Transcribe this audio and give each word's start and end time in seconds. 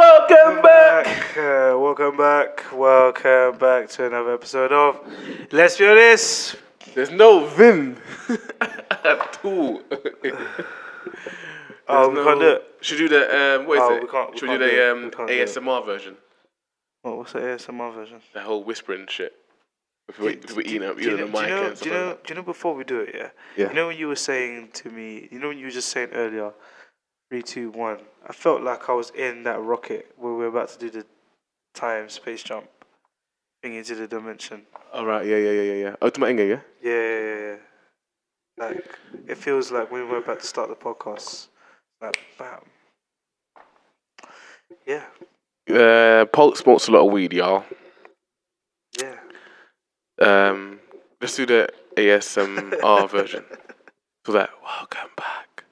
Welcome 0.00 0.60
back. 0.60 1.38
Uh, 1.38 1.72
welcome 1.78 2.18
back. 2.18 2.64
Welcome 2.70 3.56
back 3.56 3.88
to 3.88 4.04
another 4.06 4.34
episode 4.34 4.70
of 4.70 5.00
Let's 5.52 5.78
Be 5.78 5.86
Honest. 5.88 6.56
There's 6.94 7.10
no 7.10 7.46
vim 7.46 7.96
at 8.60 9.38
all. 9.42 9.80
Oh, 11.88 12.10
we 12.10 12.16
can't 12.16 12.40
do 12.40 12.48
it. 12.48 12.64
Should 12.82 13.00
we 13.00 13.08
do 13.08 13.14
the 13.18 13.60
um, 13.60 13.66
what 13.66 13.76
is 13.78 13.82
Oh, 13.84 13.94
it? 13.94 14.02
we 14.02 14.08
can't- 14.08 14.30
we 14.32 14.38
Should 14.38 14.48
can't 14.48 14.60
we 14.60 14.66
do 14.66 14.70
do 14.70 14.76
the 14.76 14.92
um, 14.92 15.04
We 15.04 15.10
can't 15.10 15.28
do. 15.28 15.60
ASMR 15.60 15.86
version? 15.86 16.16
What, 17.02 17.16
what's 17.16 17.32
the 17.32 17.38
ASMR 17.38 17.94
version? 17.94 18.20
The 18.34 18.40
whole 18.42 18.64
whispering 18.64 19.06
shit. 19.08 19.32
If 20.10 20.18
we, 20.18 20.32
if 20.34 20.54
we 20.56 20.64
eating 20.64 20.82
up, 20.84 20.96
do 20.98 21.04
you 21.04 21.14
eating 21.14 21.20
know, 21.20 21.26
the 21.26 21.40
mic 21.40 21.48
you 21.48 21.54
know, 21.56 21.66
and 21.68 21.80
do 21.80 21.88
you 21.88 21.94
know, 21.94 22.06
like 22.08 22.26
do 22.26 22.34
you 22.34 22.40
know 22.40 22.42
before 22.42 22.74
we 22.74 22.84
do 22.84 23.00
it, 23.00 23.14
yeah? 23.14 23.28
Yeah. 23.56 23.68
You 23.70 23.74
know 23.74 23.86
when 23.86 23.96
you 23.96 24.08
were 24.08 24.16
saying 24.16 24.70
to 24.74 24.90
me, 24.90 25.28
you 25.30 25.38
know 25.38 25.48
when 25.48 25.58
you 25.58 25.64
were 25.66 25.70
just 25.70 25.88
saying 25.88 26.10
earlier, 26.12 26.52
three, 27.30 27.42
two, 27.42 27.70
one. 27.70 27.98
I 28.28 28.32
felt 28.32 28.62
like 28.62 28.88
I 28.88 28.92
was 28.92 29.10
in 29.10 29.42
that 29.44 29.60
rocket 29.60 30.12
where 30.16 30.32
we 30.32 30.38
were 30.38 30.46
about 30.46 30.68
to 30.70 30.78
do 30.78 30.90
the 30.90 31.06
time 31.74 32.08
space 32.08 32.42
jump 32.42 32.66
thing 33.62 33.74
into 33.74 33.94
the 33.94 34.06
dimension. 34.06 34.62
All 34.92 35.06
right, 35.06 35.26
yeah, 35.26 35.36
yeah, 35.36 35.50
yeah, 35.50 35.62
yeah, 35.62 35.74
yeah. 35.74 35.96
Ultimate 36.02 36.30
Inga, 36.30 36.44
yeah. 36.44 36.60
Yeah, 36.82 36.92
yeah, 36.92 37.20
yeah, 37.20 37.40
yeah. 37.52 37.56
Like 38.58 38.98
it 39.26 39.36
feels 39.36 39.70
like 39.70 39.90
when 39.90 40.08
we're 40.08 40.18
about 40.18 40.40
to 40.40 40.46
start 40.46 40.68
the 40.68 40.74
podcast. 40.76 41.48
Like 42.00 42.18
bam. 42.38 42.60
Yeah, 44.86 45.04
Uh, 45.68 46.24
Pulp 46.26 46.56
smokes 46.56 46.88
a 46.88 46.92
lot 46.92 47.06
of 47.06 47.12
weed, 47.12 47.32
y'all. 47.32 47.64
yeah. 48.98 49.16
Um, 50.20 50.80
let's 51.20 51.36
do 51.36 51.44
the 51.46 51.68
ASMR 51.96 53.10
version. 53.10 53.44
So 54.26 54.32
that 54.32 54.50
welcome 54.62 55.10
back, 55.16 55.64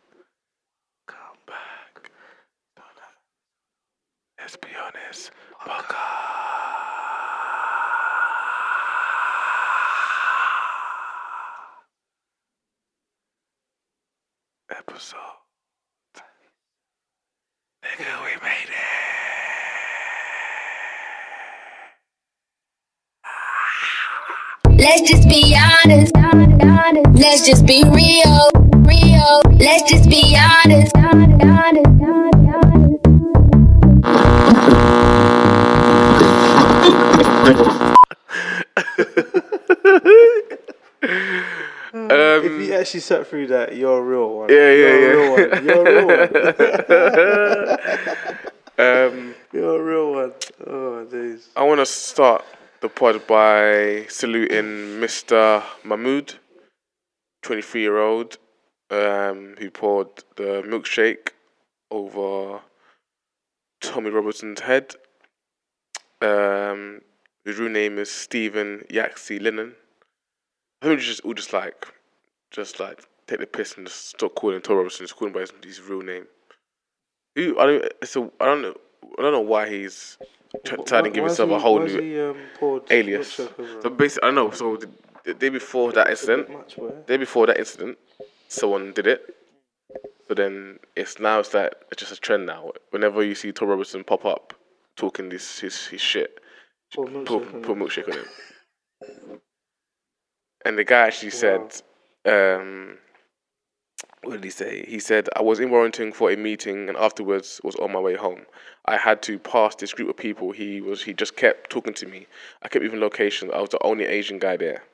come 1.07 1.39
back. 1.47 2.11
Let's 4.55 4.69
be 4.69 4.77
honest, 4.79 5.33
episode. 14.71 15.19
Nigga, 17.83 18.11
we 18.23 18.33
made 18.45 18.71
it. 18.71 18.79
Let's 24.79 25.03
just 25.11 25.29
be 25.29 25.57
honest. 25.59 26.13
Let's 27.19 27.45
just 27.45 27.67
be 27.67 27.83
real. 27.83 28.51
Real. 28.87 29.43
Let's 29.59 29.91
just 29.91 30.09
be 30.09 30.39
honest. 30.39 30.95
Um, 41.95 42.45
if 42.45 42.69
you 42.69 42.75
actually 42.75 43.01
sat 43.01 43.27
through 43.27 43.47
that, 43.49 43.77
you're 43.77 43.99
a 43.99 44.03
real 44.03 44.29
one. 44.29 44.49
Yeah, 44.49 44.73
you're 44.73 45.01
yeah, 45.01 45.07
a 45.07 45.17
real 45.17 45.31
one. 45.33 45.65
You're 45.65 45.87
a 45.87 45.95
real 45.95 46.07
one. 48.77 49.19
um, 49.19 49.35
You're 49.53 49.81
a 49.81 49.85
real 49.85 50.13
one. 50.13 50.33
Oh, 50.67 51.05
days. 51.05 51.51
I 51.57 51.63
want 51.63 51.81
to 51.81 51.87
start 51.87 52.45
the 52.81 52.89
pod 52.89 53.27
by 53.27 54.07
saluting 54.09 55.01
Mr. 55.01 55.63
Mahmood, 55.85 56.35
23 57.43 57.81
year 57.81 57.99
old, 57.99 58.39
um, 58.91 59.55
who 59.59 59.71
poured 59.71 60.09
the 60.37 60.63
milkshake 60.67 61.29
over 61.91 62.61
Tommy 63.81 64.11
Robertson's 64.11 64.61
head. 64.61 64.97
Um, 66.21 67.03
his 67.45 67.59
real 67.59 67.71
name 67.71 67.99
is 67.99 68.11
Stephen 68.11 68.85
Yaxley 68.91 69.39
Lennon. 69.39 69.75
I 70.81 70.87
think 70.87 70.99
we 70.99 71.05
just 71.05 71.21
all 71.21 71.35
just 71.35 71.53
like, 71.53 71.87
just 72.51 72.81
like 72.81 73.05
take 73.27 73.41
the 73.41 73.47
piss 73.47 73.75
and 73.77 73.87
just 73.87 74.11
stop 74.11 74.35
calling 74.35 74.61
Tommy 74.61 74.79
Robertson, 74.79 75.05
just 75.05 75.17
call 75.17 75.29
him 75.29 75.35
by 75.35 75.41
his, 75.41 75.53
his 75.63 75.81
real 75.81 76.03
name. 76.03 76.27
Who 77.35 77.59
I 77.59 77.67
don't, 77.67 77.85
it's 78.03 78.17
a, 78.17 78.31
I 78.41 78.47
don't 78.47 78.63
know, 78.63 78.75
I 79.19 79.23
don't 79.23 79.33
know 79.33 79.41
why 79.41 79.69
he's 79.69 80.19
trying 80.65 81.05
to 81.05 81.11
give 81.11 81.25
himself 81.25 81.51
a 81.51 81.59
whole 81.59 81.81
new 81.81 82.01
he, 82.01 82.21
um, 82.21 82.81
alias. 82.91 83.33
So 83.33 83.91
basically, 83.91 84.29
I 84.29 84.33
know. 84.33 84.51
So 84.51 84.77
the, 84.77 84.89
the 85.25 85.35
day 85.35 85.49
before 85.49 85.93
that 85.93 86.09
incident, 86.09 86.51
Much, 86.51 86.79
day 87.07 87.17
before 87.17 87.47
that 87.47 87.59
incident, 87.59 87.99
someone 88.49 88.93
did 88.93 89.07
it. 89.07 89.37
So 90.29 90.35
then 90.35 90.79
it's 90.97 91.19
now 91.19 91.41
it's 91.41 91.53
like 91.53 91.75
it's 91.91 92.01
just 92.01 92.13
a 92.13 92.17
trend 92.17 92.47
now. 92.47 92.73
Whenever 92.91 93.23
you 93.23 93.35
see 93.35 93.53
Tom 93.53 93.69
Robertson 93.69 94.05
pop 94.05 94.25
up 94.25 94.55
talking 94.97 95.29
this 95.29 95.59
his 95.59 95.87
his 95.87 96.01
shit, 96.01 96.41
Put 96.95 97.09
milkshake 97.09 97.55
on 97.55 97.63
put 97.63 97.77
him. 97.77 97.79
milkshake 97.79 98.09
on 98.09 98.19
him. 98.19 99.41
And 100.65 100.79
the 100.79 100.85
guy 100.85 101.07
actually 101.07 101.31
said, 101.31 101.83
um, 102.25 102.99
what 104.23 104.33
did 104.33 104.45
he 104.45 104.51
say? 104.51 104.85
He 104.87 104.99
said, 104.99 105.29
I 105.37 105.43
was 105.43 105.61
in 105.61 105.71
Warrington 105.71 106.13
for 106.13 106.31
a 106.31 106.37
meeting 106.37 106.89
and 106.89 106.97
afterwards 106.97 107.61
was 107.63 107.77
on 107.77 107.93
my 107.93 108.01
way 108.01 108.15
home. 108.17 108.47
I 108.87 108.97
had 108.97 109.23
to 109.23 109.39
pass 109.39 109.75
this 109.75 109.93
group 109.93 110.09
of 110.09 110.17
people. 110.17 110.53
He 110.53 110.81
was 110.81 111.03
he 111.03 111.13
just 111.13 111.37
kept 111.37 111.71
talking 111.71 111.95
to 111.95 112.07
me. 112.07 112.27
I 112.63 112.69
kept 112.69 112.83
giving 112.83 113.01
location. 113.01 113.51
I 113.53 113.61
was 113.61 113.71
the 113.71 113.83
only 113.83 114.05
Asian 114.05 114.39
guy 114.39 114.57
there. 114.57 114.85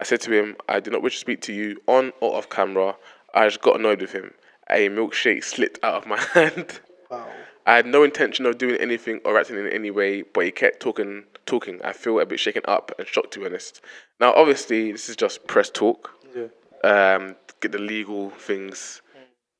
I 0.00 0.04
said 0.04 0.20
to 0.22 0.32
him, 0.32 0.56
I 0.68 0.80
do 0.80 0.90
not 0.90 1.02
wish 1.02 1.14
to 1.14 1.20
speak 1.20 1.42
to 1.42 1.52
you 1.52 1.80
on 1.86 2.12
or 2.20 2.36
off 2.36 2.48
camera. 2.48 2.96
I 3.34 3.46
just 3.46 3.60
got 3.60 3.78
annoyed 3.78 4.00
with 4.00 4.12
him. 4.12 4.32
A 4.70 4.88
milkshake 4.88 5.44
slipped 5.44 5.78
out 5.82 5.94
of 5.94 6.06
my 6.06 6.18
hand. 6.34 6.80
Wow. 7.10 7.28
I 7.70 7.76
had 7.76 7.86
no 7.86 8.02
intention 8.02 8.46
of 8.46 8.58
doing 8.58 8.74
anything 8.80 9.20
or 9.24 9.38
acting 9.38 9.56
in 9.56 9.68
any 9.68 9.92
way, 9.92 10.22
but 10.22 10.44
he 10.44 10.50
kept 10.50 10.80
talking, 10.80 11.22
talking. 11.46 11.80
I 11.84 11.92
feel 11.92 12.18
a 12.18 12.26
bit 12.26 12.40
shaken 12.40 12.62
up 12.66 12.90
and 12.98 13.06
shocked, 13.06 13.30
to 13.34 13.38
be 13.38 13.46
honest. 13.46 13.80
Now, 14.18 14.34
obviously, 14.34 14.90
this 14.90 15.08
is 15.08 15.14
just 15.14 15.46
press 15.46 15.70
talk. 15.70 16.10
Yeah. 16.34 16.48
Um, 16.82 17.36
get 17.60 17.70
the 17.70 17.78
legal 17.78 18.30
things, 18.30 19.02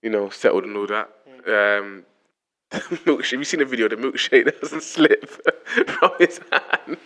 you 0.02 0.10
know, 0.10 0.28
settled 0.28 0.64
and 0.64 0.76
all 0.76 0.88
that. 0.88 1.08
Um, 1.46 2.04
milkshake. 2.72 3.30
Have 3.30 3.40
you 3.40 3.44
seen 3.44 3.60
the 3.60 3.66
video? 3.66 3.86
The 3.86 3.94
milkshake 3.94 4.60
doesn't 4.60 4.82
slip 4.82 5.30
from 5.86 6.10
his 6.18 6.40
hand. 6.50 6.96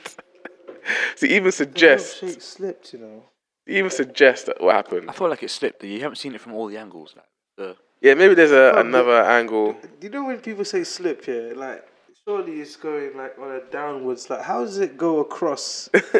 So 1.16 1.26
he 1.26 1.36
even 1.36 1.52
suggests, 1.52 2.22
Milkshake 2.22 2.40
slipped, 2.40 2.94
you 2.94 3.00
know. 3.00 3.24
he 3.66 3.76
even 3.76 3.90
suggests 3.90 4.46
that 4.46 4.58
what 4.58 4.74
happened. 4.74 5.10
I 5.10 5.12
feel 5.12 5.28
like 5.28 5.42
it 5.42 5.50
slipped. 5.50 5.84
You 5.84 6.00
haven't 6.00 6.16
seen 6.16 6.34
it 6.34 6.40
from 6.40 6.54
all 6.54 6.66
the 6.66 6.78
angles. 6.78 7.12
Like 7.14 7.26
the 7.58 7.76
Yeah, 8.04 8.12
maybe 8.12 8.34
there's 8.34 8.52
a, 8.52 8.74
another 8.76 9.22
angle. 9.24 9.76
You 10.02 10.10
know 10.10 10.24
when 10.26 10.38
people 10.40 10.66
say 10.66 10.84
slip, 10.84 11.26
yeah, 11.26 11.52
like 11.56 11.88
surely 12.22 12.60
it's 12.60 12.76
going 12.76 13.16
like 13.16 13.38
on 13.38 13.50
a 13.52 13.60
downwards. 13.72 14.28
Like 14.28 14.42
how 14.42 14.62
does 14.62 14.76
it 14.76 14.98
go 14.98 15.20
across? 15.20 15.88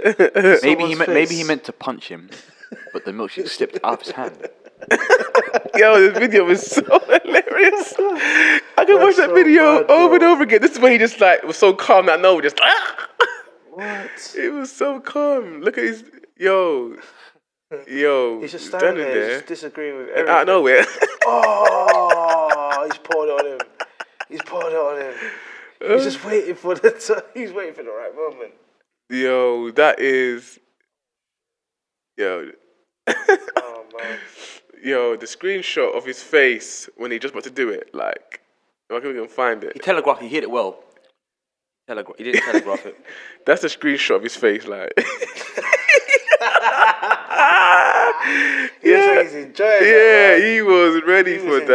maybe 0.62 0.87
he 0.87 0.94
meant 0.94 1.11
maybe 1.11 1.34
he 1.34 1.44
meant 1.44 1.62
to 1.65 1.73
punch 1.75 2.09
him, 2.09 2.31
but 2.94 3.05
the 3.05 3.11
milkshake 3.11 3.50
slipped 3.50 3.81
out 3.84 4.00
of 4.00 4.00
his 4.00 4.12
hand. 4.12 4.49
Yo, 5.77 6.00
this 6.00 6.19
video 6.19 6.44
was 6.44 6.67
so 6.67 6.81
hilarious. 7.23 7.93
I 7.99 8.84
can 8.87 8.99
watch 9.03 9.17
that 9.17 9.28
so 9.28 9.34
video 9.34 9.83
bad, 9.83 9.91
over 9.91 10.15
and 10.15 10.25
over 10.25 10.43
again. 10.44 10.62
This 10.62 10.73
is 10.73 10.78
where 10.78 10.91
he 10.91 10.97
just 10.97 11.21
like 11.21 11.43
was 11.43 11.59
so 11.59 11.75
calm 11.75 12.06
that 12.06 12.19
no, 12.19 12.41
just 12.41 12.59
Ah! 12.62 13.09
What? 13.73 14.34
it 14.34 14.50
was 14.55 14.73
so 14.73 15.00
calm. 15.00 15.61
Look 15.61 15.77
at 15.77 15.84
his 15.84 16.03
yo, 16.39 16.97
yo, 17.89 18.41
He's 18.41 18.53
just 18.53 18.67
standing 18.67 18.97
standing 18.97 19.05
there, 19.15 19.37
just 19.37 19.47
disagreeing 19.47 19.97
with 19.97 20.09
everything. 20.11 20.29
out 20.29 20.43
of 20.43 20.47
nowhere. 20.49 20.85
Oh, 21.27 22.87
he's 22.91 22.99
poured 22.99 23.29
it 23.29 23.33
on 23.33 23.47
him. 23.47 23.59
He's 24.29 24.43
poured 24.43 24.73
it 24.73 24.77
on 24.77 25.01
him. 25.01 25.15
He's 25.93 26.05
just 26.05 26.25
uh. 26.25 26.29
waiting 26.29 26.55
for 26.55 26.75
the. 26.75 26.91
T- 26.91 27.15
he's 27.41 27.53
waiting 27.53 27.75
for 27.75 27.83
the 27.83 27.91
right 27.91 28.15
moment. 28.15 28.53
yo, 29.11 29.71
that 29.73 30.01
is, 30.01 30.59
yo, 32.17 32.51
Oh 33.09 33.85
man. 33.99 34.19
yo, 34.85 35.17
the 35.17 35.27
screenshot 35.27 35.97
of 35.97 36.05
his 36.05 36.23
face 36.23 36.89
when 36.97 37.11
he 37.11 37.19
just 37.19 37.33
about 37.35 37.45
to 37.45 37.51
do 37.51 37.69
it. 37.71 37.95
Like, 37.95 38.41
if 38.91 38.97
I 38.97 39.01
can 39.01 39.11
even 39.11 39.29
find 39.29 39.62
it. 39.65 39.73
He 39.75 39.79
telegraphed. 39.81 40.23
He 40.23 40.29
hit 40.29 40.43
it 40.43 40.51
well. 40.51 40.81
Telegra- 41.88 42.17
he 42.17 42.25
didn't 42.25 42.43
telegraph 42.50 42.87
it. 42.87 42.97
That's 43.47 43.61
the 43.62 43.69
screenshot 43.69 44.17
of 44.17 44.23
his 44.23 44.37
face. 44.37 44.67
Like, 44.67 44.93
He 48.82 48.91
looks 48.93 49.06
like 49.06 49.25
he's 49.26 49.35
enjoying 49.35 49.82
yeah, 49.82 49.88
that. 49.88 50.38
man. 50.41 50.55
he 50.55 50.62
was 50.62 51.03
ready 51.05 51.32
He 51.32 51.38
for 51.38 51.47
was 51.47 51.61
that. 51.61 51.69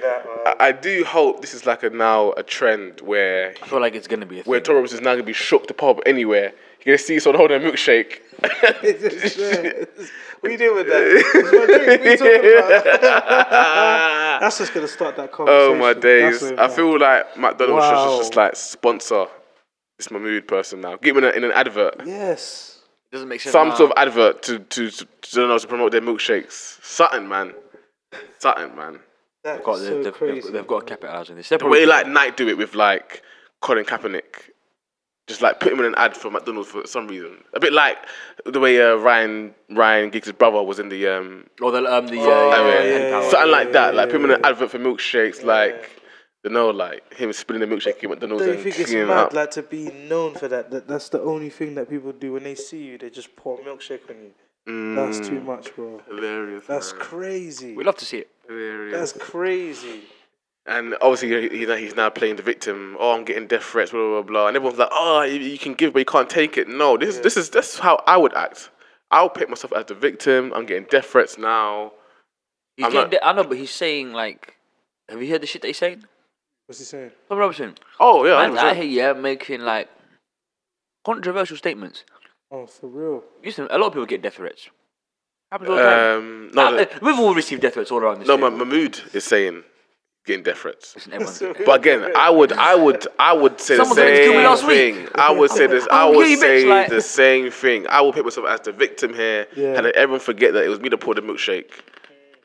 that, 0.00 0.26
man. 0.26 0.54
I, 0.60 0.68
I 0.68 0.72
do 0.72 1.04
hope 1.04 1.40
this 1.40 1.54
is 1.54 1.66
like 1.66 1.82
a 1.82 1.90
now 1.90 2.32
a 2.32 2.42
trend 2.42 3.00
where 3.00 3.54
I 3.62 3.66
feel 3.66 3.80
like 3.80 3.94
it's 3.94 4.06
gonna 4.08 4.26
be 4.26 4.40
a 4.40 4.42
where 4.44 4.60
thing. 4.60 4.74
Tom 4.76 4.84
is 4.84 4.92
now 5.00 5.12
gonna 5.14 5.22
be 5.24 5.32
shook 5.32 5.66
to 5.68 5.74
pop 5.74 6.00
anywhere. 6.06 6.52
You're 6.84 6.96
gonna 6.96 6.98
see 6.98 7.18
someone 7.18 7.38
holding 7.38 7.62
a 7.62 7.64
milkshake. 7.64 8.20
what 8.40 8.64
are 10.44 10.50
you 10.50 10.58
doing 10.58 10.76
with 10.76 10.86
that? 10.86 11.24
It's 11.34 11.52
my 11.52 11.66
drink. 11.66 12.20
What 12.20 12.30
are 12.30 12.44
you 12.44 12.58
about? 12.58 14.40
That's 14.40 14.58
just 14.58 14.72
gonna 14.74 14.88
start 14.88 15.16
that 15.16 15.32
conversation. 15.32 15.74
oh 15.74 15.78
my 15.78 15.92
days! 15.94 16.40
That's 16.40 16.52
what- 16.52 16.60
I 16.60 16.68
feel 16.74 16.98
like 16.98 17.36
McDonald's 17.36 17.84
should 17.84 17.94
just, 17.94 18.18
just 18.18 18.36
like 18.36 18.54
sponsor 18.56 19.26
It's 19.98 20.10
my 20.12 20.18
mood 20.20 20.46
person 20.46 20.80
now. 20.80 20.96
Give 20.96 21.16
me 21.16 21.22
in, 21.22 21.28
a, 21.28 21.30
in 21.30 21.44
an 21.44 21.52
advert, 21.52 22.02
Yes. 22.06 22.77
It 23.10 23.14
doesn't 23.16 23.28
make 23.28 23.40
sense. 23.40 23.52
some 23.52 23.68
now. 23.68 23.74
sort 23.76 23.90
of 23.92 23.98
advert 23.98 24.42
to 24.44 24.58
to 24.58 24.90
to, 24.90 25.06
to, 25.22 25.46
know, 25.48 25.58
to 25.58 25.66
promote 25.66 25.92
their 25.92 26.00
milkshakes. 26.02 26.82
Something, 26.84 27.28
man. 27.28 27.54
Something, 28.38 28.76
man. 28.76 29.00
That's 29.44 29.64
Got, 29.64 29.78
so 29.78 29.84
they've, 29.84 30.04
they've, 30.04 30.12
crazy. 30.14 30.40
they've, 30.42 30.52
they've 30.52 30.66
got 30.66 30.80
to 30.80 30.86
capitalise 30.96 31.30
on 31.30 31.36
this. 31.36 31.48
The 31.48 31.64
way 31.66 31.86
like 31.86 32.06
Nike 32.06 32.32
do 32.36 32.48
it 32.48 32.58
with 32.58 32.74
like 32.74 33.22
Colin 33.62 33.84
Kaepernick, 33.84 34.50
just 35.26 35.40
like 35.42 35.60
put 35.60 35.72
him 35.72 35.78
in 35.78 35.84
an 35.86 35.94
ad 35.96 36.16
for 36.16 36.30
McDonald's 36.30 36.68
for 36.68 36.86
some 36.86 37.08
reason. 37.08 37.42
A 37.54 37.60
bit 37.60 37.72
like 37.72 37.96
the 38.44 38.60
way 38.60 38.80
uh, 38.82 38.96
Ryan 38.96 39.54
Ryan 39.70 40.10
Giggs' 40.10 40.32
brother 40.32 40.62
was 40.62 40.78
in 40.78 40.88
the 40.90 41.06
um, 41.08 41.46
or 41.62 41.70
the 41.70 41.78
um 41.86 42.08
the 42.08 42.20
uh, 42.20 42.24
Oh, 42.24 42.50
I 42.50 42.56
yeah, 42.58 42.64
mean, 42.64 43.00
Paddy 43.00 43.10
Power. 43.12 43.30
something 43.30 43.50
like 43.52 43.72
that. 43.72 43.94
yeah, 43.94 44.00
like 44.00 44.10
put 44.10 44.16
him 44.16 44.24
in 44.26 44.30
an 44.32 44.44
advert 44.44 44.70
for 44.70 44.78
milkshakes, 44.78 45.42
like 45.44 45.97
you 46.44 46.50
know, 46.50 46.70
like 46.70 47.14
him 47.14 47.32
spilling 47.32 47.60
the 47.60 47.66
milkshake 47.66 48.02
at 48.02 48.10
McDonald's 48.10 48.42
Don't 48.44 48.48
you 48.50 48.54
and 48.54 48.62
think 48.62 48.78
it's 48.78 48.90
cleaning 48.90 49.04
it 49.04 49.08
mad, 49.08 49.18
up. 49.26 49.32
like 49.32 49.50
to 49.52 49.62
be 49.62 49.90
known 50.08 50.34
for 50.34 50.48
that? 50.48 50.70
that? 50.70 50.86
That's 50.88 51.08
the 51.08 51.20
only 51.20 51.50
thing 51.50 51.74
that 51.74 51.90
people 51.90 52.12
do 52.12 52.32
when 52.34 52.44
they 52.44 52.54
see 52.54 52.82
you. 52.84 52.98
They 52.98 53.10
just 53.10 53.34
pour 53.36 53.58
milkshake 53.58 54.08
on 54.08 54.16
you. 54.22 54.94
That's 54.94 55.26
too 55.26 55.40
much, 55.40 55.74
bro. 55.74 56.00
Mm, 56.10 56.14
Hilarious. 56.14 56.66
That's 56.66 56.92
man. 56.92 57.00
crazy. 57.00 57.74
We 57.74 57.84
love 57.84 57.96
to 57.96 58.04
see 58.04 58.18
it. 58.18 58.30
hilarious. 58.46 59.12
That's 59.12 59.24
crazy. 59.30 60.02
And 60.66 60.94
obviously, 61.00 61.48
he, 61.48 61.64
he, 61.64 61.76
he's 61.78 61.96
now 61.96 62.10
playing 62.10 62.36
the 62.36 62.42
victim. 62.42 62.94
Oh, 63.00 63.12
I'm 63.12 63.24
getting 63.24 63.46
death 63.46 63.62
threats, 63.64 63.90
blah 63.90 64.00
blah 64.00 64.20
blah. 64.20 64.22
blah. 64.22 64.46
And 64.48 64.56
everyone's 64.56 64.78
like, 64.78 64.90
oh, 64.92 65.22
you, 65.22 65.40
you 65.40 65.58
can 65.58 65.72
give, 65.72 65.94
but 65.94 66.00
you 66.00 66.04
can't 66.04 66.28
take 66.28 66.58
it. 66.58 66.68
No, 66.68 66.98
this 66.98 67.16
is 67.16 67.20
this 67.22 67.36
is 67.38 67.48
this 67.50 67.72
is 67.74 67.78
how 67.80 68.02
I 68.06 68.18
would 68.18 68.34
act. 68.34 68.68
I'll 69.10 69.30
pick 69.30 69.48
myself 69.48 69.72
as 69.72 69.86
the 69.86 69.94
victim. 69.94 70.52
I'm 70.54 70.66
getting 70.66 70.84
death 70.90 71.06
threats 71.06 71.38
now. 71.38 71.92
He's 72.76 72.84
I'm 72.84 72.92
getting 72.92 73.04
not- 73.04 73.10
the- 73.12 73.26
I 73.26 73.32
know, 73.32 73.44
but 73.44 73.56
he's 73.56 73.70
saying 73.70 74.12
like, 74.12 74.56
have 75.08 75.22
you 75.22 75.30
heard 75.30 75.40
the 75.40 75.46
shit 75.46 75.62
that 75.62 75.68
he's 75.68 75.78
saying? 75.78 76.04
What's 76.68 76.80
he 76.80 76.84
saying? 76.84 77.12
Tom 77.30 77.38
Robinson, 77.38 77.74
Oh 77.98 78.26
yeah, 78.26 78.46
man, 78.46 78.58
I 78.58 78.74
100%. 78.74 78.76
hear 78.76 78.84
yeah 78.84 79.12
making 79.14 79.62
like 79.62 79.88
controversial 81.02 81.56
statements. 81.56 82.04
Oh, 82.50 82.66
for 82.66 82.88
real? 82.88 83.24
Listen, 83.42 83.68
a 83.70 83.78
lot 83.78 83.86
of 83.88 83.92
people 83.94 84.04
get 84.04 84.20
death 84.20 84.34
threats. 84.34 84.68
Happens 85.50 85.70
all 85.70 85.76
the 85.76 85.82
time. 85.82 86.18
Um, 86.18 86.50
no, 86.52 86.62
Uh, 86.66 86.70
the- 86.72 86.94
uh, 86.94 86.98
we've 87.00 87.18
all 87.18 87.34
received 87.34 87.62
death 87.62 87.72
threats 87.72 87.90
all 87.90 87.98
around 88.00 88.18
this. 88.20 88.28
no, 88.28 88.36
table. 88.36 88.50
Ma- 88.50 88.56
Mahmood 88.58 89.00
is 89.14 89.24
saying 89.24 89.64
getting 90.26 90.42
death 90.42 90.58
threats. 90.58 90.94
Listen, 90.94 91.14
everyone's- 91.14 91.42
But 91.64 91.80
again, 91.80 92.12
I 92.14 92.28
would, 92.28 92.52
I 92.52 92.74
would, 92.74 93.06
I 93.18 93.32
would 93.32 93.58
say 93.58 93.76
Someone 93.78 93.96
the 93.96 94.02
threatened 94.02 94.16
to 94.18 94.22
kill 94.24 94.32
me 94.32 94.36
same 94.36 94.44
last 94.44 94.66
week. 94.66 94.94
thing. 94.96 95.08
I 95.14 95.30
would 95.32 95.50
say 95.50 95.66
this. 95.74 95.88
I 95.90 96.00
I'll 96.02 96.14
would 96.14 96.26
kill 96.26 96.36
bitch, 96.36 96.40
say 96.40 96.64
like- 96.66 96.90
the 96.90 97.00
same 97.00 97.50
thing. 97.50 97.86
I 97.88 98.02
will 98.02 98.12
put 98.12 98.24
myself 98.24 98.46
as 98.46 98.60
the 98.60 98.72
victim 98.72 99.14
here, 99.14 99.46
Yeah. 99.56 99.68
and 99.74 99.84
let 99.86 99.96
everyone 99.96 100.20
forget 100.20 100.52
that 100.52 100.64
it 100.64 100.68
was 100.68 100.80
me 100.80 100.90
that 100.90 100.98
poured 100.98 101.16
the 101.16 101.22
milkshake, 101.22 101.70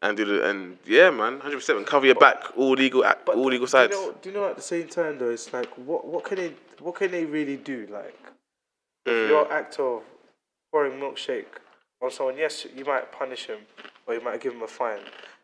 and 0.04 0.16
do 0.18 0.26
the 0.26 0.48
and 0.50 0.78
yeah, 0.86 1.10
man, 1.10 1.40
hundred 1.40 1.58
percent, 1.62 1.78
and 1.80 1.88
cover 1.88 2.06
your 2.06 2.16
back, 2.16 2.40
all 2.58 2.72
legal, 2.74 3.04
act, 3.06 3.28
all 3.30 3.46
legal 3.56 3.66
sides. 3.68 3.94
Do 3.96 4.00
you, 4.00 4.06
know, 4.08 4.16
do 4.22 4.30
you 4.30 4.36
know 4.36 4.46
at 4.50 4.56
the 4.58 4.62
same 4.74 4.88
time 4.88 5.18
though? 5.18 5.32
It's 5.32 5.52
like 5.52 5.72
what 5.90 6.06
what 6.06 6.24
can 6.26 6.38
they 6.38 6.52
what 6.80 6.96
can 6.96 7.10
they 7.12 7.26
really 7.26 7.58
do? 7.58 7.88
Like 7.92 8.16
Mm. 9.08 9.24
if 9.26 9.30
your 9.32 9.52
act 9.52 9.80
of 9.80 10.02
pouring 10.72 10.94
milkshake 10.98 11.52
on 12.02 12.10
someone, 12.10 12.38
yes, 12.38 12.66
you 12.74 12.86
might 12.86 13.12
punish 13.12 13.48
him 13.48 13.60
or 14.08 14.14
you 14.14 14.22
might 14.24 14.40
give 14.40 14.54
him 14.54 14.62
a 14.62 14.68
fine, 14.68 15.00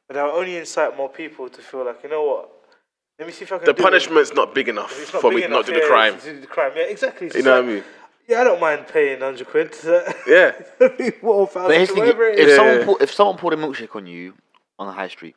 but 0.08 0.14
that 0.14 0.24
will 0.24 0.40
only 0.40 0.56
incite 0.56 0.96
more 0.96 1.10
people 1.10 1.50
to 1.50 1.62
feel 1.62 1.84
like 1.86 2.02
you 2.04 2.10
know 2.10 2.24
what. 2.24 2.50
Let 3.18 3.28
me 3.28 3.34
see 3.34 3.44
if 3.44 3.52
I 3.52 3.58
can. 3.58 3.66
the 3.66 3.74
do 3.74 3.82
it. 3.82 3.84
punishment's 3.84 4.34
not 4.34 4.56
big 4.56 4.70
enough 4.70 4.94
it's 4.98 5.10
for 5.12 5.30
me 5.30 5.36
big 5.42 5.44
to 5.44 5.48
enough, 5.50 5.68
not 5.68 5.74
do 5.76 5.82
the 5.82 5.88
crime. 5.88 6.18
to 6.20 6.34
do 6.36 6.40
the 6.40 6.48
crime. 6.48 6.72
Yeah, 6.76 6.84
exactly. 6.84 7.28
It's 7.28 7.36
You 7.36 7.44
know 7.44 7.58
like, 7.58 7.66
what 7.66 7.72
I 7.72 7.76
mean? 7.76 7.84
Yeah, 8.30 8.42
I 8.42 8.44
don't 8.46 8.62
mind 8.62 8.88
paying 8.88 9.20
hundred 9.20 9.48
quid. 9.48 9.76
Yeah. 10.26 10.52
What, 11.22 11.54
But 11.54 11.72
here's 11.72 11.90
the 11.90 11.96
thing: 11.96 12.04
whatever 12.04 12.28
it 12.30 12.40
if 12.40 12.48
is. 12.48 12.56
someone 12.56 12.80
Yeah. 12.80 12.86
pour, 12.86 13.04
if 13.04 13.12
someone 13.14 13.38
poured 13.38 13.56
a 13.56 13.58
milkshake 13.58 13.94
on 13.96 14.08
you 14.08 14.36
on 14.80 14.88
the 14.88 14.94
high 14.94 15.08
street, 15.10 15.36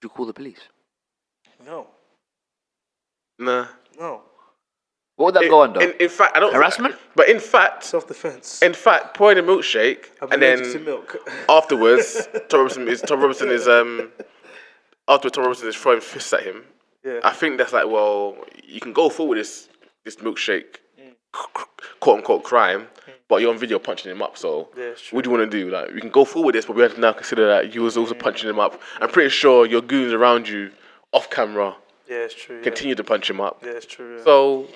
do 0.00 0.06
you 0.06 0.10
call 0.10 0.24
the 0.26 0.32
police? 0.32 0.60
No, 1.66 1.86
Nah. 3.38 3.66
no, 3.98 4.22
What 5.16 5.26
would 5.26 5.34
that 5.34 5.42
In, 5.44 5.50
go 5.50 5.62
under? 5.62 5.80
in, 5.80 5.92
in 6.00 6.08
fact, 6.08 6.36
I 6.36 6.40
don't 6.40 6.54
Harassment? 6.54 6.94
But 7.14 7.28
in 7.28 7.38
fact, 7.40 7.84
self 7.84 8.06
defense. 8.08 8.62
in 8.62 8.72
fact, 8.74 9.14
pouring 9.16 9.38
a 9.38 9.42
milkshake 9.42 10.06
I'm 10.20 10.32
and 10.32 10.42
allergic 10.42 10.64
to 10.66 10.72
then 10.74 10.84
milk. 10.84 11.16
afterwards, 11.48 12.28
Tom 12.48 12.60
Robinson 12.60 12.88
is 12.88 13.02
Tom 13.02 13.20
Robinson 13.20 13.50
is 13.50 13.68
um 13.68 14.10
after 15.08 15.28
Tom 15.30 15.44
Robinson 15.44 15.68
is 15.68 15.76
throwing 15.76 16.00
fists 16.00 16.32
at 16.32 16.42
him. 16.44 16.64
Yeah. 17.04 17.20
I 17.24 17.32
think 17.32 17.58
that's 17.58 17.72
like, 17.72 17.86
well, 17.88 18.36
you 18.64 18.80
can 18.80 18.92
go 18.92 19.08
forward 19.08 19.38
this 19.38 19.68
this 20.04 20.16
milkshake, 20.16 20.76
Mm. 21.00 21.14
quote 22.00 22.18
unquote 22.18 22.42
crime, 22.44 22.88
but 23.32 23.40
you're 23.40 23.50
on 23.50 23.56
video 23.56 23.78
punching 23.78 24.10
him 24.10 24.20
up. 24.20 24.36
So, 24.36 24.68
Yeah, 24.76 24.90
what 25.10 25.24
do 25.24 25.30
you 25.30 25.34
want 25.34 25.50
to 25.50 25.58
do? 25.58 25.70
Like, 25.70 25.90
we 25.94 26.02
can 26.02 26.10
go 26.10 26.26
forward 26.26 26.48
with 26.48 26.54
this, 26.54 26.66
but 26.66 26.76
we 26.76 26.82
have 26.82 26.92
to 26.96 27.00
now 27.00 27.14
consider 27.14 27.46
that 27.48 27.74
you 27.74 27.80
was 27.80 27.96
also 27.96 28.12
punching 28.12 28.46
him 28.46 28.60
up. 28.60 28.78
I'm 29.00 29.08
pretty 29.08 29.30
sure 29.30 29.64
your 29.64 29.80
goons 29.80 30.12
around 30.12 30.46
you, 30.46 30.70
off 31.14 31.30
camera, 31.30 31.74
Yeah, 32.10 32.16
it's 32.26 32.34
true. 32.34 32.56
Yeah, 32.58 32.62
continue 32.62 32.94
to 32.94 33.02
punch 33.02 33.30
him 33.30 33.40
up. 33.40 33.62
yeah 33.64 33.70
it's 33.70 33.86
true. 33.86 34.18
Yeah. 34.18 34.24
So, 34.24 34.66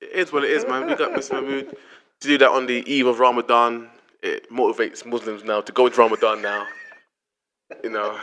it 0.00 0.10
is 0.10 0.32
what 0.32 0.42
it 0.42 0.50
is, 0.50 0.66
man. 0.66 0.88
We 0.88 0.96
got 0.96 1.12
Mr. 1.12 1.34
Mahmood 1.34 1.76
to 2.22 2.28
do 2.28 2.38
that 2.38 2.50
on 2.50 2.66
the 2.66 2.82
eve 2.92 3.06
of 3.06 3.20
Ramadan. 3.20 3.88
It 4.20 4.50
motivates 4.50 5.06
Muslims 5.06 5.44
now 5.44 5.60
to 5.60 5.70
go 5.70 5.86
into 5.86 5.98
Ramadan 6.00 6.42
now. 6.42 6.66
You 7.84 7.90
know, 7.90 8.18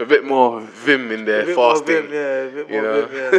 a 0.00 0.04
bit 0.04 0.24
more 0.24 0.60
vim 0.60 1.10
in 1.12 1.24
their 1.24 1.42
a 1.42 1.46
bit 1.46 1.56
more 1.56 1.74
fasting. 1.76 2.02
vim, 2.08 2.12
yeah, 2.12 2.20
a 2.20 2.50
bit 2.50 2.70
you 2.70 2.82
know. 2.82 3.06
vim, 3.06 3.32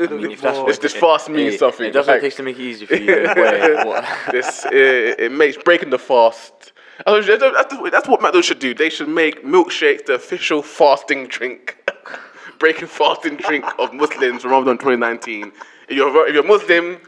yeah. 0.00 0.06
I 0.06 0.12
mean, 0.12 0.30
if 0.32 0.40
that's 0.40 0.54
more- 0.56 0.64
what 0.64 0.70
It's 0.70 0.78
this 0.78 0.92
fast 0.94 1.28
means 1.28 1.52
Hey, 1.52 1.58
something. 1.58 1.86
If 1.86 1.92
that's 1.94 2.06
what 2.06 2.12
it 2.12 2.16
like- 2.16 2.22
takes 2.22 2.36
to 2.36 2.42
make 2.42 2.58
it 2.58 2.62
easy 2.62 2.86
for 2.86 2.96
you. 2.96 3.06
this 4.32 4.64
it, 4.66 5.20
it 5.20 5.32
makes 5.32 5.56
breaking 5.56 5.90
the 5.90 5.98
fast. 5.98 6.72
That's, 7.06 7.26
that's, 7.26 7.90
that's 7.90 8.08
what 8.08 8.20
McDonald's 8.20 8.46
should 8.46 8.58
do. 8.58 8.74
They 8.74 8.90
should 8.90 9.08
make 9.08 9.42
milkshakes 9.44 10.04
the 10.06 10.14
official 10.14 10.60
fasting 10.62 11.28
drink, 11.28 11.78
breaking 12.58 12.88
fasting 12.88 13.36
drink 13.36 13.64
of 13.78 13.94
Muslims 13.94 14.42
from 14.42 14.50
Ramadan 14.50 14.76
2019. 14.76 15.52
If 15.88 15.96
you're 15.96 16.26
if 16.28 16.34
you're 16.34 16.42
Muslim, 16.44 16.98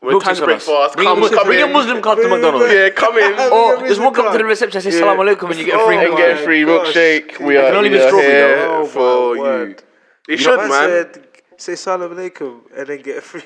when 0.00 0.16
it's 0.16 0.24
time 0.24 0.34
Milkshakes 0.34 0.36
to 0.36 0.42
on 0.42 0.46
break 0.46 0.56
us. 0.58 0.66
fast, 0.66 0.94
Bring, 0.96 1.08
come, 1.08 1.18
a, 1.18 1.20
Muslim, 1.20 1.38
come 1.38 1.46
bring 1.48 1.62
a 1.62 1.66
in. 1.66 1.72
Muslim 1.72 2.02
card 2.02 2.18
to 2.18 2.28
McDonald's. 2.28 2.72
Yeah, 2.72 2.88
come 2.90 3.18
in. 3.18 3.32
Or 3.52 3.88
just 3.88 4.00
walk 4.00 4.18
up 4.18 4.32
to 4.32 4.38
the 4.38 4.44
reception 4.44 4.76
and 4.78 4.84
say 4.84 4.92
Yeah. 4.98 5.04
salam 5.04 5.18
alaikum 5.18 5.50
and 5.50 5.58
you 5.58 5.64
get 5.66 5.74
a 5.74 5.78
Oh 5.82 5.86
free 5.86 5.96
my 5.96 6.04
and 6.04 6.16
get 6.16 6.30
a 6.30 6.36
free 6.44 6.62
milkshake. 6.62 7.40
We 7.40 7.56
are, 7.56 7.66
can 7.68 7.76
only 7.76 7.90
we 7.90 7.98
are 8.00 8.10
here 8.22 8.56
though. 8.58 8.82
Oh, 8.82 8.86
for 8.86 9.34
my 9.36 9.62
you. 9.64 9.76
You 10.28 10.36
should, 10.36 10.58
Man 10.58 10.68
man. 10.70 11.10
say 11.56 11.74
salam 11.74 12.10
alaikum 12.14 12.60
and 12.76 12.86
then 12.86 13.00
get 13.02 13.18
a 13.18 13.20
free. 13.22 13.42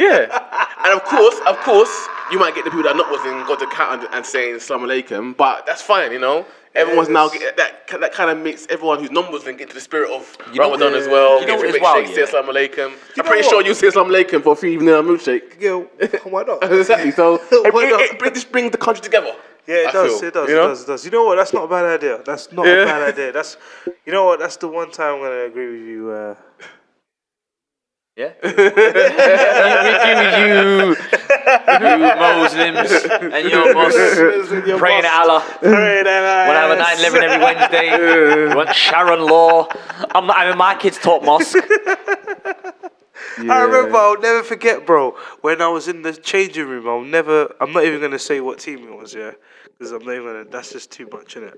Yeah, 0.00 0.66
and 0.84 0.92
of 0.98 1.04
course, 1.04 1.36
of 1.46 1.56
course, 1.60 1.92
you 2.32 2.38
might 2.38 2.54
get 2.54 2.64
the 2.64 2.70
people 2.70 2.84
that 2.84 2.94
are 2.94 2.98
not 3.02 3.10
Muslim 3.10 3.46
go 3.46 3.56
to 3.56 3.66
count 3.66 4.02
and, 4.04 4.14
and 4.14 4.24
saying 4.24 4.56
Assalamu 4.56 4.86
alaikum, 4.88 5.36
but 5.36 5.66
that's 5.66 5.82
fine, 5.82 6.10
you 6.12 6.18
know. 6.18 6.46
Everyone's 6.72 7.08
now 7.08 7.24
Yes. 7.32 7.38
get, 7.38 7.56
that 7.56 7.72
that 8.00 8.12
kind 8.12 8.30
of 8.30 8.38
makes 8.38 8.64
everyone 8.70 9.00
who's 9.00 9.10
non-Muslim 9.10 9.56
get 9.56 9.68
to 9.70 9.74
the 9.74 9.80
spirit 9.80 10.08
of 10.10 10.22
You 10.52 10.60
know- 10.60 10.70
Ramadan 10.70 10.94
as 10.94 11.08
well. 11.08 11.40
You 11.40 11.46
know 11.48 11.56
what 11.56 11.62
to 11.62 11.68
is 11.68 11.72
make 11.74 11.82
wild, 11.82 12.08
yeah? 12.08 12.14
say 12.14 12.22
Assalamu 12.22 12.50
alaikum. 12.54 12.86
I'm 12.86 12.92
know 13.16 13.22
pretty 13.24 13.42
what? 13.46 13.50
sure 13.50 13.62
you 13.66 13.74
say 13.74 13.88
Assalamu 13.88 14.10
alaikum 14.14 14.42
for 14.44 14.54
free 14.54 14.74
evening 14.74 14.94
a 14.94 15.02
milkshake. 15.02 15.56
Yeah, 15.60 15.78
why 16.34 16.44
not? 16.44 16.62
exactly. 16.72 17.10
So 17.10 17.34
it, 17.34 17.42
it, 17.52 17.74
not? 17.74 18.00
it, 18.00 18.22
it 18.22 18.34
just 18.34 18.52
brings 18.52 18.70
the 18.70 18.78
country 18.78 19.02
together. 19.02 19.34
Yeah, 19.66 19.74
it 19.76 19.88
I 19.88 19.92
does. 19.92 20.20
feel, 20.20 20.28
it 20.28 20.34
does. 20.34 20.48
you 20.48 20.54
It 20.54 20.58
know? 20.62 20.68
does. 20.68 20.82
It 20.84 20.86
does. 20.86 21.04
You 21.04 21.10
know 21.10 21.24
what? 21.24 21.36
That's 21.36 21.52
not 21.52 21.64
a 21.64 21.68
bad 21.68 21.84
idea. 21.84 22.22
That's 22.24 22.50
not 22.52 22.64
Yeah. 22.66 22.82
a 22.82 22.86
bad 22.86 23.02
idea. 23.14 23.32
That's, 23.32 23.56
you 24.06 24.12
know 24.12 24.24
what? 24.26 24.38
That's 24.38 24.56
the 24.56 24.68
one 24.68 24.90
time 24.92 25.14
I'm 25.16 25.20
gonna 25.22 25.44
agree 25.46 25.70
with 25.76 25.88
you. 25.88 26.10
Uh, 26.10 26.34
Yeah? 28.16 28.32
agree 28.42 28.54
with 28.54 30.34
you, 30.38 30.46
you 30.54 32.06
Muslims, 32.18 32.92
and 33.32 33.48
your 33.48 33.72
boss 33.74 33.94
Your 34.66 34.78
praying 34.78 35.02
boss. 35.02 35.28
Allah. 35.28 35.44
Pray 35.60 36.02
that 36.02 36.46
We'll 36.48 36.56
have 36.56 36.70
a 36.70 36.76
9 36.76 36.98
11 36.98 37.22
every 37.22 37.44
Wednesday. 37.44 37.88
We 38.48 38.54
want 38.54 38.74
Sharia 38.74 39.16
Law. 39.22 39.68
I'm 40.14 40.26
not 40.26 40.36
having 40.36 40.58
my 40.58 40.74
kids 40.74 40.98
taught 40.98 41.22
mosque. 41.24 41.56
I 43.38 43.62
remember. 43.62 43.96
I'll 43.96 44.20
never 44.20 44.42
forget, 44.42 44.84
bro. 44.86 45.16
When 45.40 45.62
I 45.62 45.68
was 45.68 45.88
in 45.88 46.02
the 46.02 46.12
changing 46.12 46.66
room, 46.66 46.88
I'll 46.88 47.00
never. 47.02 47.54
I'm 47.60 47.72
not 47.72 47.84
even 47.84 48.00
gonna 48.00 48.18
say 48.18 48.40
what 48.40 48.58
team 48.58 48.86
it 48.88 48.96
was, 48.96 49.14
yeah, 49.14 49.32
because 49.78 49.92
I'm 49.92 50.04
not 50.04 50.12
even 50.14 50.26
gonna. 50.26 50.44
That's 50.44 50.72
just 50.72 50.90
too 50.90 51.08
much, 51.10 51.36
innit? 51.36 51.54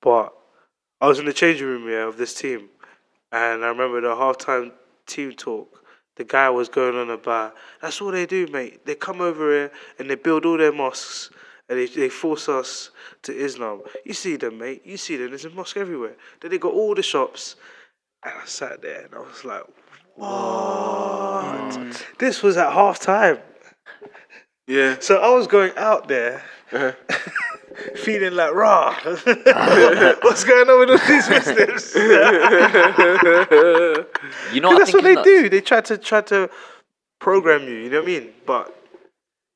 But 0.00 0.32
I 1.00 1.06
was 1.06 1.18
in 1.18 1.26
the 1.26 1.32
changing 1.32 1.66
room, 1.66 1.88
yeah, 1.88 2.06
of 2.08 2.16
this 2.16 2.34
team, 2.34 2.70
and 3.30 3.64
I 3.64 3.68
remember 3.68 4.00
the 4.00 4.08
halftime 4.14 4.72
team 5.06 5.32
talk. 5.32 5.71
The 6.22 6.28
guy 6.28 6.48
was 6.50 6.68
going 6.68 6.94
on 6.94 7.10
about 7.10 7.56
that's 7.80 8.00
all 8.00 8.12
they 8.12 8.26
do, 8.26 8.46
mate. 8.46 8.86
They 8.86 8.94
come 8.94 9.20
over 9.20 9.50
here 9.50 9.72
and 9.98 10.08
they 10.08 10.14
build 10.14 10.46
all 10.46 10.56
their 10.56 10.70
mosques 10.70 11.30
and 11.68 11.76
they, 11.76 11.86
they 11.86 12.08
force 12.08 12.48
us 12.48 12.90
to 13.22 13.36
Islam. 13.36 13.82
You 14.04 14.12
see 14.12 14.36
them, 14.36 14.58
mate. 14.58 14.82
You 14.84 14.96
see 14.96 15.16
them. 15.16 15.30
There's 15.30 15.46
a 15.46 15.50
mosque 15.50 15.76
everywhere. 15.76 16.14
Then 16.40 16.52
they 16.52 16.58
got 16.58 16.74
all 16.74 16.94
the 16.94 17.02
shops, 17.02 17.56
and 18.24 18.34
I 18.40 18.44
sat 18.46 18.82
there 18.82 19.06
and 19.06 19.14
I 19.16 19.18
was 19.18 19.44
like, 19.44 19.64
what? 20.14 22.04
This 22.20 22.40
was 22.40 22.56
at 22.56 22.72
half 22.72 23.00
time. 23.00 23.38
Yeah. 24.68 25.00
So 25.00 25.16
I 25.16 25.34
was 25.34 25.48
going 25.48 25.72
out 25.76 26.06
there 26.06 26.44
Uh-huh. 26.72 26.92
feeling 27.96 28.34
like 28.34 28.52
raw. 28.54 28.94
What's 29.04 30.44
going 30.44 30.68
on 30.68 30.80
with 30.80 30.90
all 30.90 31.08
these 31.08 31.28
Muslims? 31.28 31.94
You 34.52 34.60
know 34.60 34.70
I 34.70 34.78
that's 34.78 34.90
think 34.90 35.02
what 35.02 35.04
is 35.04 35.04
they 35.04 35.14
nuts? 35.14 35.24
do. 35.24 35.48
They 35.48 35.60
try 35.60 35.80
to 35.80 35.98
try 35.98 36.20
to 36.22 36.50
program 37.18 37.62
you. 37.62 37.74
You 37.74 37.90
know 37.90 38.00
what 38.00 38.08
I 38.08 38.18
mean? 38.20 38.30
But 38.46 38.76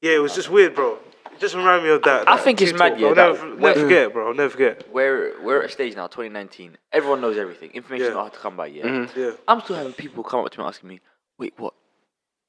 yeah, 0.01 0.13
it 0.13 0.19
was 0.23 0.35
just 0.35 0.51
weird, 0.51 0.75
bro. 0.75 0.99
It 1.33 1.41
just 1.41 1.55
reminded 1.55 1.85
me 1.85 1.91
of 1.91 2.03
that. 2.05 2.29
I 2.29 2.37
that 2.37 2.45
think 2.45 2.63
it's 2.63 2.71
team 2.71 2.79
mad, 2.79 2.99
yeah, 2.99 3.09
I'll 3.09 3.15
never, 3.15 3.47
when- 3.51 3.61
never 3.61 3.81
forget, 3.81 4.13
bro. 4.13 4.29
I'll 4.29 4.35
never 4.35 4.51
forget. 4.51 4.91
We're, 4.93 5.35
we're 5.43 5.63
at 5.63 5.69
a 5.69 5.73
stage 5.73 5.95
now, 5.95 6.07
2019. 6.07 6.79
Everyone 6.93 7.21
knows 7.21 7.37
everything. 7.37 7.73
Information 7.73 8.05
Yeah. 8.05 8.11
is 8.11 8.15
not 8.15 8.21
hard 8.21 8.33
to 8.33 8.39
come 8.39 8.57
by, 8.57 8.69
yeah? 8.69 8.85
Mm-hmm. 8.85 9.21
Yeah. 9.21 9.31
I'm 9.47 9.61
still 9.61 9.77
having 9.77 9.93
people 9.93 10.25
come 10.25 10.41
up 10.41 10.51
to 10.53 10.61
me 10.61 10.67
asking 10.67 10.89
me, 10.89 11.01
wait, 11.39 11.53
what? 11.59 11.75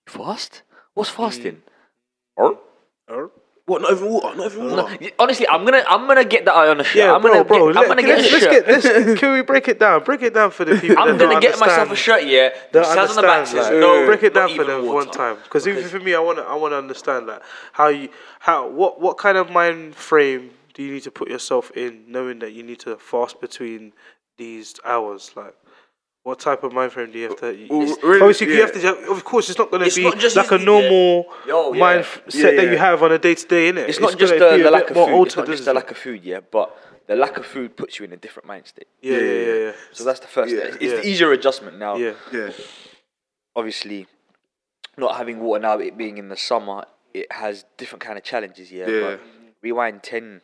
Fast? 0.08 0.62
What's 0.94 1.12
mm. 1.12 1.16
fasting? 1.16 1.64
Or, 2.38 2.60
Or 3.10 3.32
What? 3.68 3.82
Not 3.82 3.92
even 3.92 4.10
water. 4.10 4.38
Not 4.38 4.52
even 4.54 4.68
No, 4.70 4.90
honestly, 5.20 5.46
I'm 5.50 5.66
gonna 5.66 5.84
I'm 5.90 6.08
gonna 6.08 6.24
get 6.24 6.46
that 6.46 6.56
on 6.56 6.80
a 6.80 6.84
shirt. 6.86 6.96
Yeah, 6.96 7.14
I'm 7.14 7.22
bro, 7.22 7.32
gonna 7.34 7.44
bro. 7.44 7.68
Get, 7.74 7.78
I'm 7.78 7.82
let- 7.82 7.88
gonna 7.90 8.02
get 8.02 8.20
a 8.20 8.22
let's, 8.22 8.32
let's 8.32 8.46
get 8.46 8.66
this. 8.66 9.20
Can 9.20 9.34
we 9.34 9.42
break 9.42 9.68
it 9.68 9.78
down? 9.78 10.06
Break 10.06 10.22
it 10.22 10.34
down 10.34 10.52
for 10.52 10.64
the 10.64 10.78
people. 10.78 10.98
I'm 10.98 11.18
gonna 11.18 11.42
get 11.42 11.60
myself 11.60 11.80
a 11.80 11.82
understand. 11.82 12.22
shirt. 12.22 12.24
Yeah, 12.32 12.50
Don't 12.72 12.86
says 12.86 13.10
on 13.10 13.16
the 13.18 13.22
back 13.24 13.38
understand, 13.40 13.66
says 13.66 13.74
like, 13.74 13.82
no. 13.82 14.06
break 14.06 14.24
it 14.24 14.34
down 14.34 14.56
for 14.56 14.64
them 14.64 14.86
water. 14.86 14.96
one 14.96 15.12
time. 15.12 15.36
Because 15.44 15.68
even 15.68 15.84
for 15.84 16.00
me, 16.00 16.16
I 16.16 16.20
want 16.20 16.38
to, 16.38 16.46
I 16.46 16.56
want 16.56 16.72
to 16.72 16.78
understand 16.78 17.28
that 17.28 17.42
how 17.74 17.90
you, 17.90 18.08
how 18.40 18.70
what, 18.70 19.02
what 19.02 19.18
kind 19.18 19.38
of 19.38 19.52
mind 19.52 19.96
frame 19.96 20.52
do 20.74 20.82
you 20.82 20.94
need 20.94 21.04
to 21.04 21.12
put 21.12 21.28
yourself 21.30 21.70
in, 21.76 22.06
knowing 22.08 22.40
that 22.40 22.54
you 22.54 22.64
need 22.64 22.80
to 22.80 22.96
fast 22.96 23.42
between 23.42 23.92
these 24.38 24.76
hours, 24.86 25.32
like. 25.36 25.54
What 26.28 26.40
type 26.40 26.62
of 26.66 26.74
mind 26.74 26.92
frame 26.92 27.10
do 27.14 27.20
you 27.20 27.30
have 27.30 27.40
to? 27.40 27.56
you- 27.56 27.68
Well, 27.70 27.98
really, 28.04 28.20
obviously, 28.20 28.48
you 28.54 28.60
have 28.60 28.74
to. 28.74 29.12
Of 29.12 29.24
course, 29.24 29.48
it's 29.50 29.58
not 29.58 29.72
going 29.72 29.90
to 29.90 29.96
be 29.96 30.04
like 30.42 30.52
a 30.52 30.58
normal 30.58 31.26
Yo, 31.48 31.72
yeah. 31.72 31.80
mind 31.80 32.06
set 32.28 32.54
Yeah, 32.56 32.62
that 32.64 32.70
you 32.70 32.78
have 32.78 33.02
on 33.02 33.14
a 33.14 33.18
day 33.18 33.34
to 33.34 33.48
day, 33.48 33.72
innit? 33.72 33.88
It's 33.88 34.02
not 34.02 34.18
just 34.20 34.34
the, 34.34 34.60
the 34.62 34.70
lack 34.70 34.90
of 34.90 34.98
food. 34.98 35.26
It's 35.28 35.38
not 35.38 35.48
just 35.48 35.64
the 35.64 35.74
lack 35.74 35.90
of 35.90 35.98
food, 35.98 36.26
yeah, 36.26 36.42
but 36.42 36.68
the 37.08 37.16
lack 37.16 37.38
of 37.38 37.46
food 37.46 37.78
puts 37.78 37.98
you 37.98 38.04
in 38.04 38.12
a 38.12 38.18
different 38.18 38.46
mind 38.46 38.68
state. 38.68 38.90
Yeah, 39.02 39.20
yeah, 39.20 39.32
yeah, 39.32 39.54
yeah. 39.68 39.72
So 39.94 40.04
that's 40.04 40.20
the 40.20 40.28
first. 40.28 40.54
Yeah. 40.54 40.64
It's 40.66 40.82
Yeah. 40.82 40.96
the 40.98 41.08
easier 41.08 41.32
adjustment 41.32 41.80
now. 41.80 41.96
Yeah, 41.96 42.16
Yeah. 42.34 42.50
Obviously, 43.56 44.06
not 44.98 45.16
having 45.16 45.40
water 45.40 45.62
now, 45.62 45.78
it 45.80 45.98
being 45.98 46.18
in 46.18 46.28
the 46.28 46.36
summer, 46.36 46.84
it 47.14 47.32
has 47.32 47.64
different 47.78 48.02
kind 48.02 48.18
of 48.18 48.26
challenges. 48.26 48.70
Yeah. 48.70 48.90
Yeah. 48.90 49.02
But 49.02 49.20
rewind 49.62 50.04
ten, 50.04 50.42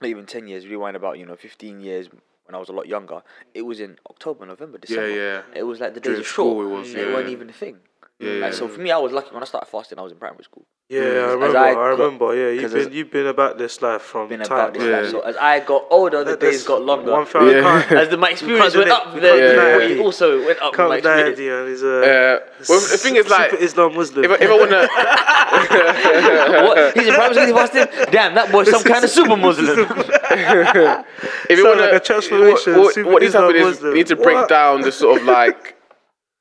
not 0.00 0.08
even 0.08 0.24
ten 0.24 0.48
years. 0.48 0.66
Rewind 0.66 0.96
about 0.96 1.18
you 1.18 1.26
know 1.26 1.36
fifteen 1.36 1.82
years 1.82 2.08
when 2.46 2.54
I 2.54 2.58
was 2.58 2.68
a 2.68 2.72
lot 2.72 2.86
younger. 2.88 3.22
It 3.54 3.62
was 3.62 3.80
in 3.80 3.98
October, 4.08 4.46
November, 4.46 4.78
December. 4.78 5.08
yeah. 5.10 5.16
yeah. 5.16 5.42
It 5.54 5.62
was 5.64 5.80
like 5.80 5.94
the 5.94 6.00
days 6.00 6.04
During 6.10 6.20
were 6.20 6.24
school 6.24 6.54
short. 6.54 6.66
it 6.66 6.70
was, 6.70 6.94
It 6.94 7.06
yeah. 7.08 7.12
wasn't 7.12 7.30
even 7.30 7.50
a 7.50 7.52
thing. 7.52 7.78
Yeah, 8.20 8.30
Like, 8.30 8.52
yeah. 8.52 8.58
so 8.58 8.68
for 8.68 8.80
me, 8.80 8.92
I 8.92 8.98
was 8.98 9.10
lucky 9.12 9.34
when 9.34 9.42
I 9.42 9.46
started 9.46 9.66
fasting. 9.66 9.98
I 9.98 10.02
was 10.02 10.12
in 10.12 10.18
primary 10.18 10.44
school. 10.44 10.64
yeah. 10.88 11.00
I 11.00 11.32
remember. 11.32 11.58
I 11.58 11.70
I, 11.70 11.74
got- 11.74 11.80
remember. 11.98 12.26
Yeah, 12.36 12.50
you've 12.60 12.70
'cause 12.70 12.84
been 12.84 12.92
you've 12.92 13.10
been 13.10 13.26
about 13.26 13.58
this 13.58 13.82
life 13.82 14.02
from 14.02 14.28
Been 14.28 14.38
time. 14.40 14.52
about 14.52 14.74
this 14.74 14.84
Yeah. 14.84 15.00
life. 15.00 15.10
So 15.10 15.20
as 15.22 15.36
I 15.36 15.58
got 15.60 15.82
older, 15.90 16.18
the 16.22 16.30
That- 16.32 16.40
days 16.40 16.62
got 16.62 16.82
longer. 16.82 17.10
One 17.10 17.26
thing 17.26 17.48
Yeah. 17.48 17.58
I 17.66 17.82
can't, 17.82 18.00
As 18.02 18.08
the, 18.10 18.16
my 18.16 18.30
experience 18.30 18.76
went 18.76 18.90
up, 18.90 19.14
the, 19.14 19.20
can't 19.20 19.22
the 19.40 19.48
deny 19.50 19.76
weight 19.78 19.90
it. 19.98 20.00
also 20.00 20.44
went 20.46 20.60
up. 20.62 20.70
with 20.70 20.76
can't 20.78 20.88
my 20.90 21.00
deny 21.00 21.20
experience. 21.28 21.82
Eddie, 21.82 21.88
a 21.88 22.36
Uh, 22.36 22.38
well, 22.68 22.80
the 22.80 22.98
thing 23.04 23.16
is, 23.16 23.28
like, 23.28 23.50
super 23.50 23.62
Islam 23.64 23.94
Muslim. 23.96 24.24
if 24.26 24.30
I, 24.30 24.34
if 24.44 24.50
I 24.50 24.56
wanna, 24.62 24.88
what? 26.68 26.94
He's 26.96 27.06
in 27.08 27.14
primary 27.14 27.46
school 27.46 27.56
fasting? 27.56 27.86
Damn, 28.12 28.34
that 28.36 28.52
boy's 28.52 28.70
some 28.70 28.84
kind 28.84 29.02
of 29.04 29.10
super 29.18 29.36
Muslim. 29.36 29.80
if 29.90 31.50
you 31.50 31.56
Sound 31.56 31.68
wanna, 31.68 31.82
like 31.82 31.92
a 31.94 32.00
transformation, 32.00 32.72
what, 32.74 32.82
what, 32.84 32.94
super 32.94 33.10
what 33.10 33.22
needs 33.22 33.34
to 33.34 33.48
is 33.48 33.82
you 33.82 33.94
need 33.94 34.06
to 34.06 34.16
break 34.16 34.46
down 34.48 34.82
the 34.82 34.92
sort 34.92 35.20
of 35.20 35.26
like, 35.26 35.73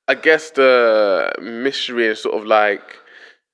I 0.08 0.16
guess 0.16 0.52
the 0.52 1.34
mystery 1.42 2.10
and 2.10 2.18
sort 2.18 2.36
of 2.36 2.46
like, 2.46 2.98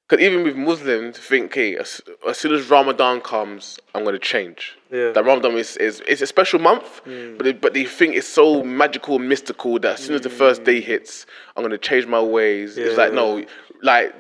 because 0.07 0.23
even 0.25 0.43
with 0.43 0.55
Muslims, 0.55 1.17
think, 1.19 1.51
okay, 1.51 1.77
as, 1.77 2.01
as 2.27 2.37
soon 2.39 2.53
as 2.55 2.67
Ramadan 2.71 3.21
comes, 3.21 3.79
I'm 3.93 4.03
gonna 4.03 4.17
change. 4.17 4.75
Yeah. 4.91 5.11
That 5.11 5.23
Ramadan 5.25 5.51
is, 5.53 5.77
is 5.77 6.01
it's 6.07 6.21
a 6.23 6.27
special 6.27 6.59
month, 6.59 7.01
Mm. 7.05 7.37
but 7.37 7.43
they, 7.43 7.53
but 7.53 7.73
they 7.75 7.85
think 7.85 8.15
it's 8.15 8.27
so 8.27 8.63
magical 8.63 9.17
and 9.17 9.29
mystical 9.29 9.77
that 9.79 9.99
as 9.99 10.03
soon 10.05 10.15
as 10.15 10.21
the 10.21 10.29
first 10.31 10.63
day 10.63 10.81
hits, 10.81 11.27
I'm 11.55 11.61
gonna 11.63 11.77
change 11.77 12.07
my 12.07 12.21
ways. 12.21 12.77
It's 12.77 12.97
Yeah, 12.97 13.03
like 13.03 13.13
no, 13.13 13.45
like 13.83 14.15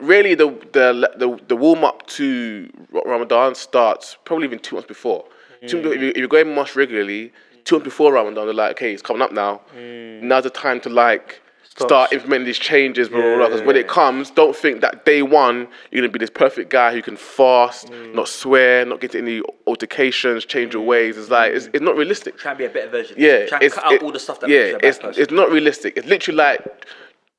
really 0.00 0.34
the 0.34 0.46
the 0.72 1.10
the, 1.18 1.38
the 1.48 1.56
warm 1.56 1.84
up 1.84 2.06
to 2.18 2.70
Ramadan 3.04 3.54
starts 3.54 4.16
probably 4.24 4.46
even 4.46 4.58
two 4.58 4.76
months 4.76 4.88
before. 4.88 5.26
Two, 5.66 5.82
Mm. 5.82 5.94
if, 5.94 6.00
you, 6.00 6.12
you're 6.16 6.28
going 6.28 6.54
mosque 6.54 6.76
regularly, 6.76 7.32
two 7.64 7.74
months 7.76 7.84
before 7.84 8.14
Ramadan, 8.14 8.46
they're 8.46 8.54
like, 8.54 8.70
okay, 8.76 8.94
it's 8.94 9.02
coming 9.02 9.20
up 9.20 9.32
now. 9.32 9.60
Now's 9.76 10.44
the 10.44 10.50
time 10.50 10.80
to 10.80 10.88
like. 10.88 11.42
Start 11.78 11.88
Starts. 11.90 12.12
implementing 12.12 12.46
these 12.46 12.58
changes, 12.58 13.08
blah 13.08 13.18
blah 13.20 13.26
Mm. 13.26 13.30
Yeah, 13.30 13.36
blah. 13.38 13.46
Because 13.48 13.62
when 13.66 13.76
it 13.76 13.88
comes, 13.88 14.30
don't 14.30 14.54
think 14.54 14.80
that 14.80 15.04
day 15.04 15.22
one 15.22 15.68
you're 15.90 16.02
gonna 16.02 16.12
be 16.12 16.18
this 16.18 16.30
perfect 16.30 16.70
guy 16.70 16.92
who 16.92 17.02
can 17.02 17.16
fast, 17.16 17.90
Mm. 17.90 18.14
not 18.14 18.28
swear, 18.28 18.84
not 18.84 19.00
get 19.00 19.14
into 19.14 19.30
any 19.30 19.42
altercations, 19.66 20.44
change 20.44 20.74
your 20.74 20.82
ways. 20.84 21.16
It's 21.16 21.30
like 21.30 21.52
it's, 21.52 21.66
it's 21.72 21.82
not 21.82 21.96
realistic. 21.96 22.36
Try 22.38 22.52
and 22.52 22.58
be 22.58 22.64
a 22.64 22.68
better 22.68 22.88
version. 22.90 23.16
Yeah, 23.18 23.46
Try 23.46 23.58
and 23.62 23.72
cut 23.72 23.84
out 23.86 23.92
it- 23.92 24.02
all 24.02 24.12
the 24.12 24.18
stuff 24.18 24.40
that 24.40 24.50
yeah, 24.50 24.58
makes 24.58 24.70
you 24.70 24.76
a 24.76 24.78
bad 24.80 24.88
it's 24.88 24.98
person. 24.98 25.22
it's 25.22 25.32
not 25.32 25.50
realistic. 25.50 25.96
It's 25.96 26.06
literally 26.08 26.36
like 26.36 26.86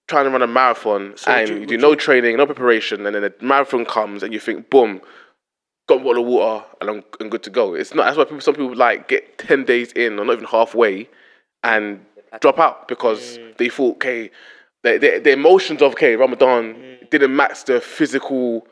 trying 0.07 0.25
to 0.25 0.31
run 0.31 0.41
a 0.41 0.47
marathon 0.47 1.13
So 1.15 1.31
and 1.31 1.47
you- 1.49 1.55
you, 1.59 1.65
do 1.67 1.73
you- 1.75 1.79
no 1.81 1.93
training, 1.95 2.37
no 2.37 2.45
preparation, 2.45 3.05
and 3.05 3.13
then 3.15 3.21
the 3.23 3.33
marathon 3.41 3.85
comes 3.85 4.23
and 4.23 4.33
you 4.33 4.39
think, 4.39 4.69
boom, 4.69 5.01
got 5.87 6.01
a 6.01 6.03
bottle 6.03 6.21
of 6.23 6.27
water 6.27 6.65
and 6.81 6.89
I'm, 6.89 7.03
I'm 7.19 7.29
good 7.29 7.43
to 7.43 7.49
go. 7.49 7.73
It's 7.75 7.93
not. 7.93 8.05
That's 8.05 8.17
why 8.17 8.23
people, 8.23 8.41
some 8.41 8.55
people 8.55 8.75
like 8.75 9.07
get 9.07 9.37
ten 9.37 9.65
days 9.65 9.91
in 9.93 10.17
or 10.19 10.25
not 10.25 10.33
even 10.33 10.45
halfway 10.45 11.09
and 11.63 12.05
drop 12.39 12.59
out 12.59 12.87
because 12.87 13.37
Mm. 13.37 13.57
they 13.57 13.69
thought, 13.69 13.95
okay, 13.95 14.29
the, 14.83 14.97
the, 14.97 15.19
the 15.23 15.31
emotions 15.31 15.81
of 15.81 15.93
okay 15.93 16.15
Ramadan 16.15 16.75
Mm. 16.75 17.09
didn't 17.09 17.35
match 17.35 17.65
the 17.65 17.81
physical. 17.81 18.67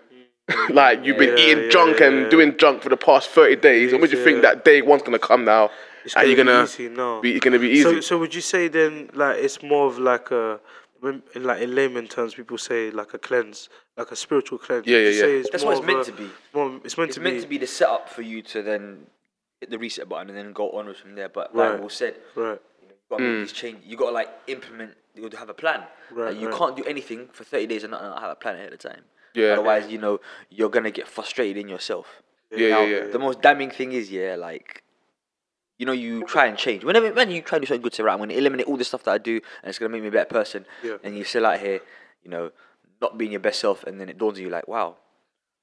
like 0.70 1.04
you've 1.04 1.18
been 1.18 1.38
Yeah, 1.38 1.44
eating 1.44 1.64
yeah, 1.66 1.70
junk 1.70 2.00
yeah, 2.00 2.08
and 2.08 2.22
yeah. 2.22 2.30
doing 2.30 2.58
junk 2.58 2.82
for 2.82 2.88
the 2.90 2.96
past 2.98 3.30
thirty 3.32 3.58
days, 3.58 3.92
and 3.92 4.00
would 4.02 4.12
you 4.14 4.24
think 4.24 4.42
that 4.44 4.64
day 4.64 4.82
one's 4.82 5.02
gonna 5.02 5.20
come 5.20 5.44
now? 5.44 5.70
It's 6.06 6.16
and 6.16 6.26
you're 6.28 6.38
gonna 6.38 6.52
be 6.52 6.56
gonna 6.56 6.64
easy, 6.64 6.88
no. 6.90 7.20
be, 7.22 7.32
it's 7.36 7.44
gonna 7.44 7.60
be 7.60 7.68
easy. 7.70 7.84
So, 7.84 8.00
so 8.00 8.18
would 8.20 8.34
you 8.34 8.40
say 8.40 8.70
then, 8.70 9.10
like, 9.14 9.40
it's 9.40 9.62
more 9.62 9.88
of 9.88 10.00
like 10.00 10.32
a, 10.32 10.62
when- 11.02 11.22
like 11.36 11.62
in 11.62 11.76
layman 11.76 12.08
terms, 12.08 12.34
people 12.34 12.58
say 12.58 12.92
like 12.92 13.14
a 13.14 13.18
cleanse, 13.18 13.68
like 13.98 14.10
a 14.12 14.16
spiritual 14.16 14.58
cleanse. 14.58 14.88
Yeah, 14.88 15.00
you 15.00 15.10
yeah, 15.10 15.20
say 15.20 15.34
yeah. 15.34 15.40
it's 15.42 15.50
That's 15.50 15.66
what 15.66 15.78
it's 15.80 15.86
meant 15.86 16.00
a- 16.08 16.12
to 16.12 16.12
be. 16.14 16.30
More, 16.54 16.80
it's 16.86 16.98
meant 16.98 17.10
It's 17.10 17.16
to 17.18 17.22
meant 17.22 17.36
be. 17.36 17.42
to 17.42 17.48
be 17.50 17.58
the 17.58 17.68
setup 17.68 18.08
for 18.08 18.22
you 18.22 18.42
to 18.44 18.62
then 18.62 19.08
hit 19.60 19.70
the 19.70 19.78
reset 19.78 20.08
button 20.08 20.30
and 20.30 20.38
then 20.38 20.54
go 20.54 20.72
onwards 20.72 21.02
from 21.02 21.16
there. 21.16 21.28
But 21.28 21.54
Right. 21.54 21.72
like 21.74 21.82
Will 21.82 21.90
said, 21.90 22.16
Right. 22.36 22.62
You 23.10 23.18
got 23.18 23.24
to 23.24 23.40
these 23.40 23.52
change. 23.52 23.80
You 23.86 23.98
got 23.98 24.08
to 24.08 24.12
like 24.12 24.30
implement. 24.48 24.94
You 25.16 25.24
got 25.24 25.32
to 25.32 25.38
have 25.38 25.50
a 25.50 25.54
plan. 25.54 25.84
Right, 26.12 26.32
Like, 26.34 26.42
you 26.42 26.50
right. 26.50 26.58
can't 26.58 26.76
do 26.76 26.84
anything 26.86 27.28
for 27.32 27.44
thirty 27.44 27.68
days 27.68 27.84
and 27.84 27.92
not, 27.92 28.02
not 28.04 28.22
have 28.22 28.32
a 28.32 28.36
plan 28.36 28.56
ahead 28.56 28.74
of 28.74 28.80
time. 28.80 29.02
Yeah. 29.34 29.54
Otherwise, 29.54 29.88
you 29.88 29.98
know, 29.98 30.20
you're 30.50 30.70
gonna 30.70 30.92
get 30.92 31.08
frustrated 31.08 31.58
in 31.58 31.68
yourself. 31.70 32.22
Yeah, 32.52 32.70
now, 32.70 32.82
yeah, 32.84 32.98
yeah. 33.06 33.08
the 33.12 33.20
most 33.20 33.42
damning 33.42 33.70
thing 33.72 33.92
is, 33.92 34.10
yeah, 34.10 34.36
like, 34.36 34.84
you 35.78 35.86
know, 35.86 35.92
you 35.92 36.24
try 36.24 36.46
and 36.46 36.58
change. 36.58 36.84
Whenever 36.84 37.12
when 37.14 37.30
you 37.30 37.42
try 37.42 37.58
to 37.60 37.62
do 37.62 37.68
something 37.68 37.82
good, 37.82 37.94
say, 37.94 38.04
right, 38.04 38.14
I'm 38.14 38.20
gonna 38.20 38.34
eliminate 38.34 38.68
all 38.68 38.78
the 38.78 38.84
stuff 38.86 39.04
that 39.04 39.12
I 39.12 39.18
do, 39.18 39.36
and 39.62 39.70
it's 39.70 39.78
gonna 39.80 39.90
make 39.90 40.02
me 40.02 40.08
a 40.08 40.12
better 40.12 40.30
person. 40.30 40.66
Yeah. 40.84 40.98
And 41.04 41.18
you 41.18 41.24
still 41.24 41.46
out 41.46 41.60
here, 41.60 41.82
you 42.24 42.32
know, 42.32 42.52
not 43.02 43.18
being 43.18 43.32
your 43.32 43.42
best 43.42 43.60
self, 43.60 43.84
and 43.84 44.00
then 44.00 44.10
it 44.10 44.18
dawns 44.18 44.38
on 44.38 44.44
you 44.44 44.50
like, 44.50 44.68
wow, 44.68 44.96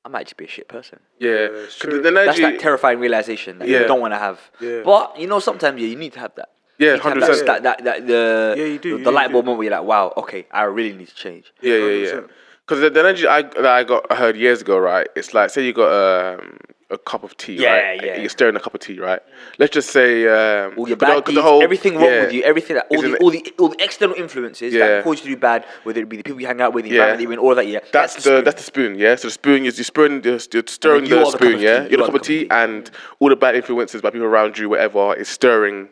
I 0.05 0.09
might 0.09 0.25
just 0.27 0.37
be 0.37 0.45
a 0.45 0.49
shit 0.49 0.69
person. 0.69 1.01
yeah, 1.19 1.31
it's 1.31 1.79
'Cause 1.81 1.91
true. 1.91 2.03
That's 2.03 2.39
that 2.39 2.61
terrifying 2.61 3.01
realization 3.01 3.59
that 3.59 3.67
Yeah. 3.69 3.81
you 3.81 3.87
don't 3.89 4.01
want 4.01 4.13
to 4.15 4.19
have. 4.19 4.39
Yeah. 4.61 4.83
But 4.85 5.19
you 5.19 5.27
know, 5.27 5.41
sometimes 5.41 5.81
yeah, 5.81 5.89
you 5.89 5.97
need 5.97 6.13
to 6.13 6.21
have 6.21 6.35
that. 6.37 6.51
Yeah, 6.79 6.87
You 6.89 6.93
need 6.95 7.03
to 7.03 7.09
have 7.09 7.19
100%. 7.19 7.47
That, 7.47 7.63
that, 7.63 7.85
that, 7.85 8.07
the 8.07 8.55
Yeah, 8.59 8.65
you 8.65 8.79
do, 8.79 8.91
The, 8.93 8.99
you 8.99 9.05
the 9.05 9.11
do, 9.11 9.15
light 9.17 9.31
bulb 9.33 9.45
moment 9.47 9.59
where 9.59 9.69
you're 9.69 9.79
like, 9.79 9.87
wow, 9.87 10.13
okay, 10.17 10.47
I 10.51 10.63
really 10.65 10.97
need 10.97 11.09
to 11.09 11.15
change. 11.15 11.53
yeah, 11.61 11.77
yeah, 11.77 12.07
yeah. 12.07 12.13
100%. 12.13 12.29
Because 12.67 12.81
the, 12.81 12.89
the 12.91 13.01
energy 13.01 13.27
I 13.27 13.43
that 13.43 13.67
I 13.67 13.85
got 13.85 14.07
I 14.11 14.15
heard 14.15 14.37
years 14.39 14.63
ago, 14.63 14.79
right? 14.79 15.07
It's 15.15 15.35
like 15.35 15.51
say 15.51 15.67
you 15.67 15.75
got 15.75 15.93
um, 16.41 16.57
a 16.89 16.97
cup 16.97 17.23
of 17.23 17.37
tea, 17.37 17.57
Yeah, 17.57 17.75
right? 17.77 18.01
yeah. 18.03 18.17
You're 18.17 18.31
stirring 18.31 18.57
a 18.57 18.61
cup 18.61 18.73
of 18.73 18.81
tea, 18.81 18.99
right? 18.99 19.21
Let's 19.59 19.75
just 19.75 19.91
say 19.91 20.27
um, 20.27 20.73
All 20.79 20.89
your 20.89 20.97
'cause 20.97 21.01
the- 21.01 21.07
bad 21.07 21.15
'cause 21.17 21.25
deeds, 21.27 21.35
the 21.37 21.43
whole- 21.43 21.63
everything 21.63 21.97
wrong 21.97 22.05
yeah. 22.07 22.21
with 22.23 22.33
you, 22.33 22.43
everything 22.43 22.77
that 22.77 22.87
all 22.91 23.03
the, 23.03 23.19
all 23.19 23.31
the 23.31 23.55
all 23.59 23.69
the 23.69 23.85
external 23.85 24.15
influences 24.17 24.73
Yeah. 24.73 24.87
that 24.87 25.05
cause 25.05 25.19
you 25.19 25.25
to 25.25 25.35
do 25.35 25.37
bad, 25.37 25.67
whether 25.83 26.01
it 26.01 26.09
be 26.09 26.17
the 26.17 26.23
people 26.23 26.41
you 26.41 26.47
hang 26.47 26.63
out 26.63 26.73
with, 26.73 26.85
the 26.87 26.91
Yeah. 26.93 27.13
environment 27.13 27.19
that 27.19 27.23
you're 27.25 27.33
in, 27.35 27.39
all 27.39 27.55
that. 27.55 27.67
Yeah, 27.67 27.81
That's, 27.93 28.15
the, 28.15 28.21
spoon. 28.23 28.45
that's 28.45 28.57
the 28.63 28.67
spoon, 28.67 28.95
yeah. 28.99 29.15
So 29.17 29.29
the 29.29 29.33
spoon 29.33 29.67
is 29.67 29.77
you're 29.77 29.85
stirring, 29.85 30.23
you're, 30.25 30.41
you're 30.51 30.63
stirring 30.67 31.03
you 31.05 31.11
the 31.11 31.19
are 31.19 31.25
the 31.27 31.31
spoon, 31.33 31.59
yeah. 31.61 31.81
tea, 31.81 31.83
You're 31.83 31.91
you 31.91 31.97
the 31.99 32.05
cup 32.07 32.15
of 32.15 32.23
tea, 32.23 32.47
and 32.51 32.91
all 33.21 33.29
the 33.29 33.37
bad 33.37 33.57
influences 33.57 34.01
by 34.01 34.09
people 34.09 34.27
around 34.27 34.57
you, 34.57 34.71
whatever, 34.71 35.15
is 35.15 35.29
stirring 35.29 35.91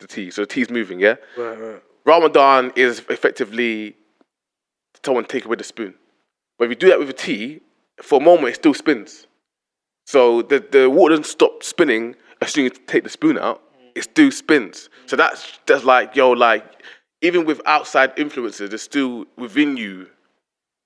the 0.00 0.06
tea. 0.06 0.30
So 0.30 0.42
the 0.42 0.46
tea's 0.46 0.70
moving, 0.70 1.00
yeah. 1.00 1.16
Right, 1.36 1.58
right. 1.58 1.82
Ramadan 2.04 2.72
is 2.76 3.02
effectively 3.10 3.94
someone 5.04 5.24
take 5.24 5.44
away 5.44 5.56
the 5.56 5.64
spoon. 5.64 5.94
But 6.58 6.64
if 6.64 6.70
you 6.70 6.76
do 6.76 6.88
that 6.88 6.98
with 6.98 7.10
a 7.10 7.14
tea, 7.14 7.60
for 8.02 8.20
a 8.20 8.24
moment 8.24 8.48
it 8.48 8.54
still 8.56 8.74
spins. 8.74 9.26
So 10.06 10.42
the, 10.42 10.60
the 10.60 10.88
water 10.88 11.16
doesn't 11.16 11.30
stop 11.30 11.62
spinning 11.62 12.16
as 12.40 12.52
soon 12.52 12.66
as 12.66 12.72
you 12.78 12.84
take 12.86 13.04
the 13.04 13.10
spoon 13.10 13.38
out, 13.38 13.62
it 13.94 14.04
still 14.04 14.30
spins. 14.30 14.88
So 15.06 15.16
that's 15.16 15.58
that's 15.66 15.84
like, 15.84 16.16
yo, 16.16 16.30
like 16.30 16.64
even 17.20 17.44
with 17.44 17.60
outside 17.66 18.12
influences, 18.16 18.70
there's 18.70 18.82
still 18.82 19.26
within 19.36 19.76
you 19.76 20.06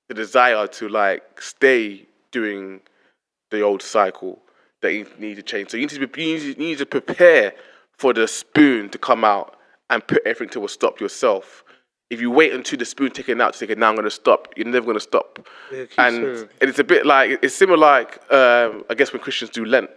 the 0.08 0.14
desire 0.14 0.66
to 0.66 0.88
like 0.88 1.40
stay 1.40 2.06
doing 2.30 2.80
the 3.50 3.60
old 3.60 3.82
cycle 3.82 4.40
that 4.80 4.92
you 4.92 5.06
need 5.18 5.36
to 5.36 5.42
change. 5.42 5.70
So 5.70 5.76
you 5.76 5.86
need 5.86 6.00
to 6.00 6.06
be, 6.06 6.22
you 6.24 6.34
need 6.34 6.40
to, 6.40 6.46
you 6.48 6.68
need 6.68 6.78
to 6.78 6.86
prepare 6.86 7.54
for 8.02 8.12
the 8.12 8.26
spoon 8.26 8.88
to 8.90 8.98
come 8.98 9.22
out 9.24 9.54
and 9.88 10.04
put 10.04 10.20
everything 10.26 10.52
to 10.52 10.64
a 10.64 10.68
stop 10.68 11.00
yourself. 11.00 11.62
If 12.10 12.20
you 12.20 12.32
wait 12.32 12.52
until 12.52 12.76
the 12.76 12.84
spoon 12.84 13.12
taken 13.12 13.40
out 13.40 13.52
to 13.52 13.58
say, 13.60 13.66
okay, 13.66 13.76
now 13.76 13.90
I'm 13.90 13.94
going 13.94 14.04
to 14.04 14.10
stop, 14.10 14.48
you're 14.56 14.66
never 14.66 14.84
going 14.84 14.96
to 14.96 15.00
stop. 15.00 15.38
Yeah, 15.70 15.84
keep 15.84 15.98
and 16.00 16.16
saying. 16.16 16.48
it's 16.60 16.80
a 16.80 16.84
bit 16.84 17.06
like, 17.06 17.38
it's 17.44 17.54
similar 17.54 17.78
like, 17.78 18.20
um, 18.32 18.84
I 18.90 18.94
guess 18.96 19.12
when 19.12 19.22
Christians 19.22 19.52
do 19.52 19.64
Lent. 19.64 19.88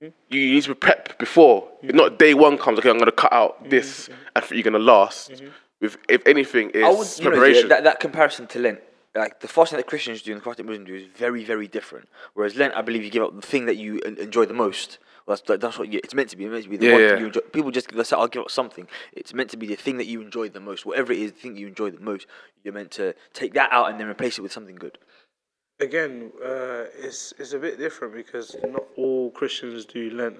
Mm-hmm. 0.00 0.14
You 0.32 0.54
need 0.54 0.62
to 0.62 0.76
prep 0.76 1.18
before. 1.18 1.68
Not 1.82 2.20
day 2.20 2.34
one 2.34 2.56
comes, 2.56 2.78
okay, 2.78 2.88
I'm 2.88 2.98
going 2.98 3.06
to 3.06 3.12
cut 3.12 3.32
out 3.32 3.68
this 3.68 4.08
Mm-hmm. 4.08 4.36
and 4.36 4.50
you're 4.52 4.62
going 4.62 4.74
to 4.74 4.78
last. 4.78 5.42
With, 5.80 5.96
if 6.08 6.24
anything, 6.28 6.70
is 6.70 6.84
I 6.84 6.90
would, 6.90 7.08
you 7.18 7.24
know, 7.24 7.30
preparation. 7.30 7.62
yeah, 7.62 7.74
that, 7.74 7.84
that 7.84 8.00
comparison 8.00 8.46
to 8.46 8.60
Lent, 8.60 8.80
like 9.14 9.40
the 9.40 9.48
fasting 9.48 9.76
that 9.78 9.86
Christians 9.86 10.22
do 10.22 10.32
and 10.32 10.40
the 10.40 10.44
fasting 10.44 10.66
Muslims 10.66 10.86
do 10.88 10.94
is 10.94 11.06
very, 11.16 11.44
very 11.44 11.66
different. 11.68 12.08
Whereas 12.34 12.56
Lent, 12.56 12.74
I 12.74 12.82
believe 12.82 13.02
you 13.04 13.10
give 13.10 13.22
up 13.22 13.34
the 13.34 13.46
thing 13.46 13.66
that 13.66 13.76
you 13.76 13.98
enjoy 14.00 14.44
the 14.46 14.54
most. 14.54 14.98
Well, 15.26 15.36
that's, 15.36 15.60
that's 15.62 15.78
what 15.78 15.92
you, 15.92 16.00
it's 16.02 16.14
meant 16.14 16.30
to 16.30 16.36
be. 16.36 16.44
It's 16.44 16.52
meant 16.52 16.64
to 16.64 16.70
be 16.70 16.76
the 16.76 16.86
Yeah, 16.86 16.92
one 16.92 17.00
yeah. 17.02 17.08
thing 17.10 17.18
you 17.20 17.26
enjoy. 17.26 17.40
People 17.52 17.70
just 17.70 17.92
let's 17.94 18.08
say 18.10 18.16
I'll 18.16 18.28
give 18.28 18.42
up 18.42 18.50
something. 18.50 18.86
It's 19.12 19.34
meant 19.34 19.50
to 19.50 19.56
be 19.56 19.66
the 19.66 19.76
thing 19.76 19.96
that 19.98 20.06
you 20.06 20.20
enjoy 20.20 20.48
the 20.48 20.60
most. 20.60 20.86
Whatever 20.86 21.12
it 21.12 21.18
is, 21.18 21.32
the 21.32 21.38
thing 21.38 21.56
you 21.56 21.66
enjoy 21.68 21.90
the 21.90 22.00
most, 22.00 22.26
you're 22.62 22.74
meant 22.74 22.90
to 22.92 23.14
take 23.32 23.54
that 23.54 23.72
out 23.72 23.90
and 23.90 23.98
then 24.00 24.08
replace 24.08 24.38
it 24.38 24.42
with 24.42 24.52
something 24.52 24.76
good. 24.76 24.98
again, 25.80 26.30
uh, 26.44 26.84
it's 26.98 27.32
it's 27.38 27.52
a 27.52 27.58
bit 27.58 27.78
different 27.78 28.14
because 28.14 28.54
not 28.64 28.84
all 28.96 29.30
Christians 29.30 29.84
do 29.86 30.10
Lent, 30.10 30.38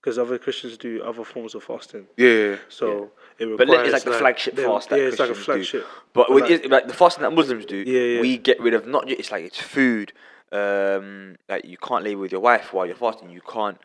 because 0.00 0.18
other 0.18 0.38
Christians 0.38 0.76
do 0.78 1.02
other 1.02 1.24
forms 1.24 1.54
of 1.54 1.62
fasting. 1.64 2.06
Yeah. 2.16 2.56
So 2.68 3.10
it 3.38 3.44
requires 3.46 3.68
But 3.68 3.84
it's 3.86 3.92
like 3.92 4.04
the 4.04 4.12
flagship 4.18 4.54
they- 4.56 4.64
fast 4.64 4.88
that 4.90 4.98
yeah, 4.98 5.06
it's 5.06 5.18
like 5.18 5.30
a 5.30 5.34
Christians 5.34 5.70
do. 5.70 5.80
flagship. 5.80 5.86
But 6.12 6.32
with, 6.32 6.50
like- 6.50 6.68
like 6.70 6.86
the 6.88 6.94
fasting 6.94 7.22
that 7.22 7.32
Muslims 7.32 7.66
do, 7.66 7.76
Yeah, 7.76 8.00
yeah. 8.00 8.20
we 8.20 8.36
get 8.38 8.60
rid 8.60 8.74
of 8.74 8.86
not 8.86 9.06
just 9.06 9.20
it's 9.20 9.30
like 9.32 9.44
it's 9.44 9.58
food. 9.60 10.12
Um, 10.50 11.36
like 11.48 11.64
you 11.66 11.76
can't 11.76 12.04
lay 12.04 12.14
with 12.14 12.32
your 12.32 12.40
wife 12.40 12.72
while 12.72 12.86
you're 12.86 12.96
fasting. 12.96 13.30
You 13.30 13.42
can't. 13.42 13.78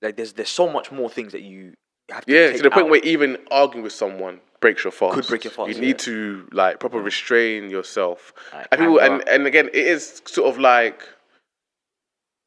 Like 0.00 0.16
there's 0.16 0.32
there's 0.32 0.48
so 0.48 0.68
much 0.68 0.90
more 0.90 1.08
things 1.10 1.32
that 1.32 1.42
you 1.42 1.74
have 2.10 2.24
to 2.24 2.32
Yeah, 2.32 2.48
take 2.48 2.56
to 2.58 2.62
the 2.64 2.70
point 2.70 2.86
out. 2.86 2.90
where 2.90 3.00
even 3.04 3.36
arguing 3.50 3.84
with 3.84 3.92
someone 3.92 4.40
breaks 4.60 4.82
your 4.84 4.92
fast. 4.92 5.14
Could 5.14 5.26
break 5.28 5.44
your 5.44 5.50
fast, 5.52 5.68
You 5.68 5.74
yeah. 5.76 5.80
need 5.80 5.98
to 6.00 6.48
like 6.52 6.80
proper 6.80 7.00
restrain 7.00 7.70
yourself. 7.70 8.32
Like 8.52 8.66
and 8.72 8.80
people, 8.80 8.98
and, 9.00 9.28
and 9.28 9.46
again, 9.46 9.68
it 9.68 9.86
is 9.86 10.22
sort 10.26 10.48
of 10.48 10.58
like 10.58 11.02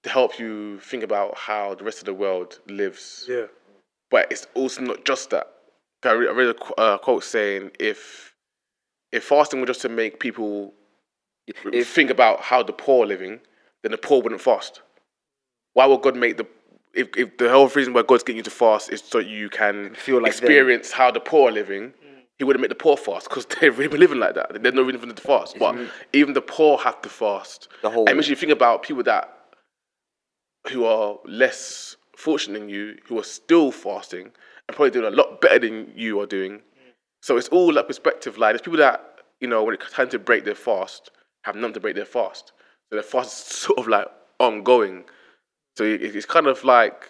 to 0.03 0.09
help 0.09 0.37
you 0.39 0.79
think 0.79 1.03
about 1.03 1.37
how 1.37 1.75
the 1.75 1.83
rest 1.83 1.99
of 1.99 2.05
the 2.05 2.13
world 2.13 2.59
lives. 2.67 3.25
Yeah. 3.29 3.45
But 4.11 4.31
it's 4.31 4.47
also 4.53 4.81
not 4.81 5.05
just 5.05 5.29
that. 5.31 5.51
I 6.05 6.13
read, 6.13 6.29
I 6.29 6.33
read 6.33 6.55
a 6.55 6.79
uh, 6.79 6.97
quote 6.97 7.24
saying 7.24 7.71
if 7.79 8.33
if 9.12 9.24
fasting 9.24 9.59
were 9.59 9.65
just 9.67 9.81
to 9.81 9.89
make 9.89 10.19
people 10.19 10.74
If- 11.47 11.88
think 11.89 12.09
about 12.09 12.41
how 12.41 12.63
the 12.63 12.74
poor 12.74 13.03
are 13.03 13.07
living, 13.07 13.39
then 13.83 13.91
the 13.91 13.97
poor 13.97 14.21
wouldn't 14.21 14.41
fast. 14.41 14.81
Why 15.74 15.85
would 15.85 16.01
God 16.01 16.15
make 16.15 16.38
the 16.38 16.47
if, 16.93 17.09
if 17.17 17.38
the 17.38 17.50
whole 17.50 17.67
reason 17.67 17.93
why 17.93 18.03
God's 18.03 18.24
getting 18.24 18.38
you 18.38 18.43
to 18.43 18.50
fast 18.50 18.89
is 18.89 19.01
so 19.03 19.19
you 19.19 19.50
can 19.50 19.93
Feel 19.95 20.15
like 20.21 20.33
them. 20.33 20.43
experience 20.45 20.91
how 20.93 21.12
the 21.12 21.19
poor 21.19 21.50
are 21.50 21.51
living, 21.51 21.93
He 22.38 22.43
wouldn't 22.45 22.62
make 22.62 22.69
the 22.69 22.75
poor 22.75 22.95
fast 22.97 23.27
because 23.29 23.45
they've 23.62 23.77
really 23.77 23.89
been 23.89 24.00
living 24.00 24.19
like 24.19 24.35
that. 24.35 24.62
There's 24.62 24.74
no 24.75 24.81
reason 24.81 25.01
for 25.01 25.07
them 25.07 25.15
to 25.15 25.21
fast. 25.21 25.57
But 25.59 25.75
even 26.13 26.33
the 26.33 26.41
poor 26.41 26.77
have 26.79 27.01
to 27.01 27.09
fast. 27.09 27.67
The 27.81 27.89
whole- 27.89 28.07
and 28.07 28.15
makes 28.17 28.29
you 28.29 28.35
think 28.35 28.51
about 28.53 28.83
people 28.83 29.03
that 29.03 29.29
who 30.71 30.85
are 30.85 31.17
less 31.25 31.95
fortunate 32.17 32.59
than 32.59 32.69
you, 32.69 32.97
who 33.07 33.19
are 33.19 33.24
still 33.24 33.71
fasting 33.71 34.31
and 34.67 34.75
probably 34.75 34.91
doing 34.91 35.05
a 35.12 35.15
lot 35.15 35.41
better 35.41 35.60
than 35.60 35.91
you 35.95 36.19
are 36.19 36.25
doing. 36.25 36.62
So 37.22 37.38
it's 37.38 37.48
all 37.50 37.74
like 37.74 37.88
perspective. 37.88 38.38
Like 38.38 38.53
there's 38.53 38.62
people 38.62 38.79
that 38.79 39.03
you 39.39 39.48
know 39.48 39.63
when 39.63 39.75
it's 39.75 39.91
time 39.91 40.10
to 40.10 40.19
break 40.19 40.45
their 40.45 40.55
fast 40.55 41.12
have 41.43 41.55
none 41.55 41.74
to 41.74 41.79
break 41.79 41.95
their 41.95 42.05
fast. 42.05 42.51
So 42.89 42.95
their 42.95 43.03
fast 43.03 43.51
is 43.51 43.57
sort 43.57 43.79
of 43.79 43.88
like 43.88 44.07
ongoing. 44.39 45.03
So 45.77 45.84
it's 45.84 46.25
kind 46.25 46.48
of 46.48 46.63
like 46.63 47.10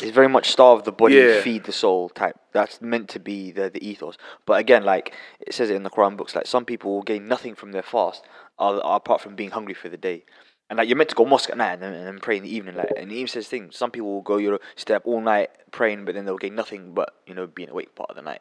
It's 0.00 0.10
very 0.10 0.28
much 0.28 0.50
starve 0.50 0.84
the 0.84 0.92
body, 0.92 1.14
Yeah. 1.16 1.40
feed 1.42 1.64
the 1.64 1.72
soul 1.72 2.08
type. 2.08 2.36
That's 2.52 2.80
meant 2.80 3.08
to 3.10 3.20
be 3.20 3.50
the, 3.50 3.68
the 3.68 3.86
ethos. 3.86 4.16
But 4.46 4.58
again, 4.58 4.84
like 4.84 5.14
it 5.40 5.52
says 5.54 5.68
it 5.70 5.76
in 5.76 5.82
the 5.82 5.90
Quran 5.90 6.16
books, 6.16 6.34
like 6.34 6.46
some 6.46 6.64
people 6.64 6.92
will 6.94 7.02
gain 7.02 7.28
nothing 7.28 7.54
from 7.54 7.72
their 7.72 7.82
fast 7.82 8.24
uh, 8.58 8.80
apart 8.82 9.20
from 9.20 9.36
being 9.36 9.50
hungry 9.50 9.74
for 9.74 9.88
the 9.88 9.96
day. 9.98 10.24
And 10.68 10.78
like 10.78 10.88
you're 10.88 10.96
meant 10.96 11.10
to 11.10 11.16
go 11.16 11.24
mosque 11.24 11.50
at 11.50 11.56
night 11.56 11.74
and 11.74 11.82
then, 11.82 11.92
and 11.94 12.06
then 12.06 12.18
pray 12.18 12.36
in 12.38 12.42
the 12.42 12.54
evening. 12.54 12.74
Like 12.74 12.92
and 12.96 13.10
he 13.10 13.18
even 13.18 13.28
says 13.28 13.46
things. 13.48 13.76
Some 13.76 13.90
people 13.90 14.12
will 14.12 14.22
go, 14.22 14.36
you 14.36 14.50
know, 14.50 14.58
stay 14.74 14.94
up 14.94 15.06
all 15.06 15.20
night 15.20 15.50
praying, 15.70 16.04
but 16.04 16.14
then 16.14 16.24
they'll 16.24 16.38
gain 16.38 16.54
nothing 16.56 16.92
but 16.92 17.14
you 17.26 17.34
know 17.34 17.46
being 17.46 17.68
awake 17.68 17.94
part 17.94 18.10
of 18.10 18.16
the 18.16 18.22
night. 18.22 18.40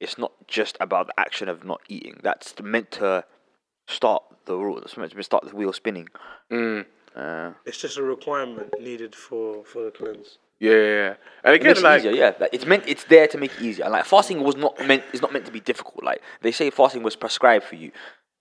It's 0.00 0.18
not 0.18 0.32
just 0.46 0.76
about 0.80 1.06
the 1.08 1.18
action 1.18 1.48
of 1.48 1.64
not 1.64 1.80
eating. 1.88 2.20
That's 2.22 2.54
meant 2.62 2.90
to 2.92 3.24
start 3.88 4.22
the 4.46 4.56
rule. 4.56 4.76
That's 4.80 4.96
meant 4.96 5.12
to 5.12 5.22
start 5.22 5.48
the 5.48 5.54
wheel 5.56 5.72
spinning. 5.72 6.08
mm, 6.50 6.84
Uh, 7.16 7.52
It's 7.64 7.78
just 7.80 7.96
a 7.98 8.02
requirement 8.02 8.74
needed 8.80 9.14
for 9.14 9.64
for 9.64 9.84
the 9.84 9.90
cleanse. 9.90 10.38
yeah, 10.60 10.70
yeah, 10.72 10.78
yeah. 10.78 11.14
And 11.44 11.52
It 11.54 11.60
again, 11.60 11.66
makes 11.68 11.78
it 11.80 11.84
like 11.84 11.98
easier, 12.00 12.12
yeah. 12.12 12.32
Like, 12.40 12.50
it's 12.52 12.66
meant. 12.66 12.84
It's 12.86 13.04
there 13.04 13.26
to 13.28 13.38
make 13.38 13.52
it 13.56 13.62
easier. 13.62 13.84
And, 13.84 13.92
Like 13.92 14.04
fasting 14.04 14.42
was 14.44 14.56
not 14.56 14.78
meant. 14.86 15.02
It's 15.12 15.22
not 15.22 15.32
meant 15.32 15.46
to 15.46 15.52
be 15.52 15.60
difficult. 15.60 16.04
Like 16.04 16.20
they 16.42 16.52
say, 16.52 16.70
fasting 16.70 17.02
was 17.02 17.16
prescribed 17.16 17.64
for 17.64 17.74
you. 17.76 17.90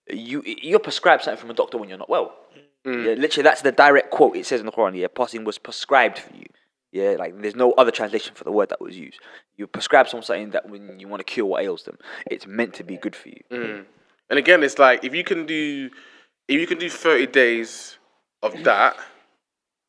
You 0.09 0.43
you're 0.45 0.79
prescribed 0.89 1.23
something 1.23 1.39
from 1.41 1.49
a 1.51 1.53
doctor 1.55 1.77
when 1.77 1.87
you're 1.89 1.97
not 2.05 2.09
well. 2.09 2.35
Mm. 2.85 3.05
Yeah, 3.05 3.13
literally, 3.13 3.43
that's 3.43 3.61
the 3.61 3.71
direct 3.71 4.11
quote. 4.11 4.35
It 4.35 4.45
says 4.45 4.59
in 4.59 4.65
the 4.65 4.71
Quran. 4.71 4.97
Yeah, 4.97 5.07
fasting 5.15 5.43
was 5.45 5.57
prescribed 5.57 6.19
for 6.19 6.35
you. 6.35 6.45
Yeah, 6.91 7.15
like 7.17 7.41
there's 7.41 7.55
no 7.55 7.71
other 7.71 7.91
translation 7.91 8.35
for 8.35 8.43
the 8.43 8.51
word 8.51 8.69
that 8.69 8.81
was 8.81 8.97
used. 8.97 9.19
You 9.57 9.65
prescribe 9.67 10.07
someone 10.07 10.23
something 10.23 10.51
that 10.51 10.69
when 10.69 10.99
you 10.99 11.07
want 11.07 11.21
to 11.21 11.23
cure 11.23 11.45
what 11.45 11.63
ails 11.63 11.83
them, 11.83 11.97
it's 12.29 12.45
meant 12.45 12.75
to 12.75 12.83
be 12.83 12.97
good 12.97 13.15
for 13.15 13.29
you. 13.29 13.41
Mm. 13.51 13.85
And 14.29 14.39
again, 14.39 14.63
it's 14.63 14.77
like 14.77 15.03
if 15.03 15.15
you 15.15 15.23
can 15.23 15.45
do, 15.45 15.89
if 16.47 16.59
you 16.59 16.67
can 16.67 16.77
do 16.77 16.89
thirty 16.89 17.25
days 17.25 17.97
of 18.43 18.53
that, 18.63 18.97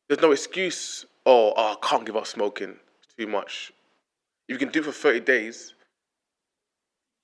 there's 0.07 0.21
no 0.21 0.31
excuse. 0.31 1.05
Oh, 1.25 1.53
oh 1.55 1.73
I 1.73 1.87
can't 1.87 2.05
give 2.05 2.15
up 2.15 2.25
smoking. 2.25 2.77
It's 3.03 3.13
too 3.17 3.27
much. 3.27 3.71
If 4.47 4.53
you 4.53 4.57
can 4.57 4.69
do 4.69 4.79
it 4.79 4.85
for 4.85 4.91
thirty 4.91 5.19
days, 5.19 5.75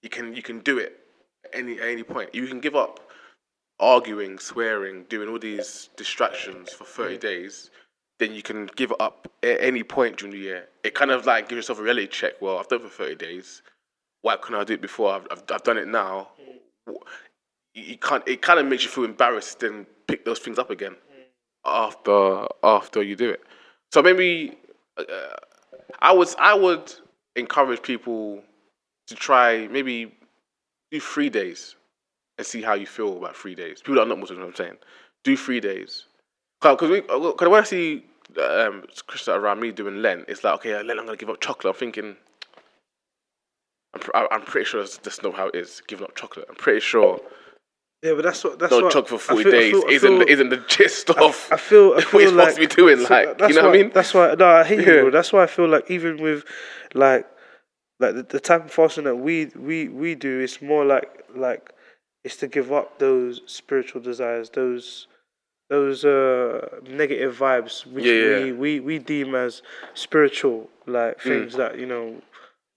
you 0.04 0.10
can 0.10 0.36
you 0.36 0.44
can 0.44 0.60
do 0.60 0.78
it 0.78 1.00
at 1.46 1.56
any 1.56 1.80
at 1.80 1.88
any 1.88 2.04
point. 2.04 2.36
You 2.36 2.46
can 2.46 2.60
give 2.60 2.76
up 2.76 3.00
arguing, 3.82 4.40
swearing, 4.40 5.04
doing 5.10 5.28
all 5.28 5.40
these 5.40 5.90
distractions 5.98 6.72
for 6.72 6.86
thirty 6.86 7.18
days. 7.18 7.70
Then 8.20 8.34
you 8.34 8.44
can 8.44 8.68
give 8.76 8.92
it 8.92 8.98
up 9.00 9.28
at 9.42 9.58
any 9.62 9.84
point 9.84 10.18
during 10.18 10.34
the 10.34 10.40
year. 10.40 10.68
It 10.84 10.94
kind 10.94 11.12
of 11.12 11.26
like 11.26 11.50
gives 11.50 11.58
yourself 11.58 11.80
a 11.80 11.84
reality 11.84 12.08
check. 12.08 12.34
Well, 12.40 12.60
I've 12.60 12.68
done 12.68 12.82
it 12.82 12.90
for 12.90 13.04
thirty 13.04 13.16
days 13.16 13.64
why 14.22 14.38
couldn't 14.38 14.62
I 14.62 14.64
do 14.64 14.74
it 14.74 14.82
before? 14.82 15.14
I've, 15.14 15.28
I've, 15.32 15.44
I've 15.52 15.64
done 15.64 15.78
it 15.78 15.88
now. 15.88 16.30
You 16.88 17.84
you 17.84 17.98
can't. 17.98 18.24
It 18.28 18.42
kind 18.42 18.60
of 18.60 18.66
makes 18.66 18.84
you 18.84 18.90
feel 18.90 19.06
embarrassed 19.06 19.64
and 19.64 19.86
pick 20.08 20.26
those 20.26 20.40
things 20.40 20.60
up 20.60 20.70
again 20.70 20.96
after 21.66 22.46
after 22.64 23.02
you 23.02 23.16
do 23.16 23.30
it. 23.30 23.42
So 23.94 24.02
maybe 24.02 24.58
uh, 24.98 25.04
I 26.00 26.12
would 26.12 26.30
I 26.38 26.54
would 26.54 26.94
encourage 27.36 27.82
people 27.82 28.42
to 29.08 29.16
try 29.16 29.68
maybe 29.68 30.14
do 30.92 31.00
three 31.00 31.30
days 31.30 31.76
and 32.38 32.46
see 32.48 32.62
how 32.62 32.74
you 32.74 32.86
feel 32.88 33.18
about 33.18 33.36
three 33.36 33.56
days. 33.56 33.82
People 33.82 33.96
that 33.96 34.02
are 34.02 34.06
not 34.08 34.20
Muslims, 34.20 34.42
I'm 34.44 34.56
saying, 34.56 34.78
do 35.24 35.36
three 35.38 35.60
days. 35.60 36.06
Because 36.62 36.90
we, 36.90 37.02
cause 37.02 37.36
when 37.50 37.62
I 37.62 37.64
see 37.64 38.06
um, 38.42 38.84
Christians 39.08 39.36
around 39.38 39.60
me 39.60 39.72
doing 39.72 40.02
Lent, 40.02 40.26
it's 40.28 40.44
like 40.44 40.56
okay, 40.56 40.74
Lent, 40.84 41.00
I'm 41.00 41.06
gonna 41.06 41.18
give 41.18 41.30
up 41.30 41.42
chocolate. 41.42 41.74
I'm 41.76 41.80
thinking. 41.80 42.16
I'm, 43.94 44.00
pr- 44.00 44.16
I'm 44.16 44.42
pretty 44.44 44.66
sure 44.66 44.82
that's, 44.82 45.22
not 45.22 45.36
how 45.36 45.48
it 45.48 45.56
is. 45.56 45.82
Giving 45.88 46.06
up 46.06 46.16
chocolate. 46.16 46.46
I'm 46.48 46.56
pretty 46.56 46.80
sure 46.80 47.20
Yeah, 48.04 48.14
but 48.14 48.24
that's 48.24 48.42
what 48.44 48.58
that's 48.58 48.72
no 48.72 48.84
what 48.84 48.94
chocolate 48.94 49.20
for 49.22 49.36
40 49.36 49.44
feel- 49.44 49.54
I 49.54 49.58
days 49.60 49.72
feel- 49.72 49.84
I 49.86 49.92
isn't 49.92 50.18
feel- 50.20 50.28
isn't 50.30 50.50
the 50.50 50.64
gist 50.70 51.10
of 51.10 51.48
I 51.52 51.58
feel, 51.58 51.86
I 51.92 51.96
what 51.96 52.04
feel 52.06 52.22
you're 52.22 52.32
like 52.32 52.52
supposed 52.52 52.72
to 52.72 52.76
be 52.78 52.82
doing. 52.96 53.06
so 53.06 53.14
Like, 53.14 53.40
you 53.50 53.56
know 53.56 53.62
why, 53.64 53.68
what 53.68 53.76
I 53.76 53.82
mean? 53.82 53.92
That's 53.94 54.14
why. 54.14 54.34
No, 54.36 54.48
I 54.48 54.64
hate 54.64 54.80
you, 54.80 54.86
bro. 54.86 55.12
That's 55.12 55.34
why 55.34 55.44
I 55.44 55.48
feel 55.48 55.68
like 55.68 55.92
even 55.92 56.22
with 56.22 56.46
like 56.94 57.28
like 58.00 58.16
the, 58.16 58.24
the 58.24 58.40
type 58.40 58.64
of 58.66 58.72
fasting 58.72 59.04
that 59.06 59.16
we 59.18 59.48
we 59.58 59.90
we 59.90 60.16
do, 60.16 60.40
it's 60.40 60.62
more 60.62 60.86
like 60.86 61.10
like 61.36 61.74
it's 62.24 62.38
to 62.38 62.48
give 62.48 62.72
up 62.72 63.00
those 63.00 63.42
spiritual 63.46 64.02
desires, 64.02 64.50
those 64.52 65.08
those 65.70 66.04
uh 66.04 66.68
negative 66.84 67.38
vibes 67.38 67.86
which 67.86 68.04
Yeah, 68.06 68.14
yeah. 68.14 68.44
we, 68.44 68.52
we 68.52 68.80
we 68.82 69.00
deem 69.00 69.36
as 69.36 69.62
spiritual 69.94 70.70
like 70.86 71.18
Mm. 71.20 71.24
things 71.24 71.56
that 71.56 71.80
you 71.80 71.86
know 71.86 72.22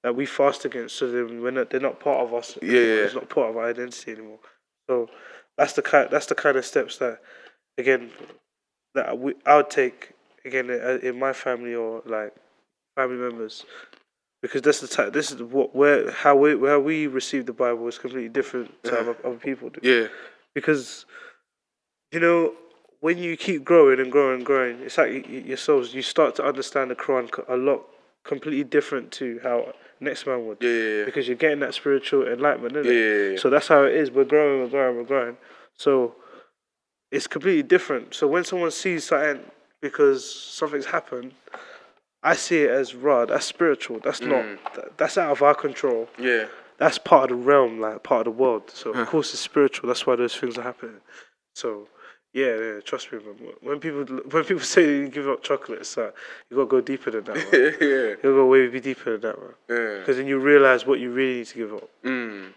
that 0.04 0.14
we 0.14 0.26
fast 0.26 0.64
against 0.64 0.94
so 0.96 1.11
then 1.11 1.42
we're 1.42 1.50
not, 1.50 1.70
they're 1.70 1.80
not 1.80 1.98
part 1.98 2.20
of 2.20 2.33
us 2.33 2.57
Yeah, 2.62 2.68
anymore. 2.68 2.87
yeah. 2.87 3.04
it's 3.07 3.14
not 3.14 3.28
part 3.28 3.50
of 3.50 3.57
our 3.57 3.68
identity 3.68 4.12
anymore 4.12 4.38
so 4.88 5.09
that's 5.59 5.72
the 5.72 5.83
kind 5.83 6.09
that's 6.11 6.26
the 6.26 6.37
kind 6.37 6.57
of 6.57 6.64
steps 6.64 6.98
that 6.98 7.20
again 7.76 8.12
that 8.94 9.18
we, 9.18 9.35
I 9.44 9.57
would 9.57 9.70
take 9.70 10.12
again 10.44 10.70
uh, 10.70 10.98
in 11.02 11.18
my 11.18 11.33
family 11.33 11.74
or 11.74 12.00
like 12.07 12.33
family 12.94 13.16
members 13.16 13.64
because 14.44 14.61
that's 14.61 14.80
the 14.80 14.87
type 14.87 15.14
this 15.14 15.30
is 15.33 15.42
what 15.42 15.74
where 15.74 16.11
how 16.11 16.37
we 16.37 16.50
how 16.68 16.78
we 16.78 17.07
receive 17.07 17.46
the 17.46 17.52
Bible 17.54 17.88
is 17.88 17.96
completely 17.96 18.28
different 18.28 18.68
to 18.85 18.90
Yeah. 18.90 19.04
how 19.04 19.16
other 19.30 19.38
people 19.38 19.70
do. 19.70 19.80
Yeah, 19.83 20.09
because 20.54 21.07
you 22.12 22.20
know 22.20 22.52
when 23.00 23.16
you 23.16 23.38
keep 23.38 23.64
growing 23.64 23.98
and 24.00 24.12
growing 24.12 24.37
and 24.40 24.44
growing 24.44 24.80
it's 24.80 24.98
like 24.98 25.26
yourselves 25.26 25.94
you 25.94 26.02
start 26.02 26.35
to 26.35 26.44
understand 26.44 26.90
the 26.90 26.94
Quran 26.94 27.26
a 27.48 27.57
lot 27.57 27.80
completely 28.22 28.64
different 28.64 29.12
to 29.12 29.40
how 29.42 29.72
next 29.98 30.26
man 30.26 30.46
would. 30.46 30.59
Yeah, 30.61 30.68
yeah, 30.70 30.98
yeah. 30.98 31.04
because 31.07 31.26
you're 31.26 31.38
getting 31.46 31.61
that 31.61 31.72
spiritual 31.72 32.28
enlightenment 32.28 32.76
isn't 32.76 32.92
Yeah, 32.92 33.35
it? 33.37 33.40
so 33.40 33.48
that's 33.48 33.68
how 33.68 33.85
it 33.85 33.94
is. 33.94 34.11
We're 34.11 34.24
growing 34.35 34.61
we're 34.61 34.68
growing 34.76 34.96
we're 34.98 35.04
growing. 35.14 35.38
So 35.85 36.16
it's 37.11 37.26
completely 37.26 37.62
different. 37.62 38.12
So 38.12 38.26
when 38.26 38.44
someone 38.44 38.72
sees 38.72 39.04
something 39.04 39.40
because 39.80 40.20
something's 40.59 40.90
happened 40.98 41.33
I 42.24 42.34
see 42.34 42.62
it 42.62 42.70
as 42.70 42.94
raw 42.94 43.24
that's 43.26 43.44
spiritual 43.46 44.00
that's 44.02 44.20
Mm. 44.20 44.28
not 44.28 44.74
that, 44.74 44.98
that's 44.98 45.16
out 45.18 45.30
of 45.30 45.42
our 45.42 45.54
control 45.54 46.08
yeah. 46.18 46.46
that's 46.78 46.98
part 46.98 47.30
of 47.30 47.38
the 47.38 47.44
realm, 47.44 47.80
like 47.80 48.02
part 48.02 48.26
of 48.26 48.34
the 48.34 48.38
world. 48.42 48.64
So 48.70 48.90
of 48.92 49.06
course 49.08 49.32
it's 49.34 49.42
spiritual. 49.42 49.87
That's 49.88 50.06
why 50.06 50.16
those 50.16 50.34
things 50.34 50.56
are 50.58 50.62
happening. 50.62 51.00
So 51.54 51.88
yeah, 52.32 52.56
yeah 52.58 52.80
trust 52.80 53.12
me, 53.12 53.18
man. 53.18 53.37
When 53.60 53.78
people 53.78 54.02
when 54.32 54.44
people 54.44 54.64
say 54.74 54.82
you 55.00 55.08
give 55.08 55.28
up 55.28 55.42
chocolate, 55.42 55.80
it's 55.80 55.96
like 55.96 56.14
you 56.50 56.56
gotta 56.56 56.68
go 56.76 56.80
deeper 56.80 57.10
than 57.12 57.24
that. 57.24 57.37
Yeah, 57.52 58.08
you 58.10 58.16
gotta 58.22 58.34
go 58.40 58.46
way 58.46 58.80
deeper 58.80 59.10
than 59.18 59.20
that, 59.26 59.37
man. 59.42 59.54
yeah. 59.68 59.98
Because 60.00 60.16
then 60.16 60.26
you 60.26 60.38
realize 60.38 60.87
what 60.87 60.98
you 61.00 61.10
really 61.12 61.37
need 61.40 61.46
to 61.52 61.56
give 61.62 61.72
up. 61.74 61.88
Mm. 62.04 62.52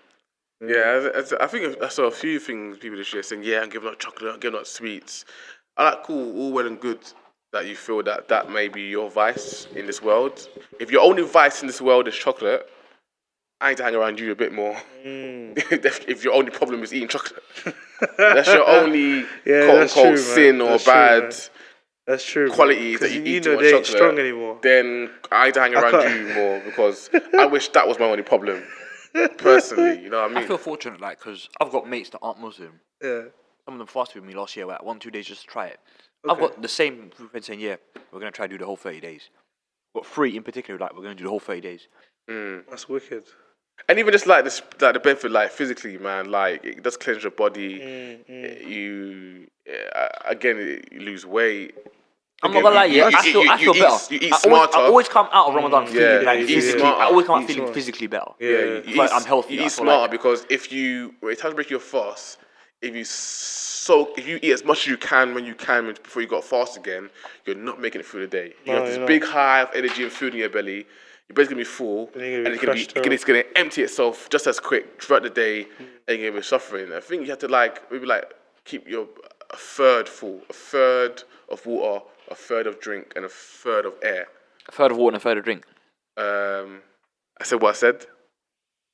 Yeah, 0.73 1.11
I, 1.15 1.19
I- 1.19 1.43
I 1.43 1.47
think 1.47 1.61
I 1.83 1.89
saw 1.89 2.05
a 2.05 2.11
few 2.11 2.39
things 2.39 2.79
people 2.79 2.97
this 2.97 3.13
year 3.13 3.21
saying, 3.21 3.43
"Yeah, 3.43 3.61
I'm 3.61 3.69
giving 3.69 3.89
up 3.89 3.99
chocolate, 3.99 4.33
I'm 4.33 4.39
giving 4.39 4.59
up 4.59 4.65
sweets." 4.65 5.25
I 5.77 5.83
like 5.91 6.03
cool, 6.03 6.35
all 6.39 6.51
well 6.53 6.65
and 6.65 6.79
good 6.79 6.99
that 7.53 7.65
you 7.65 7.75
feel 7.75 8.03
that 8.03 8.27
that 8.27 8.49
may 8.51 8.67
be 8.67 8.83
your 8.83 9.09
vice 9.09 9.67
in 9.75 9.85
this 9.85 10.01
world. 10.01 10.47
If 10.79 10.91
your 10.91 11.01
only 11.01 11.23
vice 11.23 11.61
in 11.61 11.67
this 11.67 11.81
world 11.81 12.07
is 12.07 12.15
chocolate, 12.15 12.69
I 13.61 13.69
need 13.69 13.77
to 13.77 13.83
hang 13.83 13.95
around 13.95 14.19
you 14.19 14.31
a 14.31 14.35
bit 14.35 14.53
more. 14.53 14.75
Mm. 15.05 15.57
if 15.85 16.07
if 16.07 16.23
your 16.23 16.33
only 16.33 16.51
problem 16.51 16.83
is 16.83 16.93
eating 16.93 17.07
chocolate, 17.07 17.43
that's 18.17 18.47
your 18.47 18.67
only 18.67 19.25
Yeah, 19.45 19.65
quote 19.65 19.81
unquote 19.83 20.05
true, 20.07 20.17
sin 20.17 20.61
or 20.61 20.69
That's 20.71 20.85
bad 20.85 21.23
man. 21.23 21.31
That's 22.05 22.23
true. 22.23 22.49
Quality 22.51 22.97
qualities 22.97 22.99
that 23.01 23.07
'Cause 23.07 23.15
you, 23.15 23.21
you 23.23 23.37
eat 23.37 23.43
too 23.43 23.49
know 23.49 23.55
much 23.55 23.63
they 23.63 23.75
ain't 23.75 23.85
chocolate, 23.85 23.97
strong 23.97 24.19
anymore. 24.19 24.59
then 24.61 25.09
I 25.31 25.45
need 25.47 25.53
to 25.55 25.59
hang 25.61 25.73
around 25.75 25.91
can't- 25.91 26.27
you 26.27 26.33
more 26.35 26.59
because 26.65 27.09
I 27.37 27.45
wish 27.45 27.69
that 27.69 27.87
was 27.87 27.97
my 27.99 28.05
only 28.05 28.23
problem. 28.23 28.63
Personally, 29.37 30.03
you 30.03 30.09
know 30.09 30.21
what 30.21 30.31
I 30.31 30.33
mean. 30.35 30.43
I 30.43 30.47
feel 30.47 30.57
fortunate, 30.59 31.01
like, 31.01 31.17
because 31.17 31.49
I've 31.59 31.71
got 31.71 31.89
mates 31.89 32.09
that 32.11 32.19
aren't 32.21 32.39
Muslim. 32.39 32.79
Yeah. 33.01 33.23
Some 33.65 33.73
of 33.73 33.77
them 33.79 33.87
fasted 33.87 34.21
with 34.21 34.25
me 34.29 34.35
last 34.35 34.55
year, 34.55 34.65
like 34.67 34.83
one, 34.83 34.99
two 34.99 35.09
days 35.09 35.25
just 35.25 35.41
to 35.41 35.47
try 35.47 35.67
it. 35.67 35.79
I've 36.29 36.39
got 36.39 36.61
the 36.61 36.67
same 36.67 36.95
group 37.09 37.19
of 37.19 37.31
friends 37.31 37.45
saying, 37.47 37.59
yeah, 37.59 37.75
we're 38.11 38.19
going 38.19 38.31
to 38.31 38.35
try 38.35 38.47
to 38.47 38.53
do 38.53 38.57
the 38.57 38.65
whole 38.65 38.75
30 38.75 38.99
days. 38.99 39.29
Got 39.95 40.05
three 40.05 40.35
in 40.35 40.43
particular, 40.43 40.79
like, 40.79 40.93
we're 40.95 41.03
going 41.03 41.15
to 41.15 41.17
do 41.17 41.23
the 41.23 41.29
whole 41.29 41.39
30 41.39 41.61
days. 41.61 41.87
That's 42.27 42.89
wicked. 42.89 43.23
And 43.87 43.99
even 43.99 44.11
just 44.11 44.25
like 44.25 44.43
this, 44.43 44.61
like 44.81 44.93
the 44.95 44.99
benefit, 44.99 45.31
like 45.31 45.51
physically, 45.51 45.97
man, 45.99 46.31
like 46.31 46.65
it 46.65 46.81
does 46.83 46.97
cleanse 46.97 47.21
your 47.23 47.31
body. 47.31 47.79
Mm, 48.27 48.67
You 48.67 49.47
uh, 49.95 50.07
again, 50.25 50.81
you 50.91 50.99
lose 50.99 51.25
weight. 51.27 51.75
I'm 52.43 52.51
not 52.53 52.63
gonna 52.63 52.75
lie, 52.75 52.85
yeah, 52.85 53.05
I 53.13 53.21
feel, 53.21 53.43
you- 53.43 53.49
I 53.51 53.55
you 53.57 53.73
feel 53.73 53.75
eat- 53.75 53.79
better. 53.81 54.13
you 54.13 54.19
eat 54.21 54.33
I 54.33 54.35
always, 54.35 54.41
smarter. 54.41 54.77
I 54.77 54.81
always 54.81 55.07
come 55.07 55.27
out 55.31 55.47
of 55.49 55.55
Ramadan 55.55 55.85
feeling 55.87 56.01
Yeah, 56.21 56.25
like 56.25 56.39
you 56.39 56.45
eat 56.45 56.53
physically. 56.55 56.79
smarter. 56.81 57.01
I 57.01 57.05
always 57.05 57.25
come 57.27 57.35
out 57.41 57.47
feeling 57.47 57.61
smart. 57.63 57.73
physically 57.75 58.07
better. 58.07 58.31
Yeah. 58.39 58.49
Yeah, 58.49 58.57
yeah. 58.57 58.63
you, 58.65 58.77
It's 58.77 58.87
eat, 58.89 58.95
like 58.97 59.11
I'm 59.13 59.23
healthy, 59.23 59.53
You 59.55 59.65
eat 59.65 59.71
smarter 59.71 60.01
like. 60.01 60.11
because 60.11 60.45
if 60.49 60.71
you 60.71 61.13
when 61.19 61.31
it's 61.33 61.41
time 61.41 61.51
to 61.51 61.55
break 61.55 61.69
your 61.69 61.79
fast, 61.79 62.39
if 62.81 62.95
you 62.95 63.03
soak, 63.03 64.17
if 64.17 64.27
you 64.27 64.39
eat 64.41 64.51
as 64.51 64.63
much 64.63 64.79
as 64.79 64.87
you 64.87 64.97
can 64.97 65.33
when 65.33 65.45
you 65.45 65.55
can 65.55 65.85
before 66.03 66.21
you 66.21 66.27
got 66.27 66.43
fast 66.43 66.77
again, 66.77 67.09
you're 67.45 67.55
not 67.55 67.79
making 67.81 68.01
it 68.01 68.05
through 68.07 68.21
the 68.21 68.27
day. 68.27 68.53
You 68.65 68.73
No, 68.73 68.77
have 68.79 68.85
this 68.85 68.91
you're 68.95 68.99
not. 69.01 69.07
big 69.07 69.23
high 69.23 69.61
of 69.61 69.69
energy 69.73 70.03
and 70.03 70.11
food 70.11 70.33
in 70.33 70.39
your 70.39 70.49
belly. 70.49 70.85
Your 71.27 71.33
belly's 71.33 71.49
gonna 71.49 71.57
be 71.59 71.63
full, 71.65 72.09
And 72.13 72.21
you're 72.23 72.45
and 72.45 72.59
gonna 72.59 72.73
be 72.73 72.81
it's 72.83 72.93
gonna 72.93 73.09
be, 73.09 73.15
it's 73.15 73.23
gonna, 73.25 73.39
out. 73.39 73.45
it's 73.45 73.53
gonna 73.55 73.63
empty 73.65 73.83
itself 73.83 74.29
just 74.29 74.47
as 74.47 74.59
quick 74.59 75.01
throughout 75.01 75.23
the 75.23 75.29
day, 75.29 75.67
and 76.07 76.19
you're 76.19 76.29
gonna 76.31 76.39
be 76.41 76.45
suffering. 76.45 76.93
I 76.93 76.99
think 76.99 77.23
you 77.23 77.29
have 77.29 77.39
to 77.39 77.47
like 77.47 77.91
maybe 77.91 78.05
like 78.05 78.33
keep 78.65 78.87
your 78.87 79.07
a 79.51 79.57
third 79.57 80.07
full, 80.09 80.41
a 80.49 80.53
third 80.53 81.23
of 81.49 81.65
water, 81.65 82.03
a 82.29 82.35
third 82.35 82.67
of 82.67 82.79
drink, 82.79 83.13
and 83.15 83.25
a 83.25 83.29
third 83.29 83.85
of 83.85 83.93
air. 84.03 84.27
A 84.67 84.71
third 84.71 84.91
of 84.91 84.97
water 84.97 85.15
and 85.15 85.21
a 85.21 85.23
third 85.23 85.37
of 85.37 85.43
drink. 85.45 85.65
Um, 86.17 86.81
I 87.39 87.43
said 87.43 87.61
what 87.61 87.69
I 87.69 87.77
said, 87.77 88.05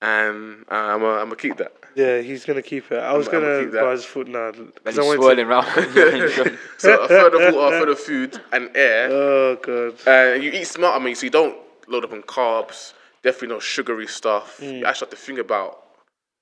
and 0.04 0.66
uh, 0.70 0.76
I'm 0.76 1.00
gonna 1.00 1.20
I'm 1.22 1.26
gonna 1.30 1.36
keep 1.38 1.58
that. 1.58 1.74
Yeah, 1.96 2.20
he's 2.22 2.44
gonna 2.46 2.62
keep 2.62 2.92
it. 2.92 2.98
I 3.00 3.14
was 3.14 3.28
I'm- 3.30 3.44
I'ma 3.44 3.60
keep 3.62 3.72
buy 3.74 3.92
his 3.92 4.06
foot 4.06 4.28
now 4.28 4.52
Then 4.52 4.72
he's 4.86 5.00
I 5.00 5.08
went 5.08 5.20
swirling 5.22 5.38
to. 5.38 5.46
round. 5.46 6.60
So 6.78 7.04
a 7.04 7.08
third 7.08 7.34
of 7.36 7.56
water, 7.56 7.76
a 7.76 7.80
third 7.80 7.90
of 7.90 8.00
food 8.00 8.42
and 8.52 8.70
air. 8.76 9.10
Oh 9.12 9.56
god. 9.62 9.94
Uh, 10.08 10.34
you 10.36 10.52
eat 10.52 10.66
smart. 10.68 11.00
I 11.00 11.04
mean, 11.04 11.16
so 11.16 11.24
you 11.26 11.30
don't 11.30 11.58
load 11.88 12.04
up 12.04 12.12
on 12.14 12.22
carbs. 12.24 12.94
Definitely 13.24 13.50
no 13.56 13.60
sugary 13.60 14.08
stuff. 14.08 14.58
Mm. 14.60 14.80
You 14.80 14.86
actually 14.86 15.06
have 15.08 15.18
to 15.20 15.26
think 15.26 15.40
about. 15.40 15.80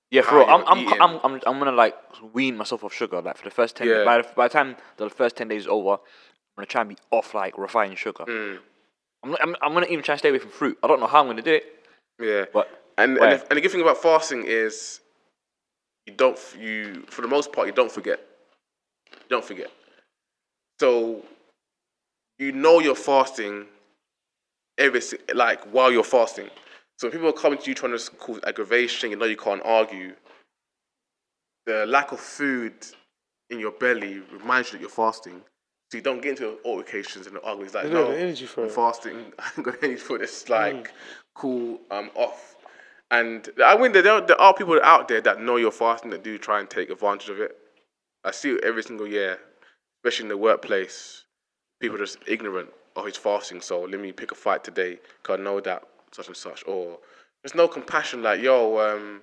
Yeah, 0.10 0.22
for 0.24 0.32
how 0.32 0.38
real. 0.40 0.48
I'm, 0.50 0.64
I'm, 0.68 0.78
eating. 0.80 1.02
I'm, 1.02 1.20
I'm, 1.24 1.34
I'm 1.46 1.60
gonna 1.60 1.72
like 1.72 1.96
wean 2.34 2.58
myself 2.58 2.84
off 2.84 2.94
sugar. 2.94 3.22
Like 3.22 3.38
for 3.38 3.44
the 3.46 3.52
first 3.52 3.76
ten, 3.76 3.88
Yeah. 3.88 4.04
by, 4.04 4.22
the, 4.22 4.28
by 4.36 4.48
the 4.48 4.54
time 4.54 4.76
the 4.98 5.10
first 5.10 5.36
ten 5.38 5.48
days 5.48 5.62
is 5.64 5.68
over, 5.68 5.92
I'm 5.94 6.00
gonna 6.58 6.66
try 6.68 6.82
and 6.82 6.90
be 6.90 6.98
off 7.12 7.34
like 7.36 7.58
refined 7.58 7.98
sugar. 7.98 8.26
Mm. 8.26 8.58
I'm, 9.24 9.36
I'm, 9.42 9.56
I'm 9.62 9.74
gonna 9.74 9.86
even 9.88 10.04
try 10.04 10.14
and 10.14 10.20
stay 10.20 10.30
away 10.30 10.40
from 10.40 10.50
fruit. 10.50 10.78
I 10.82 10.88
don't 10.88 11.00
know 11.00 11.08
how 11.08 11.20
I'm 11.22 11.28
gonna 11.28 11.42
do 11.44 11.54
it, 11.54 11.66
Yeah. 12.20 12.46
but 12.52 12.68
And 13.02 13.18
Where? 13.18 13.30
and 13.30 13.40
the, 13.40 13.48
and 13.50 13.58
the 13.58 13.62
good 13.62 13.72
thing 13.72 13.82
about 13.82 13.98
fasting 13.98 14.44
is 14.46 15.00
you 16.06 16.14
don't 16.14 16.38
you 16.60 17.04
for 17.10 17.22
the 17.22 17.28
most 17.28 17.52
part 17.52 17.68
you 17.68 17.74
don't 17.74 17.92
forget. 17.92 18.20
You 19.12 19.30
don't 19.30 19.46
forget. 19.46 19.72
So 20.80 21.24
you 22.40 22.52
know 22.52 22.80
you're 22.80 22.96
fasting 22.96 23.66
every 24.78 25.02
like 25.34 25.64
while 25.72 25.92
you're 25.92 26.04
fasting. 26.04 26.50
So 26.98 27.08
when 27.08 27.12
people 27.14 27.30
are 27.30 27.34
coming 27.34 27.60
to 27.60 27.70
you 27.70 27.76
trying 27.76 27.98
to 27.98 28.12
cause 28.12 28.40
aggravation, 28.46 29.10
you 29.12 29.18
know 29.18 29.26
you 29.26 29.38
can't 29.38 29.62
argue. 29.66 30.14
The 31.66 31.86
lack 31.86 32.12
of 32.12 32.20
food 32.20 32.74
in 33.50 33.60
your 33.60 33.72
belly 33.72 34.22
reminds 34.32 34.70
you 34.70 34.78
that 34.78 34.82
you're 34.82 34.90
fasting. 34.90 35.42
So 35.92 35.98
you 35.98 36.04
don't 36.04 36.22
get 36.22 36.32
into 36.32 36.58
altercations 36.66 37.28
and 37.28 37.36
the 37.36 37.42
arguments 37.42 37.74
like 37.74 37.90
no, 37.92 38.12
energy 38.12 38.46
for 38.46 38.62
I'm 38.62 38.68
it." 38.68 38.74
fasting. 38.74 39.34
I 39.40 39.44
haven't 39.44 39.64
got 39.64 39.84
any 39.84 39.96
food. 39.96 40.22
It's 40.22 40.48
like 40.50 40.76
mm. 40.76 40.92
cool. 41.36 41.80
I'm 41.92 42.10
off. 42.16 42.56
And 43.12 43.50
I 43.64 43.78
mean, 43.78 43.92
there, 43.92 44.04
there 44.22 44.42
are 44.42 44.54
people 44.54 44.80
out 44.84 45.10
there 45.10 45.20
that 45.22 45.42
know 45.42 45.58
you're 45.58 45.70
fasting 45.70 46.12
that 46.12 46.24
do 46.24 46.38
try 46.38 46.62
and 46.62 46.70
take 46.70 46.90
advantage 46.90 47.28
of 47.28 47.42
it. 47.42 47.58
I 48.24 48.32
see 48.32 48.52
it 48.52 48.64
every 48.64 48.84
single 48.84 49.06
year, 49.06 49.38
especially 50.00 50.26
in 50.26 50.30
the 50.30 50.38
workplace. 50.38 51.26
People 51.82 51.98
are 51.98 52.06
just 52.06 52.20
ignorant. 52.26 52.70
Oh, 52.96 53.06
he's 53.06 53.18
fasting, 53.18 53.60
so 53.60 53.82
let 53.82 54.00
me 54.00 54.14
pick 54.14 54.32
a 54.32 54.36
fight 54.36 54.64
today. 54.64 55.00
Cause 55.24 55.40
I 55.40 55.44
know 55.44 55.60
that 55.60 55.84
such 56.14 56.28
and 56.28 56.38
such. 56.38 56.64
Or 56.66 57.00
there's 57.44 57.56
no 57.56 57.68
compassion. 57.68 58.24
Like 58.24 58.42
yo, 58.42 58.80
um, 58.80 59.22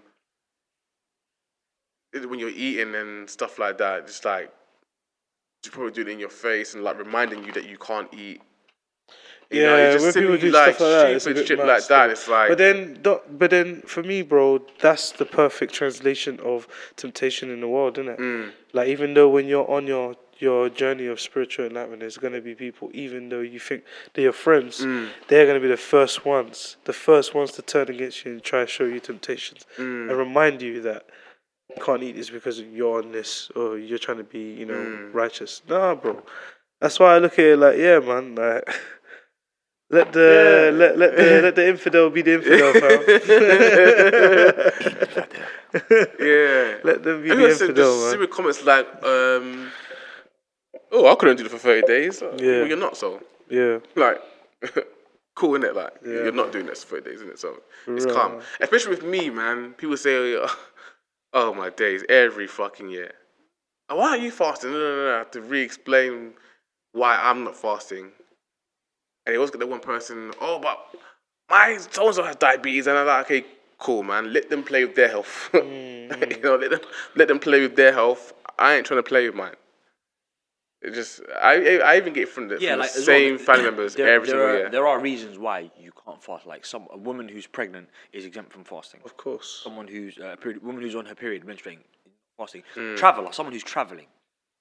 when 2.12 2.38
you're 2.38 2.50
eating 2.50 2.94
and 2.94 3.28
stuff 3.28 3.58
like 3.58 3.78
that, 3.78 4.06
just 4.06 4.24
like 4.24 4.52
you 5.64 5.70
probably 5.70 5.92
do 5.92 6.02
it 6.02 6.08
in 6.08 6.18
your 6.18 6.28
face 6.28 6.74
and 6.74 6.84
like 6.84 6.98
reminding 6.98 7.44
you 7.44 7.52
that 7.52 7.68
you 7.68 7.78
can't 7.78 8.12
eat. 8.12 8.42
You 9.50 9.62
know, 9.62 9.76
Yeah, 9.76 9.92
it's 9.94 10.02
when 10.04 10.12
people 10.12 10.36
do 10.36 10.50
like, 10.50 10.74
stuff 10.74 10.80
like 10.80 10.90
that, 11.12 11.20
stupid 11.22 11.36
bit 11.36 11.48
shit 11.48 11.58
like 11.58 11.86
that. 11.86 12.10
It's 12.10 12.28
like, 12.28 12.48
But 12.50 12.58
then, 12.58 12.98
but 13.02 13.50
then 13.50 13.80
for 13.82 14.02
me, 14.02 14.20
bro, 14.22 14.60
that's 14.80 15.12
the 15.12 15.24
perfect 15.24 15.72
translation 15.72 16.38
of 16.40 16.68
temptation 16.96 17.50
in 17.50 17.60
the 17.62 17.68
world, 17.68 17.96
isn't 17.98 18.12
it? 18.12 18.18
Mm. 18.18 18.52
Like 18.74 18.88
even 18.88 19.14
though 19.14 19.28
when 19.28 19.46
you're 19.46 19.68
on 19.70 19.86
your 19.86 20.16
your 20.40 20.68
journey 20.68 21.06
of 21.06 21.18
spiritual 21.18 21.66
enlightenment, 21.66 21.98
there's 21.98 22.16
gonna 22.18 22.40
be 22.40 22.54
people, 22.54 22.90
even 22.92 23.28
though 23.28 23.40
you 23.40 23.58
think 23.58 23.82
they're 24.14 24.24
your 24.24 24.32
friends, 24.32 24.80
Mm. 24.84 25.08
they're 25.26 25.46
gonna 25.46 25.58
be 25.58 25.66
the 25.66 25.76
first 25.76 26.24
ones, 26.24 26.76
the 26.84 26.92
first 26.92 27.34
ones 27.34 27.50
to 27.52 27.62
turn 27.62 27.88
against 27.88 28.24
you 28.24 28.32
and 28.32 28.42
try 28.44 28.60
to 28.60 28.66
show 28.68 28.84
you 28.84 29.00
temptations 29.00 29.66
Mm. 29.78 30.08
and 30.10 30.16
remind 30.16 30.62
you 30.62 30.80
that 30.82 31.06
you 31.74 31.82
can't 31.82 32.04
eat 32.04 32.14
this 32.14 32.30
because 32.30 32.60
you're 32.60 32.98
on 33.02 33.10
this 33.10 33.50
or 33.56 33.78
you're 33.78 33.98
trying 33.98 34.18
to 34.18 34.24
be, 34.24 34.52
you 34.60 34.66
know, 34.66 34.74
Mm. 34.74 35.12
righteous. 35.12 35.62
Nah, 35.68 35.94
bro. 35.96 36.22
That's 36.80 37.00
why 37.00 37.16
I 37.16 37.18
look 37.18 37.32
at 37.40 37.44
it 37.44 37.56
like, 37.56 37.78
yeah, 37.78 37.98
man, 37.98 38.34
like. 38.36 38.62
Let 39.90 40.12
the 40.12 40.70
let 40.74 40.98
let 40.98 41.16
the 41.16 41.40
let 41.44 41.54
the 41.56 41.66
infidel 41.68 42.10
be 42.10 42.20
the 42.22 42.34
infidel, 42.34 42.72
fam. 42.74 43.00
yeah. 46.20 46.76
let 46.84 47.02
them 47.02 47.22
be 47.22 47.28
Have 47.30 47.38
the 47.38 47.48
infidel, 47.50 47.74
just 47.74 48.00
man. 48.00 48.10
stupid 48.10 48.30
comments 48.30 48.64
like, 48.64 48.86
um, 49.02 49.70
"Oh, 50.92 51.06
I 51.10 51.14
couldn't 51.14 51.38
do 51.38 51.46
it 51.46 51.50
for 51.50 51.58
thirty 51.58 51.86
days." 51.86 52.22
Uh, 52.22 52.36
Yeah. 52.38 52.58
well, 52.58 52.66
you're 52.68 52.76
not 52.76 52.96
so. 52.96 53.20
Yeah, 53.48 53.78
Like, 53.96 54.20
cool, 55.34 55.58
innit? 55.58 55.74
Like, 55.74 55.94
Yeah, 56.04 56.12
you're 56.12 56.24
man. 56.32 56.36
not 56.36 56.52
doing 56.52 56.66
this 56.66 56.84
for 56.84 57.00
thirty 57.00 57.10
days, 57.12 57.22
innit? 57.22 57.38
So 57.38 57.62
it's 57.86 58.04
real, 58.04 58.14
calm. 58.14 58.40
Especially 58.60 58.90
with 58.90 59.04
me, 59.04 59.30
man. 59.30 59.72
People 59.72 59.96
say, 59.96 60.36
"Oh 61.32 61.54
my 61.54 61.70
days, 61.70 62.04
every 62.10 62.46
fucking 62.46 62.90
year." 62.90 63.12
"Oh, 63.88 63.96
Why 63.96 64.08
are 64.10 64.18
you 64.18 64.30
fasting? 64.30 64.72
No, 64.72 64.78
no, 64.78 65.04
no. 65.06 65.14
I 65.14 65.18
have 65.18 65.30
to 65.30 65.40
re-explain 65.40 66.34
why 66.92 67.16
I'm 67.16 67.42
not 67.44 67.56
fasting. 67.56 68.12
And 69.28 69.34
they 69.34 69.36
always 69.36 69.50
get 69.50 69.58
the 69.60 69.66
one 69.66 69.80
person, 69.80 70.32
"Oh, 70.40 70.58
but 70.58 70.88
my 71.50 71.76
so 71.76 72.06
and 72.06 72.14
so 72.14 72.22
has 72.22 72.36
diabetes," 72.36 72.86
and 72.86 72.96
I'm 72.96 73.06
like, 73.06 73.26
"Okay, 73.26 73.44
cool, 73.76 74.02
man. 74.02 74.32
Let 74.32 74.48
them 74.48 74.62
play 74.62 74.86
with 74.86 74.94
their 74.96 75.08
health. 75.08 75.50
Mm, 76.08 76.34
you 76.34 76.42
know, 76.42 76.56
let 76.56 76.70
them 76.70 76.80
let 77.14 77.28
them 77.28 77.38
play 77.38 77.60
with 77.60 77.76
their 77.76 77.92
health. 77.92 78.32
I 78.58 78.76
ain't 78.76 78.86
trying 78.86 79.00
to 79.00 79.02
play 79.02 79.26
with 79.26 79.34
mine." 79.34 79.56
It 80.80 80.94
just, 80.94 81.20
I, 81.42 81.78
I, 81.80 81.96
even 81.98 82.14
get 82.14 82.22
it 82.22 82.28
from 82.30 82.48
the, 82.48 82.56
Yeah, 82.58 82.70
from 82.70 82.78
like 82.78 82.92
the 82.92 83.00
as 83.00 83.06
well, 83.06 83.18
same 83.18 83.38
family 83.38 83.64
members 83.64 83.94
there, 83.96 84.08
every 84.08 84.28
there 84.28 84.36
single 84.36 84.48
are, 84.48 84.56
year. 84.58 84.70
There 84.70 84.86
are 84.86 84.98
reasons 84.98 85.36
why 85.36 85.70
you 85.78 85.92
can't 86.06 86.22
fast. 86.22 86.46
Like 86.46 86.64
some 86.64 86.86
a 86.90 86.96
woman 86.96 87.28
who's 87.28 87.46
pregnant 87.46 87.90
is 88.14 88.24
exempt 88.24 88.50
from 88.50 88.64
fasting. 88.64 89.00
of 89.04 89.14
course. 89.18 89.60
Someone 89.62 89.88
who's 89.88 90.16
uh, 90.16 90.36
period, 90.36 90.62
woman 90.62 90.80
who's 90.80 90.96
on 90.96 91.04
her 91.04 91.14
period 91.14 91.44
menstruating 91.44 91.80
fasting. 92.38 92.62
Mm. 92.76 92.96
Traveler, 92.96 93.32
someone 93.32 93.52
who's 93.52 93.62
traveling 93.64 94.06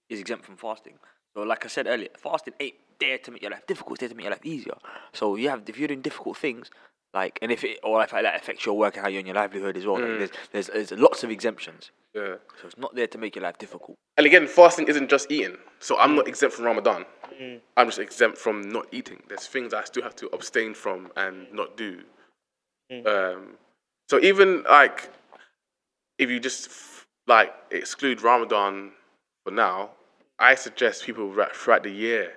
is 0.09 0.19
exempt 0.19 0.43
from 0.43 0.57
fasting. 0.57 0.95
So 1.37 1.43
like 1.43 1.63
I 1.65 1.67
said 1.67 1.85
earlier, 1.85 2.09
fasting 2.17 2.55
ain't 2.59 2.73
there 2.99 3.19
to 3.19 3.29
make 3.31 3.43
your 3.43 3.51
life 3.51 3.67
difficult. 3.67 3.97
It's 3.97 3.99
there 3.99 4.09
to 4.09 4.15
make 4.15 4.23
your 4.23 4.31
life 4.31 4.43
easier. 4.43 4.73
So 5.13 5.35
you 5.35 5.49
have 5.49 5.61
if 5.67 5.77
you're 5.77 5.87
doing 5.87 6.01
difficult 6.01 6.35
things. 6.37 6.71
Like 7.13 7.37
and 7.43 7.51
if 7.51 7.63
it 7.63 7.79
or 7.83 8.03
if 8.03 8.09
that 8.09 8.35
affects 8.35 8.65
your 8.65 8.75
work 8.75 8.95
and 8.95 9.03
how 9.03 9.07
you're 9.09 9.19
in 9.19 9.27
your 9.27 9.35
livelihood 9.35 9.77
as 9.77 9.85
well, 9.85 9.97
Mm. 9.97 10.19
like 10.19 10.31
there's, 10.51 10.67
there's 10.69 10.89
there's 10.89 10.99
lots 10.99 11.23
of 11.23 11.29
exemptions. 11.29 11.91
yeah. 12.15 12.35
So 12.59 12.65
it's 12.67 12.77
not 12.77 12.95
there 12.95 13.05
to 13.07 13.17
make 13.19 13.35
your 13.35 13.43
life 13.43 13.59
difficult. 13.59 13.95
And 14.17 14.25
again, 14.25 14.47
fasting 14.47 14.87
isn't 14.87 15.09
just 15.11 15.31
eating. 15.31 15.57
So 15.79 15.97
I'm 15.99 16.13
Mm. 16.13 16.15
not 16.15 16.27
exempt 16.27 16.55
from 16.55 16.65
Ramadan. 16.65 17.05
I'm 17.77 17.85
just 17.87 17.99
exempt 17.99 18.39
from 18.39 18.61
not 18.69 18.87
eating. 18.91 19.21
There's 19.29 19.45
things 19.45 19.75
I 19.75 19.83
still 19.83 20.01
have 20.03 20.15
to 20.17 20.27
abstain 20.33 20.73
from 20.73 21.11
and 21.15 21.45
not 21.53 21.77
do. 21.77 22.01
Mm. 22.91 23.05
Um, 23.07 23.57
so 24.09 24.19
even 24.19 24.63
like, 24.63 25.09
if 26.17 26.31
you 26.31 26.39
just 26.39 26.65
f- 26.67 27.05
like 27.27 27.53
exclude 27.69 28.23
Ramadan 28.23 28.91
for 29.45 29.51
now, 29.51 29.91
I 30.39 30.55
suggest 30.55 31.05
people 31.05 31.33
throughout 31.53 31.83
the 31.83 31.91
year 31.91 32.33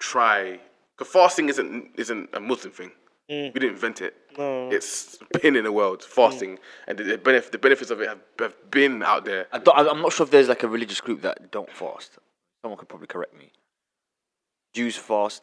try. 0.00 0.60
Because 0.96 1.12
fasting 1.12 1.48
isn't 1.48 1.90
isn't 1.96 2.30
a 2.34 2.40
Muslim 2.40 2.72
thing. 2.72 2.90
Mm. 3.30 3.54
We 3.54 3.60
didn't 3.60 3.74
invent 3.74 4.00
it. 4.00 4.14
No. 4.36 4.68
It's 4.70 5.18
been 5.40 5.54
in 5.54 5.64
the 5.64 5.72
world, 5.72 6.02
fasting, 6.02 6.58
and 6.86 6.98
the, 6.98 7.04
the, 7.04 7.18
benef- 7.18 7.50
the 7.50 7.58
benefits 7.58 7.90
of 7.90 8.00
it 8.00 8.08
have, 8.08 8.20
have 8.38 8.70
been 8.70 9.02
out 9.02 9.24
there. 9.24 9.46
I 9.52 9.58
don't, 9.58 9.76
I'm 9.76 10.02
not 10.02 10.12
sure 10.12 10.24
if 10.24 10.30
there's 10.30 10.48
like 10.48 10.62
a 10.62 10.68
religious 10.68 11.00
group 11.00 11.22
that 11.22 11.50
don't 11.52 11.70
fast. 11.70 12.18
Someone 12.62 12.78
could 12.78 12.88
probably 12.88 13.06
correct 13.06 13.36
me. 13.36 13.52
Jews 14.74 14.96
fast. 14.96 15.42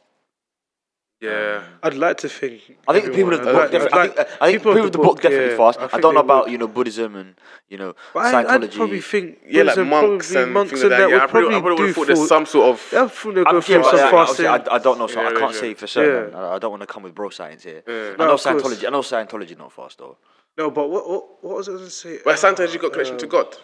Yeah. 1.19 1.63
Um, 1.63 1.79
I'd 1.81 1.93
like 1.95 2.17
to 2.17 2.29
think. 2.29 2.61
I 2.87 2.93
think 2.93 3.05
people 3.15 3.33
of 3.33 3.39
everyone- 3.39 3.43
the 3.43 3.49
I'd 3.49 3.53
book, 3.53 3.61
like- 3.61 3.71
definitely, 3.71 3.99
I'd 3.99 4.15
think, 4.15 4.41
I 4.41 4.45
think 4.51 4.63
people, 4.63 4.85
of 4.85 4.91
the 4.91 4.97
book, 4.99 5.21
definitely 5.21 5.49
yeah, 5.51 5.57
fast. 5.57 5.79
I 5.79 5.89
I, 5.97 5.99
don't 5.99 6.13
know 6.13 6.19
about 6.19 6.43
would. 6.43 6.51
you 6.51 6.57
know 6.59 6.67
Buddhism 6.67 7.15
and 7.15 7.33
you 7.69 7.77
know 7.79 7.95
But 8.13 8.35
I, 8.35 8.53
I'd 8.55 8.71
probably 8.71 9.01
think 9.01 9.39
Yeah, 9.47 9.63
like 9.63 9.77
monks 9.79 10.35
and 10.35 10.53
monks 10.53 10.73
and 10.73 10.81
like 10.81 10.89
that 10.91 10.97
that. 10.97 11.09
Yeah, 11.09 11.21
would 11.21 11.29
probably, 11.31 11.49
probably 11.49 11.55
I 11.55 11.59
probably 11.61 11.69
would 11.71 11.77
do 11.77 11.85
have 11.87 11.95
thought 11.95 12.07
there's 12.07 12.27
some 12.27 12.45
sort 12.45 12.69
of. 12.69 12.89
Yeah, 12.93 13.07
full 13.07 13.33
they 13.33 13.39
I'm 13.41 13.45
go 13.45 13.55
yeah, 13.57 13.61
through 13.61 13.81
but 13.81 13.97
some 13.97 14.07
I- 14.07 14.11
fasting. 14.11 14.45
I, 14.45 14.63
I 14.75 14.77
don't 14.77 14.99
know, 14.99 15.07
so 15.07 15.19
Yeah, 15.21 15.27
I 15.27 15.31
can't 15.31 15.41
religion. 15.41 15.59
say 15.61 15.73
for 15.73 15.87
certain. 15.87 16.31
Yeah. 16.33 16.39
I, 16.39 16.55
I 16.55 16.59
don't 16.59 16.69
want 16.71 16.81
to 16.83 16.87
come 16.87 17.01
with 17.03 17.15
bro 17.15 17.29
science 17.29 17.63
here. 17.63 17.81
Yeah. 17.87 18.13
I 18.19 18.25
know 18.25 18.33
of. 18.33 18.39
Scientology. 18.41 18.85
I 18.85 18.89
know 18.91 19.01
Scientology 19.01 19.57
not 19.57 19.71
fast 19.73 19.97
though. 19.97 20.17
No, 20.55 20.69
but 20.69 20.87
what, 20.87 21.09
what 21.09 21.43
what 21.43 21.57
was 21.57 21.67
I 21.69 21.71
going 21.73 21.83
to 21.85 21.89
say? 21.89 22.19
But 22.23 22.35
Scientology 22.35 22.79
got 22.79 22.87
uh, 22.87 22.89
connection 22.91 23.17
to 23.17 23.27
God. 23.27 23.55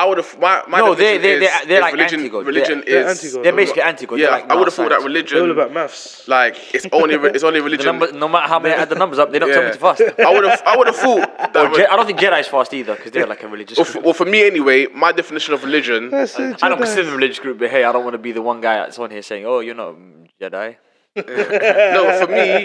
I 0.00 0.04
would 0.06 0.18
have. 0.22 0.30
My, 0.38 0.62
my 0.68 0.78
No, 0.78 0.94
they—they—they're 0.94 1.50
they're 1.68 1.80
like 1.86 1.94
religion, 1.94 2.20
anti-God. 2.20 2.46
Religion 2.52 2.78
They're- 2.86 2.88
is. 2.88 2.92
they're 2.94 3.08
anti-God. 3.08 3.44
They're 3.44 3.56
basically 3.62 3.82
anti-God. 3.90 4.18
Yeah, 4.18 4.26
They're 4.26 4.38
like 4.40 4.50
I 4.50 4.54
would 4.58 4.66
have 4.68 4.74
thought 4.74 4.88
that 4.90 5.00
non-science. 5.02 5.30
They're 5.30 5.42
all 5.42 5.50
about 5.58 5.72
maths. 5.78 6.28
Like 6.36 6.56
it's 6.76 6.86
only 6.92 7.16
re- 7.16 7.30
it's 7.36 7.44
only 7.48 7.60
The 7.64 7.64
religion. 7.68 7.86
number, 7.86 8.06
no 8.12 8.28
matter 8.34 8.48
how 8.52 8.58
many 8.64 8.74
add 8.82 8.88
the 8.88 8.94
numbers 9.02 9.18
up, 9.18 9.28
they 9.32 9.38
don't 9.40 9.50
tell 9.56 9.62
me 9.62 9.68
Yeah. 9.74 9.80
to 9.80 9.86
fast. 9.86 10.02
I 10.28 10.30
would 10.34 10.44
have 10.44 10.62
I 10.72 10.76
would 10.78 10.86
have 10.86 10.96
thought 10.96 11.20
that. 11.54 11.56
Or 11.56 11.74
Je- 11.76 11.86
I 11.92 11.96
don't 11.96 12.06
think 12.06 12.20
Jedi's 12.20 12.48
fast 12.48 12.72
either 12.74 12.94
because 12.96 13.12
they're 13.12 13.26
like 13.34 13.42
a 13.42 13.48
religious 13.48 13.76
well, 13.78 13.84
for, 13.86 13.92
group. 13.94 14.04
well, 14.06 14.14
for 14.14 14.24
me 14.34 14.46
anyway, 14.46 14.86
my 15.04 15.10
definition 15.12 15.52
of 15.54 15.60
religion. 15.64 16.10
That's 16.10 16.38
it, 16.38 16.62
I 16.62 16.68
don't 16.68 16.78
consider 16.78 17.02
them 17.04 17.14
a 17.14 17.16
religious 17.16 17.40
group, 17.44 17.58
but 17.58 17.68
hey, 17.70 17.82
I 17.84 17.90
don't 17.92 18.04
want 18.04 18.14
to 18.14 18.24
be 18.28 18.32
the 18.32 18.42
one 18.52 18.60
guy 18.60 18.76
that's 18.76 18.98
on 18.98 19.10
here 19.10 19.22
saying, 19.22 19.44
"Oh, 19.46 19.60
you're 19.60 19.74
not 19.84 19.94
mm, 19.94 20.28
Jedi. 20.40 20.76
no, 21.16 22.02
for 22.24 22.30
me, 22.32 22.62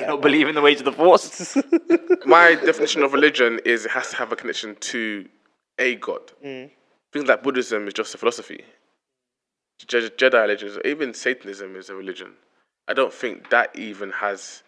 You 0.00 0.06
don't 0.06 0.22
believe 0.22 0.48
in 0.48 0.54
the 0.54 0.62
ways 0.62 0.78
of 0.80 0.86
the 0.86 0.92
Force." 0.92 1.56
my 2.26 2.54
definition 2.54 3.02
of 3.02 3.12
religion 3.12 3.60
is 3.64 3.84
it 3.86 3.90
has 3.90 4.10
to 4.10 4.16
have 4.16 4.32
a 4.32 4.36
connection 4.36 4.76
to 4.92 5.26
a 5.78 5.96
god. 5.96 6.32
Mm. 6.44 6.70
Things 7.12 7.26
like 7.26 7.42
Buddhism 7.42 7.86
is 7.86 7.94
just 7.94 8.14
a 8.14 8.18
philosophy. 8.18 8.64
Je- 9.86 10.10
Jedi 10.10 10.40
religions, 10.42 10.78
even 10.84 11.14
Satanism 11.14 11.76
is 11.76 11.90
a 11.90 11.94
religion. 11.94 12.32
I 12.88 12.94
don't 12.94 13.12
think 13.12 13.50
that 13.50 13.76
even 13.76 14.10
has. 14.12 14.62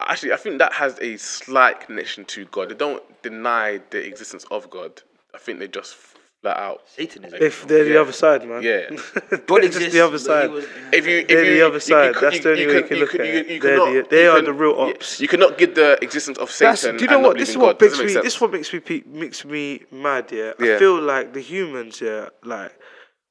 Actually, 0.00 0.32
I 0.32 0.36
think 0.36 0.58
that 0.58 0.72
has 0.74 0.98
a 1.00 1.16
slight 1.18 1.80
connection 1.80 2.24
to 2.26 2.46
God. 2.46 2.70
They 2.70 2.74
don't 2.74 3.02
deny 3.22 3.80
the 3.90 4.04
existence 4.06 4.44
of 4.50 4.70
God. 4.70 5.02
I 5.34 5.38
think 5.38 5.58
they 5.58 5.68
just 5.68 5.94
flat 6.42 6.56
out. 6.56 6.82
Satanism. 6.88 7.38
If 7.40 7.66
they're 7.68 7.84
the 7.84 8.00
other 8.00 8.12
side, 8.12 8.46
man. 8.48 8.62
Yeah. 8.62 8.88
they're 9.30 9.68
just 9.68 9.92
the 9.92 10.00
other 10.04 10.18
side. 10.18 10.50
If 10.92 11.06
you, 11.06 11.18
if 11.18 11.28
They're 11.28 11.44
you, 11.44 11.54
the 11.54 11.62
other 11.66 11.74
you- 11.74 11.80
side. 11.80 12.14
you- 12.14 12.20
That's 12.20 12.40
the 12.40 12.50
only 12.50 12.62
you 12.62 12.68
way 12.68 12.74
you 12.74 12.80
can- 12.80 12.88
can 12.88 12.96
you 12.96 13.02
look 13.02 13.10
can- 13.10 13.20
at 13.20 13.26
you- 13.26 13.32
it. 13.40 13.48
you 13.48 13.60
They're 13.60 13.78
cannot- 13.78 13.92
the- 14.10 14.16
they 14.16 14.22
you 14.24 14.30
are 14.30 14.36
can- 14.36 14.44
the 14.46 14.52
real 14.52 14.76
yeah, 14.76 14.82
ops. 14.94 15.20
You 15.20 15.28
cannot 15.28 15.58
get 15.58 15.74
the 15.74 15.98
existence 16.02 16.38
of 16.38 16.48
That's, 16.58 16.80
Satan. 16.80 16.96
do 16.96 17.04
you 17.04 17.08
know 17.10 17.16
and 17.16 17.24
what? 17.24 17.32
believe 17.34 17.40
This 17.42 17.48
is 17.50 17.54
in 17.56 17.60
what 17.60 17.78
God. 17.78 17.84
makes 17.84 17.92
Doesn't 17.92 18.06
me. 18.06 18.14
make 18.14 18.22
This 18.24 18.32
sense. 18.34 18.40
what 18.40 18.52
makes 18.52 18.72
me 18.72 18.80
pe- 18.80 19.02
makes 19.06 19.44
me 19.44 19.82
mad. 19.90 20.32
Yeah, 20.32 20.52
I 20.58 20.64
Yeah. 20.64 20.78
feel 20.78 21.00
like 21.00 21.32
the 21.34 21.40
humans. 21.40 22.00
Yeah, 22.00 22.28
like 22.44 22.72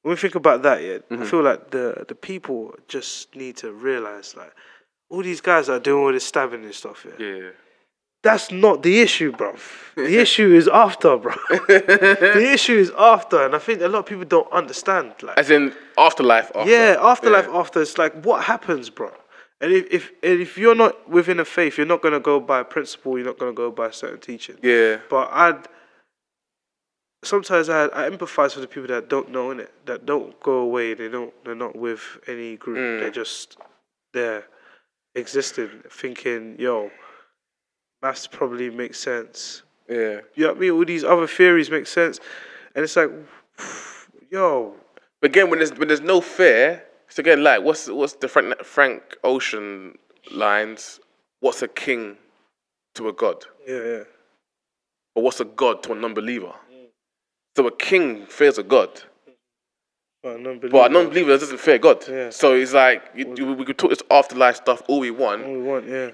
when 0.02 0.12
we 0.12 0.16
think 0.16 0.34
about 0.36 0.62
that. 0.62 0.82
Yeah, 0.82 0.98
Mm-hmm. 1.10 1.22
I 1.22 1.26
feel 1.26 1.42
like 1.42 1.70
the 1.70 2.04
the 2.06 2.14
people 2.14 2.74
just 2.88 3.34
need 3.34 3.56
to 3.58 3.72
realize 3.72 4.36
like 4.36 4.52
all 5.08 5.22
these 5.22 5.40
guys 5.40 5.66
that 5.66 5.72
are 5.74 5.80
doing 5.80 6.04
all 6.04 6.12
this 6.12 6.24
stabbing 6.24 6.62
and 6.64 6.74
stuff. 6.74 7.04
Yeah, 7.18 7.26
Yeah. 7.26 7.50
That's 8.22 8.50
not 8.50 8.82
the 8.82 9.00
issue, 9.00 9.32
bro. 9.32 9.56
The 9.96 10.18
issue 10.24 10.52
is 10.54 10.68
after, 10.68 11.16
bro. 11.16 11.32
the 11.68 12.50
issue 12.52 12.76
is 12.76 12.92
after, 12.98 13.44
and 13.44 13.54
I 13.54 13.58
think 13.58 13.80
a 13.80 13.88
lot 13.88 14.00
of 14.00 14.06
people 14.06 14.24
don't 14.24 14.50
understand. 14.52 15.14
Like, 15.22 15.38
As 15.38 15.50
in 15.50 15.72
afterlife. 15.96 16.50
After. 16.54 16.70
yeah, 16.70 16.96
afterlife 17.00 17.46
Yeah. 17.48 17.58
after. 17.58 17.80
It's 17.82 17.96
like 17.98 18.22
what 18.24 18.44
happens, 18.44 18.90
bro. 18.90 19.10
And 19.62 19.72
if 19.72 19.86
if 19.92 20.10
and 20.22 20.40
if 20.40 20.56
you're 20.58 20.74
not 20.74 21.08
within 21.08 21.38
a 21.40 21.44
faith, 21.44 21.76
you're 21.76 21.86
not 21.86 22.02
gonna 22.02 22.20
go 22.20 22.40
by 22.40 22.60
a 22.60 22.64
principle. 22.64 23.16
You're 23.18 23.26
not 23.26 23.38
gonna 23.38 23.52
go 23.52 23.70
by 23.70 23.90
certain 23.90 24.20
teaching. 24.20 24.56
Yeah. 24.62 24.98
But 25.10 25.28
I'd 25.32 25.66
sometimes 27.22 27.68
I 27.68 27.84
I 27.86 28.08
empathize 28.08 28.54
with 28.56 28.62
the 28.62 28.68
people 28.68 28.88
that 28.88 29.08
don't 29.08 29.30
know 29.30 29.50
in 29.50 29.60
it, 29.60 29.70
that 29.86 30.06
don't 30.06 30.38
go 30.40 30.52
away. 30.68 30.94
They 30.94 31.08
don't. 31.08 31.32
They're 31.44 31.54
not 31.54 31.76
with 31.76 32.00
any 32.26 32.56
group. 32.56 32.78
Mm. 32.78 33.00
They're 33.00 33.10
just 33.10 33.58
there, 34.14 34.44
existing, 35.14 35.70
thinking, 35.90 36.56
yo, 36.58 36.90
maths 38.02 38.26
probably 38.26 38.70
makes 38.70 38.98
sense. 38.98 39.62
Yeah. 39.88 40.20
You 40.34 40.44
know 40.44 40.48
what 40.48 40.56
I 40.56 40.60
mean? 40.60 40.70
All 40.70 40.84
these 40.84 41.04
other 41.04 41.26
theories 41.26 41.70
make 41.70 41.86
sense, 41.86 42.20
and 42.74 42.84
it's 42.84 42.96
like, 42.96 43.10
yo, 44.30 44.74
again, 45.22 45.50
when 45.50 45.58
there's 45.58 45.72
when 45.74 45.88
there's 45.88 46.00
no 46.00 46.20
fear, 46.20 46.84
it's 47.08 47.18
again 47.18 47.42
like 47.42 47.62
what's 47.62 47.88
what's 47.88 48.14
the 48.14 48.28
Frank 48.28 48.62
Frank 48.64 49.02
Ocean 49.24 49.98
lines? 50.30 51.00
What's 51.40 51.62
a 51.62 51.68
king 51.68 52.16
to 52.94 53.08
a 53.08 53.12
god, 53.12 53.44
yeah, 53.66 53.74
yeah. 53.76 54.02
or 55.14 55.22
what's 55.22 55.40
a 55.40 55.44
god 55.44 55.82
to 55.84 55.92
a 55.92 55.94
non-believer? 55.94 56.52
So 57.56 57.66
a 57.66 57.76
king 57.76 58.26
fears 58.26 58.58
a 58.58 58.62
god, 58.62 59.02
But 60.22 60.36
a 60.36 60.38
non-believer, 60.40 60.72
but 60.72 60.90
a 60.90 60.94
non-believer 60.94 61.36
doesn't 61.36 61.58
fear 61.58 61.78
God. 61.78 62.06
Yeah. 62.08 62.30
So 62.30 62.54
it's 62.54 62.72
like 62.72 63.02
you, 63.14 63.34
you, 63.36 63.52
we 63.54 63.64
could 63.64 63.78
talk 63.78 63.90
this 63.90 64.02
afterlife 64.10 64.56
stuff 64.56 64.82
all 64.86 65.00
we 65.00 65.10
want. 65.10 65.44
all 65.44 65.52
we 65.52 65.62
want, 65.62 65.88
yeah. 65.88 66.10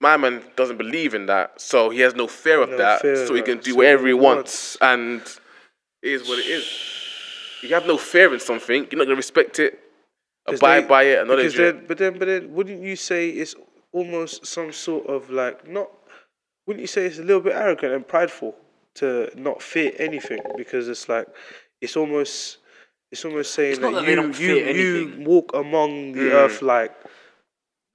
My 0.00 0.16
man 0.16 0.42
doesn't 0.54 0.76
believe 0.76 1.14
in 1.14 1.26
that, 1.26 1.60
so 1.60 1.90
he 1.90 2.00
has 2.00 2.14
no 2.14 2.28
fear 2.28 2.62
of 2.62 2.70
No 2.70 2.76
that. 2.78 3.02
fear 3.02 3.26
so 3.26 3.34
he 3.34 3.42
can 3.42 3.58
do 3.58 3.74
whatever 3.76 4.02
he 4.06 4.10
he 4.10 4.14
wants, 4.14 4.76
and 4.80 5.20
it 6.02 6.12
is 6.12 6.28
what 6.28 6.38
it 6.38 6.46
is. 6.46 6.64
You 7.62 7.70
have 7.74 7.86
no 7.86 7.98
fear 7.98 8.32
in 8.32 8.38
something, 8.38 8.86
you're 8.90 8.98
not 8.98 9.04
gonna 9.06 9.16
respect 9.16 9.58
it, 9.58 9.80
abide 10.46 10.84
they- 10.84 10.86
by 10.88 11.02
it, 11.04 11.18
acknowledge 11.20 11.52
because 11.56 11.58
it. 11.58 11.88
but 11.88 11.98
then, 11.98 12.16
but 12.18 12.26
then, 12.26 12.54
wouldn't 12.54 12.80
you 12.80 12.94
say 12.94 13.30
it's 13.30 13.56
almost 13.92 14.46
some 14.46 14.72
sort 14.72 15.06
of 15.08 15.30
like 15.30 15.66
not? 15.66 15.90
Wouldn't 16.66 16.82
you 16.82 16.86
say 16.86 17.06
it's 17.06 17.18
a 17.18 17.22
little 17.22 17.40
bit 17.42 17.54
arrogant 17.54 17.92
and 17.94 18.06
prideful 18.06 18.54
to 18.96 19.30
not 19.34 19.62
fear 19.62 19.92
anything? 19.98 20.40
Because 20.56 20.88
it's 20.88 21.08
like 21.08 21.26
it's 21.80 21.96
almost 21.96 22.58
it's 23.10 23.24
almost 23.24 23.54
saying 23.54 23.72
It's 23.72 23.80
that, 23.80 23.92
that 23.94 24.38
you 24.38 24.54
you 24.54 24.72
you 24.72 25.24
walk 25.24 25.50
among 25.54 26.12
the 26.12 26.28
Mm. 26.28 26.32
earth 26.34 26.62
like 26.62 26.92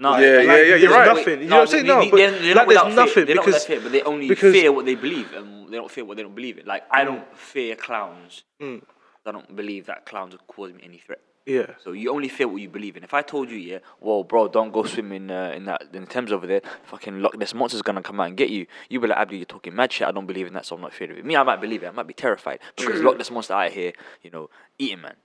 No, 0.04 0.12
like, 0.12 0.22
Yeah, 0.22 0.42
yeah, 0.42 0.56
yeah, 0.70 0.76
you're 0.76 0.92
right. 0.92 1.08
nothing. 1.16 1.42
You 1.42 1.48
know 1.48 1.56
what 1.58 1.62
I'm 1.62 1.68
saying? 1.68 1.86
No, 1.88 2.00
they- 2.02 2.10
but 2.12 2.18
they're, 2.18 2.32
they're 2.32 2.56
like 2.56 2.68
not 2.68 2.84
there's 2.84 2.96
nothing 2.96 3.13
fear. 3.13 3.26
They're 3.26 3.36
not 3.36 3.46
because 3.46 3.66
fear, 3.66 3.80
but 3.82 3.92
they 3.92 4.02
only 4.04 4.28
because- 4.28 4.54
fear 4.54 4.72
what 4.72 4.86
they 4.86 4.96
believe, 4.96 5.34
and 5.34 5.68
they 5.72 5.78
don't 5.78 5.89
fear 5.92 6.06
what 6.06 6.18
they 6.18 6.24
don't 6.24 6.36
believe 6.36 6.58
in. 6.60 6.66
Like 6.66 6.84
I 6.92 7.04
don't 7.04 7.26
fear 7.38 7.76
clowns. 7.76 8.44
Mm. 8.62 8.84
I 9.26 9.32
don't 9.32 9.56
believe 9.56 9.86
that 9.88 10.06
clowns 10.06 10.34
will 10.34 10.42
cause 10.48 10.74
me 10.74 10.82
any 10.84 10.98
threat. 10.98 11.22
yeah. 11.46 11.68
So 11.84 11.92
you 11.94 12.12
only 12.12 12.28
fear 12.30 12.48
what 12.48 12.62
you 12.62 12.70
believe 12.70 12.96
in. 12.98 13.04
If 13.06 13.13
I 13.13 13.22
told 13.22 13.50
you, 13.50 13.58
yeah, 13.58 13.80
well, 14.02 14.24
bro, 14.24 14.48
don't 14.50 14.72
go 14.74 14.84
swimming 14.84 15.24
in 15.30 15.32
uh, 15.32 15.54
in 15.58 15.63
that 15.66 15.82
in 15.94 16.02
the 16.02 16.08
Thames 16.08 16.32
over 16.34 16.46
there. 16.48 16.62
Fucking 16.92 17.22
Loch 17.22 17.38
Ness 17.38 17.54
monster's 17.54 17.82
gonna 17.82 18.02
come 18.04 18.20
out 18.20 18.28
and 18.28 18.38
get 18.38 18.50
you. 18.50 18.66
You 18.89 19.00
be 19.00 19.08
like, 19.08 19.18
Abdi, 19.18 19.38
you're 19.38 19.46
talking 19.46 19.74
mad 19.76 19.92
shit. 19.94 20.08
I 20.08 20.12
don't 20.12 20.26
believe 20.28 20.48
in 20.48 20.54
that, 20.54 20.66
so 20.66 20.76
I'm 20.76 20.82
not 20.82 20.92
afraid 20.94 21.12
of 21.12 21.18
it. 21.18 21.24
Me, 21.26 21.36
I 21.38 21.44
might 21.44 21.62
believe 21.62 21.84
it. 21.84 21.88
I 21.88 21.92
might 21.92 22.08
be 22.08 22.13
terrified 22.13 22.60
because 22.78 23.02
Loch 23.02 23.18
Ness 23.18 23.32
monster 23.32 23.54
out 23.54 23.72
here, 23.72 23.94
you 24.22 24.30
know, 24.32 24.50
eating 24.78 25.02
man. 25.02 25.16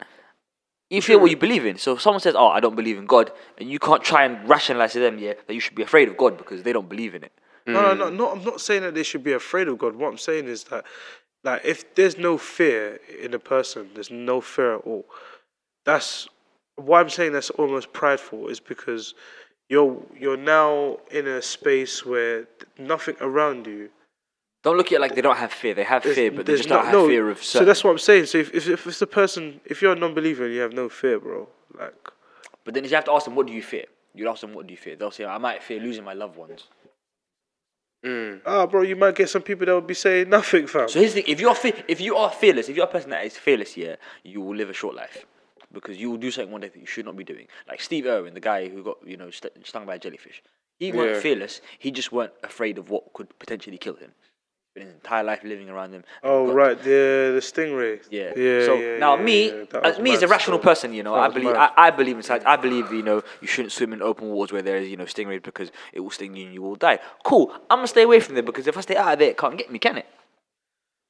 You 0.90 1.02
fear 1.02 1.18
what 1.18 1.30
you 1.30 1.36
believe 1.36 1.66
in. 1.66 1.76
So 1.76 1.94
if 1.94 2.00
someone 2.00 2.20
says, 2.20 2.34
"Oh, 2.34 2.48
I 2.48 2.60
don't 2.60 2.74
believe 2.74 2.96
in 2.96 3.06
God," 3.06 3.30
and 3.58 3.70
you 3.70 3.78
can't 3.78 4.02
try 4.02 4.24
and 4.24 4.48
rationalize 4.48 4.92
to 4.92 5.00
them, 5.00 5.18
yeah, 5.18 5.34
that 5.46 5.54
you 5.54 5.60
should 5.60 5.74
be 5.74 5.82
afraid 5.82 6.08
of 6.08 6.16
God 6.16 6.38
because 6.38 6.62
they 6.62 6.72
don't 6.72 6.88
believe 6.88 7.14
in 7.14 7.24
it. 7.24 7.32
No, 7.66 7.82
no, 7.82 7.94
no, 7.94 8.08
no. 8.08 8.30
I'm 8.30 8.44
not 8.44 8.62
saying 8.62 8.82
that 8.82 8.94
they 8.94 9.02
should 9.02 9.22
be 9.22 9.34
afraid 9.34 9.68
of 9.68 9.76
God. 9.76 9.94
What 9.94 10.08
I'm 10.08 10.16
saying 10.16 10.46
is 10.46 10.64
that, 10.64 10.86
like, 11.44 11.62
if 11.64 11.94
there's 11.94 12.16
no 12.16 12.38
fear 12.38 12.98
in 13.20 13.34
a 13.34 13.38
person, 13.38 13.90
there's 13.92 14.10
no 14.10 14.40
fear 14.40 14.76
at 14.76 14.80
all. 14.86 15.04
That's 15.84 16.28
why 16.76 17.00
I'm 17.00 17.10
saying 17.10 17.32
that's 17.32 17.50
almost 17.50 17.92
prideful. 17.92 18.48
Is 18.48 18.60
because 18.60 19.14
you're 19.68 20.00
you're 20.18 20.38
now 20.38 20.98
in 21.10 21.26
a 21.26 21.42
space 21.42 22.06
where 22.06 22.46
nothing 22.78 23.16
around 23.20 23.66
you. 23.66 23.90
Don't 24.64 24.76
look 24.76 24.86
at 24.88 24.92
it 24.94 25.00
like 25.00 25.14
they 25.14 25.20
don't 25.20 25.36
have 25.36 25.52
fear. 25.52 25.72
They 25.74 25.84
have 25.84 26.02
fear, 26.02 26.30
but 26.32 26.44
they 26.46 26.56
just 26.56 26.68
no- 26.68 26.76
don't 26.76 26.84
have 26.86 26.94
no, 26.94 27.06
fear 27.08 27.30
of. 27.30 27.42
So 27.42 27.64
that's 27.64 27.84
what 27.84 27.90
I'm 27.92 27.98
saying. 27.98 28.26
So 28.26 28.38
if 28.38 28.52
if, 28.54 28.68
if 28.68 28.86
it's 28.86 29.00
a 29.02 29.06
person, 29.06 29.60
if 29.64 29.80
you're 29.80 29.92
a 29.92 29.96
non-believer 29.96 30.44
and 30.46 30.54
you 30.54 30.60
have 30.60 30.72
no 30.72 30.88
fear, 30.88 31.20
bro, 31.20 31.48
like, 31.78 31.94
But 32.64 32.74
then 32.74 32.84
you 32.84 32.90
have 32.90 33.04
to 33.04 33.12
ask 33.12 33.24
them, 33.24 33.34
"What 33.36 33.46
do 33.46 33.52
you 33.52 33.62
fear?" 33.62 33.84
You 34.14 34.28
ask 34.28 34.40
them, 34.40 34.52
"What 34.54 34.66
do 34.66 34.72
you 34.72 34.76
fear?" 34.76 34.96
They'll 34.96 35.12
say, 35.12 35.24
"I 35.24 35.38
might 35.38 35.62
fear 35.62 35.78
losing 35.80 36.04
my 36.04 36.14
loved 36.14 36.36
ones." 36.36 36.64
Mm. 38.04 38.42
ah, 38.46 38.64
bro, 38.66 38.82
you 38.82 38.94
might 38.94 39.16
get 39.16 39.28
some 39.28 39.42
people 39.42 39.66
that 39.66 39.74
would 39.74 39.86
be 39.86 39.94
saying 39.94 40.28
nothing, 40.38 40.66
fam. 40.66 40.88
So 40.88 41.00
here's 41.00 41.14
the 41.14 41.22
thing: 41.22 41.32
if 41.32 41.40
you're 41.40 41.54
fe- 41.54 41.84
if 41.88 42.00
you 42.00 42.16
are 42.16 42.30
fearless, 42.30 42.68
if 42.68 42.76
you're 42.76 42.86
a 42.86 42.90
person 42.90 43.10
that 43.10 43.24
is 43.24 43.36
fearless, 43.36 43.76
yeah, 43.76 43.96
you 44.22 44.40
will 44.40 44.54
live 44.56 44.70
a 44.70 44.74
short 44.74 44.94
life 44.94 45.24
because 45.72 45.98
you 45.98 46.10
will 46.10 46.16
do 46.18 46.30
something 46.30 46.50
one 46.52 46.60
day 46.62 46.68
that 46.68 46.78
you 46.78 46.86
should 46.86 47.04
not 47.04 47.16
be 47.16 47.24
doing. 47.24 47.46
Like 47.68 47.80
Steve 47.80 48.06
Irwin, 48.06 48.34
the 48.34 48.40
guy 48.40 48.68
who 48.68 48.82
got 48.84 48.98
you 49.06 49.16
know 49.16 49.30
st- 49.30 49.66
stung 49.66 49.86
by 49.86 49.96
a 49.96 49.98
jellyfish. 49.98 50.42
He 50.78 50.92
weren't 50.92 51.14
Yeah. 51.16 51.20
fearless. 51.20 51.60
He 51.78 51.90
just 51.90 52.12
weren't 52.12 52.32
afraid 52.44 52.78
of 52.78 52.88
what 52.90 53.12
could 53.12 53.36
potentially 53.40 53.78
kill 53.78 53.94
him. 53.96 54.12
Spent 54.78 54.88
his 54.88 54.94
entire 54.94 55.24
life 55.24 55.42
living 55.44 55.68
around 55.68 55.90
them. 55.92 56.04
Oh 56.22 56.46
got- 56.46 56.54
right, 56.54 56.78
the 56.78 57.32
the 57.34 57.40
stingray. 57.40 58.00
Yeah. 58.10 58.32
yeah. 58.36 58.66
So 58.66 58.74
yeah, 58.74 58.98
now 58.98 59.16
yeah, 59.16 59.22
me, 59.22 59.66
as 59.82 59.98
me 59.98 60.12
as 60.12 60.22
a 60.22 60.28
rational 60.28 60.58
person, 60.58 60.92
you 60.92 61.02
know, 61.02 61.14
That 61.14 61.30
I 61.30 61.34
believe, 61.34 61.54
I. 61.54 61.70
I 61.76 61.90
believe 61.90 62.16
in 62.16 62.22
science. 62.22 62.44
I 62.46 62.56
believe, 62.56 62.92
you 62.92 63.02
know, 63.02 63.22
you 63.40 63.48
shouldn't 63.48 63.72
swim 63.72 63.92
in 63.92 64.02
open 64.02 64.28
waters 64.30 64.52
where 64.52 64.62
there 64.62 64.76
is, 64.76 64.88
you 64.88 64.96
know, 64.96 65.04
stingrays 65.04 65.42
because 65.42 65.70
it 65.92 66.00
will 66.00 66.10
sting 66.10 66.36
you 66.36 66.46
and 66.46 66.54
you 66.54 66.62
will 66.62 66.76
die. 66.76 66.98
Cool. 67.24 67.52
I'm 67.70 67.78
gonna 67.78 67.86
stay 67.88 68.02
away 68.02 68.20
from 68.20 68.34
there 68.34 68.42
because 68.42 68.66
if 68.66 68.76
I 68.76 68.80
stay 68.82 68.96
out 68.96 69.12
of 69.14 69.18
there, 69.18 69.30
it 69.30 69.38
can't 69.38 69.56
get 69.58 69.70
me, 69.70 69.78
can 69.78 69.98
it? 69.98 70.06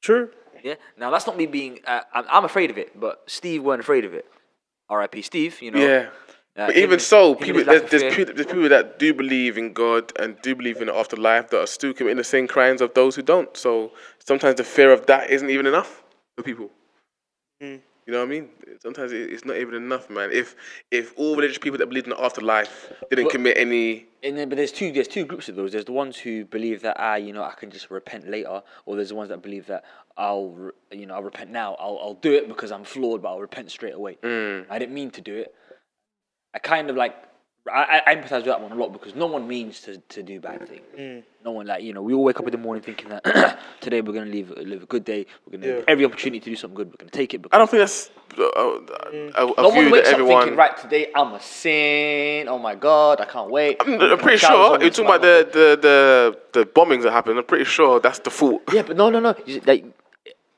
True. 0.03 0.31
Yeah. 0.63 0.75
Now 0.97 1.11
that's 1.11 1.27
not 1.27 1.37
me 1.37 1.47
being. 1.47 1.81
Uh, 1.87 2.01
I'm, 2.13 2.25
I'm 2.31 2.45
afraid 2.45 2.71
of 2.71 2.79
it, 2.79 2.99
but 2.99 3.23
Steve 3.27 3.63
weren't 3.63 3.81
afraid 3.81 4.05
of 4.05 4.15
it. 4.15 4.27
R.I.P. 4.89 5.23
Steve. 5.23 5.61
You 5.63 5.71
know. 5.73 5.79
Yeah. 5.79 6.09
But 6.67 6.77
even 6.77 6.99
so, 6.99 7.37
people 7.37 7.63
there's, 7.65 7.89
there's, 7.89 8.15
people, 8.15 8.35
there's 8.35 8.47
people 8.47 8.69
that 8.69 8.99
do 8.99 9.15
believe 9.15 9.57
in 9.57 9.73
God 9.73 10.13
and 10.19 10.37
do 10.43 10.57
believe 10.57 10.81
in 10.81 10.89
the 10.89 10.95
afterlife 10.95 11.51
that 11.51 11.61
are 11.61 11.67
still 11.69 11.93
committing 11.95 12.17
the 12.17 12.25
same 12.25 12.49
crimes 12.49 12.81
of 12.81 12.95
those 12.95 13.15
who 13.15 13.23
don't. 13.23 13.57
So 13.57 13.93
sometimes 14.19 14.57
the 14.57 14.65
fear 14.65 14.93
of 14.93 15.07
that 15.07 15.31
isn't 15.31 15.49
even 15.51 15.67
enough 15.67 16.03
for 16.37 16.43
people. 16.43 16.71
Mm. 17.63 17.81
You 18.07 18.13
know 18.13 18.21
what 18.21 18.27
I 18.27 18.31
mean? 18.31 18.49
Sometimes 18.83 19.13
it's 19.13 19.45
not 19.45 19.57
even 19.57 19.75
enough, 19.75 20.09
man. 20.09 20.31
If 20.33 20.57
if 20.91 21.13
all 21.17 21.37
religious 21.37 21.59
people 21.59 21.79
that 21.79 21.89
believe 21.89 22.05
in 22.05 22.11
the 22.11 22.21
afterlife 22.21 22.91
didn't 23.11 23.27
But- 23.27 23.33
commit 23.33 23.59
any, 23.59 24.07
And 24.23 24.37
then, 24.37 24.49
but 24.49 24.57
there's 24.57 24.73
two 24.73 24.91
there's 24.91 25.09
two 25.09 25.27
groups 25.27 25.49
of 25.49 25.57
those. 25.57 25.73
There's 25.73 25.85
the 25.85 25.93
ones 25.93 26.17
who 26.17 26.45
believe 26.47 26.81
that 26.83 26.97
ah, 26.99 27.17
you 27.17 27.33
know, 27.35 27.43
I 27.45 27.53
can 27.53 27.71
just 27.71 27.91
repent 27.91 28.27
later, 28.29 28.63
or 28.87 28.97
there's 28.97 29.11
the 29.11 29.15
ones 29.15 29.29
that 29.29 29.43
believe 29.43 29.67
that 29.67 29.85
I'll, 30.17 30.71
you 30.91 31.07
know, 31.07 31.15
I'll 31.15 31.23
repent 31.23 31.51
now. 31.51 31.77
I'll 31.79 31.99
I'll 32.03 32.15
do 32.15 32.33
it 32.33 32.49
because 32.49 32.73
I'm 32.73 32.83
flawed, 32.83 33.21
but 33.23 33.29
I'll 33.29 33.41
repent 33.41 33.71
straight 33.71 33.95
away. 33.95 34.17
I 34.25 34.79
didn't 34.79 34.95
mean 34.95 35.11
to 35.13 35.21
do 35.21 35.37
it. 35.37 35.55
I 36.55 36.59
kind 36.59 36.91
of 36.91 36.97
like 36.97 37.15
I, 37.71 38.03
I 38.07 38.15
empathize 38.15 38.37
with 38.37 38.45
that 38.47 38.61
one 38.61 38.73
a 38.73 38.75
lot 38.75 38.93
because 38.93 39.15
no 39.15 39.27
one 39.27 39.47
means 39.47 39.81
to, 39.83 39.99
to 39.99 40.23
do 40.23 40.41
bad 40.41 40.67
things. 40.69 40.87
Mm. 40.99 41.23
No 41.45 41.53
one 41.53 41.67
like 41.67 41.83
you 41.83 41.93
know 41.93 42.03
we 42.03 42.15
all 42.15 42.25
wake 42.25 42.41
up 42.41 42.47
in 42.47 42.53
the 42.53 42.59
morning 42.59 42.83
thinking 42.83 43.11
that 43.11 43.59
today 43.81 44.01
we're 44.01 44.13
gonna 44.13 44.31
live 44.31 44.51
live 44.57 44.83
a 44.83 44.87
good 44.87 45.05
day. 45.05 45.27
We're 45.47 45.59
gonna 45.59 45.75
have 45.75 45.85
every 45.87 46.05
opportunity 46.05 46.41
to 46.41 46.51
do 46.51 46.57
something 46.57 46.77
good. 46.77 46.89
We're 46.89 46.97
gonna 46.97 47.11
take 47.11 47.35
it. 47.35 47.45
I 47.53 47.59
don't 47.59 47.69
think 47.71 47.81
that's 47.81 48.11
uh, 48.39 48.45
a, 48.45 48.59
a, 49.37 49.53
a 49.53 49.63
no 49.63 49.71
view 49.71 49.83
one 49.83 49.91
that 49.91 49.93
wakes 49.93 50.09
up 50.13 50.19
thinking 50.19 50.57
right 50.57 50.77
today 50.77 51.13
I'm 51.15 51.35
a 51.35 51.41
sin. 51.41 52.49
Oh 52.49 52.59
my 52.59 52.75
god, 52.75 53.21
I 53.21 53.27
can't 53.27 53.51
wait. 53.51 53.77
I'm, 53.81 54.01
I'm 54.01 54.19
pretty 54.19 54.39
sure 54.39 54.81
you're 54.81 54.91
talking 54.91 55.05
about 55.05 55.23
the, 55.23 55.49
the, 55.53 55.79
the, 56.53 56.61
the 56.61 56.67
bombings 56.67 57.03
that 57.03 57.13
happened. 57.13 57.39
I'm 57.39 57.45
pretty 57.45 57.65
sure 57.65 58.01
that's 58.01 58.21
the 58.21 58.31
fault. 58.31 58.63
Yeah, 58.73 58.83
but 58.83 58.97
no, 58.97 59.11
no, 59.11 59.21
no. 59.21 59.35
You 59.47 59.61
Like, 59.67 59.85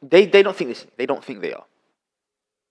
they 0.03 0.27
they 0.27 0.43
don't 0.43 0.57
think 0.57 0.71
this. 0.71 0.87
They 0.97 1.07
don't 1.07 1.25
think 1.25 1.41
they 1.41 1.53
are. 1.53 1.65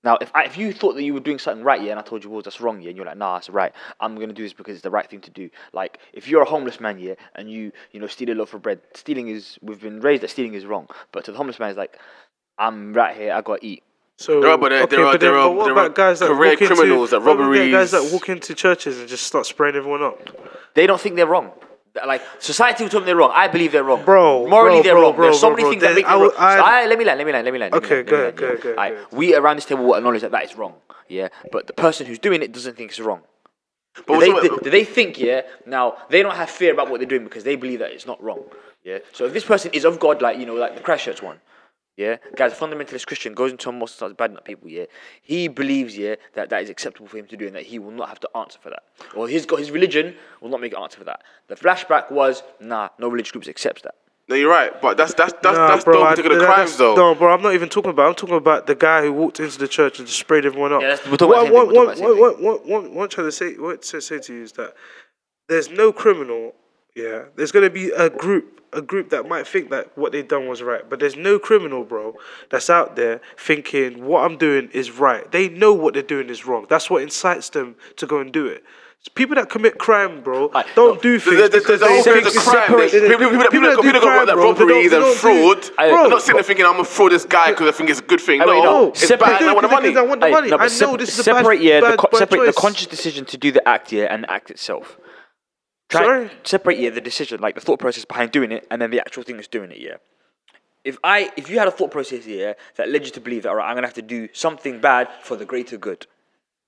Now, 0.04 0.18
if 0.22 0.32
I, 0.34 0.44
if 0.46 0.58
you 0.58 0.72
thought 0.72 0.94
that 0.96 1.04
you 1.04 1.14
were 1.14 1.20
doing 1.20 1.40
something 1.40 1.64
right, 1.64 1.82
yeah, 1.82 1.92
and 1.92 2.00
I 2.00 2.04
told 2.04 2.24
you, 2.24 2.30
well, 2.30 2.42
that's 2.42 2.62
wrong, 2.62 2.82
yeah, 2.82 2.88
and 2.90 2.96
you're 2.98 3.06
like, 3.06 3.18
nah, 3.18 3.36
it's 3.38 3.50
right. 3.50 3.74
I'm 4.00 4.16
gonna 4.16 4.32
do 4.34 4.44
this 4.44 4.54
because 4.54 4.76
it's 4.76 4.84
the 4.84 4.90
right 4.90 5.10
thing 5.10 5.20
to 5.22 5.32
do. 5.32 5.50
Like, 5.74 6.00
if 6.14 6.28
you're 6.28 6.42
a 6.42 6.46
homeless 6.50 6.80
man, 6.80 7.00
yeah, 7.00 7.16
and 7.36 7.52
you 7.52 7.72
you 7.92 8.00
know 8.00 8.08
steal 8.08 8.32
a 8.32 8.34
loaf 8.36 8.54
of 8.54 8.62
bread, 8.62 8.80
stealing 8.94 9.28
is 9.28 9.58
we've 9.62 9.82
been 9.82 10.00
raised 10.00 10.24
that 10.24 10.30
stealing 10.30 10.54
is 10.54 10.66
wrong. 10.66 10.88
But 11.12 11.26
to 11.26 11.32
the 11.32 11.38
homeless 11.38 11.60
man, 11.60 11.70
it's 11.70 11.78
like, 11.78 12.00
I'm 12.58 12.94
right 12.94 13.16
here, 13.16 13.34
I 13.34 13.42
gotta 13.42 13.66
eat. 13.66 13.84
So 14.18 14.42
There 14.42 14.52
are- 14.52 14.58
but 14.58 14.70
there- 14.70 14.86
there 14.88 15.06
are- 15.06 15.12
but 15.14 15.20
there 15.22 15.32
then- 15.32 15.40
are- 15.40 15.50
but 15.50 15.56
what 15.56 15.64
there 15.66 15.72
about 15.74 15.92
are 15.92 15.94
guys 15.94 16.20
that 16.20 16.28
career 16.28 16.52
walk 16.52 16.62
into- 16.62 16.76
criminals, 16.76 17.10
that 17.12 17.22
what 17.22 17.32
about 17.40 17.72
guys 17.72 17.92
that 17.92 18.10
walk 18.12 18.30
into 18.30 18.54
churches 18.56 19.00
and 19.00 19.08
just 19.08 19.26
start 19.26 19.46
spraying 19.46 19.76
everyone 19.76 20.02
up. 20.04 20.20
They 20.76 20.88
don't 20.88 21.00
think 21.00 21.16
they're 21.16 21.26
wrong. 21.26 21.52
Like 22.06 22.22
society 22.40 22.84
will 22.84 22.90
tell 22.90 23.00
them 23.00 23.08
they're 23.08 23.16
wrong. 23.16 23.32
I 23.34 23.48
believe 23.48 23.72
they're 23.72 23.84
wrong. 23.84 24.04
Bro, 24.06 24.48
morally 24.48 24.76
bro, 24.78 24.84
they're 24.84 24.94
bro, 24.94 25.02
wrong. 25.04 25.16
bro, 25.16 25.26
There's 25.26 25.40
so 25.40 25.50
many 25.50 25.64
things 25.70 25.82
that 25.82 25.96
make 25.96 26.06
them 26.06 26.22
wrong. 26.22 26.32
So 26.32 26.38
I- 26.38 26.84
I, 26.84 26.86
let 26.86 26.98
me 27.00 27.06
land. 27.06 27.18
Let 27.18 27.26
me 27.28 27.34
land. 27.34 27.46
Let 27.46 27.54
me 27.54 27.60
land. 27.60 27.74
let 27.74 27.82
me 27.82 27.86
Okay, 27.88 27.96
land, 27.98 28.08
go 28.08 28.16
let 28.16 28.22
me 28.22 28.24
ahead, 28.24 28.26
land, 28.26 28.38
go 28.38 28.46
yeah. 28.46 28.52
ahead, 28.54 28.64
go 28.64 28.82
ahead, 28.82 28.94
Aight, 29.08 29.12
go 29.12 29.18
We 29.18 29.36
around 29.36 29.56
this 29.58 29.66
table 29.66 29.86
will 29.86 29.96
acknowledge 29.96 30.22
that 30.22 30.32
that 30.32 30.44
is 30.44 30.56
wrong. 30.56 30.74
Yeah, 31.08 31.30
but 31.52 31.68
the 31.68 31.74
person 31.74 32.06
who's 32.06 32.20
doing 32.20 32.44
it 32.44 32.52
doesn't 32.52 32.78
think 32.78 32.92
it's 32.92 33.00
wrong. 33.00 33.22
But 34.06 34.20
Do 34.20 34.20
they, 34.20 34.48
do, 34.48 34.60
do 34.64 34.70
they 34.70 34.84
think, 34.86 35.18
yeah, 35.20 35.42
now 35.66 35.98
they 36.10 36.22
don't 36.22 36.36
have 36.36 36.50
fear 36.50 36.72
about 36.72 36.90
what 36.90 37.00
they're 37.00 37.10
doing 37.10 37.24
because 37.24 37.44
they 37.44 37.56
believe 37.56 37.80
that 37.80 37.92
it's 37.92 38.06
not 38.06 38.22
wrong. 38.24 38.44
Yeah. 38.84 39.00
So 39.12 39.26
if 39.26 39.34
this 39.34 39.44
person 39.44 39.72
is 39.74 39.84
of 39.84 40.00
God, 40.00 40.22
like, 40.22 40.38
you 40.38 40.46
know, 40.46 40.54
like 40.54 40.76
the 40.76 40.82
Christchurch 40.82 41.22
one, 41.24 41.40
yeah, 42.00 42.16
guys, 42.38 42.54
a 42.54 42.56
fundamentalist 42.56 43.06
Christian 43.06 43.34
goes 43.34 43.52
into 43.52 43.68
a 43.68 43.74
mosque 43.74 43.92
and 43.92 43.98
starts 43.98 44.16
badding 44.16 44.38
up 44.38 44.46
people, 44.46 44.70
yeah, 44.70 44.86
he 45.22 45.50
believes, 45.50 45.98
yeah, 45.98 46.16
that 46.34 46.50
that 46.50 46.64
is 46.64 46.70
acceptable 46.70 47.08
for 47.10 47.18
him 47.18 47.26
to 47.28 47.36
do 47.36 47.46
and 47.48 47.56
that 47.58 47.64
he 47.66 47.78
will 47.78 47.92
not 47.92 48.08
have 48.08 48.22
to 48.22 48.30
answer 48.38 48.58
for 48.64 48.70
that. 48.70 48.84
Or 49.16 49.28
his, 49.28 49.46
got 49.46 49.60
his 49.60 49.70
religion 49.70 50.16
will 50.40 50.48
not 50.50 50.62
make 50.62 50.72
an 50.72 50.82
answer 50.82 50.98
for 50.98 51.04
that. 51.04 51.22
The 51.50 51.56
flashback 51.56 52.10
was, 52.10 52.42
nah, 52.62 52.88
no 53.00 53.10
religious 53.10 53.34
groups 53.34 53.50
accepts 53.50 53.82
that. 53.82 53.96
No, 54.30 54.36
you're 54.36 54.50
right, 54.50 54.80
but 54.82 54.96
that's 54.96 55.14
that's 55.16 55.34
that's 55.42 55.58
Nah, 55.58 55.68
that's 55.68 55.84
bro, 55.84 55.96
those 55.96 56.04
I- 56.04 56.10
particular 56.12 56.38
that- 56.40 56.46
crimes 56.46 56.78
that's- 56.78 56.78
though. 56.78 56.96
No, 56.96 57.16
bro, 57.16 57.34
I'm 57.34 57.42
not 57.42 57.54
even 57.54 57.68
talking 57.68 57.92
about. 57.92 58.08
I'm 58.08 58.16
talking 58.16 58.38
about 58.38 58.66
the 58.68 58.76
guy 58.76 59.02
who 59.02 59.12
walked 59.12 59.42
into 59.42 59.58
the 59.60 59.68
church 59.68 60.00
and 60.00 60.08
just 60.08 60.20
sprayed 60.20 60.46
everyone 60.46 60.72
up. 60.72 60.82
Yeah, 60.82 60.90
that's- 60.90 61.10
we're 61.10 61.18
talking 61.18 61.34
about 61.36 61.48
the 61.48 61.54
what, 61.54 61.68
thing, 61.68 61.76
we're 61.78 61.86
what, 61.86 61.98
talking 61.98 62.06
about 62.06 62.16
the 62.16 62.22
what, 62.22 62.42
what, 62.42 62.66
what, 62.66 62.84
what, 62.84 62.92
what 62.94 63.04
I'm 63.04 63.10
trying 63.10 63.28
to 63.28 63.32
say, 63.34 63.56
what 63.58 63.82
to 63.82 64.00
say 64.02 64.20
to 64.20 64.34
you 64.34 64.44
is 64.44 64.52
that 64.54 64.74
there's 65.50 65.70
no 65.70 65.92
criminal. 65.92 66.54
Yeah, 66.96 67.24
there's 67.36 67.52
gonna 67.52 67.70
be 67.70 67.92
a 67.92 68.10
group, 68.10 68.62
a 68.74 68.82
group 68.82 69.10
that 69.12 69.28
might 69.28 69.48
think 69.48 69.70
that 69.70 69.98
what 69.98 70.12
they 70.12 70.22
done 70.22 70.48
was 70.48 70.62
right, 70.62 70.88
but 70.90 71.00
there's 71.00 71.16
no 71.16 71.40
criminal, 71.40 71.84
bro, 71.84 72.16
that's 72.50 72.70
out 72.70 72.96
there 72.96 73.22
thinking 73.38 74.06
what 74.06 74.24
I'm 74.26 74.38
doing 74.38 74.70
is 74.74 74.92
right. 74.92 75.30
They 75.32 75.50
know 75.50 75.72
what 75.74 75.94
they're 75.94 76.04
doing 76.04 76.30
is 76.30 76.46
wrong. 76.46 76.66
That's 76.70 76.90
what 76.90 77.02
incites 77.04 77.50
them 77.50 77.76
to 77.98 78.06
go 78.06 78.20
and 78.20 78.32
do 78.32 78.48
it. 78.48 78.64
People 79.16 79.36
that 79.36 79.50
commit 79.50 79.78
crime, 79.78 80.22
bro, 80.22 80.50
don't 80.76 80.96
no, 80.96 81.02
do 81.02 81.20
things 81.20 81.38
the- 81.38 81.48
the- 81.48 81.58
because 81.60 81.80
the 81.80 81.88
they 81.88 82.02
think 82.02 82.26
it's 82.26 82.36
a 82.36 82.40
crime. 82.42 82.64
separate. 82.68 82.92
People- 82.92 83.08
people- 83.10 83.30
people- 83.30 83.50
People 83.52 83.70
that 83.70 83.82
do 83.82 83.92
that 83.94 84.02
crime, 84.02 84.26
got 84.26 84.34
bro, 84.36 84.52
they 84.54 84.60
don't- 84.60 84.68
robberies 84.68 84.92
and 84.94 85.04
do- 85.06 85.14
fraud. 85.14 85.64
Hey, 85.66 85.72
I'm 85.86 85.90
Bro, 85.92 86.08
not 86.10 86.22
sitting 86.22 86.36
there 86.36 86.44
thinking 86.44 86.66
I'm 86.66 86.72
gonna 86.74 86.84
fraud 86.84 87.12
this 87.14 87.24
guy 87.24 87.52
because 87.52 87.70
I 87.70 87.72
think 87.72 87.90
it's 87.90 88.00
a 88.00 88.04
good 88.04 88.20
thing. 88.20 88.42
Hey, 88.42 88.46
wait, 88.46 88.58
No, 88.62 88.64
no, 88.64 88.88
it's 88.90 89.08
separate- 89.08 89.40
bad. 89.40 89.44
I 89.44 89.54
want 89.54 89.62
the 89.62 89.68
money. 89.74 89.96
I 89.96 90.02
want 90.02 90.20
the 90.20 90.30
money. 90.30 90.52
I 90.52 90.58
know 90.82 90.98
this 90.98 91.10
is 91.14 91.20
a 91.20 91.24
separate, 91.24 91.60
bad, 91.60 91.64
yeah, 91.64 91.80
bad, 91.80 91.98
the, 92.00 92.18
separate 92.18 92.46
the 92.48 92.54
conscious 92.54 92.88
decision 92.88 93.24
to 93.26 93.38
do 93.38 93.54
the 93.54 93.66
act, 93.66 93.94
yeah, 93.94 94.14
and 94.14 94.26
the 94.26 94.32
act 94.32 94.52
itself. 94.52 94.98
Try, 95.90 96.04
Sorry? 96.04 96.32
Separate, 96.44 96.78
yeah, 96.78 96.92
the 96.92 97.02
decision, 97.02 97.42
like 97.42 97.56
the 97.56 97.62
thought 97.62 97.80
process 97.80 98.06
behind 98.06 98.32
doing 98.32 98.52
it, 98.52 98.68
and 98.70 98.82
then 98.82 98.92
the 98.92 99.00
actual 99.00 99.24
thing 99.24 99.36
that's 99.36 99.48
doing 99.48 99.72
it, 99.72 99.80
yeah. 99.80 99.96
If 100.84 100.98
I, 101.04 101.32
if 101.36 101.50
you 101.50 101.60
had 101.60 101.68
a 101.68 101.72
thought 101.72 101.92
process 101.92 102.26
here 102.26 102.56
that 102.76 102.90
led 102.90 103.06
you 103.06 103.12
to 103.12 103.20
believe 103.20 103.44
that, 103.44 103.50
all 103.50 103.56
right, 103.56 103.70
I'm 103.70 103.76
gonna 103.76 103.88
have 103.88 103.96
to 103.96 104.02
do 104.02 104.30
something 104.32 104.80
bad 104.80 105.10
for 105.22 105.36
the 105.36 105.46
greater 105.46 105.78
good. 105.78 106.08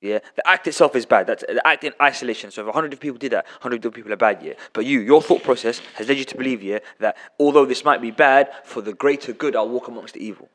Yeah, 0.01 0.19
the 0.35 0.47
act 0.47 0.67
itself 0.67 0.95
is 0.95 1.05
bad. 1.05 1.27
That's 1.27 1.43
the 1.47 1.65
act 1.65 1.83
in 1.83 1.93
isolation. 2.01 2.49
So 2.49 2.63
if 2.63 2.67
a 2.67 2.71
hundred 2.71 2.99
people 2.99 3.19
did 3.19 3.31
that, 3.33 3.45
hundred 3.59 3.81
people 3.93 4.11
are 4.11 4.17
bad. 4.17 4.41
Yeah, 4.41 4.53
but 4.73 4.85
you, 4.85 4.99
your 4.99 5.21
thought 5.21 5.43
process 5.43 5.79
has 5.95 6.09
led 6.09 6.17
you 6.17 6.25
to 6.25 6.35
believe, 6.35 6.63
yeah, 6.63 6.79
that 6.99 7.15
although 7.39 7.65
this 7.65 7.85
might 7.85 8.01
be 8.01 8.09
bad 8.09 8.49
for 8.63 8.81
the 8.81 8.93
greater 8.93 9.31
good, 9.31 9.55
I'll 9.55 9.69
walk 9.69 9.87
amongst 9.87 10.15
the 10.15 10.25
evil. 10.25 10.49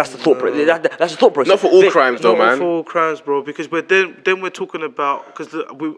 That's 0.00 0.12
the 0.12 0.18
thought. 0.24 0.38
Pro- 0.38 0.52
that, 0.64 0.82
that- 0.82 0.98
that's 0.98 1.12
the 1.14 1.18
thought 1.18 1.34
process. 1.34 1.50
Not 1.50 1.60
for 1.60 1.70
all 1.74 1.82
They- 1.82 1.90
crimes 1.90 2.20
though, 2.22 2.36
Not 2.36 2.46
man. 2.46 2.58
for 2.58 2.64
all 2.64 2.84
crimes, 2.94 3.20
bro. 3.20 3.42
Because 3.42 3.68
but 3.68 3.88
then 3.88 4.16
then 4.24 4.40
we're 4.42 4.56
talking 4.62 4.82
about 4.82 5.18
because 5.26 5.48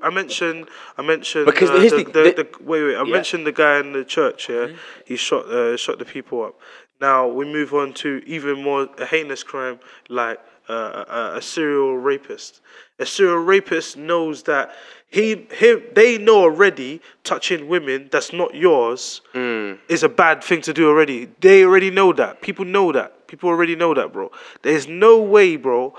I 0.02 0.10
mentioned 0.10 0.68
I 0.98 1.02
mentioned 1.02 1.46
Because 1.46 1.70
uh, 1.70 1.78
here's 1.78 1.92
the, 1.92 2.04
the- 2.04 2.10
the, 2.12 2.22
the- 2.22 2.42
the, 2.42 2.64
wait 2.70 2.82
wait 2.84 2.96
I 2.96 3.04
Yeah. 3.04 3.12
mentioned 3.18 3.46
the 3.46 3.52
guy 3.64 3.78
in 3.78 3.92
the 3.92 4.04
church. 4.04 4.48
Yeah, 4.48 4.56
Mm-hmm. 4.66 4.76
he 5.10 5.16
shot 5.16 5.44
uh, 5.46 5.76
shot 5.76 5.98
the 5.98 6.04
people 6.16 6.42
up. 6.48 6.54
Now 7.00 7.26
we 7.28 7.44
move 7.44 7.70
on 7.74 7.92
to 8.02 8.08
even 8.26 8.62
more 8.62 8.88
a 8.98 9.06
heinous 9.06 9.42
crime 9.44 9.78
like 10.08 10.38
uh, 10.68 11.04
a, 11.08 11.38
a 11.38 11.42
serial 11.42 11.96
rapist. 11.96 12.60
A 12.98 13.06
serial 13.06 13.38
rapist 13.54 13.96
knows 13.96 14.42
that 14.44 14.70
he 15.08 15.46
him 15.62 15.82
they 15.94 16.18
know 16.18 16.40
already 16.48 17.00
touching 17.24 17.68
women 17.68 18.08
that's 18.12 18.32
not 18.32 18.54
yours 18.54 19.20
Mm. 19.34 19.78
is 19.88 20.02
a 20.02 20.08
bad 20.08 20.42
thing 20.44 20.60
to 20.62 20.72
do 20.72 20.88
already. 20.88 21.28
They 21.40 21.64
already 21.64 21.90
know 21.90 22.12
that. 22.14 22.40
People 22.40 22.64
know 22.64 22.92
that. 22.92 23.10
People 23.32 23.48
already 23.48 23.74
know 23.74 23.94
that, 23.94 24.12
bro. 24.12 24.30
There's 24.60 24.86
no 24.86 25.18
way, 25.22 25.56
bro. 25.56 25.94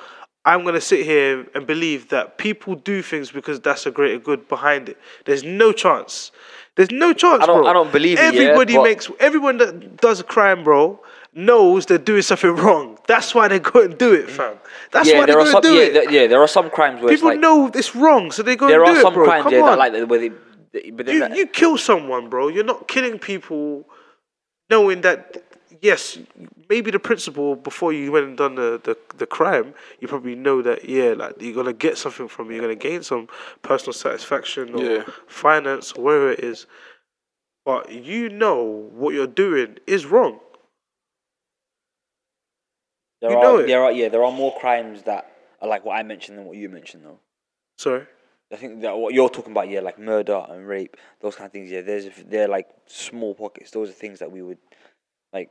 I'm 0.45 0.63
gonna 0.63 0.79
sit 0.79 1.03
here 1.03 1.47
and 1.55 1.65
believe 1.65 2.09
that 2.09 2.37
people 2.37 2.75
do 2.75 3.01
things 3.01 3.31
because 3.31 3.59
that's 3.59 3.87
a 3.87 3.91
greater 3.91 4.19
good 4.19 4.47
behind 4.47 4.87
it. 4.87 4.97
There's 5.25 5.43
no 5.43 5.71
chance. 5.71 6.31
There's 6.75 6.91
no 6.91 7.11
chance, 7.11 7.41
I 7.41 7.47
don't- 7.47 7.61
bro. 7.63 7.67
I 7.71 7.73
don't 7.73 7.91
believe 7.91 8.19
it, 8.19 8.35
yeah, 8.35 8.41
Everybody 8.41 8.77
makes. 8.77 9.09
Everyone 9.19 9.57
that 9.57 9.97
does 9.97 10.19
a 10.19 10.23
crime, 10.23 10.63
bro, 10.63 10.99
knows 11.33 11.87
they're 11.87 11.97
doing 11.97 12.21
something 12.21 12.55
wrong. 12.63 12.99
That's 13.07 13.33
why 13.33 13.47
they 13.47 13.57
go 13.57 13.81
and 13.81 13.97
do 13.97 14.13
it, 14.13 14.27
mm. 14.27 14.29
fam. 14.29 14.57
That's 14.91 15.09
yeah, 15.09 15.17
why 15.17 15.25
they 15.25 15.33
go 15.33 15.39
are 15.39 15.41
and 15.41 15.49
some. 15.49 15.61
do 15.63 15.73
Yeah, 15.73 15.81
it. 15.85 15.93
there, 15.95 16.11
yeah, 16.11 16.27
there 16.27 16.39
are 16.41 16.47
some 16.47 16.69
crimes 16.69 17.01
where 17.01 17.11
People 17.15 17.29
like 17.29 17.39
know 17.39 17.71
it's 17.73 17.95
wrong, 17.95 18.29
so 18.29 18.43
they 18.43 18.55
go 18.55 18.67
there 18.67 18.83
and 18.83 18.91
are 18.91 18.93
do 18.95 19.01
some 19.01 19.13
it, 19.13 19.15
bro. 19.15 19.25
crimes 19.25 19.43
Come 19.45 19.53
yeah, 19.53 19.61
on. 19.61 19.65
that 19.71 19.79
like 19.79 20.07
where 20.07 20.19
they. 20.19 20.29
But 20.91 21.07
you, 21.07 21.19
that, 21.21 21.35
you 21.35 21.47
kill 21.47 21.79
someone, 21.79 22.29
bro. 22.29 22.49
You're 22.49 22.63
not 22.63 22.87
killing 22.87 23.17
people 23.17 23.85
knowing 24.69 25.01
that, 25.01 25.43
yes, 25.83 26.17
maybe 26.69 26.89
the 26.89 26.97
principle 26.99 27.55
before 27.55 27.91
you 27.93 28.11
went 28.11 28.25
and 28.25 28.37
done 28.37 28.55
the, 28.55 28.79
the, 28.83 28.97
the 29.17 29.27
crime, 29.27 29.75
you 29.99 30.07
probably 30.07 30.33
know 30.33 30.61
that, 30.63 30.85
yeah, 30.89 31.13
like 31.13 31.39
you're 31.39 31.53
going 31.53 31.67
to 31.67 31.73
get 31.73 31.97
something 31.97 32.27
from 32.27 32.49
it. 32.49 32.55
You're 32.55 32.63
going 32.63 32.79
to 32.79 32.87
gain 32.89 33.03
some 33.03 33.27
personal 33.61 33.93
satisfaction 33.93 34.73
or 34.73 34.83
Yeah. 34.83 35.03
finance 35.27 35.91
or 35.91 36.03
whatever 36.05 36.31
it 36.31 36.39
is. 36.39 36.65
But 37.65 37.91
you 37.91 38.29
know 38.29 38.63
what 38.93 39.13
you're 39.13 39.27
doing 39.27 39.77
is 39.85 40.05
wrong. 40.05 40.39
there 43.21 43.31
you 43.31 43.37
are 43.37 43.41
know 43.43 43.57
it. 43.57 43.67
there 43.67 43.83
are 43.83 43.91
yeah 43.91 44.09
there 44.09 44.23
are 44.23 44.31
more 44.31 44.53
crimes 44.59 45.03
that 45.03 45.31
are 45.61 45.67
like 45.69 45.85
what 45.85 45.95
I 45.97 46.03
mentioned 46.03 46.37
than 46.37 46.45
what 46.45 46.57
you 46.57 46.67
mentioned 46.69 47.05
though. 47.05 47.19
Sorry. 47.77 48.05
I 48.51 48.55
think 48.57 48.81
that 48.81 48.95
what 48.97 49.13
you're 49.15 49.29
talking 49.29 49.51
about, 49.51 49.69
yeah, 49.69 49.79
like 49.79 49.97
murder 49.97 50.45
and 50.49 50.67
rape, 50.67 50.95
those 51.21 51.35
kind 51.35 51.47
of 51.47 51.51
things. 51.53 51.71
Yeah, 51.71 51.81
there's 51.81 52.07
they're 52.27 52.47
like 52.49 52.67
small 52.85 53.33
pockets. 53.33 53.71
Those 53.71 53.89
are 53.89 53.93
things 53.93 54.19
that 54.19 54.31
we 54.31 54.41
would 54.41 54.59
like. 55.31 55.49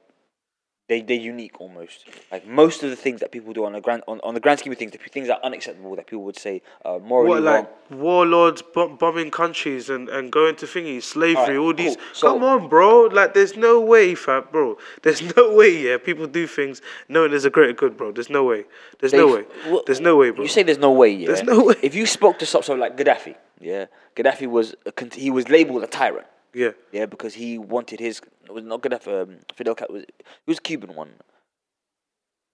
They 0.89 1.01
they're 1.01 1.17
unique 1.17 1.61
almost. 1.61 2.05
Like 2.31 2.47
most 2.47 2.83
of 2.83 2.91
the 2.91 2.97
things 2.97 3.21
that 3.21 3.31
people 3.31 3.53
do 3.53 3.65
on 3.65 3.73
the 3.73 3.81
grand 3.81 4.03
on, 4.09 4.21
on 4.25 4.35
the 4.35 4.41
grand 4.41 4.59
scheme 4.59 4.73
of 4.73 4.79
things, 4.79 4.91
the 4.93 4.99
things 4.99 5.29
that 5.29 5.39
are 5.39 5.45
unacceptable 5.45 5.95
that 5.97 6.07
people 6.07 6.25
would 6.25 6.37
say 6.39 6.61
are 6.85 6.99
morally 6.99 7.41
What, 7.41 7.43
wrong. 7.45 7.55
like 7.55 7.91
warlords 8.03 8.63
bom- 8.63 8.97
bombing 8.97 9.31
countries 9.31 9.89
and, 9.89 10.09
and 10.09 10.33
going 10.33 10.57
to 10.57 10.67
thingies, 10.67 11.05
slavery, 11.05 11.57
Alright, 11.57 11.57
all 11.57 11.73
these. 11.75 11.97
cool. 11.97 12.05
So- 12.13 12.33
Come 12.33 12.43
on, 12.45 12.69
bro. 12.69 13.03
Like, 13.05 13.33
there's 13.33 13.57
no 13.57 13.81
way, 13.81 14.15
fam, 14.17 14.45
bro. 14.51 14.77
There's 15.03 15.23
no 15.37 15.55
way, 15.55 15.71
yeah. 15.71 15.99
People 15.99 16.27
do 16.27 16.47
things 16.49 16.83
knowing 17.09 17.31
there's 17.31 17.45
a 17.45 17.51
greater 17.51 17.73
good, 17.75 17.97
bro. 17.97 18.11
There's 18.13 18.29
no 18.31 18.45
way. 18.45 18.65
There's 18.99 19.13
no 19.13 19.29
way. 19.33 19.45
Well, 19.67 19.83
There's 19.87 20.01
no 20.01 20.17
way, 20.17 20.31
bro. 20.31 20.43
You 20.43 20.49
say 20.49 20.63
there's 20.65 20.79
no 20.79 20.91
way, 20.93 21.11
yeah. 21.13 21.29
There's 21.29 21.43
no 21.45 21.65
way. 21.67 21.75
If 21.83 21.95
you 21.95 22.07
spoke 22.07 22.39
to 22.41 22.47
someone 22.47 22.81
like 22.81 22.97
Gaddafi, 22.97 23.37
yeah, 23.61 23.87
Gaddafi 24.17 24.49
was 24.49 24.75
a, 24.85 24.93
he 25.15 25.31
was 25.31 25.49
labeled 25.49 25.85
a 25.85 25.87
tyrant, 25.87 26.27
yeah. 26.55 26.71
yeah, 26.93 27.07
because 27.07 27.35
he 27.35 27.59
wanted 27.59 28.01
his 28.01 28.21
was 28.51 28.65
not 28.65 28.83
Gaddafi, 28.83 29.23
um, 29.23 29.37
Fidel 29.55 29.75
Castro 29.75 29.95
was 29.95 30.05
who 30.47 30.51
was 30.51 30.61
Cuban 30.61 30.95
one, 30.95 31.11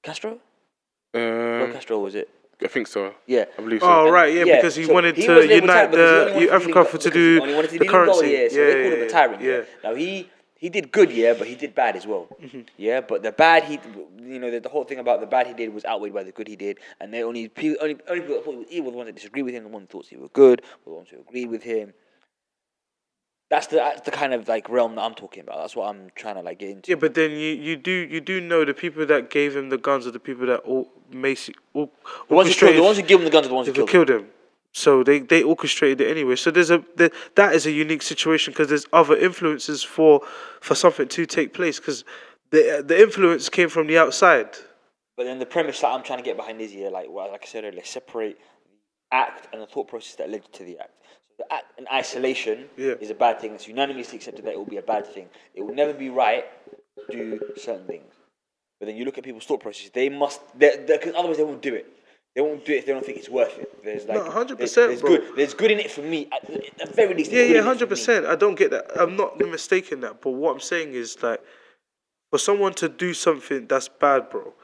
Castro, 0.02 0.38
Fidel 1.12 1.66
Um, 1.66 1.72
Castro 1.72 1.98
was 1.98 2.14
it? 2.14 2.28
I 2.62 2.66
think 2.66 2.88
so. 2.88 3.14
Yeah. 3.26 3.44
I 3.56 3.62
believe 3.62 3.80
so. 3.80 3.86
Oh, 3.88 4.04
And- 4.06 4.12
right, 4.12 4.34
yeah, 4.34 4.56
because 4.56 4.74
he 4.74 4.84
so 4.84 4.92
wanted 4.92 5.16
he 5.16 5.26
to 5.26 5.46
unite 5.46 5.66
tyrant 5.66 5.90
he 5.92 5.96
the 5.96 6.08
only 6.08 6.32
wanted 6.32 6.40
you- 6.42 6.48
to 6.48 6.54
Africa 6.54 6.84
for 6.84 6.98
to 6.98 6.98
because 6.98 7.04
he 7.04 7.10
do 7.10 7.40
to 7.40 7.46
the 7.46 7.56
lead 7.56 7.82
in 7.82 7.88
gold, 7.88 7.90
currency. 7.92 8.28
Yeah, 8.32 8.48
so 8.48 8.56
Yeah, 8.58 8.66
they 8.66 8.82
called 8.82 8.92
him 8.94 8.98
yeah, 8.98 9.04
a 9.04 9.10
tyrant. 9.10 9.42
Yeah. 9.42 9.50
yeah. 9.52 9.62
Now 9.84 9.94
he 9.94 10.30
he 10.56 10.68
did 10.70 10.90
good, 10.90 11.12
yeah, 11.12 11.34
but 11.38 11.46
he 11.46 11.54
did 11.54 11.72
bad 11.76 11.94
as 11.94 12.04
well. 12.04 12.26
Mm-hmm. 12.42 12.62
Yeah, 12.76 13.00
but 13.00 13.22
the 13.22 13.30
bad 13.30 13.62
he, 13.62 13.78
you 14.20 14.40
know, 14.40 14.50
the, 14.50 14.58
the 14.58 14.68
whole 14.68 14.82
thing 14.82 14.98
about 14.98 15.20
the 15.20 15.26
bad 15.26 15.46
he 15.46 15.54
did 15.54 15.72
was 15.72 15.84
outweighed 15.84 16.12
by 16.12 16.24
the 16.24 16.32
good 16.32 16.48
he 16.48 16.56
did, 16.56 16.78
and 17.00 17.14
they 17.14 17.22
only 17.22 17.46
pe- 17.48 17.76
only 17.80 17.96
only 18.08 18.20
people 18.22 18.34
that 18.36 18.44
thought 18.44 18.50
he 18.54 18.58
was 18.58 18.66
evil 18.70 18.86
were 18.86 18.90
the 18.90 18.96
ones 18.98 19.08
that 19.08 19.14
disagreed 19.14 19.44
with 19.44 19.54
him, 19.54 19.62
the 19.62 19.68
ones 19.68 19.86
who 19.88 19.98
thought 19.98 20.06
he 20.08 20.16
was 20.16 20.30
good, 20.32 20.62
were 20.84 20.90
the 20.92 20.96
ones 20.96 21.08
who 21.10 21.20
agreed 21.20 21.48
with 21.48 21.62
him. 21.62 21.94
That's 23.50 23.66
the 23.68 23.76
that's 23.76 24.02
the 24.02 24.10
kind 24.10 24.34
of 24.34 24.46
like 24.46 24.68
realm 24.68 24.94
that 24.96 25.02
I'm 25.02 25.14
talking 25.14 25.42
about. 25.42 25.58
That's 25.58 25.74
what 25.74 25.88
I'm 25.88 26.10
trying 26.14 26.34
to 26.34 26.42
like 26.42 26.58
get 26.58 26.70
into. 26.70 26.90
Yeah, 26.90 26.96
but 26.96 27.14
then 27.14 27.30
you, 27.30 27.54
you 27.54 27.76
do 27.76 27.90
you 27.90 28.20
do 28.20 28.40
know 28.40 28.64
the 28.64 28.74
people 28.74 29.06
that 29.06 29.30
gave 29.30 29.56
him 29.56 29.70
the 29.70 29.78
guns 29.78 30.06
are 30.06 30.10
the 30.10 30.20
people 30.20 30.46
that 30.46 30.58
all 30.60 30.88
macy 31.10 31.54
all 31.72 31.90
the 32.28 32.34
ones 32.34 32.48
who 32.48 32.54
killed, 32.54 32.76
the 32.76 32.82
ones 32.82 32.98
who 32.98 33.02
give 33.04 33.20
him 33.20 33.24
the 33.24 33.30
guns 33.30 33.46
are 33.46 33.48
the 33.48 33.54
ones 33.54 33.68
who 33.68 33.72
They 33.72 33.84
killed 33.86 34.10
him. 34.10 34.20
him. 34.20 34.28
So 34.72 35.02
they, 35.02 35.20
they 35.20 35.42
orchestrated 35.42 36.02
it 36.02 36.10
anyway. 36.10 36.36
So 36.36 36.50
there's 36.50 36.70
a 36.70 36.84
there, 36.96 37.10
that 37.36 37.54
is 37.54 37.64
a 37.64 37.70
unique 37.70 38.02
situation 38.02 38.52
because 38.52 38.68
there's 38.68 38.86
other 38.92 39.16
influences 39.16 39.82
for 39.82 40.20
for 40.60 40.74
something 40.74 41.08
to 41.08 41.24
take 41.24 41.54
place 41.54 41.80
because 41.80 42.04
the 42.50 42.84
the 42.86 43.00
influence 43.00 43.48
came 43.48 43.70
from 43.70 43.86
the 43.86 43.96
outside. 43.96 44.50
But 45.16 45.24
then 45.24 45.38
the 45.38 45.46
premise 45.46 45.80
that 45.80 45.88
I'm 45.88 46.02
trying 46.02 46.18
to 46.18 46.24
get 46.24 46.36
behind 46.36 46.60
is 46.60 46.70
here, 46.72 46.90
like 46.90 47.06
well, 47.08 47.30
like 47.32 47.42
I 47.44 47.46
said 47.46 47.64
earlier, 47.64 47.84
separate 47.84 48.38
act 49.10 49.48
and 49.52 49.62
the 49.62 49.66
thought 49.66 49.88
process 49.88 50.16
that 50.16 50.28
led 50.30 50.44
to 50.52 50.64
the 50.64 50.78
act. 50.78 50.92
So 51.38 51.44
the 51.48 51.54
act 51.54 51.78
in 51.78 51.86
isolation 51.92 52.68
Yeah. 52.76 52.94
is 53.00 53.10
a 53.10 53.14
bad 53.14 53.40
thing. 53.40 53.54
It's 53.54 53.68
unanimously 53.68 54.16
accepted 54.16 54.44
that 54.44 54.52
it 54.54 54.58
will 54.58 54.64
be 54.64 54.76
a 54.78 54.82
bad 54.82 55.06
thing. 55.06 55.28
It 55.54 55.62
will 55.62 55.74
never 55.74 55.92
be 55.94 56.10
right 56.10 56.44
to 57.10 57.16
do 57.16 57.40
certain 57.56 57.86
things. 57.86 58.12
But 58.80 58.86
then 58.86 58.96
you 58.96 59.04
look 59.04 59.18
at 59.18 59.24
people's 59.24 59.44
thought 59.46 59.60
processes; 59.60 59.90
they 59.92 60.08
must, 60.08 60.40
because 60.58 61.14
otherwise 61.16 61.36
they 61.36 61.44
won't 61.44 61.62
do 61.62 61.74
it. 61.74 61.86
They 62.34 62.42
won't 62.42 62.64
do 62.64 62.72
it 62.72 62.78
if 62.78 62.86
they 62.86 62.92
don't 62.92 63.04
think 63.04 63.18
it's 63.18 63.28
worth 63.28 63.58
it. 63.58 63.82
There's 63.82 64.04
like 64.06 64.24
No, 64.24 64.30
100%, 64.30 64.58
there's, 64.58 64.74
there's 64.74 65.00
bro. 65.00 65.16
good. 65.16 65.36
There's 65.36 65.54
good 65.54 65.70
in 65.72 65.80
it 65.80 65.90
for 65.90 66.02
me. 66.02 66.28
At, 66.30 66.46
the 66.46 66.92
very 66.94 67.14
least, 67.14 67.32
Yeah, 67.32 67.42
yeah, 67.42 67.44
in 67.46 67.56
it 67.56 67.58
for 67.60 67.64
hundred 67.64 67.88
percent. 67.88 68.26
I 68.26 68.36
don't 68.36 68.54
get 68.56 68.70
that. 68.70 68.90
I'm 69.00 69.16
not 69.16 69.38
mistaking 69.38 70.00
that. 70.00 70.20
But 70.20 70.30
what 70.30 70.52
I'm 70.52 70.60
saying 70.60 70.94
is 70.94 71.20
like, 71.22 71.40
for 72.30 72.38
someone 72.38 72.74
to 72.74 72.88
do 72.88 73.14
something 73.14 73.66
that's 73.66 73.88
bad, 73.88 74.30
bro, 74.30 74.54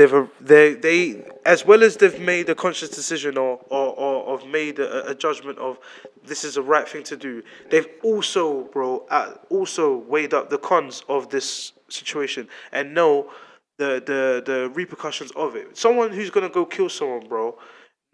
they've 0.00 0.28
they 0.40 0.74
they 0.74 1.22
as 1.44 1.66
well 1.66 1.82
as 1.82 1.96
they've 1.98 2.20
made 2.20 2.48
a 2.48 2.54
conscious 2.54 2.88
decision 2.88 3.36
or 3.36 3.60
or 3.68 3.94
or 3.98 4.38
have 4.38 4.48
made 4.48 4.78
a, 4.78 5.10
a 5.10 5.14
judgment 5.14 5.58
of 5.58 5.78
this 6.24 6.44
is 6.44 6.54
the 6.54 6.62
right 6.62 6.88
thing 6.88 7.02
to 7.04 7.16
do. 7.16 7.42
They've 7.70 7.88
also, 8.02 8.64
bro, 8.64 9.06
uh, 9.10 9.34
also 9.50 9.96
weighed 9.96 10.34
up 10.34 10.50
the 10.50 10.58
cons 10.58 11.02
of 11.08 11.28
this 11.30 11.72
situation 11.88 12.48
and 12.72 12.94
know 12.94 13.30
the 13.78 14.02
the 14.10 14.42
the 14.44 14.70
repercussions 14.70 15.30
of 15.32 15.54
it. 15.56 15.76
Someone 15.76 16.10
who's 16.12 16.30
gonna 16.30 16.48
go 16.48 16.64
kill 16.64 16.88
someone, 16.88 17.28
bro, 17.28 17.58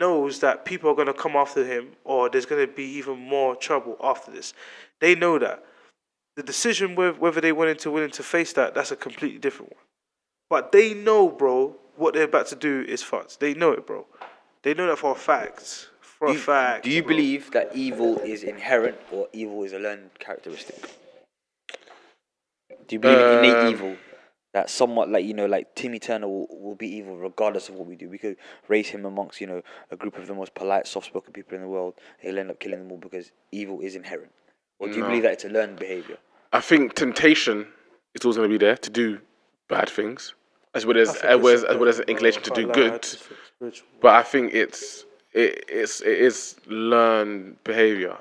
knows 0.00 0.40
that 0.40 0.64
people 0.64 0.90
are 0.90 0.94
going 0.94 1.06
to 1.06 1.14
come 1.14 1.36
after 1.36 1.64
him 1.64 1.92
or 2.04 2.28
there's 2.28 2.46
going 2.46 2.66
to 2.66 2.70
be 2.70 2.84
even 2.84 3.18
more 3.18 3.56
trouble 3.56 3.96
after 4.02 4.30
this. 4.30 4.52
They 5.00 5.14
know 5.14 5.38
that. 5.38 5.64
The 6.36 6.42
decision 6.42 6.94
whether 6.96 7.40
they 7.40 7.52
went 7.52 7.70
into 7.70 7.90
willing 7.90 8.10
to 8.10 8.22
face 8.22 8.52
that, 8.54 8.74
that's 8.74 8.92
a 8.92 8.96
completely 8.96 9.38
different 9.38 9.72
one. 9.72 9.85
But 10.48 10.72
they 10.72 10.94
know, 10.94 11.28
bro, 11.28 11.76
what 11.96 12.14
they're 12.14 12.24
about 12.24 12.46
to 12.48 12.56
do 12.56 12.84
is 12.86 13.02
fucked. 13.02 13.40
They 13.40 13.54
know 13.54 13.72
it, 13.72 13.86
bro. 13.86 14.06
They 14.62 14.74
know 14.74 14.86
that 14.86 14.98
for 14.98 15.12
a 15.12 15.16
fact. 15.16 15.90
For 16.00 16.28
a 16.28 16.34
fact. 16.34 16.84
Do 16.84 16.90
you 16.90 17.02
bro. 17.02 17.08
believe 17.08 17.50
that 17.52 17.74
evil 17.74 18.18
is 18.18 18.42
inherent 18.42 18.96
or 19.10 19.28
evil 19.32 19.62
is 19.64 19.72
a 19.72 19.78
learned 19.78 20.10
characteristic? 20.18 20.96
Do 22.86 22.94
you 22.96 22.98
believe 23.00 23.18
in 23.18 23.38
innate 23.38 23.56
Um, 23.66 23.72
evil? 23.72 23.96
That 24.54 24.70
somewhat 24.70 25.10
like 25.10 25.24
you 25.26 25.34
know, 25.34 25.44
like 25.46 25.74
Timmy 25.74 25.98
Turner 25.98 26.28
will, 26.28 26.46
will 26.48 26.74
be 26.74 26.88
evil 26.88 27.18
regardless 27.18 27.68
of 27.68 27.74
what 27.74 27.86
we 27.86 27.94
do. 27.96 28.08
We 28.08 28.16
could 28.16 28.36
raise 28.68 28.88
him 28.88 29.04
amongst 29.04 29.40
you 29.40 29.46
know 29.46 29.62
a 29.90 29.96
group 29.96 30.16
of 30.16 30.26
the 30.26 30.34
most 30.34 30.54
polite, 30.54 30.86
soft-spoken 30.86 31.32
people 31.34 31.56
in 31.56 31.60
the 31.62 31.68
world. 31.68 31.94
He'll 32.20 32.38
end 32.38 32.50
up 32.50 32.58
killing 32.58 32.78
them 32.78 32.90
all 32.92 32.96
because 32.98 33.32
evil 33.52 33.80
is 33.80 33.96
inherent. 33.96 34.32
Or 34.78 34.88
do 34.88 34.94
you 34.94 35.02
No. 35.02 35.08
believe 35.08 35.24
that 35.24 35.32
it's 35.32 35.44
a 35.44 35.48
learned 35.50 35.78
behavior? 35.78 36.16
I 36.52 36.60
think 36.60 36.94
temptation 36.94 37.66
is 38.14 38.24
always 38.24 38.36
going 38.38 38.48
to 38.50 38.58
be 38.58 38.64
there 38.64 38.76
to 38.78 38.88
do 38.90 39.20
bad 39.68 39.88
things, 39.88 40.34
as 40.74 40.86
well 40.86 40.98
as 40.98 41.16
as 41.16 41.40
well 41.40 41.54
as, 41.54 41.64
as, 41.64 41.76
well 41.76 41.88
as 41.88 41.98
an 41.98 42.08
inclination 42.08 42.42
to 42.42 42.50
do 42.50 42.70
I 42.70 42.74
can't 42.74 42.76
lie, 42.76 42.84
I 42.84 42.88
good. 42.90 43.02
just 43.02 43.18
think 43.18 43.40
spiritual. 43.56 43.88
But 44.00 44.14
I 44.14 44.22
think 44.22 44.54
it's 44.54 45.04
it, 45.32 45.64
it's 45.68 46.00
it 46.00 46.18
is 46.18 46.56
learned 46.66 47.62
behavior. 47.64 48.16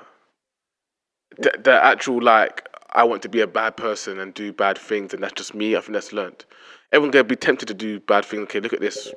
The, 1.38 1.52
the 1.62 1.84
actual 1.84 2.22
like 2.22 2.68
I 2.92 3.04
want 3.04 3.22
to 3.22 3.28
be 3.28 3.40
a 3.40 3.46
bad 3.46 3.76
person 3.76 4.18
and 4.18 4.32
do 4.32 4.52
bad 4.52 4.78
things, 4.78 5.12
and 5.12 5.22
that's 5.22 5.34
just 5.34 5.54
me. 5.54 5.76
I 5.76 5.80
think 5.80 5.92
that's 5.92 6.12
learned. 6.12 6.44
Everyone's 6.92 7.12
gonna 7.12 7.24
be 7.24 7.36
tempted 7.36 7.68
to 7.68 7.74
do 7.74 8.00
bad 8.00 8.24
things. 8.24 8.42
Okay, 8.44 8.60
look 8.60 8.72
at 8.72 8.80
this. 8.80 9.12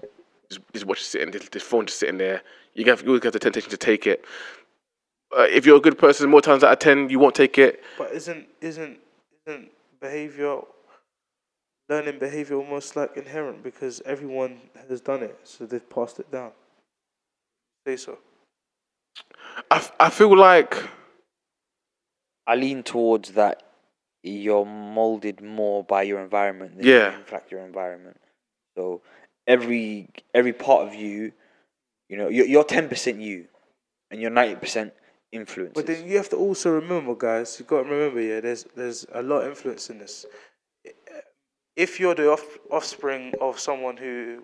This, 0.50 0.60
this 0.74 0.86
watch 0.86 1.02
is 1.02 1.08
sitting. 1.08 1.32
This, 1.32 1.48
this 1.50 1.64
phone 1.64 1.86
just 1.86 2.00
sitting 2.00 2.18
there. 2.18 2.42
You 2.74 2.86
have 2.86 3.02
you 3.02 3.10
always 3.10 3.22
get 3.22 3.34
the 3.34 3.40
temptation 3.40 3.70
to 3.70 3.78
take 3.78 4.08
it. 4.08 4.26
Uh, 5.38 5.44
if 5.44 5.66
you're 5.66 5.78
a 5.78 5.82
good 5.82 5.98
person, 5.98 6.30
more 6.30 6.42
times 6.42 6.64
out 6.64 6.74
of 6.74 6.80
ten, 6.80 7.10
you 7.10 7.20
won't 7.20 7.36
take 7.36 7.58
it. 7.58 7.84
But 7.98 8.12
isn't 8.12 8.48
isn't 8.62 9.00
isn't 9.46 9.70
behavior 10.02 10.62
learning 11.90 12.20
behavior 12.20 12.56
almost 12.58 12.96
like 12.96 13.18
inherent 13.18 13.64
because 13.64 14.02
everyone 14.06 14.60
has 14.88 15.02
done 15.02 15.24
it, 15.24 15.38
so 15.44 15.66
they've 15.66 15.90
passed 15.90 16.20
it 16.20 16.32
down. 16.32 16.52
Say 17.88 17.98
so. 17.98 18.20
I, 19.72 19.78
f- 19.78 19.94
I 20.00 20.10
feel 20.10 20.36
like 20.38 20.76
I 22.48 22.56
lean 22.56 22.84
towards 22.84 23.32
that 23.34 23.64
you're 24.24 24.66
molded 24.66 25.42
more 25.42 25.84
by 25.84 26.04
your 26.04 26.20
environment 26.22 26.78
than 26.78 26.86
Yeah. 26.86 27.12
you 27.12 27.18
in 27.18 27.24
fact 27.24 27.52
your 27.52 27.62
environment. 27.66 28.18
So 28.78 29.02
every 29.48 30.10
every 30.34 30.54
part 30.54 30.88
of 30.88 30.94
you, 30.94 31.32
you 32.10 32.18
know, 32.18 32.28
you're 32.30 32.46
you're 32.46 32.64
ten 32.64 32.88
percent 32.90 33.20
you, 33.22 33.46
and 34.12 34.22
you're 34.22 34.30
ninety 34.32 34.56
percent 34.56 34.94
influences. 35.32 35.74
But 35.76 35.88
then 35.88 36.08
you 36.08 36.18
have 36.18 36.30
to 36.30 36.38
also 36.38 36.72
remember, 36.72 37.16
guys. 37.16 37.56
You 37.60 37.64
have 37.64 37.70
got 37.70 37.84
to 37.84 37.90
remember, 37.90 38.22
yeah. 38.22 38.40
There's 38.42 38.66
there's 38.76 39.06
a 39.14 39.22
lot 39.22 39.42
of 39.44 39.50
influence 39.50 39.90
in 39.90 40.00
this. 40.00 40.26
If 41.80 41.98
you're 41.98 42.14
the 42.14 42.30
off, 42.30 42.58
offspring 42.70 43.34
of 43.40 43.58
someone 43.58 43.96
who 43.96 44.44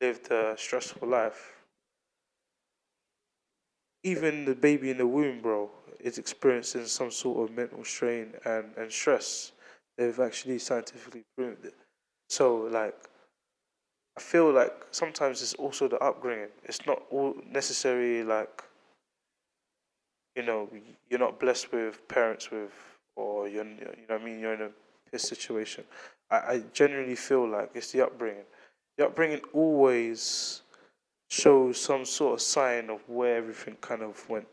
lived 0.00 0.30
a 0.30 0.54
stressful 0.56 1.08
life, 1.08 1.52
even 4.04 4.44
the 4.44 4.54
baby 4.54 4.90
in 4.90 4.98
the 4.98 5.06
womb, 5.06 5.40
bro, 5.40 5.68
is 5.98 6.16
experiencing 6.18 6.86
some 6.86 7.10
sort 7.10 7.38
of 7.50 7.56
mental 7.56 7.82
strain 7.82 8.34
and, 8.44 8.66
and 8.76 8.92
stress. 8.92 9.50
They've 9.98 10.20
actually 10.20 10.60
scientifically 10.60 11.24
proved 11.36 11.64
it. 11.64 11.74
So, 12.28 12.68
like, 12.70 12.94
I 14.16 14.20
feel 14.20 14.52
like 14.52 14.86
sometimes 14.92 15.42
it's 15.42 15.54
also 15.54 15.88
the 15.88 15.98
upbringing. 15.98 16.50
It's 16.62 16.86
not 16.86 17.02
all 17.10 17.34
necessarily 17.50 18.22
like 18.22 18.62
you 20.36 20.44
know, 20.44 20.68
you're 21.10 21.18
not 21.18 21.40
blessed 21.40 21.72
with 21.72 22.06
parents 22.06 22.50
with, 22.50 22.70
or 23.16 23.48
you're, 23.48 23.64
you 23.64 24.06
know 24.08 24.14
I 24.14 24.18
mean, 24.22 24.38
you're 24.38 24.54
in 24.54 24.62
a 24.62 24.70
piss 25.10 25.22
situation. 25.22 25.82
I, 26.30 26.36
I 26.36 26.62
genuinely 26.72 27.16
feel 27.16 27.48
like 27.48 27.70
it's 27.74 27.92
the 27.92 28.02
upbringing. 28.02 28.44
The 28.98 29.06
upbringing 29.06 29.40
always 29.52 30.62
shows 31.28 31.80
some 31.80 32.04
sort 32.04 32.34
of 32.34 32.40
sign 32.40 32.90
of 32.90 33.00
where 33.08 33.36
everything 33.36 33.76
kind 33.80 34.02
of 34.02 34.28
went 34.28 34.46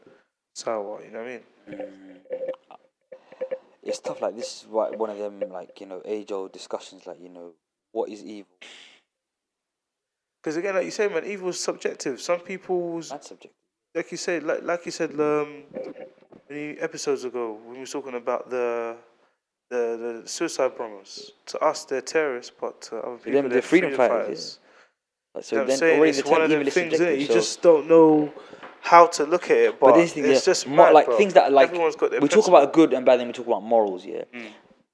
sour, 0.55 1.03
you 1.03 1.11
know 1.11 1.19
what 1.23 1.27
I 1.27 1.77
mean? 1.77 2.19
it's 3.83 3.99
tough. 3.99 4.21
Like 4.21 4.35
this 4.35 4.61
is 4.61 4.67
what 4.69 4.97
one 4.97 5.09
of 5.09 5.17
them 5.17 5.39
like 5.51 5.79
you 5.79 5.85
know 5.85 6.01
age 6.05 6.31
old 6.31 6.51
discussions. 6.51 7.05
Like 7.05 7.19
you 7.21 7.29
know 7.29 7.51
what 7.91 8.09
is 8.09 8.23
evil? 8.23 8.47
Because 10.41 10.57
again, 10.57 10.75
like 10.75 10.85
you 10.85 10.91
say, 10.91 11.07
man, 11.07 11.23
evil 11.25 11.49
is 11.49 11.59
subjective. 11.59 12.19
Some 12.19 12.39
people's, 12.41 13.09
That's 13.09 13.29
subjective. 13.29 13.55
like 13.95 14.11
you 14.11 14.17
said, 14.17 14.43
like, 14.43 14.63
like 14.63 14.85
you 14.85 14.91
said, 14.91 15.11
um, 15.11 15.63
many 16.49 16.77
episodes 16.79 17.23
ago 17.23 17.57
when 17.63 17.75
we 17.75 17.79
were 17.79 17.85
talking 17.85 18.15
about 18.15 18.49
the 18.49 18.97
the, 19.73 20.21
the 20.23 20.27
suicide 20.27 20.77
bombers. 20.77 21.31
To 21.47 21.59
us, 21.59 21.85
they're 21.85 22.01
terrorists, 22.01 22.51
but 22.59 22.81
to 22.83 22.97
other 22.97 23.17
people, 23.17 23.31
them, 23.33 23.43
they're 23.43 23.49
they're 23.49 23.61
freedom 23.61 23.89
freedom 23.91 23.97
fighters, 23.97 24.25
fighters. 24.27 24.59
Like, 25.35 25.43
so 25.45 25.55
You 25.55 25.61
know 25.61 25.67
then 25.67 25.77
saying? 25.77 25.97
already 25.99 26.09
It's 26.11 26.21
the 26.23 26.29
one 26.29 26.41
of 26.41 26.51
is 26.51 26.73
things, 26.73 26.93
innit? 26.93 26.97
subjective. 26.97 27.19
You 27.21 27.25
so 27.27 27.33
just 27.33 27.61
don't 27.61 27.87
know 27.89 28.33
how 28.81 29.07
to 29.07 29.23
look 29.25 29.45
at 29.49 29.57
it, 29.57 29.79
but, 29.79 29.87
but 29.91 29.95
this 29.95 30.13
thing, 30.13 30.25
it's 30.25 30.45
yeah, 30.45 30.51
just 30.51 30.67
more 30.67 30.85
mad, 30.87 30.93
like 30.93 31.05
bro. 31.07 31.17
things 31.17 31.33
that 31.33 31.45
are 31.45 31.49
like 31.51 31.69
Everyone's 31.69 31.95
got 31.95 32.11
their 32.11 32.19
we 32.21 32.27
talk 32.27 32.47
about 32.47 32.73
good 32.73 32.93
and 32.93 33.05
bad, 33.05 33.19
then 33.19 33.27
we 33.27 33.33
talk 33.33 33.47
about 33.47 33.63
morals. 33.63 34.05
Yeah, 34.05 34.23
Mm. 34.33 34.47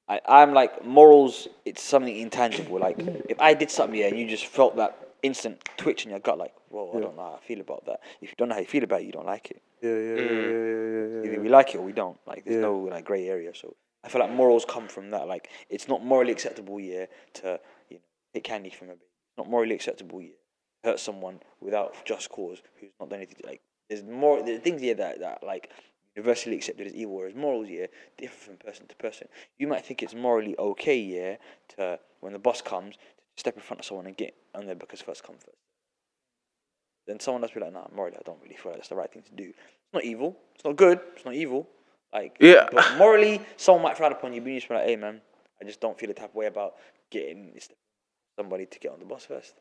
I, 0.08 0.20
I'm 0.28 0.54
like 0.54 0.84
morals. 0.86 1.48
It's 1.66 1.84
something 1.84 2.16
intangible. 2.16 2.80
Like 2.80 2.98
if 3.30 3.40
I 3.40 3.54
did 3.54 3.70
something, 3.70 4.00
yeah, 4.00 4.08
and 4.08 4.18
you 4.20 4.28
just 4.28 4.46
felt 4.48 4.76
that 4.78 4.98
instant 5.22 5.56
twitch 5.78 6.06
in 6.06 6.12
your 6.12 6.20
gut, 6.20 6.38
like, 6.38 6.54
whoa, 6.70 6.90
I 6.96 7.00
don't 7.02 7.16
know 7.16 7.22
how 7.24 7.40
I 7.42 7.46
feel 7.46 7.60
about 7.62 7.86
that. 7.88 8.00
If 8.22 8.30
you 8.30 8.36
don't 8.38 8.48
know 8.50 8.56
how 8.56 8.62
you 8.62 8.68
feel 8.68 8.84
about 8.84 9.02
it, 9.02 9.06
you 9.06 9.12
don't 9.12 9.26
like 9.26 9.52
it. 9.52 9.62
Yeah, 9.82 9.90
yeah, 9.92 9.98
yeah, 9.98 10.16
yeah, 10.16 10.24
yeah, 10.24 11.08
yeah, 11.20 11.24
Either 11.26 11.34
yeah. 11.34 11.40
we 11.40 11.50
like 11.50 11.76
it 11.76 11.78
or 11.78 11.82
we 11.84 11.92
don't. 11.94 12.18
Like 12.26 12.44
there's 12.46 12.56
Yeah. 12.56 12.62
no 12.62 12.78
like 12.90 13.06
grey 13.06 13.28
area. 13.28 13.52
So 13.54 13.76
I 14.04 14.10
feel 14.10 14.22
like 14.22 14.32
morals 14.32 14.66
come 14.68 14.88
from 14.88 15.12
that. 15.12 15.28
Like 15.28 15.50
it's 15.70 15.88
not 15.88 16.04
morally 16.04 16.32
acceptable, 16.32 16.80
yeah, 16.80 17.06
to 17.36 17.60
you 17.90 17.98
know 17.98 18.04
take 18.34 18.44
candy 18.44 18.70
from 18.70 18.90
a 18.90 18.94
baby. 18.94 19.06
Not 19.38 19.50
morally 19.50 19.76
acceptable, 19.76 20.22
yeah, 20.22 20.30
to 20.84 20.90
hurt 20.92 21.00
someone 21.00 21.40
without 21.62 21.96
just 22.06 22.30
cause 22.30 22.62
who's 22.80 22.92
not 23.00 23.10
done 23.10 23.20
anything. 23.20 23.38
Like 23.44 23.62
there's 23.90 24.04
more 24.04 24.44
there's 24.44 24.62
things 24.62 24.82
here 24.82 24.96
that 24.96 25.20
that 25.20 25.44
like 25.44 25.70
universally 26.16 26.56
accepted 26.56 26.88
as 26.88 26.94
evil, 26.94 27.16
whereas 27.16 27.36
morals, 27.36 27.70
yeah, 27.70 27.88
differ 28.18 28.36
from 28.36 28.58
person 28.58 28.88
to 28.88 28.96
person. 28.96 29.28
You 29.58 29.68
might 29.68 29.86
think 29.86 30.04
it's 30.04 30.16
morally 30.16 30.56
okay, 30.58 30.98
yeah, 30.98 31.36
to 31.76 32.00
when 32.20 32.34
the 32.34 32.40
bus 32.40 32.62
comes, 32.62 32.96
to 32.96 33.02
step 33.38 33.56
in 33.56 33.62
front 33.62 33.80
of 33.80 33.86
someone 33.86 34.08
and 34.08 34.18
get 34.18 34.36
on 34.56 34.66
there 34.66 34.76
because 34.76 35.02
first 35.02 35.24
come 35.24 35.36
first. 35.36 35.58
Then 37.08 37.20
someone 37.20 37.44
else 37.44 37.52
be 37.54 37.60
like, 37.60 37.74
nah, 37.74 37.88
morally, 37.96 38.18
I 38.18 38.22
don't 38.24 38.40
really 38.44 38.56
feel 38.56 38.72
like 38.72 38.82
that's 38.82 38.90
the 38.90 38.96
right 38.96 39.12
thing 39.12 39.24
to 39.24 39.32
do. 39.32 39.46
It's 39.50 39.94
not 39.94 40.04
evil. 40.04 40.38
It's 40.54 40.64
not 40.64 40.76
good. 40.76 41.00
It's 41.16 41.26
not 41.26 41.34
evil. 41.34 41.68
Like, 42.14 42.38
Yeah. 42.40 42.68
but 42.72 42.98
morally, 42.98 43.42
someone 43.58 43.84
might 43.84 43.98
frown 43.98 44.12
upon 44.12 44.34
you, 44.34 44.42
but 44.42 44.50
you 44.50 44.58
just 44.58 44.70
be 44.70 44.76
like, 44.76 44.86
hey, 44.86 44.96
man, 44.96 45.22
I 45.62 45.66
just 45.66 45.80
don't 45.80 45.98
feel 45.98 46.08
the 46.08 46.14
type 46.14 46.30
of 46.30 46.36
way 46.36 46.48
about 46.48 46.76
getting 47.12 47.58
somebody 48.38 48.66
to 48.66 48.80
get 48.80 48.92
on 48.92 49.00
the 49.00 49.06
bus 49.06 49.26
first. 49.26 49.54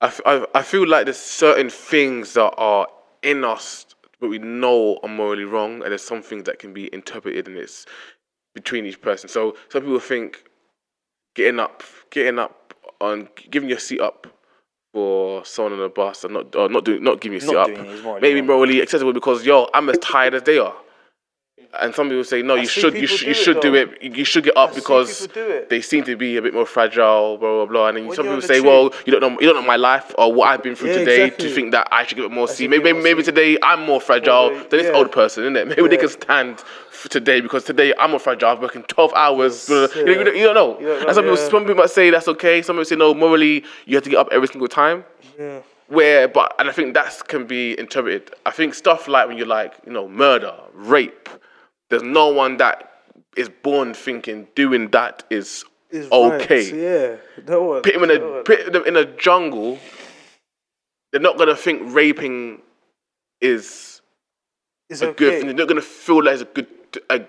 I, 0.00 0.06
f- 0.06 0.20
I, 0.26 0.46
I 0.54 0.62
feel 0.62 0.86
like 0.86 1.06
there's 1.06 1.16
certain 1.16 1.70
things 1.70 2.34
that 2.34 2.54
are 2.56 2.86
in 3.22 3.42
us 3.44 3.86
but 4.20 4.30
we 4.30 4.38
know 4.38 4.98
are 5.02 5.08
morally 5.08 5.44
wrong, 5.44 5.74
and 5.74 5.90
there's 5.90 6.02
some 6.02 6.22
things 6.22 6.44
that 6.44 6.58
can 6.58 6.72
be 6.72 6.92
interpreted 6.92 7.46
and 7.46 7.56
it's 7.56 7.86
between 8.54 8.84
each 8.84 9.00
person. 9.00 9.28
So 9.28 9.56
some 9.68 9.82
people 9.82 10.00
think 10.00 10.44
getting 11.34 11.60
up, 11.60 11.82
getting 12.10 12.38
up 12.38 12.74
on 13.00 13.28
giving 13.50 13.68
your 13.68 13.78
seat 13.78 14.00
up 14.00 14.26
for 14.92 15.44
someone 15.44 15.74
on 15.74 15.78
the 15.78 15.88
bus 15.88 16.24
and 16.24 16.34
not 16.34 16.56
or 16.56 16.68
not 16.68 16.84
doing 16.84 17.04
not 17.04 17.20
giving 17.20 17.34
your 17.34 17.40
seat 17.40 17.54
Not 17.54 17.70
up 17.70 17.76
doing 17.76 17.86
it 17.86 17.92
is 17.92 18.22
maybe 18.22 18.42
morally 18.42 18.80
acceptable 18.80 19.12
because 19.12 19.44
yo 19.46 19.68
I'm 19.74 19.88
as 19.90 19.98
tired 19.98 20.34
as 20.34 20.42
they 20.42 20.58
are. 20.58 20.74
And 21.80 21.94
some 21.94 22.08
people 22.08 22.24
say 22.24 22.40
no, 22.40 22.54
you 22.54 22.66
should 22.66 22.94
you 22.94 23.06
do 23.06 23.24
you 23.24 23.30
it, 23.30 23.34
should 23.34 23.60
do 23.60 23.74
it. 23.74 24.02
You 24.02 24.24
should 24.24 24.42
get 24.44 24.56
up 24.56 24.70
I 24.70 24.74
because 24.74 25.28
they 25.68 25.82
seem 25.82 26.02
to 26.04 26.16
be 26.16 26.38
a 26.38 26.42
bit 26.42 26.54
more 26.54 26.64
fragile, 26.64 27.36
blah 27.36 27.56
blah 27.56 27.66
blah. 27.66 27.88
And 27.88 27.96
then 27.98 28.06
When 28.06 28.16
some 28.16 28.24
people 28.24 28.40
say, 28.40 28.60
well, 28.60 28.90
you 29.04 29.12
don't 29.12 29.20
know 29.20 29.38
you 29.38 29.46
don't 29.46 29.56
know 29.56 29.66
my 29.66 29.76
life 29.76 30.14
or 30.16 30.32
what 30.32 30.48
I've 30.48 30.62
been 30.62 30.74
through 30.74 30.92
Yeah, 30.92 30.98
today 30.98 31.24
exactly. 31.26 31.48
to 31.50 31.54
think 31.54 31.72
that 31.72 31.88
I 31.92 32.04
should 32.06 32.16
give 32.16 32.24
it 32.24 32.30
more 32.30 32.48
I 32.48 32.54
should 32.54 32.70
Maybe 32.70 32.84
maybe, 32.84 33.02
maybe 33.02 33.22
today 33.22 33.58
I'm 33.62 33.84
more 33.84 34.00
fragile 34.00 34.50
Well, 34.50 34.58
than 34.60 34.68
this 34.70 34.84
yeah. 34.86 34.92
old 34.98 35.12
person, 35.12 35.44
isn't 35.44 35.56
it? 35.56 35.68
Maybe 35.68 35.88
they 35.88 35.98
can 35.98 36.08
stand 36.08 36.64
today 37.10 37.42
because 37.42 37.64
today 37.64 37.92
I'm 37.98 38.10
more 38.12 38.18
fragile. 38.20 38.48
I'm 38.48 38.60
working 38.62 38.82
12 38.84 39.12
hours. 39.14 39.66
blah, 39.66 39.86
blah, 39.88 39.94
blah. 39.94 40.02
You, 40.04 40.12
Yeah. 40.18 40.24
don't- 40.24 40.36
you 40.36 40.42
don't 40.44 40.54
know. 40.54 40.80
You 40.80 40.86
don't 40.86 41.02
and 41.06 41.14
some 41.14 41.24
people 41.24 41.36
some 41.36 41.62
people 41.64 41.74
might 41.74 41.90
say 41.90 42.08
that's 42.08 42.28
okay. 42.28 42.62
Some 42.62 42.76
people 42.76 42.86
say 42.86 42.96
no. 42.96 43.12
Morally, 43.12 43.62
you 43.84 43.94
have 43.96 44.04
to 44.04 44.10
get 44.10 44.18
up 44.18 44.28
every 44.32 44.48
single 44.48 44.68
time 44.68 45.04
Yeah. 45.38 45.58
where 45.88 46.28
but 46.28 46.54
and 46.58 46.70
I 46.70 46.72
think 46.72 46.94
that 46.94 47.28
can 47.28 47.46
be 47.46 47.78
interpreted. 47.78 48.30
I 48.46 48.52
think 48.52 48.72
stuff 48.72 49.06
like 49.06 49.28
when 49.28 49.36
you're 49.36 49.46
like, 49.46 49.74
you 49.86 49.92
know, 49.92 50.08
murder, 50.08 50.54
rape, 50.72 51.28
there's 51.90 52.02
no 52.02 52.28
one 52.28 52.56
that 52.58 52.92
is 53.36 53.48
born 53.48 53.94
thinking 53.94 54.48
doing 54.54 54.88
that 54.90 55.24
is 55.30 55.64
It's 55.90 56.10
okay. 56.10 56.64
Right. 56.64 56.74
Yeah. 56.74 57.16
No 57.46 57.62
one. 57.62 57.82
Put 57.82 57.94
them 57.94 58.04
in 58.04 58.10
a 58.10 58.42
put 58.42 58.72
them 58.72 58.84
in 58.86 58.96
a 58.96 59.04
jungle, 59.04 59.78
they're 61.12 61.20
not 61.20 61.38
gonna 61.38 61.56
think 61.56 61.82
raping 61.94 62.60
is 63.40 64.00
It's 64.90 65.02
a 65.02 65.08
okay. 65.08 65.16
good 65.18 65.32
thing. 65.38 65.46
They're 65.46 65.56
not 65.56 65.68
gonna 65.68 65.82
feel 65.82 66.24
like 66.24 66.34
it's 66.34 66.42
a 66.42 66.46
good 66.46 66.66
a 67.10 67.20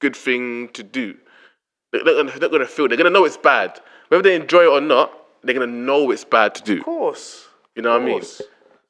good 0.00 0.16
thing 0.16 0.68
to 0.70 0.82
do. 0.82 1.16
They're 1.92 2.04
not 2.04 2.16
gonna, 2.16 2.30
they're 2.30 2.40
not 2.40 2.50
gonna 2.52 2.66
feel. 2.66 2.88
They're 2.88 2.96
gonna 2.96 3.10
know 3.10 3.24
it's 3.24 3.36
bad. 3.36 3.80
Whether 4.08 4.22
they 4.22 4.34
enjoy 4.36 4.62
it 4.64 4.68
or 4.68 4.80
not, 4.80 5.12
they're 5.42 5.54
gonna 5.54 5.66
know 5.66 6.10
it's 6.10 6.24
bad 6.24 6.54
to 6.56 6.62
do. 6.62 6.78
Of 6.78 6.84
course. 6.84 7.46
You 7.74 7.82
know 7.82 7.92
what 7.92 8.02
I 8.02 8.04
mean? 8.04 8.22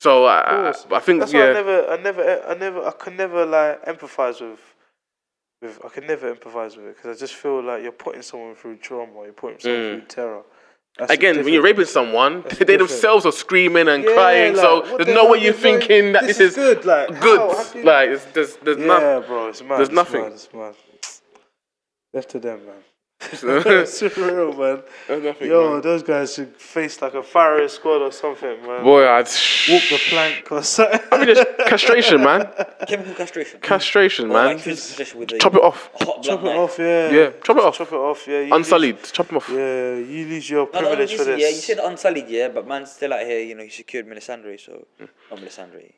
So 0.01 0.25
I, 0.27 0.69
I. 0.69 0.75
I 0.93 1.01
think 1.01 1.21
That's 1.21 1.33
yeah. 1.33 1.41
why 1.41 1.51
I 1.51 1.53
never, 1.53 1.91
I 1.91 1.97
never, 1.97 2.43
I 2.49 2.55
never, 2.55 2.87
I 2.87 2.91
can 2.93 3.17
never 3.17 3.45
like 3.45 3.85
empathize 3.85 4.41
with, 4.41 4.61
with. 5.63 5.79
I 5.85 5.89
can 5.89 6.07
never 6.07 6.33
empathize 6.35 6.77
with 6.77 6.87
it 6.87 6.97
because 6.97 7.17
I 7.17 7.19
just 7.19 7.35
feel 7.35 7.63
like 7.63 7.83
you're 7.83 7.93
putting 7.93 8.23
someone 8.23 8.55
through 8.55 8.77
trauma, 8.77 9.25
you're 9.25 9.33
putting 9.33 9.59
someone 9.61 9.81
Mm. 9.81 9.99
through 9.99 10.07
terror. 10.09 10.43
That's 10.99 11.13
Again, 11.13 11.45
when 11.45 11.53
you're 11.55 11.63
raping 11.63 11.85
someone, 11.85 12.43
That's 12.43 12.59
they 12.59 12.65
different. 12.65 12.89
themselves 12.91 13.25
are 13.27 13.31
screaming 13.33 13.87
and 13.89 14.03
Yeah, 14.03 14.15
crying. 14.15 14.53
like, 14.57 14.63
so 14.63 14.97
there's 14.97 15.15
no 15.15 15.29
way 15.31 15.39
you're 15.39 15.53
thinking 15.53 16.13
that 16.13 16.25
this, 16.25 16.41
is 16.41 16.57
good, 16.57 16.85
like, 16.85 17.09
good. 17.21 17.39
how? 17.39 17.55
How 17.57 17.73
do 17.73 17.79
you- 17.79 17.85
like 17.85 18.09
it's, 18.11 18.25
there's 18.27 18.57
there's 18.57 18.79
yeah, 18.79 18.87
nothing. 18.87 19.29
bro, 19.29 19.49
it's 19.49 19.63
mad. 19.63 19.77
there's 19.79 19.89
it's 19.89 19.95
nothing. 19.95 20.23
Mad, 20.23 20.33
it's 20.33 20.49
mad. 20.53 20.75
Left 22.13 22.31
to 22.31 22.39
them, 22.41 22.67
man. 22.67 22.75
It's 23.21 23.43
real, 24.17 24.53
man. 24.53 24.83
There's 25.09 25.23
nothing. 25.25 25.49
Yo, 25.49 25.73
man. 25.73 25.81
those 25.83 26.03
guys 26.05 26.35
should 26.35 26.55
face 26.57 27.03
like 27.03 27.15
a 27.15 27.23
firing 27.23 27.69
squad 27.69 28.01
or 28.03 28.13
something, 28.13 28.65
man. 28.65 28.85
Boy, 28.85 29.09
I'd 29.09 29.27
Walk 29.69 29.83
the 29.91 30.01
plank 30.09 30.53
or 30.53 30.63
something. 30.63 31.01
I 31.11 31.17
mean, 31.19 31.27
there's 31.35 31.45
castration, 31.67 32.23
man. 32.23 32.49
Chemical 32.87 33.15
castration. 33.15 33.61
Castration, 33.61 34.31
Or 34.31 34.35
man. 34.35 34.47
like 34.47 34.59
physical 34.61 34.89
castration 34.99 35.19
with 35.21 35.33
a 35.33 35.39
Chop 35.39 35.55
it 35.55 35.63
off. 35.63 35.91
hot 36.01 36.23
Chop 36.23 36.41
it 36.41 36.45
knife. 36.45 36.57
off, 36.57 36.79
yeah. 36.79 37.11
Yeah, 37.11 37.31
chop 37.45 37.57
it 37.57 37.65
off. 37.65 37.77
Chop 37.79 37.89
it 37.93 37.95
off, 37.97 38.29
yeah. 38.29 38.41
You 38.41 38.55
Unsullied. 38.55 39.03
Chop 39.13 39.27
them 39.29 39.37
off. 39.39 39.49
Lose, 39.49 39.59
yeah, 39.59 39.95
you 39.97 40.27
lose 40.27 40.49
your 40.51 40.69
No, 40.73 40.81
no, 40.81 40.89
privilege 40.89 41.11
for 41.13 41.19
listen, 41.19 41.33
this. 41.33 41.41
yeah, 41.43 41.49
you 41.49 41.55
said 41.55 41.79
unsullied, 41.81 42.29
yeah, 42.29 42.49
but 42.49 42.67
man's 42.69 42.93
still 42.93 43.13
out 43.13 43.21
here, 43.27 43.41
you 43.41 43.55
know, 43.57 43.65
he 43.65 43.69
secured 43.71 44.07
Melisandre, 44.07 44.61
so, 44.61 44.87
not 45.01 45.41
Melisandre. 45.41 45.93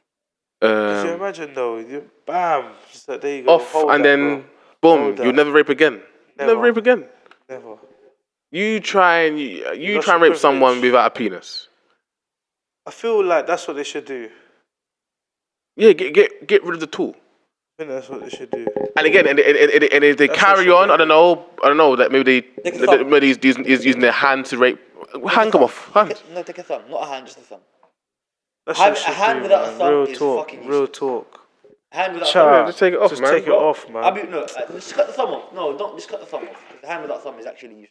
Could 0.63 0.69
you 1.07 1.13
Um, 1.15 1.21
imagine 1.21 1.55
though? 1.55 1.79
You, 1.79 2.11
bam, 2.27 2.65
just 2.93 3.09
like, 3.09 3.21
there 3.21 3.37
you 3.37 3.43
go. 3.45 3.55
off 3.55 3.73
hold 3.73 3.91
and 3.93 4.05
that, 4.05 4.09
then 4.09 4.41
bro. 4.41 4.45
boom, 4.81 5.01
Hold 5.17 5.19
you'll 5.27 5.33
never 5.35 5.53
rape 5.53 5.69
again. 5.71 6.03
Never, 6.41 6.53
Never. 6.55 6.61
rape 6.63 6.77
again. 6.79 7.05
never. 7.49 7.77
You 8.51 8.81
try 8.81 9.21
and 9.23 9.39
you, 9.39 9.73
you 9.75 10.03
try 10.03 10.15
and 10.15 10.23
rape 10.23 10.37
someone 10.37 10.81
without 10.81 11.07
a 11.07 11.11
penis. 11.11 11.69
I 12.87 12.91
feel 12.91 13.23
like 13.23 13.47
that's 13.47 13.69
what 13.69 13.77
they 13.77 13.85
should 13.85 14.07
do. 14.07 14.31
Yeah, 15.77 15.93
get 15.93 16.15
get 16.15 16.47
get 16.47 16.65
rid 16.65 16.75
of 16.75 16.81
the 16.81 16.87
tool. 16.87 17.15
I 17.15 17.85
think 17.85 17.91
that's 17.91 18.09
what 18.09 18.23
they 18.23 18.29
should 18.31 18.51
do. 18.51 18.67
And 18.97 19.07
again, 19.07 19.27
and, 19.29 19.39
and, 19.39 19.57
and, 19.57 19.85
and 19.85 20.05
if 20.05 20.17
they 20.17 20.27
That's 20.27 20.39
carry 20.39 20.69
on, 20.71 20.89
should 20.89 20.95
I 20.95 20.97
don't 20.97 21.09
know, 21.09 21.47
I 21.63 21.69
don't 21.69 21.77
know 21.77 21.97
that 21.97 22.11
maybe 22.13 22.41
they, 22.41 22.71
Take 22.71 22.81
they- 22.81 23.05
maybe 23.05 23.29
he's 23.29 23.39
using, 23.43 23.65
he's 23.65 23.85
using 23.87 24.01
their 24.03 24.13
hand 24.13 24.47
to 24.47 24.59
rape. 24.59 24.79
Hand 25.29 25.53
come 25.53 25.63
off, 25.63 25.91
hand. 25.95 26.09
Take 26.11 26.19
a- 26.31 26.35
No, 26.35 26.43
take 26.43 26.59
a 26.59 26.63
thumb, 26.63 26.83
not 26.91 27.03
a 27.05 27.07
hand, 27.07 27.27
just 27.27 27.39
a 27.39 27.43
thumb. 27.43 27.61
That's 28.67 28.79
Hand- 28.79 28.97
a 28.97 29.11
hand 29.13 29.39
do, 29.39 29.43
without 29.45 29.69
a 29.69 29.73
thumb 29.73 29.91
Real 29.95 30.03
is 30.07 30.19
talk. 30.19 30.51
fucking 30.51 30.67
Real 30.67 30.87
talk. 30.89 31.40
A 31.93 31.97
hand 31.97 32.13
without 32.15 32.29
a 32.29 32.33
Child, 32.33 32.51
thumb. 32.57 32.67
just 32.69 32.79
take 32.79 32.95
it 32.95 33.01
off, 33.01 33.11
just 33.11 33.23
man. 33.23 33.33
take 33.33 33.47
it 33.47 33.51
off, 33.51 33.89
man. 33.91 34.05
I'll 34.05 34.13
be, 34.13 34.23
no, 34.23 34.43
uh, 34.43 34.73
just 34.73 34.95
cut 34.95 35.07
the 35.09 35.13
thumb 35.13 35.31
off. 35.31 35.53
No, 35.53 35.77
don't 35.77 35.97
just 35.97 36.09
cut 36.09 36.21
the 36.21 36.27
thumb 36.27 36.45
off. 36.49 36.55
'cause 36.69 36.81
The 36.83 36.87
hand 36.87 37.03
without 37.03 37.23
thumb 37.23 37.39
is 37.39 37.47
actually 37.47 37.75
useless. 37.75 37.91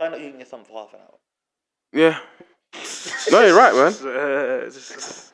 Try 0.00 0.08
not 0.08 0.20
using 0.20 0.40
your 0.40 0.46
thumb 0.46 0.64
for 0.64 0.80
half 0.82 0.94
an 0.94 1.00
hour. 1.00 1.18
Yeah. 1.92 2.18
No, 3.30 3.40
you're 3.46 3.56
right, 3.56 3.74
man. 3.74 3.92
Uh, 3.92 4.64
just, 4.70 5.32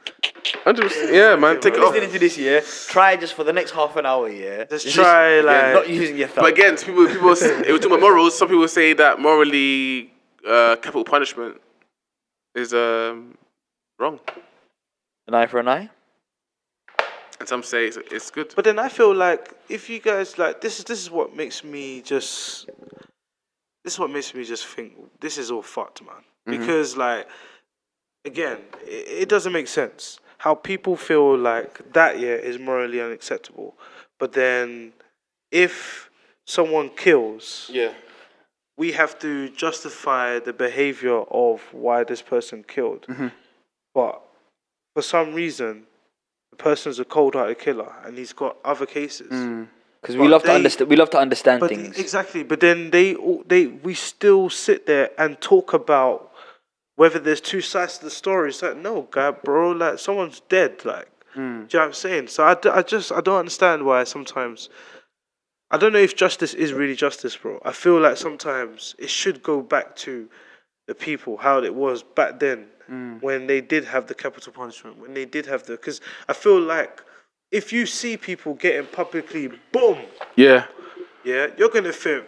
100%. 0.64 1.14
Yeah, 1.14 1.36
man. 1.36 1.60
Take 1.60 1.74
it 1.74 1.80
off. 1.80 1.92
Listening 1.94 2.12
to 2.12 2.18
this, 2.18 2.36
yeah, 2.36 2.60
try 2.88 3.16
just 3.16 3.34
for 3.34 3.44
the 3.44 3.52
next 3.52 3.70
half 3.70 3.96
an 3.96 4.04
hour, 4.04 4.28
yeah. 4.28 4.64
Just 4.64 4.92
try, 4.92 5.36
yeah, 5.36 5.42
like- 5.42 5.72
not 5.74 5.88
using 5.88 6.18
your 6.18 6.28
thumb. 6.28 6.42
But 6.44 6.52
again, 6.52 6.76
people, 6.76 7.06
people, 7.06 7.34
say- 7.36 7.60
it 7.66 7.70
was 7.72 7.80
talking 7.80 7.92
about 7.92 8.00
morals. 8.00 8.36
Some 8.36 8.48
people 8.48 8.68
say 8.68 8.92
that 8.94 9.20
morally, 9.20 10.12
uh, 10.46 10.76
capital 10.76 11.04
punishment 11.04 11.60
is 12.54 12.74
um, 12.74 13.38
wrong, 13.98 14.18
an 15.28 15.34
eye 15.34 15.46
for 15.46 15.60
an 15.60 15.68
eye. 15.68 15.88
And 17.40 17.48
some 17.48 17.62
say 17.62 17.86
it's, 17.86 17.96
it's 17.96 18.30
good. 18.30 18.52
But 18.54 18.64
then 18.64 18.78
I 18.78 18.88
feel 18.88 19.14
like 19.14 19.54
if 19.68 19.90
you 19.90 19.98
guys 19.98 20.38
like 20.38 20.60
this 20.60 20.78
is 20.78 20.84
this 20.84 21.00
is 21.02 21.10
what 21.10 21.34
makes 21.34 21.64
me 21.64 22.02
just 22.02 22.66
this 23.84 23.94
is 23.94 23.98
what 23.98 24.10
makes 24.10 24.34
me 24.34 24.44
just 24.44 24.66
think 24.66 24.92
this 25.20 25.38
is 25.38 25.50
all 25.50 25.62
fucked, 25.62 26.02
man. 26.04 26.14
Mm-hmm. 26.48 26.60
Because 26.60 26.96
like 26.96 27.26
again, 28.24 28.58
it, 28.84 29.22
it 29.22 29.28
doesn't 29.28 29.52
make 29.52 29.66
sense 29.68 30.20
how 30.38 30.54
people 30.54 30.96
feel 30.96 31.36
like 31.36 31.92
that 31.92 32.20
yeah 32.20 32.28
is 32.28 32.58
morally 32.58 33.00
unacceptable, 33.00 33.74
but 34.18 34.32
then 34.32 34.92
if 35.50 36.10
someone 36.46 36.90
kills, 36.90 37.70
Yeah. 37.72 37.92
we 38.76 38.92
have 38.92 39.18
to 39.20 39.48
justify 39.50 40.38
the 40.38 40.52
behavior 40.52 41.20
of 41.30 41.60
why 41.72 42.04
this 42.04 42.22
person 42.22 42.64
killed. 42.64 43.06
Mm-hmm. 43.08 43.28
But 43.94 44.22
for 44.94 45.02
some 45.02 45.34
reason, 45.34 45.86
the 46.50 46.56
person's 46.56 46.98
a 46.98 47.04
cold-hearted 47.04 47.58
killer, 47.58 47.92
and 48.04 48.16
he's 48.18 48.32
got 48.32 48.56
other 48.64 48.86
cases. 48.86 49.30
Mm. 49.30 49.68
Because 50.00 50.16
But 50.16 50.22
we 50.22 50.28
love 50.28 50.42
to 50.42 50.48
they- 50.48 50.54
understand. 50.54 50.90
We 50.90 50.96
love 50.96 51.10
to 51.10 51.18
understand 51.18 51.60
But 51.60 51.68
things. 51.70 51.98
exactly, 51.98 52.42
but 52.42 52.60
then 52.60 52.90
they 52.90 53.14
all- 53.14 53.44
they 53.46 53.66
we 53.66 53.94
still 53.94 54.48
sit 54.48 54.86
there 54.86 55.10
and 55.18 55.38
talk 55.40 55.72
about 55.74 56.32
whether 56.96 57.18
there's 57.18 57.40
two 57.40 57.60
sides 57.60 57.98
to 57.98 58.04
the 58.06 58.10
story. 58.10 58.48
It's 58.48 58.62
like 58.62 58.76
no, 58.76 59.08
guy, 59.10 59.30
bro, 59.30 59.72
like 59.72 59.98
someone's 59.98 60.40
dead. 60.48 60.84
Like, 60.86 61.08
mm. 61.36 61.36
do 61.36 61.42
you 61.42 61.50
know 61.50 61.66
what 61.80 61.86
I'm 61.86 61.92
saying? 61.92 62.28
So 62.28 62.44
I, 62.44 62.54
d- 62.54 62.70
I 62.70 62.80
just 62.82 63.12
I 63.12 63.20
don't 63.20 63.38
understand 63.38 63.84
why 63.84 64.04
sometimes. 64.04 64.68
I 65.72 65.76
don't 65.76 65.92
know 65.92 66.00
if 66.00 66.16
justice 66.16 66.52
is 66.54 66.72
really 66.72 66.96
justice, 66.96 67.36
bro. 67.36 67.60
I 67.64 67.72
feel 67.72 68.00
like 68.00 68.16
sometimes 68.16 68.96
it 68.98 69.08
should 69.10 69.40
go 69.42 69.60
back 69.62 69.94
to 69.96 70.28
the 70.90 70.94
people 70.96 71.36
how 71.36 71.62
it 71.62 71.72
was 71.72 72.02
back 72.02 72.40
then 72.40 72.66
when 73.20 73.46
they 73.46 73.60
did 73.60 73.84
have 73.84 74.08
the 74.08 74.14
capital 74.24 74.52
punishment, 74.52 74.98
when 74.98 75.14
they 75.14 75.24
did 75.24 75.46
have 75.46 75.62
the 75.62 75.74
because 75.74 76.00
I 76.28 76.32
feel 76.32 76.60
like 76.60 77.00
if 77.52 77.72
you 77.72 77.86
see 77.86 78.16
people 78.16 78.54
getting 78.54 78.86
publicly 78.88 79.48
boom 79.70 79.98
Yeah. 80.34 80.64
yeah, 81.22 81.46
you're 81.56 81.68
gonna 81.68 81.92
think 81.92 82.24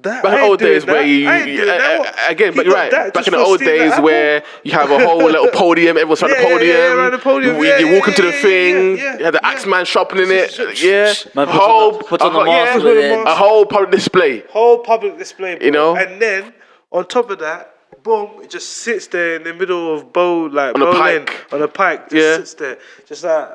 that. 0.00 0.22
Back 0.22 0.32
in 0.32 0.38
ain't 0.38 0.48
old 0.48 0.58
doing 0.60 0.72
days 0.72 0.86
where 0.86 1.02
you, 1.02 1.28
you- 1.28 1.62
uh, 1.62 1.66
that. 1.66 1.98
What? 1.98 2.14
again, 2.32 2.52
He 2.54 2.56
but 2.56 2.64
you're 2.64 2.74
right. 2.74 2.90
Back 3.12 3.26
in 3.26 3.32
the 3.34 3.38
old 3.50 3.60
days 3.60 3.92
apple? 3.92 4.04
where 4.04 4.42
you 4.64 4.72
have 4.72 4.90
a 4.90 4.98
whole 5.06 5.18
little 5.22 5.48
podium, 5.62 5.98
everyone's 5.98 6.22
on 6.22 6.30
Yeah, 6.30 6.36
the 6.36 6.42
yeah, 6.42 6.48
yeah, 6.48 6.54
podium. 6.56 6.98
around 6.98 7.12
the 7.12 7.18
podium. 7.18 7.56
You, 7.56 7.64
Yeah, 7.64 7.78
you 7.80 7.86
yeah, 7.88 7.98
walk 7.98 8.08
into 8.08 8.22
the 8.22 8.28
yeah, 8.30 8.40
thing. 8.48 8.74
yeah, 8.96 9.02
yeah, 9.04 9.18
you 9.18 9.24
have 9.26 9.34
the 9.34 9.40
yeah. 9.42 9.50
Axeman 9.50 9.84
sharpening 9.84 10.28
it. 10.30 10.56
Yeah, 10.82 11.12
Man 11.34 11.48
a 11.48 11.52
puts 11.52 11.52
on 11.52 11.52
the- 11.52 11.52
whole, 11.52 11.92
puts 12.10 12.24
on 12.24 12.30
a 12.30 12.34
whole- 12.34 12.44
mask 12.46 12.84
yeah, 12.86 13.30
a 13.30 13.34
whole 13.34 13.66
public 13.66 13.90
display. 13.90 14.40
Whole 14.48 14.78
public 14.78 15.18
display, 15.18 15.56
bro. 15.56 15.66
You 15.66 15.72
know? 15.72 15.94
and 15.96 16.22
then 16.22 16.54
on 16.90 17.06
top 17.06 17.28
of 17.30 17.38
that, 17.40 17.69
boom, 18.02 18.42
it 18.42 18.50
just 18.50 18.68
sits 18.68 19.06
there 19.08 19.36
in 19.36 19.42
the 19.44 19.54
middle 19.54 19.94
of 19.94 20.12
bow, 20.12 20.46
like 20.46 20.74
On 20.74 20.82
a 20.82 20.92
pike. 20.92 21.46
on 21.52 21.62
a 21.62 21.68
pike. 21.68 22.10
Just 22.10 22.14
Yeah. 22.14 22.36
sits 22.36 22.54
there, 22.54 22.78
just 23.06 23.24
like 23.24 23.48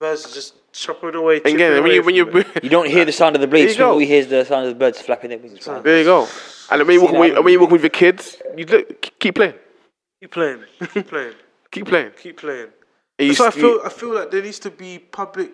birds 0.00 0.26
are 0.26 0.34
just 0.34 0.54
chopping 0.72 1.14
away. 1.14 1.36
And 1.44 1.54
again, 1.54 1.82
when 1.82 1.92
you 1.92 2.00
away 2.02 2.06
when 2.06 2.14
you 2.14 2.44
you 2.62 2.68
don't 2.70 2.88
hear 2.88 3.04
the 3.04 3.12
sound 3.12 3.36
of 3.36 3.40
the 3.40 3.46
blades. 3.46 3.76
There 3.76 3.86
you 3.86 3.92
All 3.92 4.00
you 4.00 4.06
hear 4.06 4.20
is 4.20 4.28
the 4.28 4.44
sound 4.44 4.66
of 4.66 4.72
the 4.74 4.78
birds 4.78 5.00
flapping 5.00 5.30
their 5.30 5.38
wings. 5.38 5.64
there 5.82 5.98
you 5.98 6.04
go. 6.04 6.28
And 6.70 6.80
when 6.86 6.94
you 6.94 7.02
walk, 7.02 7.10
See 7.10 7.18
when, 7.18 7.34
that? 7.34 7.44
when 7.44 7.52
you 7.52 7.60
walk 7.60 7.70
with 7.70 7.82
your 7.82 7.90
kids, 7.90 8.36
you 8.56 8.64
look, 8.66 9.00
keep 9.18 9.34
playing, 9.34 9.54
keep 10.20 10.30
playing, 10.32 10.64
keep 10.92 11.06
playing, 11.08 11.34
keep 11.70 11.86
playing. 11.86 12.10
keep 12.20 12.36
playing. 12.38 12.68
So 13.34 13.44
I 13.44 13.48
s- 13.48 13.54
feel 13.54 13.80
I 13.84 13.88
feel 13.90 14.14
like 14.14 14.30
there 14.30 14.42
needs 14.42 14.58
to 14.60 14.70
be 14.70 14.98
public 14.98 15.50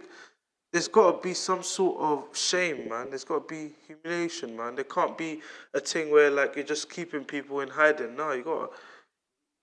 there's 0.73 0.89
got 0.89 1.13
to 1.13 1.29
be 1.29 1.35
some 1.35 1.63
sort 1.63 2.01
of 2.01 2.37
shame, 2.37 2.89
man. 2.89 3.09
There's 3.09 3.25
got 3.25 3.49
to 3.49 3.55
be 3.55 3.73
humiliation, 3.87 4.57
man. 4.57 4.77
There 4.77 4.85
can't 4.85 5.19
be 5.19 5.41
a 5.75 5.81
thing 5.81 6.11
where 6.11 6.31
like 6.31 6.55
you're 6.55 6.65
just 6.65 6.91
keeping 6.91 7.25
people 7.25 7.61
in 7.61 7.69
hiding. 7.69 8.17
No, 8.17 8.33
you 8.33 8.45
got 8.45 8.71
to. 8.71 8.77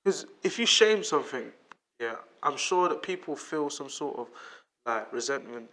Because 0.03 0.25
if 0.43 0.59
you 0.59 0.65
shame 0.65 1.03
something, 1.03 1.51
yeah, 1.99 2.15
I'm 2.43 2.57
sure 2.57 2.89
that 2.89 3.01
people 3.01 3.35
feel 3.35 3.69
some 3.69 3.89
sort 3.89 4.17
of 4.17 4.27
like 4.85 5.11
resentment 5.11 5.69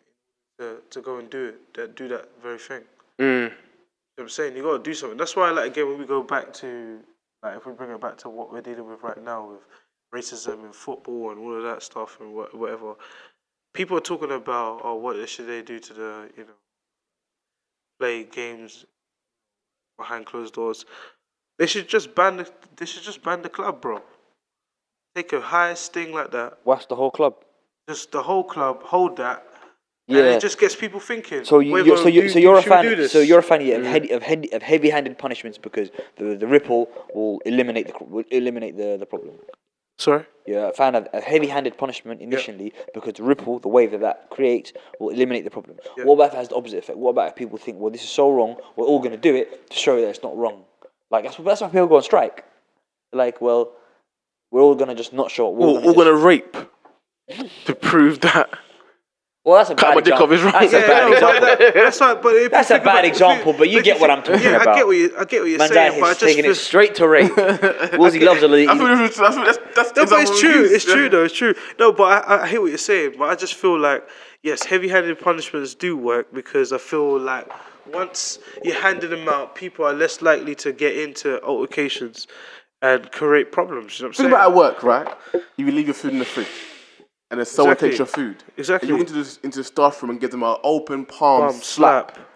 to, 0.59 0.79
to 0.91 1.01
go 1.01 1.19
and 1.19 1.29
do 1.31 1.47
it, 1.47 1.75
that 1.75 1.97
do 1.97 2.09
that 2.09 2.29
very 2.43 2.59
thing. 2.59 2.83
Mm. 3.21 3.45
You 3.47 3.51
know 3.51 3.53
what 4.17 4.25
I'm 4.25 4.29
saying? 4.29 4.57
You 4.57 4.63
got 4.63 4.77
to 4.77 4.83
do 4.83 4.95
something. 4.95 5.19
That's 5.19 5.35
why, 5.35 5.51
like, 5.51 5.73
again, 5.73 5.89
when 5.89 5.99
we 5.99 6.07
go 6.07 6.23
back 6.23 6.53
to, 6.55 7.01
like, 7.43 7.57
if 7.57 7.67
we 7.67 7.73
bring 7.73 7.91
it 7.91 8.01
back 8.01 8.17
to 8.19 8.29
what 8.29 8.53
we're 8.53 8.61
dealing 8.61 8.89
with 8.89 9.03
right 9.03 9.23
now 9.23 9.51
with 9.51 9.61
racism 10.15 10.65
in 10.65 10.73
football 10.73 11.31
and 11.33 11.41
all 11.41 11.57
of 11.57 11.65
that 11.65 11.83
stuff 11.83 12.19
and 12.21 12.33
wha- 12.33 12.47
whatever, 12.53 12.95
people 13.75 13.97
are 13.99 14.01
talking 14.01 14.31
about, 14.31 14.81
oh, 14.85 14.95
what 14.95 15.29
should 15.29 15.47
they 15.47 15.63
do 15.63 15.79
to 15.79 15.93
the, 15.93 16.31
you 16.37 16.45
know, 16.45 16.59
play 18.01 18.25
games 18.25 18.87
behind 19.99 20.27
closed 20.27 20.55
doors. 20.55 20.85
They 21.59 21.67
should 21.67 21.89
just 21.89 22.15
ban 22.15 22.37
the, 22.39 22.51
they 22.77 22.87
should 22.87 23.03
just 23.03 23.23
ban 23.23 23.43
the 23.43 23.49
club, 23.49 23.81
bro. 23.81 24.03
Take 25.15 25.33
a 25.33 25.41
high 25.41 25.75
sting 25.75 26.13
like 26.13 26.33
that, 26.33 26.59
What's 26.65 26.87
the 26.87 26.97
whole 26.97 27.11
club? 27.11 27.35
just 27.89 28.13
the 28.13 28.23
whole 28.23 28.45
club 28.45 28.83
hold 28.83 29.19
that, 29.19 29.47
Yeah, 30.09 30.19
and 30.19 30.27
it 30.29 30.41
just 30.41 30.59
gets 30.59 30.75
people 30.75 31.01
thinking. 31.01 31.45
So 31.45 31.61
you, 31.61 31.77
you're, 31.85 31.97
so 31.99 32.09
you, 32.09 32.23
do- 32.23 32.29
so 32.31 32.39
you're 32.39 32.57
a 32.57 32.63
fan. 32.63 33.09
So 33.09 33.21
you're 33.21 33.41
a 33.41 33.43
fan 33.43 33.61
yeah, 33.61 33.75
of, 33.77 33.83
mm. 33.83 33.87
heavy, 33.87 34.11
of, 34.11 34.23
heavy, 34.23 34.53
of 34.53 34.63
heavy-handed 34.63 35.19
punishments 35.19 35.59
because 35.59 35.91
the 36.17 36.35
the 36.35 36.47
ripple 36.47 36.89
will 37.15 37.41
eliminate 37.45 37.87
the 37.89 38.05
will 38.05 38.25
eliminate 38.31 38.77
the, 38.77 38.97
the 38.99 39.07
problem. 39.07 39.35
Sorry. 39.99 40.27
You're 40.47 40.69
a 40.69 40.73
fan 40.73 40.95
of, 40.95 41.07
of 41.07 41.23
heavy-handed 41.25 41.79
punishment 41.79 42.21
initially 42.21 42.75
because 42.93 43.15
the 43.15 43.23
ripple, 43.23 43.61
the 43.61 43.69
wave 43.69 43.93
that 43.93 44.03
that 44.03 44.29
creates, 44.29 44.75
will 45.01 45.09
eliminate 45.09 45.45
the 45.45 45.51
problem. 45.51 45.79
Yeah. 45.97 46.05
What 46.05 46.15
about 46.15 46.29
if 46.29 46.35
it 46.35 46.37
has 46.37 46.49
the 46.49 46.57
opposite 46.57 46.79
effect? 46.79 46.99
What 46.99 47.11
about 47.11 47.29
if 47.29 47.37
people 47.37 47.57
think, 47.57 47.79
well, 47.79 47.91
this 47.91 48.03
is 48.03 48.11
so 48.11 48.31
wrong, 48.31 48.57
we're 48.77 48.85
all 48.85 48.99
going 48.99 49.13
to 49.13 49.17
do 49.17 49.35
it 49.35 49.71
to 49.71 49.77
show 49.77 49.99
that 50.01 50.09
it's 50.09 50.23
not 50.23 50.37
wrong? 50.37 50.65
Like 51.11 51.25
that's 51.25 51.37
that's 51.37 51.61
why 51.63 51.69
people 51.69 51.87
go 51.87 51.97
on 51.97 52.03
strike. 52.03 52.45
Like, 53.13 53.41
well, 53.41 53.73
we're 54.51 54.61
all 54.61 54.75
going 54.75 54.89
to 54.89 54.95
just 54.95 55.13
not 55.13 55.31
show 55.31 55.49
it. 55.49 55.55
We're 55.55 55.67
We're 55.67 55.81
all 55.81 55.95
gonna 55.95 56.11
gonna 56.11 56.17
rape 56.17 56.57
to 57.65 57.75
prove 57.75 58.21
that. 58.21 58.51
Well, 59.45 59.59
that's 59.59 59.69
a 59.69 59.75
bad 59.75 59.99
example. 59.99 60.33
is 60.33 60.43
right. 60.43 60.53
That's 60.71 60.73
Yeah, 60.73 60.79
a 60.79 60.87
bad 60.89 61.05
no, 61.05 61.09
but 61.11 61.37
example. 61.37 61.47
that- 61.67 61.75
that's 61.75 62.01
right. 62.01 62.23
But 62.23 62.35
if 62.37 62.51
That's 62.51 62.71
you 62.71 62.77
a 62.77 62.79
bad 62.79 62.87
about- 62.87 63.05
if 63.05 63.11
example, 63.13 63.53
but 63.53 63.69
you 63.69 63.79
if 63.79 63.85
get 63.85 64.01
what 64.01 64.11
I'm 64.11 64.23
talking 64.23 64.43
yeah, 64.43 64.57
I 64.59 64.63
about. 64.63 64.77
get 64.77 64.87
what 64.87 64.97
you, 64.97 65.15
I 65.19 65.25
get 65.25 65.41
what 65.43 65.51
you're 65.51 65.59
Man's 65.59 65.73
saying, 65.73 66.01
but 66.01 66.07
I 66.07 66.11
is 66.13 66.17
just 66.19 66.21
taking 66.21 66.43
feel, 66.45 66.53
it 66.53 66.55
straight 66.57 66.95
to 66.95 67.09
rape. 67.09 67.37
Woolsey 67.99 68.21
loves 68.21 68.43
a 68.43 68.49
little. 68.49 68.75
That's, 68.75 69.19
that's, 69.19 69.37
that's, 69.37 69.59
that's 69.75 69.97
no, 69.97 70.07
but 70.07 70.23
it's 70.23 70.41
true. 70.41 70.63
we 70.63 70.69
It's 70.69 70.85
use. 70.87 70.95
true 70.95 71.09
though. 71.11 71.25
It's 71.25 71.35
true. 71.37 71.55
No, 71.79 71.93
but 71.93 72.27
I, 72.27 72.43
I 72.45 72.47
hear 72.49 72.63
what 72.63 72.69
you're 72.69 72.79
saying. 72.79 73.17
But 73.19 73.29
I 73.29 73.35
just 73.35 73.55
feel 73.55 73.79
like 73.79 74.09
yes, 74.43 74.65
heavy-handed 74.65 75.21
punishments 75.21 75.75
do 75.75 75.95
work 75.95 76.33
because 76.33 76.73
I 76.73 76.79
feel 76.79 77.19
like 77.19 77.47
once 77.93 78.39
you're 78.63 78.81
handing 78.81 79.11
them 79.11 79.29
out, 79.29 79.55
people 79.55 79.85
are 79.85 79.93
less 79.93 80.23
likely 80.23 80.55
to 80.55 80.73
get 80.73 80.97
into 80.97 81.39
altercations 81.43 82.27
and 82.81 83.13
create 83.13 83.53
problems. 83.53 83.99
You 83.99 84.05
know 84.05 84.09
what 84.09 84.11
I'm 84.11 84.15
saying? 84.15 84.31
Think 84.31 84.39
about 84.39 84.51
at 84.53 84.57
work, 84.57 84.83
right? 84.83 85.15
You 85.59 85.71
leave 85.71 85.87
your 85.89 85.95
food 85.95 86.13
in 86.15 86.19
the 86.19 86.25
fridge, 86.25 86.47
and 87.35 87.41
then 87.41 87.47
someone 87.47 87.73
Exactly. 87.73 87.89
takes 87.91 87.99
your 87.99 88.07
food. 88.07 88.37
Exactly. 88.57 88.89
And 88.89 88.99
you 88.99 89.05
go 89.05 89.11
into 89.11 89.23
the, 89.25 89.39
into 89.43 89.59
the 89.59 89.65
staff 89.65 90.01
room 90.03 90.11
and 90.13 90.21
give 90.21 90.31
them 90.31 90.43
an 90.45 90.57
open 90.63 91.05
palm, 91.05 91.41
Bum, 91.49 91.53
slap. 91.61 92.13
slap. 92.15 92.27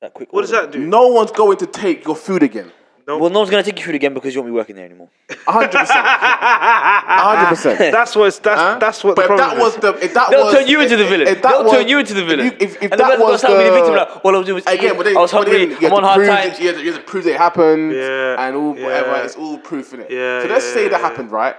That 0.00 0.14
quick 0.14 0.32
What 0.32 0.42
does 0.42 0.52
order. 0.52 0.66
that 0.66 0.72
do? 0.72 0.80
No 0.86 1.08
one's 1.08 1.30
going 1.32 1.56
to 1.58 1.66
take 1.66 2.04
your 2.04 2.16
food 2.16 2.42
again. 2.42 2.72
Well, 3.06 3.30
no 3.30 3.38
one's 3.38 3.48
gonna 3.48 3.62
take 3.62 3.78
your 3.78 3.86
food 3.86 3.94
again 3.94 4.12
because 4.12 4.34
you 4.34 4.42
won't 4.42 4.52
be 4.52 4.54
working 4.54 4.76
there 4.76 4.84
anymore. 4.84 5.08
hundred 5.46 5.70
percent. 5.72 6.04
hundred 6.04 7.46
percent. 7.48 7.78
That's 7.92 8.14
what. 8.14 8.38
That's 8.42 8.80
that's 8.80 9.02
what 9.02 9.16
But 9.16 9.28
the 9.28 9.32
if 9.34 9.38
problem 9.38 9.56
that 9.58 9.64
was 9.64 9.76
the, 9.76 10.04
if 10.04 10.12
that 10.12 10.28
They'll 10.30 10.44
was, 10.44 10.54
turn 10.54 10.68
you 10.68 10.80
into 10.82 10.96
the 10.98 11.04
if- 11.04 11.08
villain. 11.08 11.26
If 11.28 11.40
that 11.40 11.48
They'll 11.50 11.64
was, 11.64 11.72
turn 11.72 11.88
you 11.88 11.98
into 12.00 12.12
the 12.12 12.20
if 12.20 12.28
villain. 12.28 12.46
you- 12.48 12.52
If, 12.60 12.76
if 12.76 12.82
and 12.82 12.92
the 12.92 12.96
that 12.98 13.08
person 13.08 13.20
was 13.26 13.40
goes 13.40 13.44
out 13.50 13.56
with 13.56 13.66
the 13.66 13.72
victim 13.72 13.94
like, 13.96 14.24
all 14.26 14.34
I 14.34 14.38
was 14.38 14.46
doing 14.46 14.54
was 14.56 14.66
uh, 14.66 14.70
again, 14.72 14.84
eating. 14.84 14.96
but 14.98 15.02
then, 15.04 15.16
I 15.16 15.20
was 15.20 15.32
but 15.32 15.36
hungry. 15.48 15.62
you 15.80 15.86
I'm 15.86 15.92
on 15.94 16.02
hard 16.02 16.16
prove 16.18 16.28
times. 16.28 16.52
It, 16.58 16.60
you, 16.60 16.66
have 16.68 16.76
to, 16.76 16.82
you 16.84 16.92
have 16.92 17.00
to 17.00 17.06
prove 17.06 17.24
that 17.24 17.30
it 17.32 17.38
happened. 17.38 17.92
Yeah, 17.92 18.46
And 18.46 18.56
all 18.56 18.70
whatever. 18.74 19.10
yeah. 19.12 19.24
It's 19.24 19.36
all 19.36 19.56
proof 19.58 19.94
in 19.94 20.00
it. 20.00 20.10
Yeah, 20.10 20.42
So 20.42 20.48
let's 20.48 20.66
yeah, 20.66 20.74
say 20.74 20.88
that 20.88 21.00
yeah. 21.00 21.08
happened, 21.08 21.30
right? 21.32 21.56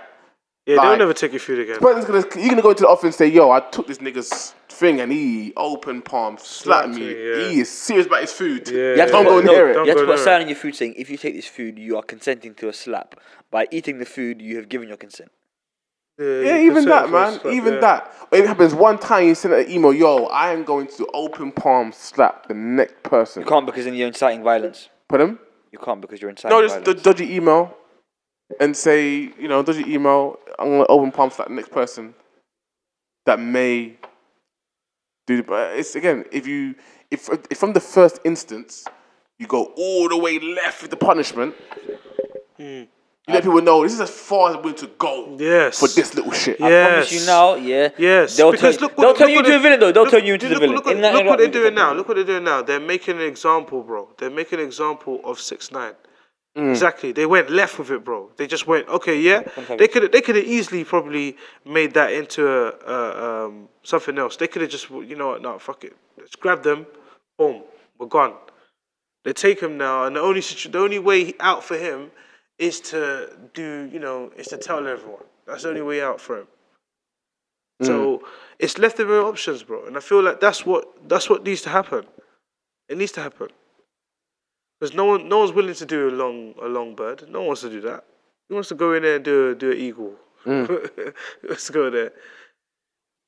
Yeah, 0.69 0.75
like- 0.77 0.89
they'll 0.89 0.97
never 0.99 1.13
take 1.13 1.31
your 1.31 1.39
food 1.39 1.59
again. 1.59 1.79
Person's 1.79 2.05
gonna, 2.05 2.41
you're 2.41 2.49
gonna 2.51 2.61
go 2.61 2.69
into 2.69 2.83
the 2.83 2.89
office 2.89 3.05
and 3.05 3.13
say, 3.15 3.27
"Yo, 3.27 3.49
I 3.49 3.59
took 3.59 3.87
this 3.87 3.97
nigga's 3.97 4.53
thing 4.69 5.01
and 5.01 5.11
he 5.11 5.51
open 5.57 6.01
palm 6.01 6.37
slapped 6.37 6.85
Slapped 6.85 6.89
me. 6.89 7.07
me, 7.07 7.29
yeah. 7.29 7.49
He 7.49 7.59
is 7.61 7.69
serious 7.69 8.05
about 8.05 8.21
his 8.21 8.31
food. 8.31 8.69
Yeah. 8.69 8.93
You 8.93 8.99
have 8.99 9.07
to 9.07 9.11
Don't 9.13 9.23
put, 9.25 9.29
go 9.31 9.37
and 9.39 9.47
no, 9.47 9.53
hear 9.53 9.69
it. 9.69 9.73
You 9.73 9.85
have 9.87 9.97
to 9.97 10.05
put 10.05 10.15
a 10.15 10.17
sign 10.19 10.41
it. 10.41 10.43
on 10.43 10.49
your 10.49 10.57
food 10.57 10.75
saying, 10.75 10.93
"If 10.95 11.09
you 11.09 11.17
take 11.17 11.33
this 11.33 11.47
food, 11.47 11.79
you 11.79 11.97
are 11.97 12.03
consenting 12.03 12.53
to 12.55 12.69
a 12.69 12.73
slap. 12.73 13.15
By 13.49 13.67
eating 13.71 13.97
the 13.97 14.05
food, 14.05 14.41
you 14.41 14.57
have 14.57 14.69
given 14.69 14.87
your 14.87 14.97
consent." 14.97 15.31
Yeah, 16.19 16.57
you 16.57 16.71
even 16.71 16.85
that, 16.85 17.05
settle 17.05 17.09
for 17.09 17.15
a 17.15 17.19
man. 17.31 17.39
slap, 17.39 17.53
even 17.53 17.73
yeah. 17.75 17.79
that. 17.79 18.13
It 18.31 18.45
happens 18.45 18.75
one 18.75 18.97
time. 18.99 19.27
You 19.27 19.35
send 19.35 19.53
an 19.55 19.71
email, 19.71 19.93
"Yo, 19.93 20.25
I 20.25 20.51
am 20.51 20.63
going 20.63 20.87
to 20.97 21.07
open 21.13 21.51
palm 21.51 21.91
slap 21.93 22.47
the 22.47 22.53
next 22.53 23.01
person." 23.03 23.41
You 23.41 23.47
can't 23.47 23.65
because 23.65 23.85
then 23.85 23.95
you're 23.95 24.07
inciting 24.07 24.43
violence. 24.43 24.89
Put 25.07 25.21
him. 25.21 25.39
You 25.71 25.79
can't 25.79 26.01
because 26.01 26.21
you're 26.21 26.29
inciting 26.29 26.51
violence. 26.51 26.73
No, 26.73 26.77
just 26.77 26.85
violence. 26.85 27.03
the 27.03 27.13
dodgy 27.13 27.35
email, 27.35 27.75
and 28.59 28.75
say, 28.75 29.31
you 29.39 29.47
know, 29.47 29.61
does 29.63 29.77
your 29.79 29.87
email. 29.87 30.39
I'm 30.57 30.69
gonna 30.69 30.85
open 30.89 31.11
palm 31.11 31.29
slap 31.29 31.47
the 31.47 31.53
next 31.53 31.71
person 31.71 32.13
that 33.25 33.39
may 33.39 33.97
do. 35.27 35.37
the- 35.37 35.43
But 35.43 35.77
it's 35.77 35.95
again, 35.95 36.25
if 36.31 36.47
you, 36.47 36.75
if, 37.11 37.29
if 37.49 37.57
from 37.57 37.73
the 37.73 37.79
first 37.79 38.19
instance, 38.25 38.85
you 39.37 39.47
go 39.47 39.65
all 39.77 40.09
the 40.09 40.17
way 40.17 40.39
left 40.39 40.81
with 40.81 40.91
the 40.91 40.97
punishment. 40.97 41.55
Hmm. 42.57 42.83
You 43.27 43.35
let 43.35 43.43
people 43.43 43.61
know 43.61 43.83
this 43.83 43.93
is 43.93 44.01
as 44.01 44.09
far 44.09 44.49
as 44.49 44.55
I'm 44.55 44.63
willing 44.63 44.77
to 44.79 44.87
go 44.97 45.37
Yes. 45.39 45.79
for 45.79 45.87
this 45.87 46.15
little 46.15 46.31
shit. 46.31 46.59
Yeah. 46.59 46.87
Promise 46.87 47.11
Yes. 47.11 47.21
you 47.21 47.27
now, 47.27 47.53
yeah. 47.55 47.89
Yes, 47.97 48.35
They'll 48.35 48.51
because 48.51 48.75
turn, 48.77 48.81
look 48.81 48.97
what, 48.97 49.03
they'll 49.03 49.13
turn 49.13 49.27
look 49.27 49.29
you 49.29 49.35
what 49.35 49.45
into 49.45 49.57
a 49.57 49.61
villain, 49.61 49.79
though. 49.79 49.91
They'll 49.91 50.03
look- 50.03 50.11
turn 50.11 50.25
you 50.25 50.33
into 50.33 50.47
look, 50.49 50.55
the 50.55 50.59
villain. 50.61 50.75
Look, 50.75 50.85
what- 50.85 51.13
look 51.13 51.25
what 51.27 51.37
they're 51.37 51.47
doing 51.47 51.75
now. 51.75 51.93
Look 51.93 52.07
what 52.07 52.15
they're 52.15 52.23
doing 52.25 52.43
now. 52.43 52.63
They're 52.63 52.79
making 52.79 53.17
an 53.17 53.21
example, 53.21 53.83
bro. 53.83 54.09
They're 54.17 54.31
making 54.31 54.59
an 54.59 54.65
example 54.65 55.21
of 55.23 55.39
six 55.39 55.71
nine. 55.71 55.93
Mm. 56.59 56.69
Exactly. 56.71 57.11
They 57.11 57.25
went 57.25 57.49
left 57.49 57.79
with 57.79 57.89
it, 57.91 58.03
bro. 58.03 58.29
They 58.37 58.47
just 58.47 58.67
went, 58.67 58.87
okay, 58.87 59.19
yeah. 59.19 59.41
They 59.77 59.87
could 59.87 60.11
they 60.11 60.21
could 60.21 60.35
have 60.35 60.45
easily 60.45 60.83
probably 60.83 61.37
made 61.65 61.93
that 61.93 62.11
into 62.11 62.41
a, 62.47 62.71
a 62.95 63.45
um, 63.45 63.69
something 63.83 64.17
else. 64.17 64.35
They 64.37 64.47
could 64.47 64.61
have 64.63 64.71
just, 64.71 64.89
you 64.89 65.15
know 65.15 65.29
what? 65.29 65.41
No, 65.41 65.57
fuck 65.59 65.83
it. 65.83 65.95
Let's 66.17 66.35
grab 66.35 66.63
them. 66.63 66.85
Boom, 67.37 67.63
we're 67.97 68.07
gone. 68.07 68.33
They 69.23 69.33
take 69.33 69.59
him 69.61 69.77
now, 69.77 70.05
and 70.05 70.15
the 70.15 70.21
only 70.21 70.41
situ- 70.41 70.69
the 70.69 70.79
only 70.79 70.99
way 70.99 71.33
out 71.39 71.63
for 71.63 71.77
him 71.77 72.11
is 72.57 72.79
to 72.91 73.29
do, 73.53 73.89
you 73.93 73.99
know, 73.99 74.31
is 74.35 74.47
to 74.47 74.57
tell 74.57 74.85
everyone. 74.85 75.23
That's 75.47 75.63
the 75.63 75.69
only 75.69 75.81
way 75.81 76.01
out 76.01 76.19
for 76.19 76.39
him. 76.39 76.47
So 77.81 78.23
it's 78.59 78.77
left 78.77 78.97
them 78.97 79.07
with 79.07 79.19
options, 79.19 79.63
bro. 79.63 79.85
And 79.85 79.95
I 79.95 80.01
feel 80.01 80.21
like 80.21 80.39
that's 80.41 80.65
what 80.65 80.85
that's 81.07 81.29
what 81.29 81.43
needs 81.43 81.61
to 81.61 81.69
happen. 81.69 82.03
It 82.89 82.97
needs 82.97 83.13
to 83.13 83.21
happen. 83.21 83.49
Because 84.79 84.95
no 84.95 85.05
one 85.05 85.27
no 85.27 85.39
one's 85.39 85.51
willing 85.51 85.73
to 85.75 85.85
do 85.85 86.09
a 86.09 86.11
long 86.11 86.53
a 86.61 86.67
long 86.67 86.95
bird. 86.95 87.25
No 87.29 87.39
one 87.39 87.47
wants 87.47 87.61
to 87.61 87.69
do 87.69 87.81
that. 87.81 88.05
He 88.47 88.53
wants 88.53 88.69
to 88.69 88.75
go 88.75 88.93
in 88.93 89.03
there 89.03 89.15
and 89.17 89.25
do 89.25 89.49
a, 89.51 89.55
do 89.55 89.71
an 89.71 89.77
eagle. 89.77 90.13
Let's 91.43 91.69
go 91.69 91.89
there. 91.89 92.13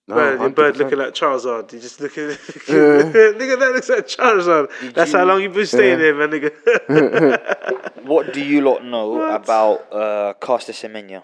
No, 0.08 0.16
bird, 0.16 0.40
your 0.40 0.50
bird 0.50 0.78
looking 0.78 0.98
like 0.98 1.14
Charizard. 1.14 1.72
You 1.74 1.80
just 1.80 2.00
looking, 2.02 2.24
nigga, 2.30 3.60
that 3.60 3.72
looks 3.74 3.88
like 3.90 4.08
Charizard. 4.08 4.94
That's 4.94 5.12
how 5.12 5.24
long 5.26 5.42
you 5.42 5.50
been 5.50 5.66
staying 5.66 6.00
there, 6.00 6.16
man, 6.16 6.32
nigga. 6.32 7.82
What 8.06 8.34
do 8.34 8.44
you 8.44 8.62
lot 8.62 8.84
know 8.84 9.10
What? 9.10 9.36
about 9.44 9.94
uh, 9.94 10.34
Caster 10.42 10.74
Semenya? 10.74 11.24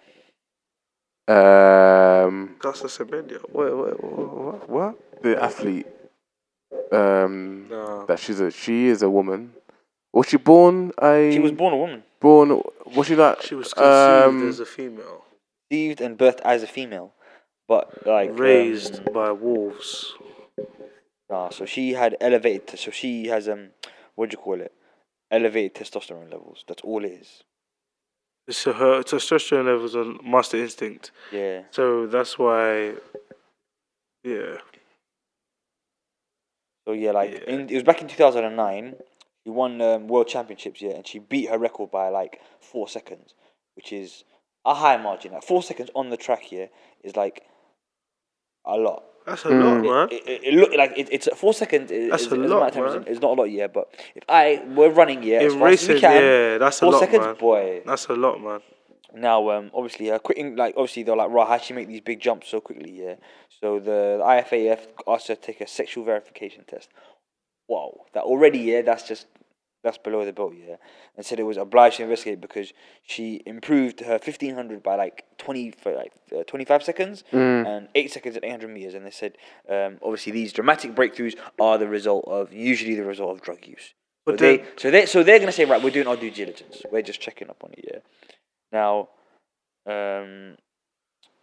Um, 1.28 2.56
Caster 2.62 2.88
Semenya. 2.88 3.40
What, 3.50 3.76
what, 3.76 4.04
what, 4.04 4.70
what? 4.70 5.24
the 5.24 5.42
athlete. 5.44 5.88
Um, 6.92 7.68
No. 7.70 8.06
that 8.06 8.20
she's 8.20 8.40
a 8.40 8.52
she 8.52 8.88
is 8.88 9.02
a 9.02 9.10
woman. 9.10 9.54
Was 10.14 10.28
she 10.28 10.38
born 10.38 10.92
a? 11.02 11.32
She 11.32 11.40
was 11.40 11.52
born 11.52 11.74
a 11.74 11.78
woman, 11.78 12.04
born. 12.20 12.62
Was 12.96 13.08
she 13.08 13.16
like? 13.16 13.42
She 13.42 13.56
was 13.56 13.74
conceived 13.74 14.42
um, 14.44 14.50
as 14.50 14.60
a 14.60 14.66
female, 14.66 15.26
conceived 15.70 16.02
and 16.02 16.18
birthed 16.18 16.40
as 16.44 16.64
a 16.64 16.68
female, 16.68 17.14
but 17.68 18.06
like 18.08 18.30
um, 18.32 18.38
raised 18.38 19.12
by 19.14 19.32
wolves. 19.32 20.14
Nah, 21.30 21.50
so 21.50 21.66
she 21.66 21.94
had 21.94 22.16
elevated. 22.22 22.80
So 22.80 22.90
she 22.92 23.28
has 23.28 23.48
um, 23.50 23.70
what 24.16 24.30
do 24.30 24.36
you 24.36 24.44
call 24.44 24.62
it? 24.62 24.74
Elevated 25.30 25.76
testosterone 25.76 26.32
levels. 26.32 26.64
That's 26.68 26.82
all 26.84 27.04
it 27.04 27.12
is. 27.12 27.44
So 28.50 28.72
her 28.72 29.04
testosterone 29.04 29.66
levels 29.66 29.94
are 29.94 30.06
master 30.24 30.56
instinct. 30.56 31.12
Yeah. 31.34 31.64
So 31.72 32.08
that's 32.08 32.40
why, 32.40 32.94
yeah. 34.24 34.60
So 36.88 36.94
yeah, 36.94 37.12
like 37.12 37.32
Yeah. 37.32 37.54
in, 37.54 37.70
it 37.70 37.74
was 37.74 37.84
back 37.84 38.02
in 38.02 38.08
two 38.08 38.16
thousand 38.16 38.46
and 38.46 38.56
nine. 38.56 38.96
She 39.48 39.52
won 39.52 39.80
um, 39.80 40.10
world 40.10 40.28
championships, 40.28 40.82
yeah, 40.82 40.90
and 40.90 41.08
she 41.08 41.20
beat 41.20 41.50
her 41.50 41.58
record 41.58 41.90
by 41.90 42.10
like 42.10 42.42
four 42.60 42.90
seconds, 42.90 43.34
which 43.78 43.94
is 43.94 44.26
a 44.66 44.74
high 44.74 44.98
margin. 44.98 45.32
Like 45.32 45.44
four 45.44 45.64
seconds 45.64 45.90
on 45.96 46.10
the 46.10 46.18
track 46.18 46.42
here 46.42 46.68
is 47.02 47.16
like 47.16 47.44
a 48.66 48.76
lot. 48.76 49.06
That's 49.26 49.46
a 49.46 49.50
lot, 49.50 49.82
man. 49.82 50.10
It, 50.12 50.28
it, 50.28 50.44
it 50.44 50.54
look 50.54 50.74
like 50.76 50.98
it, 50.98 51.08
it's 51.14 51.30
four 51.38 51.54
seconds. 51.54 51.92
It, 51.92 52.10
That's 52.12 52.24
it's, 52.24 52.32
a 52.34 52.42
it's 52.42 52.52
lot, 52.52 52.74
time, 52.74 52.84
man. 52.84 52.98
It's, 52.98 53.08
it's 53.12 53.22
not 53.22 53.38
a 53.38 53.42
lot, 53.42 53.50
yeah. 53.50 53.68
But 53.68 53.88
if 54.16 54.24
I 54.28 54.62
were 54.76 54.90
running, 54.90 55.24
yeah, 55.24 55.38
as 55.38 55.54
In 55.54 55.60
fast 55.60 55.84
as 55.84 55.88
we 55.88 55.94
racing, 55.94 56.02
can, 56.02 56.22
yeah, 56.22 56.58
that's 56.58 56.78
a 56.78 56.80
four 56.82 56.92
lot, 56.92 57.00
seconds, 57.00 57.26
man. 57.26 57.36
boy. 57.36 57.82
That's 57.86 58.06
a 58.08 58.14
lot, 58.16 58.44
man. 58.44 58.60
Now, 59.14 59.50
um, 59.52 59.72
obviously, 59.74 60.12
uh, 60.12 60.20
quitting 60.20 60.58
like 60.58 60.74
obviously 60.76 61.04
they're 61.04 61.16
like, 61.16 61.30
right, 61.30 61.48
how 61.48 61.58
she 61.58 61.74
make 61.74 61.88
these 61.88 62.02
big 62.02 62.20
jumps 62.20 62.50
so 62.50 62.60
quickly? 62.60 62.92
Yeah. 63.02 63.16
So 63.62 63.80
the 63.80 64.20
IAAF 64.22 64.80
asked 65.08 65.30
her 65.30 65.36
to 65.36 65.42
take 65.42 65.62
a 65.62 65.68
sexual 65.68 66.04
verification 66.04 66.66
test. 66.68 66.90
Wow, 67.70 68.02
that 68.14 68.24
already 68.24 68.60
yeah, 68.60 68.82
that's 68.82 69.08
just 69.08 69.28
that's 69.88 69.98
below 69.98 70.26
the 70.26 70.34
belt, 70.34 70.54
yeah. 70.56 70.76
And 71.16 71.26
said 71.26 71.40
it 71.40 71.44
was 71.44 71.58
obliged 71.58 71.98
to 71.98 72.04
investigate 72.04 72.42
because 72.42 72.74
she 73.04 73.42
improved 73.46 74.02
her 74.02 74.20
fifteen 74.20 74.54
hundred 74.56 74.84
by 74.84 74.96
like 74.96 75.24
twenty 75.38 75.72
for 75.72 75.94
like 75.96 76.14
uh, 76.36 76.44
twenty 76.44 76.66
five 76.66 76.84
seconds 76.84 77.24
and 77.66 77.88
eight 77.96 78.12
seconds 78.12 78.36
at 78.38 78.44
eight 78.44 78.52
hundred 78.52 78.70
meters. 78.70 78.94
And 78.94 79.06
they 79.06 79.12
said 79.12 79.38
um, 79.70 79.98
obviously 80.04 80.32
these 80.34 80.54
dramatic 80.54 80.94
breakthroughs 80.94 81.36
are 81.60 81.78
the 81.78 81.88
result 81.88 82.26
of 82.28 82.54
usually 82.54 82.96
the 82.96 83.06
result 83.06 83.32
of 83.32 83.42
drug 83.42 83.66
use. 83.66 83.94
So 84.28 84.34
But 84.34 84.40
they, 84.40 84.66
so 84.76 84.92
they, 84.92 85.06
so 85.06 85.24
they're 85.24 85.40
gonna 85.40 85.52
say 85.54 85.66
right, 85.66 85.82
we're 85.82 85.90
doing 85.98 86.08
our 86.08 86.18
due 86.18 86.32
diligence. 86.32 86.82
We're 86.92 87.02
just 87.02 87.22
checking 87.22 87.50
up 87.50 87.64
on 87.64 87.72
it, 87.78 87.86
yeah. 87.90 88.00
Now, 88.72 89.10
um, 89.86 90.58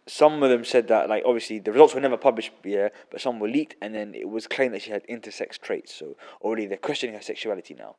some 0.07 0.43
of 0.43 0.49
them 0.51 0.63
said 0.63 0.87
that 0.89 1.09
like 1.09 1.23
obviously 1.25 1.57
the 1.59 1.71
results 1.71 1.95
were 1.95 2.01
never 2.01 2.17
published, 2.17 2.51
yeah, 2.63 2.89
but 3.09 3.21
some 3.21 3.39
were 3.39 3.47
leaked, 3.47 3.75
and 3.81 3.95
then 3.95 4.13
it 4.13 4.29
was 4.29 4.45
claimed 4.45 4.73
that 4.75 4.83
she 4.83 4.91
had 4.91 5.03
intersex 5.07 5.59
traits. 5.59 5.95
So 5.95 6.15
already 6.41 6.67
they're 6.67 6.77
questioning 6.77 7.15
her 7.15 7.21
sexuality 7.23 7.73
now. 7.73 7.95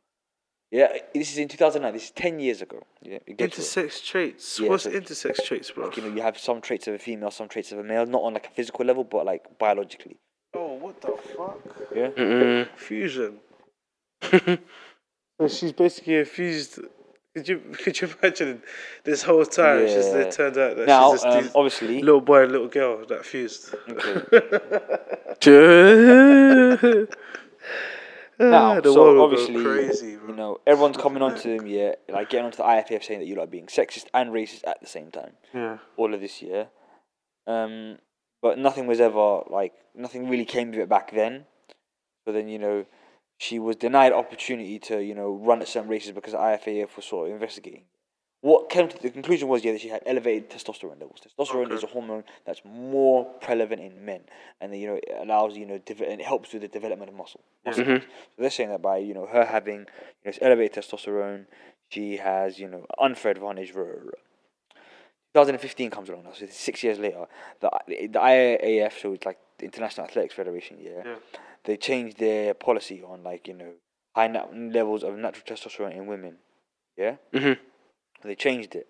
Yeah, 0.71 0.89
this 1.15 1.31
is 1.33 1.39
in 1.39 1.49
2009. 1.49 1.93
This 1.93 2.05
is 2.07 2.11
10 2.11 2.41
years 2.41 2.61
ago. 2.61 2.83
Yeah, 3.01 3.19
it 3.27 3.37
gets 3.37 3.57
worse. 3.59 3.75
Intersex 3.77 4.05
traits. 4.05 4.61
Yeah, 4.61 4.69
What's 4.71 4.85
so- 4.85 4.91
intersex 4.91 5.45
traits, 5.45 5.71
bro? 5.71 5.87
Like, 5.87 5.97
you 5.97 6.03
know, 6.03 6.15
you 6.15 6.23
have 6.23 6.39
some 6.39 6.61
traits 6.61 6.89
of 6.89 6.95
a 6.95 6.99
female, 6.99 7.31
some 7.31 7.49
traits 7.49 7.71
of 7.73 7.79
a 7.79 7.85
male, 7.85 8.05
not 8.05 8.23
on 8.23 8.35
like 8.35 8.49
a 8.49 8.51
physical 8.51 8.85
level, 8.85 9.05
but 9.05 9.25
like 9.27 9.59
biologically. 9.59 10.17
Oh, 10.55 10.75
what 10.75 11.01
the 11.01 11.15
fuck? 11.37 11.61
Yeah. 11.95 12.09
Mm-mm. 12.09 12.69
Fusion. 12.77 13.39
so 14.23 15.49
she's 15.49 15.73
basically 15.73 16.21
a 16.21 16.25
fused. 16.25 16.81
Could 17.35 17.49
you 17.49 17.59
could 17.85 18.01
you 18.01 18.09
imagine 18.23 18.63
this 19.05 19.23
whole 19.23 19.45
time? 19.45 19.79
It's 19.81 19.93
just 19.93 20.13
Yeah. 20.13 20.21
it 20.23 20.33
turned 20.33 20.57
out 20.59 20.77
that 20.79 20.87
Now, 20.87 21.13
she's 21.13 21.23
just 21.23 21.37
um, 21.37 21.43
these 21.45 21.53
obviously, 21.55 22.03
little 22.03 22.23
boy 22.23 22.43
and 22.45 22.53
little 22.53 22.69
girl 22.69 23.05
that 23.07 23.25
fused. 23.25 23.75
now, 28.39 28.81
the 28.81 28.93
so 28.93 29.23
obviously, 29.23 29.63
crazy, 29.63 30.11
you 30.13 30.35
know, 30.35 30.59
everyone's 30.67 30.97
coming 30.97 31.23
onto 31.23 31.57
them, 31.57 31.67
yeah, 31.67 31.95
like 32.09 32.31
getting 32.31 32.47
onto 32.47 32.59
the 32.59 32.69
IFF 32.69 33.05
saying 33.05 33.21
that 33.21 33.27
you're 33.27 33.39
like 33.39 33.51
being 33.51 33.67
sexist 33.67 34.07
and 34.13 34.31
racist 34.31 34.67
at 34.67 34.81
the 34.81 34.87
same 34.87 35.11
time. 35.11 35.33
Yeah. 35.55 35.79
all 35.97 36.13
of 36.13 36.21
this 36.21 36.43
year. 36.43 36.69
Um, 37.47 37.99
but 38.43 38.59
nothing 38.59 38.87
was 38.87 39.01
ever 39.01 39.43
like 39.49 39.73
nothing 39.95 40.29
really 40.29 40.45
came 40.45 40.69
of 40.73 40.79
it 40.79 40.89
back 40.89 41.13
then. 41.13 41.47
But 42.25 42.33
then 42.33 42.49
you 42.49 42.59
know, 42.59 42.87
she 43.39 43.59
was 43.59 43.77
denied 43.77 44.13
opportunity 44.13 44.79
to 44.81 45.03
you 45.03 45.15
know 45.15 45.33
run 45.33 45.63
at 45.63 45.69
certain 45.69 45.89
races 45.89 46.13
because 46.13 46.33
the 46.33 46.39
IAAF 46.39 46.97
was 46.97 47.05
sort 47.05 47.29
of 47.29 47.35
investigating. 47.35 47.85
What 48.43 48.69
came 48.69 48.89
to 48.89 48.99
the 49.03 49.11
conclusion 49.11 49.49
was 49.49 49.65
yeah 49.65 49.73
that 49.73 49.81
she 49.81 49.89
had 49.89 50.03
elevated 50.07 50.51
testosterone 50.51 51.01
levels. 51.01 51.21
Testosterone 51.27 51.73
is 51.73 51.83
a 51.83 51.87
hormone 51.87 52.23
that's 52.45 52.61
more 52.65 53.25
prevalent 53.41 53.83
in 53.83 54.05
men, 54.05 54.21
and 54.61 54.75
you 54.79 54.87
know 54.89 54.95
it 54.97 55.09
allows 55.19 55.57
you 55.57 55.67
know 55.67 55.79
deve- 55.79 56.03
and 56.03 56.21
it 56.21 56.27
helps 56.27 56.53
with 56.53 56.63
the 56.63 56.69
development 56.69 57.11
of 57.11 57.17
muscle. 57.17 57.41
muscle 57.65 57.85
mass. 57.85 58.03
So 58.03 58.09
they're 58.39 58.51
saying 58.51 58.69
that 58.71 58.83
by 58.83 58.99
you 58.99 59.15
know 59.15 59.27
her 59.27 59.45
having 59.45 59.81
you 59.81 59.81
know 59.81 59.87
this 60.27 60.39
elevated 60.43 60.85
testosterone, 60.85 61.47
she 61.89 62.19
has 62.19 62.59
you 62.59 62.69
know 62.69 62.87
unfair 63.01 63.33
advantage. 63.33 63.73
rah, 63.75 63.83
rah, 63.83 63.89
rah. 64.05 64.11
2015 65.35 65.91
comes 65.91 66.09
along 66.09 66.25
now, 66.25 66.33
so 66.33 66.45
it's 66.45 66.57
six 66.57 66.83
years 66.83 66.99
later. 66.99 67.27
The 67.61 67.71
the 67.89 68.09
IAAF, 68.19 69.01
so 69.01 69.13
it's 69.13 69.27
like 69.27 69.39
the 69.59 69.65
International 69.65 70.07
Athletics 70.07 70.35
Federation, 70.35 70.77
yeah, 70.81 71.03
Yeah. 71.05 71.17
they 71.65 71.77
changed 71.77 72.19
their 72.19 72.55
policy 72.55 73.03
on 73.03 73.23
like 73.23 73.49
you 73.49 73.55
know 73.55 73.73
high 74.15 74.29
nat- 74.29 74.55
levels 74.55 75.03
of 75.03 75.15
natural 75.17 75.45
testosterone 75.45 75.95
in 75.97 76.07
women, 76.07 76.37
yeah. 76.97 77.17
Mhm. 77.33 77.59
They 78.27 78.35
changed 78.35 78.75
it. 78.75 78.89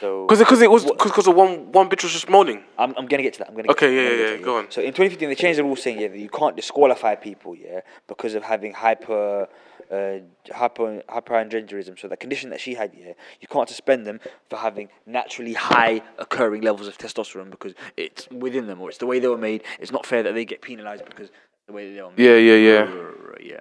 So 0.00 0.26
Because 0.26 0.38
because 0.38 0.62
it 0.62 0.70
was 0.70 0.84
because 0.84 1.26
of 1.26 1.34
one 1.34 1.72
one 1.72 1.88
bitch 1.88 2.02
was 2.02 2.12
just 2.12 2.28
moaning. 2.28 2.62
I'm, 2.78 2.94
I'm 2.96 3.06
gonna 3.06 3.22
get 3.22 3.34
to 3.34 3.38
that. 3.40 3.48
I'm 3.48 3.56
gonna. 3.56 3.70
Okay, 3.70 3.94
yeah, 3.94 4.10
gonna 4.10 4.22
yeah, 4.22 4.36
yeah, 4.36 4.44
go 4.44 4.58
on. 4.58 4.70
So 4.70 4.80
in 4.80 4.88
2015, 4.88 5.28
they 5.28 5.34
changed 5.34 5.58
the 5.58 5.64
rules 5.64 5.82
saying 5.82 6.00
yeah 6.00 6.08
that 6.08 6.18
you 6.18 6.28
can't 6.28 6.56
disqualify 6.56 7.14
people 7.16 7.54
yeah 7.56 7.80
because 8.06 8.34
of 8.34 8.42
having 8.42 8.72
hyper. 8.72 9.48
Uh, 9.90 10.18
hyper 10.50 11.02
hyperandrogenism, 11.08 11.98
so 11.98 12.08
the 12.08 12.16
condition 12.16 12.50
that 12.50 12.60
she 12.60 12.74
had, 12.74 12.92
yeah, 12.94 13.14
you 13.40 13.48
can't 13.48 13.70
suspend 13.70 14.06
them 14.06 14.20
for 14.50 14.56
having 14.56 14.90
naturally 15.06 15.54
high 15.54 16.02
occurring 16.18 16.60
levels 16.60 16.86
of 16.86 16.98
testosterone 16.98 17.48
because 17.48 17.72
it's 17.96 18.28
within 18.28 18.66
them 18.66 18.82
or 18.82 18.90
it's 18.90 18.98
the 18.98 19.06
way 19.06 19.18
they 19.18 19.28
were 19.28 19.38
made. 19.38 19.64
It's 19.80 19.90
not 19.90 20.04
fair 20.04 20.22
that 20.24 20.34
they 20.34 20.44
get 20.44 20.60
penalized 20.60 21.06
because 21.06 21.30
the 21.66 21.72
way 21.72 21.94
they 21.94 22.02
were 22.02 22.10
made. 22.10 22.22
Yeah, 22.22 22.36
yeah, 22.36 22.56
yeah. 22.56 23.10
yeah. 23.40 23.60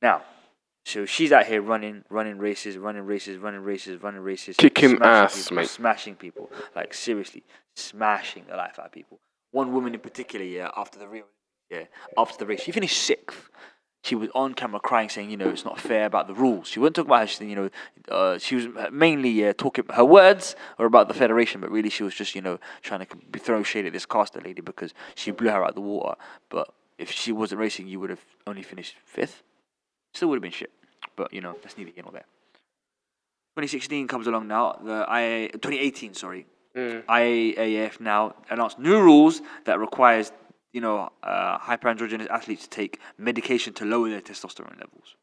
Now, 0.00 0.22
so 0.88 1.04
she's 1.04 1.32
out 1.32 1.46
here 1.46 1.60
running, 1.60 2.02
running 2.08 2.38
races, 2.38 2.78
running 2.78 3.02
races, 3.02 3.36
running 3.36 3.60
races, 3.60 4.02
running 4.02 4.22
races, 4.22 4.56
Kicking 4.56 4.98
ass, 5.02 5.42
people, 5.42 5.56
mate. 5.56 5.68
smashing 5.68 6.14
people, 6.14 6.50
like 6.74 6.94
seriously, 6.94 7.44
smashing 7.76 8.44
the 8.48 8.56
life 8.56 8.78
out 8.78 8.86
of 8.86 8.92
people. 8.92 9.20
One 9.50 9.74
woman 9.74 9.92
in 9.92 10.00
particular, 10.00 10.46
yeah, 10.46 10.70
after 10.74 10.98
the 10.98 11.06
Rio, 11.06 11.24
yeah, 11.70 11.84
after 12.16 12.38
the 12.38 12.46
race, 12.46 12.62
she 12.62 12.72
finished 12.72 12.98
sixth. 13.02 13.50
She 14.02 14.14
was 14.14 14.30
on 14.34 14.54
camera 14.54 14.80
crying, 14.80 15.10
saying, 15.10 15.30
you 15.30 15.36
know, 15.36 15.50
it's 15.50 15.66
not 15.66 15.78
fair 15.78 16.06
about 16.06 16.26
the 16.26 16.34
rules. 16.34 16.68
She 16.68 16.80
wasn't 16.80 16.96
talking 16.96 17.10
about 17.10 17.20
how 17.20 17.26
she, 17.26 17.44
you 17.44 17.56
know, 17.56 17.70
uh, 18.08 18.38
she 18.38 18.54
was 18.54 18.68
mainly 18.90 19.28
yeah, 19.28 19.52
talking. 19.52 19.84
Her 19.92 20.06
words 20.06 20.56
are 20.78 20.86
about 20.86 21.08
the 21.08 21.14
federation, 21.14 21.60
but 21.60 21.70
really 21.70 21.90
she 21.90 22.02
was 22.02 22.14
just, 22.14 22.34
you 22.34 22.40
know, 22.40 22.58
trying 22.80 23.04
to 23.04 23.38
throw 23.38 23.62
shade 23.62 23.84
at 23.84 23.92
this 23.92 24.06
caster 24.06 24.40
lady 24.40 24.62
because 24.62 24.94
she 25.16 25.32
blew 25.32 25.50
her 25.50 25.62
out 25.64 25.70
of 25.70 25.74
the 25.74 25.82
water. 25.82 26.16
But 26.48 26.72
if 26.96 27.10
she 27.10 27.30
wasn't 27.30 27.60
racing, 27.60 27.88
you 27.88 28.00
would 28.00 28.08
have 28.08 28.24
only 28.46 28.62
finished 28.62 28.94
fifth. 29.04 29.42
Still 30.14 30.28
would 30.28 30.36
have 30.36 30.42
been 30.42 30.52
shit. 30.52 30.72
But 31.18 31.34
you 31.34 31.40
know, 31.40 31.56
that's 31.62 31.76
neither 31.76 31.90
here 31.90 32.04
nor 32.04 32.12
there. 32.12 32.28
2016 33.56 34.06
comes 34.06 34.28
along 34.28 34.46
now. 34.46 34.78
The 34.82 35.04
IA, 35.10 35.48
2018, 35.50 36.14
sorry. 36.14 36.46
IAAF 36.76 38.00
now 38.00 38.36
announced 38.48 38.78
new 38.78 39.00
rules 39.02 39.42
that 39.64 39.80
requires 39.80 40.30
you 40.72 40.80
know 40.80 41.10
uh, 41.24 41.58
hyperandrogenous 41.58 42.28
athletes 42.30 42.62
to 42.62 42.70
take 42.70 43.00
medication 43.18 43.74
to 43.74 43.84
lower 43.84 44.08
their 44.08 44.20
testosterone 44.20 44.78
levels. 44.78 45.16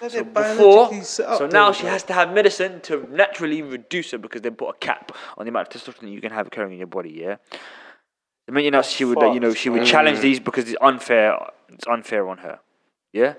So 0.00 0.24
Before, 0.24 1.02
so 1.02 1.46
now 1.52 1.72
she 1.72 1.84
has 1.84 2.04
to 2.04 2.14
have 2.14 2.32
medicine 2.32 2.80
to 2.82 3.06
naturally 3.10 3.60
reduce 3.60 4.14
it 4.14 4.22
because 4.22 4.40
they 4.40 4.48
put 4.48 4.68
a 4.70 4.78
cap 4.78 5.12
on 5.36 5.44
the 5.44 5.50
amount 5.50 5.74
of 5.74 5.82
testosterone 5.82 6.10
you 6.10 6.22
can 6.22 6.32
have 6.32 6.46
occurring 6.46 6.72
in 6.72 6.78
your 6.78 6.86
body. 6.86 7.10
Yeah. 7.10 7.36
The 8.46 8.52
minute 8.52 8.64
you 8.64 8.70
know 8.70 8.80
she 8.80 9.04
would, 9.04 9.22
uh, 9.22 9.32
you 9.32 9.40
know, 9.40 9.52
she 9.52 9.68
would 9.68 9.84
challenge 9.84 10.20
these 10.20 10.40
because 10.40 10.68
it's 10.68 10.78
unfair. 10.80 11.36
It's 11.68 11.86
unfair 11.86 12.26
on 12.28 12.38
her. 12.38 12.60
Yeah. 13.12 13.34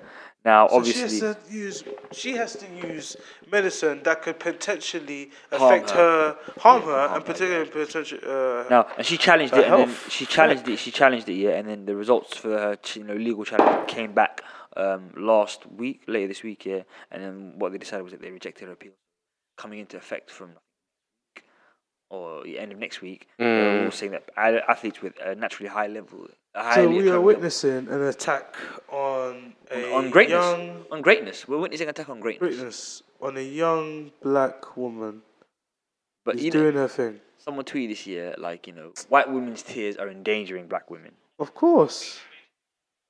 Now, 0.45 0.67
So 0.67 0.75
obviously, 0.75 1.09
she 1.09 1.25
has 1.25 1.35
to 1.35 1.53
use. 1.53 1.83
She 2.11 2.31
has 2.37 2.55
to 2.57 2.67
use 2.87 3.17
medicine 3.51 4.01
that 4.03 4.21
could 4.21 4.39
potentially 4.39 5.31
Harm 5.51 5.63
affect 5.63 5.89
her. 5.89 5.97
her, 5.97 6.37
harm 6.59 6.83
her, 6.83 7.15
and 7.15 7.25
particularly 7.25 7.69
potentially. 7.69 8.21
Uh, 8.23 8.63
Now, 8.69 8.87
and 8.95 9.05
she 9.05 9.17
challenged 9.17 9.55
it, 9.55 9.65
and 9.65 9.89
then 9.89 9.95
she 10.07 10.27
challenged 10.27 10.67
it. 10.69 10.77
She 10.77 10.91
challenged 10.91 11.27
it, 11.29 11.33
yeah, 11.33 11.57
and 11.57 11.67
then 11.67 11.85
the 11.85 11.95
results 11.95 12.37
for 12.37 12.49
her, 12.49 12.77
you 12.93 13.03
know, 13.03 13.15
legal 13.15 13.43
challenge 13.43 13.89
came 13.89 14.13
back 14.13 14.43
um, 14.77 15.09
last 15.17 15.65
week, 15.65 16.03
later 16.07 16.27
this 16.27 16.43
week, 16.43 16.65
yeah, 16.65 16.83
and 17.11 17.23
then 17.23 17.53
what 17.57 17.71
they 17.71 17.79
decided 17.79 18.03
was 18.03 18.11
that 18.11 18.21
they 18.21 18.29
rejected 18.29 18.67
her 18.67 18.73
appeal, 18.73 18.93
coming 19.57 19.79
into 19.79 19.97
effect 19.97 20.29
from 20.29 20.51
or 22.09 22.43
the 22.43 22.59
end 22.59 22.71
of 22.71 22.77
next 22.77 23.01
week. 23.01 23.27
They're 23.37 23.79
hmm. 23.79 23.85
all 23.85 23.91
saying 23.91 24.11
that 24.11 24.29
athletes 24.37 25.01
with 25.01 25.13
a 25.23 25.35
naturally 25.35 25.69
high 25.69 25.87
level, 25.87 26.27
so 26.53 26.61
we 26.61 26.61
are 26.61 26.73
occurring 26.73 27.05
level- 27.05 27.23
witnessing 27.23 27.87
an 27.89 28.01
attack 28.03 28.55
on 28.89 29.53
a 29.71 29.93
on 29.93 30.09
greatness, 30.09 30.43
young 30.43 30.85
on 30.91 31.01
greatness. 31.01 31.47
We're 31.47 31.59
witnessing 31.59 31.87
an 31.87 31.91
attack 31.91 32.09
on 32.09 32.19
greatness. 32.19 32.55
greatness 32.55 33.03
on 33.21 33.37
a 33.37 33.41
young 33.41 34.11
black 34.21 34.77
woman. 34.77 35.21
But 36.23 36.35
who's 36.35 36.45
you 36.45 36.51
know, 36.51 36.59
doing 36.61 36.75
her 36.75 36.87
thing. 36.87 37.19
someone 37.37 37.65
tweeted 37.65 37.89
this 37.89 38.07
year, 38.07 38.35
like 38.37 38.67
you 38.67 38.73
know, 38.73 38.93
white 39.09 39.29
women's 39.29 39.63
tears 39.63 39.97
are 39.97 40.09
endangering 40.09 40.67
black 40.67 40.89
women. 40.89 41.11
Of 41.37 41.53
course, 41.53 42.19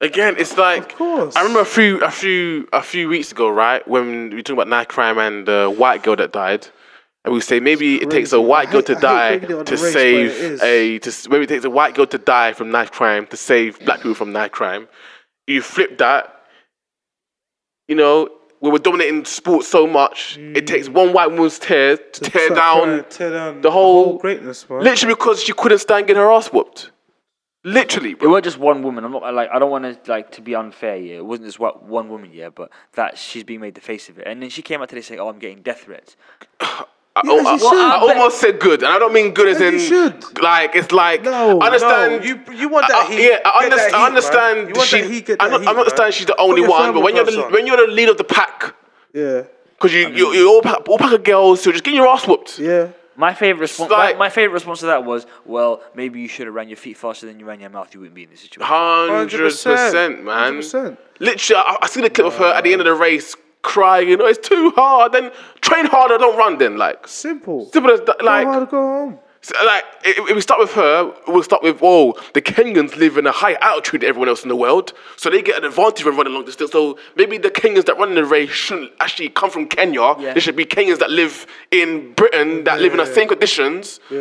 Again, 0.02 0.36
it's 0.38 0.58
like 0.58 0.92
of 0.92 0.98
course. 0.98 1.36
I 1.36 1.42
remember 1.42 1.62
a 1.62 1.66
few 1.66 2.04
a 2.04 2.12
few 2.12 2.68
a 2.74 2.82
few 2.82 3.08
weeks 3.08 3.32
ago, 3.32 3.48
right, 3.48 3.86
when 3.88 4.30
we 4.30 4.36
were 4.36 4.42
talking 4.42 4.58
about 4.58 4.68
knife 4.68 4.90
crime 4.90 5.18
and 5.18 5.48
the 5.48 5.74
white 5.76 6.04
girl 6.04 6.18
that 6.18 6.34
died. 6.34 6.68
And 7.26 7.34
we 7.34 7.42
say 7.42 7.60
maybe 7.60 8.02
it 8.02 8.10
takes 8.12 8.32
a 8.34 8.40
white 8.40 8.70
girl 8.72 8.82
hate- 8.82 8.86
to 8.88 8.96
die 8.96 9.38
bringing 9.40 9.58
it 9.58 9.60
on 9.60 9.66
to 9.66 9.74
race, 9.76 9.94
save 9.94 10.62
a 10.64 11.00
to 11.00 11.30
maybe 11.30 11.44
it 11.44 11.48
takes 11.48 11.66
a 11.66 11.70
white 11.70 11.96
girl 11.96 12.06
to 12.06 12.18
die 12.18 12.54
from 12.54 12.70
knife 12.72 12.92
crime 12.92 13.26
to 13.28 13.38
save 13.38 13.80
black 13.84 13.98
people 13.98 14.14
from 14.16 14.32
knife 14.32 14.52
crime. 14.52 14.88
You 15.48 15.62
flip 15.62 15.98
that, 15.98 16.34
you 17.88 17.96
know, 17.96 18.30
we 18.62 18.70
were 18.72 18.80
dominating 18.80 19.26
sports 19.26 19.68
so 19.68 19.86
much. 19.86 20.38
It 20.40 20.66
takes 20.66 20.88
one 20.88 21.14
white 21.14 21.28
woman's 21.32 21.60
tears 21.60 22.00
to, 22.14 22.22
To 22.22 22.30
tear 22.32 22.46
start 22.48 22.58
down, 22.58 22.84
trying 22.88 23.04
to 23.04 23.10
tear 23.10 23.30
down 23.32 23.62
the 23.62 23.72
whole- 23.72 24.18
greatness, 24.18 24.70
man. 24.70 24.82
literally 24.84 25.14
because 25.16 25.44
she 25.44 25.54
couldn't 25.54 25.80
stand 25.80 26.08
getting 26.08 26.22
her 26.22 26.32
ass 26.32 26.48
whooped. 26.54 26.92
Literally, 27.64 28.12
It 28.12 28.28
wasn't 28.28 28.44
just 28.46 28.60
one 28.60 28.84
woman. 28.84 29.04
I'm 29.04 29.12
not 29.12 29.34
like 29.34 29.50
I 29.52 29.58
don't 29.58 29.72
want 29.72 29.86
to 30.04 30.12
like 30.12 30.32
to 30.34 30.42
be 30.42 30.54
unfair. 30.54 30.98
Yeah, 30.98 31.16
it 31.18 31.26
wasn't 31.26 31.48
just 31.48 31.60
what 31.60 31.82
one 31.84 32.10
woman. 32.10 32.30
Yeah, 32.32 32.50
but 32.50 32.70
that 32.94 33.18
she's 33.18 33.44
being 33.44 33.60
made 33.62 33.74
the 33.74 33.82
face 33.82 34.08
of 34.10 34.20
it. 34.20 34.28
And 34.28 34.40
then 34.42 34.52
she 34.52 34.62
came 34.62 34.84
out 34.84 34.90
today 34.90 35.02
saying, 35.02 35.20
"Oh, 35.20 35.30
I'm 35.30 35.40
getting 35.40 35.64
death 35.64 35.82
threats." 35.86 36.16
I, 37.18 37.22
Yeah, 37.24 37.32
oh, 37.32 37.46
I- 37.48 37.58
should. 37.58 37.74
I 37.74 37.98
almost 38.14 38.40
said 38.42 38.60
good, 38.60 38.84
and 38.84 38.92
I 38.92 39.00
don't 39.00 39.14
mean 39.14 39.34
good 39.34 39.48
as 39.48 39.60
Yeah, 39.62 39.68
in 39.70 39.74
you 39.76 39.80
should. 39.80 40.42
like 40.42 40.76
it's 40.76 40.92
like 40.92 41.24
No, 41.24 41.60
I 41.62 41.68
understand. 41.68 42.22
no, 42.24 42.28
you 42.28 42.40
you 42.54 42.68
want 42.68 42.88
that 42.90 43.04
I- 43.04 43.14
heat. 43.14 43.24
yeah, 43.30 43.40
I, 43.46 43.64
get 43.64 43.72
understand. 43.72 43.96
heat, 43.96 44.02
I 44.02 44.08
understand. 44.08 44.58
You 44.70 44.74
want 44.76 44.90
she, 44.90 45.02
that 45.02 45.10
heat, 45.10 45.26
get 45.26 45.42
I, 45.42 45.46
that 45.46 45.52
don't- 45.52 45.62
heat, 45.62 45.68
I 45.68 45.72
understand 45.72 46.06
man. 46.08 46.12
she's 46.12 46.26
the 46.26 46.38
only 46.42 46.62
one, 46.68 46.94
but 46.94 47.02
when 47.04 47.16
you're 47.16 47.24
the 47.24 47.32
thermal 47.32 47.52
when 47.52 47.68
you're 47.68 47.78
the 47.78 47.92
lead 47.92 48.10
of 48.10 48.18
the 48.18 48.24
pack, 48.26 48.76
Yeah. 49.14 49.44
Because 49.78 49.94
you, 49.94 50.08
you, 50.10 50.34
you 50.34 50.50
all 50.50 50.62
pack, 50.62 50.88
all 50.90 50.98
pack 50.98 51.14
of 51.14 51.24
girls 51.24 51.64
who 51.64 51.70
are 51.70 51.74
just 51.74 51.84
getting 51.84 51.98
your 52.00 52.08
ass 52.08 52.26
whooped. 52.28 52.60
Yeah. 52.60 52.88
My 53.18 53.34
favorite 53.34 53.62
response. 53.62 53.92
like- 53.92 54.16
my, 54.16 54.26
my 54.26 54.30
favorite 54.30 54.54
response 54.54 54.80
to 54.82 54.88
that 54.88 55.06
was, 55.06 55.26
well, 55.46 55.82
maybe 55.96 56.20
you 56.20 56.28
should 56.28 56.48
have 56.48 56.56
ran 56.56 56.68
your 56.70 56.76
feet 56.78 56.98
faster 56.98 57.26
than 57.28 57.40
you 57.40 57.46
ran 57.46 57.60
your 57.62 57.70
mouth. 57.70 57.94
You 57.94 58.00
wouldn't 58.02 58.16
be 58.16 58.24
in 58.24 58.30
this 58.30 58.42
situation. 58.42 58.68
Hundred 58.74 59.40
percent, 59.42 60.24
man. 60.24 60.54
100%. 60.60 60.98
Literally, 61.20 61.64
I, 61.66 61.78
I 61.82 61.88
seen 61.88 62.04
a 62.04 62.10
clip 62.10 62.28
of 62.28 62.36
her 62.38 62.46
at 62.54 62.64
the 62.66 62.72
end 62.74 62.82
of 62.82 62.86
the 62.86 62.94
race 62.94 63.36
crying. 63.66 64.18
know 64.18 64.26
it's 64.26 64.48
too 64.48 64.72
hard. 64.76 65.12
Then 65.12 65.32
train 65.62 65.86
harder. 65.86 66.18
Don't 66.18 66.38
run. 66.38 66.58
Then 66.58 66.78
like 66.78 67.08
Simple. 67.08 67.70
simple 67.72 67.92
as 67.92 68.02
that. 68.02 68.20
Go 68.20 68.26
Like 68.26 68.48
hard, 68.48 68.70
go 68.70 68.78
home. 68.78 69.20
Like, 69.64 69.84
if, 70.04 70.30
if 70.30 70.36
we 70.36 70.42
start 70.42 70.60
with 70.60 70.72
her, 70.74 71.14
we'll 71.28 71.44
start 71.44 71.62
with, 71.62 71.78
oh, 71.82 72.20
the 72.34 72.42
Kenyans 72.42 72.96
live 72.96 73.16
in 73.18 73.28
a 73.28 73.32
higher 73.32 73.58
altitude 73.62 74.02
than 74.02 74.10
everyone 74.10 74.28
else 74.28 74.42
in 74.42 74.50
the 74.50 74.56
world, 74.56 74.94
so 75.18 75.30
they 75.30 75.44
get 75.44 75.58
an 75.58 75.66
advantage 75.66 76.04
when 76.04 76.18
running 76.18 76.34
long 76.34 76.46
distance. 76.46 76.72
So 76.72 76.98
maybe 77.16 77.38
the 77.38 77.52
Kenyans 77.52 77.86
that 77.86 77.98
run 78.00 78.10
in 78.10 78.16
the 78.16 78.26
race 78.26 78.50
shouldn't 78.50 78.92
actually 79.00 79.30
come 79.30 79.52
from 79.52 79.68
Kenya. 79.68 80.16
Yeah. 80.20 80.34
They 80.34 80.40
should 80.40 80.56
be 80.56 80.66
Kenyans 80.66 80.98
that 80.98 81.12
live 81.12 81.46
in 81.70 82.14
Britain, 82.14 82.64
that 82.64 82.82
live 82.82 82.94
in 82.94 82.98
the 82.98 83.06
same 83.06 83.28
conditions. 83.28 84.00
Yeah. 84.10 84.18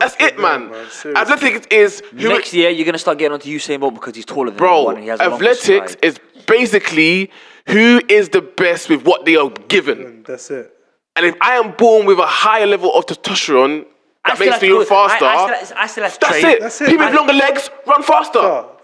That's 0.00 0.16
fuck 0.16 0.20
it, 0.20 0.36
them, 0.36 0.42
man. 0.42 0.68
Seriously. 0.90 1.14
Athletics 1.14 1.66
is 1.70 2.02
who 2.10 2.28
Next 2.28 2.52
year, 2.52 2.70
you're 2.70 2.86
gonna 2.86 2.98
start 2.98 3.18
getting 3.18 3.34
onto 3.34 3.48
Usain 3.48 3.78
Bolt 3.78 3.94
because 3.94 4.16
he's 4.16 4.26
taller 4.26 4.50
than 4.50 4.58
bro. 4.58 4.78
everyone 4.78 4.94
and 4.96 5.04
he 5.04 5.10
has 5.10 5.20
a 5.20 5.24
Athletics 5.24 5.96
is 6.02 6.18
basically 6.46 7.30
who 7.68 8.00
is 8.08 8.28
the 8.30 8.40
best 8.42 8.88
with 8.88 9.04
what 9.04 9.24
they 9.24 9.36
are 9.36 9.50
given. 9.68 10.02
And 10.02 10.24
that's 10.24 10.50
it. 10.50 10.74
And 11.16 11.26
if 11.26 11.34
I 11.40 11.56
am 11.56 11.72
born 11.72 12.06
with 12.06 12.18
a 12.18 12.26
higher 12.26 12.66
level 12.66 12.94
of 12.94 13.06
testosterone, 13.06 13.86
I 14.24 14.34
that 14.34 14.38
makes 14.38 14.62
me 14.62 14.70
run 14.70 14.86
faster. 14.86 15.24
I, 15.24 15.34
I, 15.76 15.86
still, 15.86 16.04
I 16.04 16.08
still 16.08 16.28
That's 16.28 16.44
it. 16.44 16.60
That's 16.60 16.80
it, 16.80 16.88
People 16.88 17.06
with 17.06 17.14
longer 17.14 17.32
legs 17.32 17.70
run 17.86 18.02
faster. 18.02 18.38
Oh, 18.38 18.76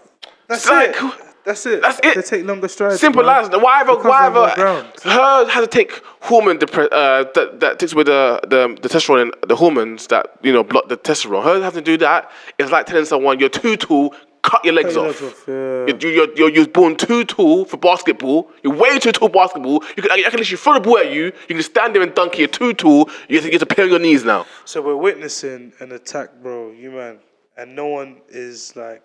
that's 0.47 0.63
It's 0.63 0.69
like- 0.69 0.95
it. 0.95 1.23
That's 1.47 1.65
it. 1.65 1.81
that's 1.81 1.99
it. 2.03 2.15
They 2.15 2.21
take 2.39 2.45
longer 2.45 2.67
strides. 2.67 2.99
Simple 2.99 3.23
man. 3.23 3.45
as 3.45 3.49
why 3.61 3.79
ever, 3.79 3.95
They 3.95 4.09
why 4.09 4.25
ever, 4.27 4.47
her 4.49 5.47
has 5.47 5.63
to 5.63 5.67
take 5.67 6.01
hormone 6.19 6.57
depre- 6.57 6.89
uh, 6.91 7.23
that 7.35 7.61
that 7.61 7.79
takes 7.79 7.95
with 7.95 8.07
the 8.07 8.41
the 8.43 8.77
the 8.81 8.89
testosterone 8.89 9.21
and 9.21 9.33
the 9.47 9.55
hormones 9.55 10.07
that 10.07 10.27
you 10.43 10.51
know 10.51 10.61
block 10.61 10.89
the 10.89 10.97
testosterone. 10.97 11.45
Her 11.45 11.61
having 11.63 11.85
to 11.85 11.91
do 11.91 11.95
that 11.99 12.29
is 12.57 12.69
like 12.69 12.85
telling 12.85 13.05
someone 13.05 13.39
you're 13.39 13.47
too 13.47 13.77
tall, 13.77 14.13
cut 14.41 14.63
your 14.63 14.73
legs 14.73 14.93
Cut 14.93 14.95
your 14.95 15.09
off. 15.09 15.21
legs 15.21 15.33
off, 15.33 15.43
yeah. 15.47 15.53
You're, 15.87 16.11
you're, 16.11 16.35
you're, 16.35 16.49
you're 16.49 16.67
born 16.67 16.95
too 16.95 17.23
tall 17.25 17.65
for 17.65 17.77
basketball. 17.77 18.49
You're 18.63 18.75
way 18.75 18.99
too 18.99 19.11
tall 19.11 19.29
for 19.29 19.33
basketball. 19.33 19.83
You 19.95 20.03
can, 20.03 20.11
I 20.11 20.21
can 20.29 20.39
literally 20.39 20.57
throw 20.57 20.73
the 20.75 20.79
ball 20.79 20.97
at 20.99 21.11
you. 21.11 21.25
You 21.25 21.55
can 21.55 21.61
stand 21.63 21.95
there 21.95 22.01
and 22.01 22.13
dunk 22.13 22.35
it. 22.35 22.39
You're 22.39 22.47
too 22.47 22.73
tall. 22.73 23.09
You 23.27 23.37
have 23.37 23.45
to, 23.45 23.51
you 23.51 23.59
have 23.59 23.67
to 23.67 23.73
play 23.75 23.83
on 23.83 23.89
your 23.89 23.99
knees 23.99 24.23
now. 24.23 24.45
So 24.65 24.81
we're 24.81 24.95
witnessing 24.95 25.73
an 25.79 25.91
attack, 25.91 26.29
bro. 26.41 26.71
You 26.71 26.91
man, 26.91 27.19
and 27.57 27.75
no 27.75 27.87
one 27.87 28.17
is 28.29 28.75
like 28.75 29.03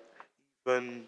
even. 0.66 1.04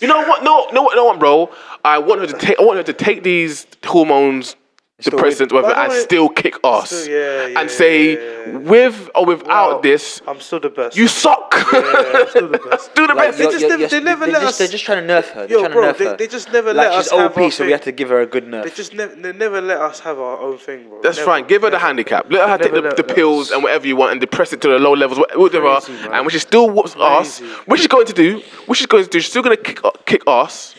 You 0.00 0.08
know 0.08 0.26
what? 0.26 0.42
No, 0.42 0.66
no, 0.72 0.88
no, 0.88 1.04
what, 1.04 1.18
bro. 1.20 1.50
I 1.84 1.98
want 1.98 2.20
her 2.20 2.26
to 2.26 2.38
take. 2.38 2.58
I 2.58 2.64
want 2.64 2.78
her 2.78 2.82
to 2.82 2.92
take 2.92 3.22
these 3.22 3.66
hormones, 3.84 4.56
Still 5.00 5.18
depressants, 5.18 5.48
But 5.48 5.64
whatever, 5.64 5.74
I 5.74 5.84
and 5.86 5.92
don't- 5.92 6.02
still 6.04 6.28
kick 6.28 6.54
ass. 6.62 6.90
Still- 6.90 7.08
yeah, 7.12 7.46
yeah, 7.48 7.60
and 7.60 7.68
say, 7.68 8.12
yeah, 8.14 8.46
yeah. 8.52 8.56
with 8.58 9.10
or 9.16 9.24
without 9.26 9.48
Wow, 9.48 9.80
this, 9.80 10.22
I'm 10.24 10.38
still 10.38 10.60
the 10.60 10.68
best. 10.70 10.96
you 10.96 11.08
suck. 11.08 11.52
Yeah, 11.72 11.80
I'm 12.14 12.28
still 12.28 12.46
the 12.48 12.58
best. 12.70 12.94
Do 12.94 13.08
the 13.08 13.14
Like, 13.14 13.26
best. 13.30 13.38
They 13.38 13.44
you're- 13.44 13.52
just 13.58 13.60
you're- 13.62 13.70
never- 13.70 13.80
you're- 13.80 13.88
they 13.88 14.04
never 14.04 14.26
let 14.26 14.32
just, 14.42 14.46
us- 14.46 14.58
They're 14.58 14.68
just 14.68 14.84
trying 14.84 15.04
to 15.04 15.12
nerf 15.12 15.24
her. 15.30 15.48
They're 15.48 15.56
Yo, 15.58 15.60
trying 15.62 15.72
bro, 15.72 15.82
to 15.82 15.92
nerf 15.92 15.98
they- 15.98 16.04
her. 16.04 16.16
they 16.16 16.26
just 16.28 16.52
never 16.52 16.72
like 16.72 16.90
let 16.90 16.96
she's 17.02 17.06
us 17.12 17.18
have 17.18 17.32
OP, 17.32 17.42
our 17.42 17.50
so 17.50 17.64
we 17.66 17.72
have 17.72 17.80
to 17.80 17.90
give 17.90 18.08
her 18.10 18.20
a 18.20 18.26
good 18.26 18.46
nerf. 18.46 18.62
They 18.62 18.70
just 18.70 18.94
never, 18.94 19.14
they 19.16 19.32
never 19.32 19.60
let 19.60 19.80
us 19.80 19.98
have 19.98 20.20
our 20.20 20.38
own 20.38 20.58
thing, 20.58 20.88
bro. 20.88 21.00
That's 21.02 21.16
Never, 21.16 21.26
fine. 21.26 21.46
Give 21.48 21.62
her 21.62 21.70
the 21.70 21.78
handicap. 21.80 22.26
Let 22.30 22.48
her 22.48 22.58
take 22.58 22.72
the, 22.72 22.80
let- 22.82 22.96
the 22.96 23.02
pills 23.02 23.50
and 23.50 23.64
whatever 23.64 23.88
you 23.88 23.96
want 23.96 24.12
and 24.12 24.20
depress 24.20 24.52
it 24.52 24.60
to 24.60 24.68
the 24.68 24.78
low 24.78 24.92
levels, 24.94 25.18
whatever. 25.34 25.74
Crazy, 25.80 25.92
and 26.04 26.20
when 26.24 26.30
she 26.30 26.38
still 26.38 26.70
whoops 26.70 26.94
ass, 27.00 27.40
Crazy. 27.40 27.52
what 27.66 27.78
she's 27.80 27.88
going 27.88 28.06
to 28.06 28.12
do, 28.12 28.40
what 28.66 28.78
she's 28.78 28.86
going 28.86 29.02
to 29.02 29.10
do, 29.10 29.18
she's 29.18 29.30
still 29.30 29.42
going 29.42 29.56
to 29.56 29.62
kick 29.62 29.84
uh, 29.84 29.90
kick 30.06 30.22
ass. 30.28 30.76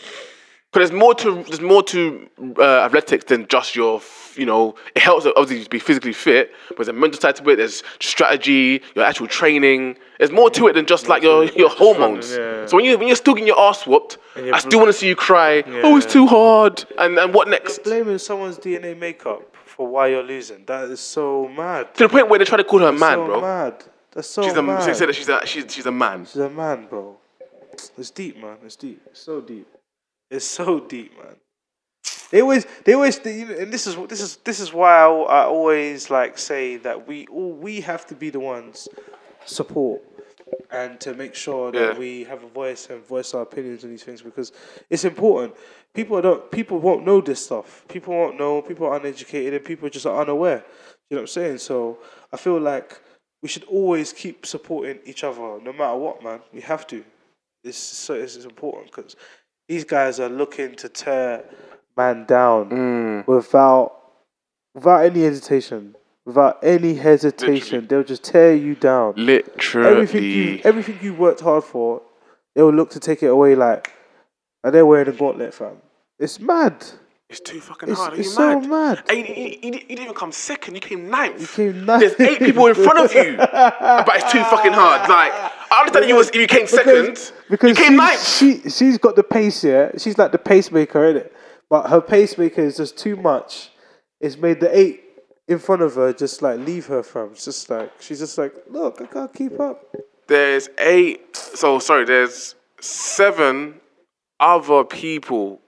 But 0.76 0.80
there's 0.80 0.92
more 0.92 1.14
to 1.14 1.42
there's 1.44 1.62
more 1.62 1.82
to 1.84 2.28
uh, 2.58 2.80
athletics 2.82 3.24
than 3.24 3.46
just 3.48 3.74
your 3.74 4.02
you 4.34 4.44
know 4.44 4.74
it 4.94 5.00
helps 5.00 5.24
obviously 5.24 5.64
to 5.64 5.70
be 5.70 5.78
physically 5.78 6.12
fit, 6.12 6.52
but 6.68 6.76
there's 6.76 6.88
a 6.88 6.92
mental 6.92 7.18
side 7.18 7.36
to 7.36 7.48
it. 7.48 7.56
There's 7.56 7.82
strategy, 7.98 8.82
your 8.94 9.06
actual 9.06 9.26
training. 9.26 9.96
There's 10.18 10.32
more 10.32 10.50
to 10.50 10.68
it 10.68 10.74
than 10.74 10.84
just 10.84 11.08
like 11.08 11.22
your 11.22 11.44
your 11.44 11.70
hormones. 11.70 12.30
yeah. 12.30 12.66
So 12.66 12.76
when 12.76 12.84
you 12.84 12.98
when 12.98 13.06
you're 13.06 13.16
still 13.16 13.32
getting 13.32 13.46
your 13.46 13.58
ass 13.58 13.86
whooped, 13.86 14.18
I 14.36 14.58
still 14.58 14.78
want 14.78 14.90
to 14.90 14.92
see 14.92 15.08
you 15.08 15.16
cry. 15.16 15.64
Oh, 15.82 15.96
it's 15.96 16.12
too 16.12 16.26
hard. 16.26 16.84
And 16.98 17.18
and 17.18 17.32
what 17.32 17.48
next? 17.48 17.78
You're 17.86 17.94
blaming 17.94 18.18
someone's 18.18 18.58
DNA 18.58 18.94
makeup 18.98 19.56
for 19.64 19.88
why 19.88 20.08
you're 20.08 20.22
losing. 20.22 20.66
That 20.66 20.90
is 20.90 21.00
so 21.00 21.48
mad. 21.48 21.94
To 21.94 22.02
the 22.02 22.10
point 22.10 22.28
where 22.28 22.38
they 22.38 22.44
try 22.44 22.58
to 22.58 22.64
call 22.64 22.80
her 22.80 22.88
a 22.88 22.92
man, 22.92 23.14
so 23.14 23.24
bro. 23.24 23.40
mad. 23.40 23.82
That's 24.10 24.28
so 24.28 24.42
She's 24.42 24.52
a, 24.52 24.62
mad. 24.62 24.84
she 24.84 24.92
said 24.92 25.08
that 25.08 25.14
she's 25.14 25.30
a 25.30 25.40
she's, 25.46 25.72
she's 25.72 25.86
a 25.86 25.90
man. 25.90 26.26
She's 26.26 26.36
a 26.36 26.50
man, 26.50 26.86
bro. 26.86 27.16
It's 27.96 28.10
deep, 28.10 28.36
man. 28.36 28.58
It's 28.62 28.76
deep. 28.76 29.00
It's 29.06 29.22
so 29.22 29.40
deep. 29.40 29.68
It's 30.30 30.44
so 30.44 30.80
deep, 30.80 31.16
man. 31.16 31.36
They 32.30 32.42
always, 32.42 32.66
they 32.84 32.94
always, 32.94 33.18
they, 33.20 33.42
and 33.42 33.72
this 33.72 33.86
is 33.86 33.96
this 34.08 34.20
is 34.20 34.36
this 34.38 34.58
is 34.58 34.72
why 34.72 34.90
I, 34.90 35.06
I 35.08 35.44
always 35.44 36.10
like 36.10 36.38
say 36.38 36.76
that 36.78 37.06
we 37.06 37.26
all 37.28 37.52
we 37.52 37.80
have 37.82 38.04
to 38.06 38.14
be 38.16 38.30
the 38.30 38.40
ones 38.40 38.88
support 39.44 40.02
and 40.70 40.98
to 41.00 41.14
make 41.14 41.34
sure 41.34 41.70
that 41.72 41.92
Yeah. 41.92 41.98
we 41.98 42.24
have 42.24 42.42
a 42.42 42.48
voice 42.48 42.88
and 42.90 43.04
voice 43.06 43.32
our 43.34 43.42
opinions 43.42 43.84
on 43.84 43.90
these 43.90 44.02
things 44.02 44.22
because 44.22 44.52
it's 44.90 45.04
important. 45.04 45.54
People 45.94 46.20
don't, 46.20 46.50
people 46.50 46.78
won't 46.78 47.04
know 47.04 47.20
this 47.20 47.44
stuff. 47.44 47.84
People 47.88 48.14
won't 48.14 48.36
know. 48.38 48.60
People 48.62 48.86
are 48.88 48.96
uneducated 48.96 49.54
and 49.54 49.64
people 49.64 49.88
just 49.88 50.06
are 50.06 50.20
unaware. 50.20 50.64
You 51.08 51.16
know 51.16 51.22
what 51.22 51.22
I'm 51.22 51.26
saying? 51.28 51.58
So 51.58 51.98
I 52.32 52.36
feel 52.36 52.58
like 52.60 53.00
we 53.42 53.48
should 53.48 53.64
always 53.64 54.12
keep 54.12 54.44
supporting 54.46 54.98
each 55.04 55.22
other, 55.24 55.60
no 55.62 55.72
matter 55.72 55.96
what, 55.96 56.22
man. 56.22 56.40
We 56.52 56.60
have 56.62 56.86
to. 56.88 57.04
It's 57.64 57.78
so 57.78 58.14
it's 58.14 58.36
important 58.44 58.86
because 58.86 59.16
these 59.68 59.84
guys 59.84 60.20
are 60.20 60.28
looking 60.28 60.74
to 60.76 60.88
tear 60.88 61.44
man 61.96 62.24
down 62.26 62.70
Mm. 62.70 63.26
without 63.26 63.92
without 64.74 65.04
any 65.04 65.22
hesitation. 65.22 65.96
Without 66.24 66.58
any 66.62 66.94
hesitation, 66.94 67.54
Literally. 67.54 67.86
they'll 67.86 68.02
just 68.02 68.24
tear 68.24 68.52
you 68.54 68.74
down. 68.74 69.14
Literally. 69.16 69.88
Everything 69.88 70.24
you 70.24 70.60
everything 70.64 70.98
you 71.00 71.14
worked 71.14 71.40
hard 71.40 71.62
for, 71.64 72.02
they 72.54 72.62
will 72.62 72.72
look 72.74 72.90
to 72.90 73.00
take 73.00 73.22
it 73.22 73.28
away 73.28 73.54
like, 73.54 73.92
and 74.64 74.74
they're 74.74 74.84
wearing 74.86 75.08
a 75.08 75.12
gauntlet, 75.12 75.54
fam. 75.54 75.76
It's 76.18 76.40
mad. 76.40 76.84
It's 77.28 77.40
too 77.40 77.60
fucking 77.60 77.88
It's, 77.88 77.98
hard. 77.98 78.12
Are 78.12 78.16
it's 78.16 78.26
you 78.28 78.32
so 78.32 78.60
mad? 78.60 78.68
mad. 78.70 79.02
And 79.08 79.18
you, 79.18 79.24
you, 79.34 79.34
you, 79.44 79.54
you 79.62 79.70
didn't 79.80 80.02
even 80.02 80.14
come 80.14 80.30
second. 80.30 80.74
You 80.76 80.80
came 80.80 81.10
ninth. 81.10 81.40
You 81.40 81.46
came 81.48 81.84
ninth. 81.84 82.16
There's 82.16 82.30
eight 82.30 82.38
people 82.38 82.66
in 82.66 82.74
front 82.74 82.98
of 83.00 83.12
you, 83.14 83.36
but 83.36 84.08
it's 84.16 84.30
too 84.32 84.42
fucking 84.44 84.72
hard. 84.72 85.08
Like 85.08 85.32
I 85.72 85.80
understand 85.80 86.08
you 86.08 86.14
was 86.16 86.30
you 86.34 86.46
came 86.46 86.66
second. 86.66 87.32
Because 87.50 87.70
you 87.70 87.74
came 87.74 87.92
she, 87.92 87.96
ninth. 87.96 88.24
she 88.26 88.70
she's 88.70 88.98
got 88.98 89.16
the 89.16 89.24
pace 89.24 89.62
here. 89.62 89.92
She's 89.98 90.18
like 90.18 90.32
the 90.32 90.38
pacemaker, 90.38 91.04
in 91.06 91.16
it. 91.16 91.32
But 91.68 91.88
her 91.90 92.00
pacemaker 92.00 92.62
is 92.62 92.76
just 92.76 92.96
too 92.96 93.16
much. 93.16 93.70
It's 94.20 94.36
made 94.36 94.60
the 94.60 94.76
eight 94.76 95.02
in 95.48 95.58
front 95.58 95.82
of 95.82 95.94
her 95.96 96.12
just 96.12 96.42
like 96.42 96.60
leave 96.60 96.86
her 96.86 97.02
from. 97.02 97.32
It's 97.32 97.44
just 97.44 97.68
like 97.68 97.90
she's 98.00 98.20
just 98.20 98.38
like, 98.38 98.54
look, 98.68 99.00
I 99.02 99.06
can't 99.06 99.34
keep 99.34 99.58
up. 99.58 99.84
There's 100.28 100.68
eight. 100.78 101.36
So 101.36 101.80
sorry. 101.80 102.04
There's 102.04 102.54
seven 102.80 103.80
other 104.38 104.84
people 104.84 105.60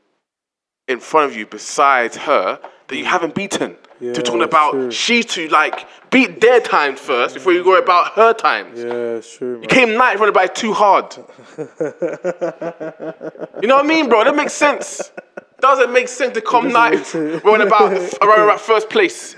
in 0.89 1.01
front 1.01 1.30
of 1.30 1.36
you 1.36 1.47
besides 1.47 2.16
her 2.16 2.59
that 2.89 2.97
you 2.97 3.05
haven't 3.05 3.34
beaten. 3.34 3.76
Yeah, 4.01 4.12
to 4.12 4.22
talking 4.22 4.43
about 4.43 4.70
true. 4.72 4.91
she 4.93 5.24
to 5.24 5.49
like 5.49 5.89
beat 6.11 6.41
their 6.41 6.61
time 6.61 6.95
first 6.95 7.34
before 7.34 7.53
you 7.53 7.64
worry 7.64 7.82
about 7.82 8.12
her 8.12 8.32
times. 8.32 8.78
Yeah, 8.78 9.20
true, 9.20 9.59
man. 9.59 9.68
Came 9.68 9.95
ninth 9.95 10.20
running 10.20 10.32
by 10.32 10.47
too 10.47 10.72
hard. 10.72 11.16
you 11.59 11.64
know 13.66 13.74
what 13.74 13.84
I 13.84 13.89
mean, 13.89 14.09
bro? 14.09 14.22
That 14.22 14.36
makes 14.36 14.53
sense. 14.53 15.11
Doesn't 15.59 15.93
make 15.93 16.07
sense 16.07 16.34
to 16.34 16.41
come 16.41 16.68
ninth 16.68 17.12
running 17.12 17.66
about 17.66 17.91
running 18.22 18.45
about 18.45 18.61
first 18.61 18.89
place. 18.89 19.34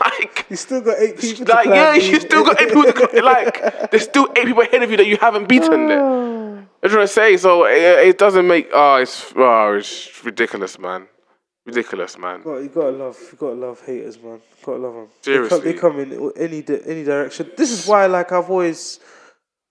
Like, 0.00 0.46
You 0.48 0.56
still 0.56 0.80
got 0.80 0.98
eight 0.98 1.18
people. 1.18 1.44
to 1.46 1.52
like 1.52 1.64
climb, 1.64 1.74
yeah, 1.76 1.98
B. 1.98 2.10
you 2.10 2.20
still 2.20 2.44
got 2.44 2.60
eight 2.60 2.68
people. 2.68 2.84
To, 2.84 3.08
cl- 3.12 3.24
like, 3.24 3.90
there's 3.90 4.04
still 4.04 4.28
eight 4.36 4.46
people 4.46 4.62
ahead 4.62 4.82
of 4.82 4.90
you 4.90 4.96
that 4.96 5.06
you 5.06 5.16
haven't 5.18 5.46
beaten. 5.48 5.88
There. 5.88 6.66
That's 6.80 6.94
what 6.94 7.02
I 7.02 7.06
say. 7.06 7.36
So 7.36 7.64
it, 7.66 8.08
it 8.08 8.18
doesn't 8.18 8.46
make. 8.46 8.68
Oh, 8.72 8.96
it's 8.96 9.32
oh, 9.36 9.74
it's 9.76 10.24
ridiculous, 10.24 10.78
man. 10.78 11.06
Ridiculous, 11.66 12.16
man. 12.18 12.42
Got- 12.42 12.62
you 12.62 12.68
gotta 12.68 12.90
love, 12.92 13.18
you 13.30 13.36
gotta 13.38 13.54
love 13.54 13.80
haters, 13.84 14.16
man. 14.22 14.34
You 14.34 14.64
Gotta 14.66 14.78
love 14.78 14.94
them. 14.94 15.08
Seriously. 15.22 15.60
they 15.60 15.72
come, 15.74 15.96
they 15.98 16.04
come 16.04 16.20
in 16.20 16.32
any 16.36 16.62
di- 16.62 16.82
any 16.86 17.04
direction. 17.04 17.50
This 17.56 17.70
is 17.70 17.86
why, 17.86 18.06
like, 18.06 18.32
I've 18.32 18.48
always, 18.50 19.00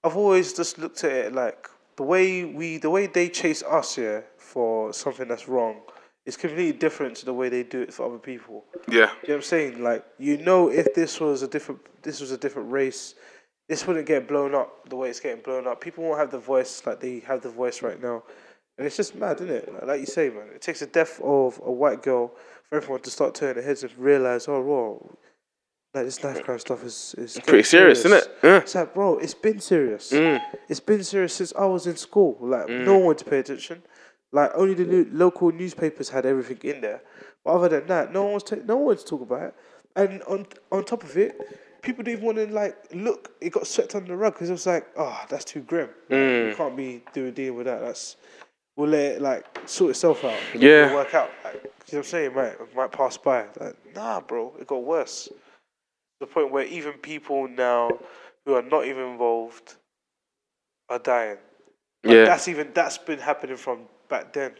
I've 0.03 0.15
always 0.15 0.53
just 0.53 0.77
looked 0.77 1.03
at 1.03 1.11
it 1.11 1.33
like 1.33 1.67
the 1.97 2.03
way 2.03 2.45
we, 2.45 2.77
the 2.77 2.89
way 2.91 3.07
they 3.07 3.29
chase 3.29 3.63
us 3.63 3.95
here 3.95 4.25
for 4.37 4.93
something 4.93 5.27
that's 5.27 5.47
wrong, 5.47 5.81
is 6.29 6.37
completely 6.37 6.71
different 6.71 7.15
to 7.17 7.25
the 7.25 7.33
way 7.33 7.49
they 7.49 7.63
do 7.63 7.81
it 7.81 7.93
for 7.93 8.05
other 8.05 8.19
people. 8.19 8.63
Yeah. 8.87 8.95
You 8.95 8.99
know 8.99 9.09
what 9.27 9.35
I'm 9.35 9.41
saying? 9.41 9.83
Like, 9.83 10.05
you 10.17 10.37
know, 10.37 10.69
if 10.69 10.93
this 10.93 11.19
was 11.19 11.41
a 11.41 11.47
different, 11.47 11.81
this 12.03 12.21
was 12.21 12.31
a 12.31 12.37
different 12.37 12.71
race, 12.71 13.15
this 13.67 13.85
wouldn't 13.85 14.05
get 14.05 14.27
blown 14.27 14.53
up 14.55 14.87
the 14.89 14.95
way 14.95 15.09
it's 15.09 15.19
getting 15.19 15.41
blown 15.41 15.67
up. 15.67 15.81
People 15.81 16.03
won't 16.03 16.19
have 16.19 16.31
the 16.31 16.39
voice 16.39 16.85
like 16.85 16.99
they 16.99 17.19
have 17.19 17.41
the 17.41 17.49
voice 17.49 17.81
right 17.81 18.01
now, 18.01 18.23
and 18.77 18.85
it's 18.85 18.95
just 18.95 19.15
mad, 19.15 19.41
isn't 19.41 19.49
it? 19.49 19.87
Like, 19.87 19.99
you 19.99 20.05
say, 20.05 20.29
man, 20.29 20.47
it 20.53 20.61
takes 20.61 20.79
the 20.79 20.85
death 20.85 21.19
of 21.21 21.59
a 21.65 21.71
white 21.71 22.01
girl 22.03 22.31
for 22.69 22.77
everyone 22.77 23.01
to 23.01 23.09
start 23.09 23.35
turning 23.35 23.55
their 23.55 23.63
heads 23.63 23.83
and 23.83 23.91
realize, 23.97 24.47
oh, 24.47 24.61
whoa, 24.61 25.17
like 25.93 26.05
this 26.05 26.23
knife 26.23 26.43
crime 26.43 26.59
stuff 26.59 26.83
is 26.83 27.15
is 27.17 27.39
Pretty 27.47 27.63
serious, 27.63 27.99
isn't 28.05 28.13
it? 28.13 28.27
Yeah. 28.43 28.57
It's 28.57 28.75
like, 28.75 28.93
bro, 28.93 29.17
it's 29.17 29.33
been 29.33 29.59
serious. 29.59 30.11
Mm. 30.11 30.39
It's 30.67 30.79
been 30.79 31.03
serious 31.03 31.33
since 31.33 31.53
I 31.57 31.65
was 31.65 31.87
in 31.87 31.97
school. 31.97 32.37
Like, 32.39 32.69
no 32.69 32.99
one 32.99 33.15
to 33.15 33.25
pay 33.25 33.39
attention. 33.39 33.81
Like, 34.31 34.51
only 34.55 34.73
the 34.75 34.85
lo- 34.85 35.05
local 35.11 35.51
newspapers 35.51 36.09
had 36.09 36.25
everything 36.25 36.59
in 36.63 36.81
there. 36.81 37.01
But 37.43 37.51
other 37.51 37.69
than 37.69 37.87
that, 37.87 38.13
no 38.13 38.23
one 38.23 38.31
wants 38.33 38.49
to. 38.51 38.65
No 38.65 38.77
one 38.77 38.97
to 38.97 39.05
talk 39.05 39.21
about 39.21 39.41
it. 39.43 39.55
And 39.95 40.21
on 40.23 40.45
on 40.71 40.85
top 40.85 41.03
of 41.03 41.17
it, 41.17 41.35
people 41.81 42.03
didn't 42.03 42.23
want 42.23 42.37
to 42.37 42.47
like 42.47 42.77
look. 42.93 43.31
It 43.41 43.51
got 43.51 43.65
swept 43.65 43.95
under 43.95 44.09
the 44.09 44.17
rug 44.17 44.33
because 44.33 44.49
it 44.49 44.53
was 44.53 44.67
like, 44.67 44.85
oh, 44.97 45.19
that's 45.29 45.45
too 45.45 45.61
grim. 45.61 45.89
Mm. 46.09 46.49
You 46.49 46.55
can't 46.55 46.77
be 46.77 47.03
doing 47.13 47.33
dealing 47.33 47.57
with 47.57 47.65
that. 47.65 47.81
That's 47.81 48.17
we'll 48.77 48.89
let 48.89 49.13
it 49.13 49.21
like 49.21 49.45
sort 49.65 49.91
itself 49.91 50.23
out. 50.23 50.37
Yeah. 50.55 50.85
It'll 50.85 50.95
work 50.95 51.13
out. 51.13 51.31
Like, 51.43 51.53
you 51.55 51.59
know 51.61 51.69
what 51.89 51.97
I'm 51.97 52.03
saying? 52.03 52.25
It 52.31 52.35
might 52.35 52.45
it 52.47 52.75
might 52.75 52.91
pass 52.91 53.17
by. 53.17 53.45
Like, 53.59 53.75
nah, 53.95 54.19
bro, 54.21 54.53
it 54.59 54.67
got 54.67 54.83
worse. 54.83 55.25
To 55.25 55.33
the 56.21 56.27
point 56.27 56.51
where 56.51 56.65
even 56.65 56.93
people 56.93 57.47
now 57.47 57.89
who 58.45 58.53
are 58.53 58.61
not 58.61 58.85
even 58.85 59.03
involved 59.03 59.75
are 60.89 60.99
dying. 60.99 61.37
Like, 62.03 62.15
Yeah. 62.15 62.25
That's 62.25 62.47
even 62.47 62.71
that's 62.73 62.97
been 62.97 63.19
happening 63.19 63.57
from 63.57 63.79
back 64.09 64.33
then. 64.33 64.51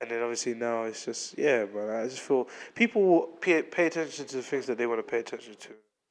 And 0.00 0.10
then 0.10 0.22
obviously 0.22 0.54
now 0.54 0.84
it's 0.84 1.04
just 1.04 1.38
yeah, 1.38 1.64
man. 1.66 1.90
I 1.90 2.04
just 2.04 2.20
feel 2.20 2.48
people 2.74 3.02
will 3.02 3.26
pay, 3.40 3.62
pay 3.62 3.86
attention 3.86 4.26
to 4.26 4.36
the 4.36 4.42
things 4.42 4.66
that 4.66 4.78
they 4.78 4.86
want 4.86 4.98
to 4.98 5.08
pay 5.08 5.20
attention 5.20 5.54
to. 5.54 5.68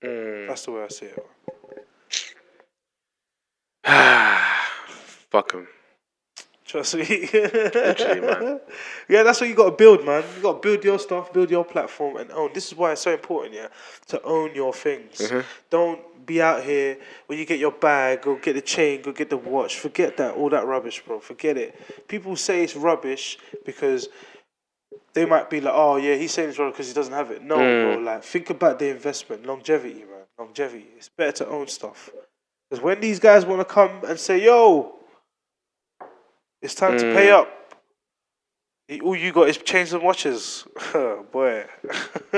Mm. 0.08 0.48
That's 0.48 0.66
the 0.66 0.72
way 0.72 0.84
I 0.84 0.88
see 0.88 1.08
it. 1.08 1.26
Fuck 5.30 5.54
him. 5.54 5.68
Trust 6.72 6.96
me. 6.96 7.30
man. 7.34 8.60
Yeah, 9.10 9.24
that's 9.24 9.42
what 9.42 9.50
you 9.50 9.56
got 9.56 9.72
to 9.72 9.76
build, 9.76 10.06
man. 10.06 10.24
You 10.38 10.42
got 10.42 10.62
to 10.62 10.68
build 10.70 10.84
your 10.86 10.98
stuff, 11.00 11.34
build 11.34 11.52
your 11.52 11.66
platform, 11.66 12.16
and 12.16 12.32
own. 12.32 12.52
This 12.54 12.68
is 12.68 12.78
why 12.78 12.94
it's 12.94 13.02
so 13.02 13.12
important, 13.12 13.54
yeah, 13.56 13.68
to 14.08 14.22
own 14.24 14.56
your 14.56 14.74
things. 14.74 15.18
Mm-hmm. 15.18 15.42
Don't 15.70 16.26
be 16.26 16.42
out 16.42 16.64
here 16.64 16.98
when 17.26 17.38
you 17.38 17.46
get 17.46 17.60
your 17.60 17.72
bag, 17.74 18.22
go 18.22 18.38
get 18.38 18.54
the 18.54 18.62
chain, 18.62 19.02
go 19.02 19.12
get 19.12 19.30
the 19.30 19.36
watch. 19.36 19.80
Forget 19.80 20.16
that, 20.18 20.36
all 20.36 20.50
that 20.50 20.66
rubbish, 20.66 21.04
bro. 21.06 21.20
Forget 21.20 21.58
it. 21.58 22.08
People 22.08 22.38
say 22.38 22.64
it's 22.64 22.76
rubbish 22.78 23.38
because 23.66 24.08
they 25.14 25.26
might 25.26 25.50
be 25.50 25.60
like, 25.60 25.74
oh 25.76 25.98
yeah, 25.98 26.16
he's 26.16 26.32
saying 26.32 26.50
it's 26.50 26.58
rubbish 26.60 26.76
because 26.76 26.88
he 26.88 26.94
doesn't 26.94 27.14
have 27.14 27.32
it. 27.32 27.44
No, 27.44 27.58
Mm. 27.58 27.96
bro. 27.96 28.04
Like, 28.04 28.24
think 28.24 28.50
about 28.50 28.80
the 28.80 28.88
investment, 28.90 29.46
longevity, 29.46 30.00
man. 30.06 30.24
Longevity. 30.40 30.88
It's 30.96 31.10
better 31.10 31.34
to 31.44 31.48
own 31.50 31.68
stuff. 31.68 32.10
Because 32.70 32.82
when 32.82 33.02
these 33.02 33.20
guys 33.20 33.46
want 33.46 33.60
to 33.60 33.66
come 33.66 33.92
and 34.08 34.18
say, 34.18 34.42
yo, 34.46 34.96
it's 36.62 36.76
time 36.76 36.98
to 36.98 37.04
pay 37.14 37.28
Mm. 37.28 37.42
up. 37.42 37.48
All 39.04 39.16
you 39.16 39.32
got 39.32 39.48
is 39.48 39.58
chains 39.58 39.94
and 39.94 40.04
watches. 40.04 40.66
Boy. 41.32 41.66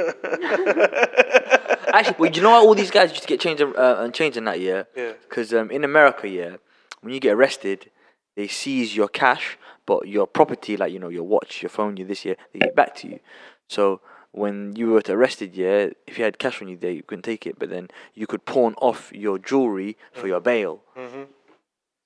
Actually, 1.96 2.16
well, 2.20 2.32
you 2.32 2.42
know 2.42 2.50
how 2.52 2.66
all 2.66 2.76
these 2.76 2.92
guys 2.92 3.10
used 3.12 3.24
to 3.24 3.28
get 3.28 3.40
changed 3.40 3.62
and, 3.62 3.76
uh, 3.76 3.98
and 4.00 4.14
changed 4.14 4.38
in 4.38 4.46
that 4.46 4.60
year? 4.60 4.88
Yeah. 4.96 5.14
Because 5.22 5.54
um, 5.54 5.70
in 5.72 5.84
America, 5.84 6.28
yeah, 6.28 6.58
when 7.02 7.14
you 7.14 7.20
get 7.20 7.34
arrested, 7.34 7.90
they 8.36 8.48
seize 8.48 8.96
your 8.96 9.08
cash, 9.08 9.58
but 9.86 10.08
your 10.08 10.28
property, 10.28 10.78
like 10.78 10.92
you 10.92 11.00
know, 11.00 11.10
your 11.10 11.24
watch, 11.24 11.62
your 11.62 11.70
phone, 11.70 11.98
your 11.98 12.08
this 12.08 12.24
year, 12.26 12.36
they 12.52 12.60
get 12.60 12.76
back 12.76 12.96
to 12.96 13.08
you. 13.08 13.20
So 13.68 14.02
when 14.32 14.76
you 14.76 14.90
were 14.92 15.02
arrested, 15.10 15.56
yeah, 15.56 15.90
if 16.08 16.18
you 16.18 16.24
had 16.24 16.40
cash 16.40 16.62
on 16.62 16.68
you 16.68 16.78
there, 16.78 16.92
you 16.92 17.04
couldn't 17.04 17.24
take 17.24 17.46
it, 17.46 17.58
but 17.60 17.70
then 17.70 17.90
you 18.14 18.26
could 18.28 18.46
pawn 18.46 18.74
off 18.76 19.12
your 19.14 19.38
jewelry 19.38 19.98
for 20.12 20.28
your 20.28 20.40
bail. 20.40 20.82
Mhm. 20.96 21.28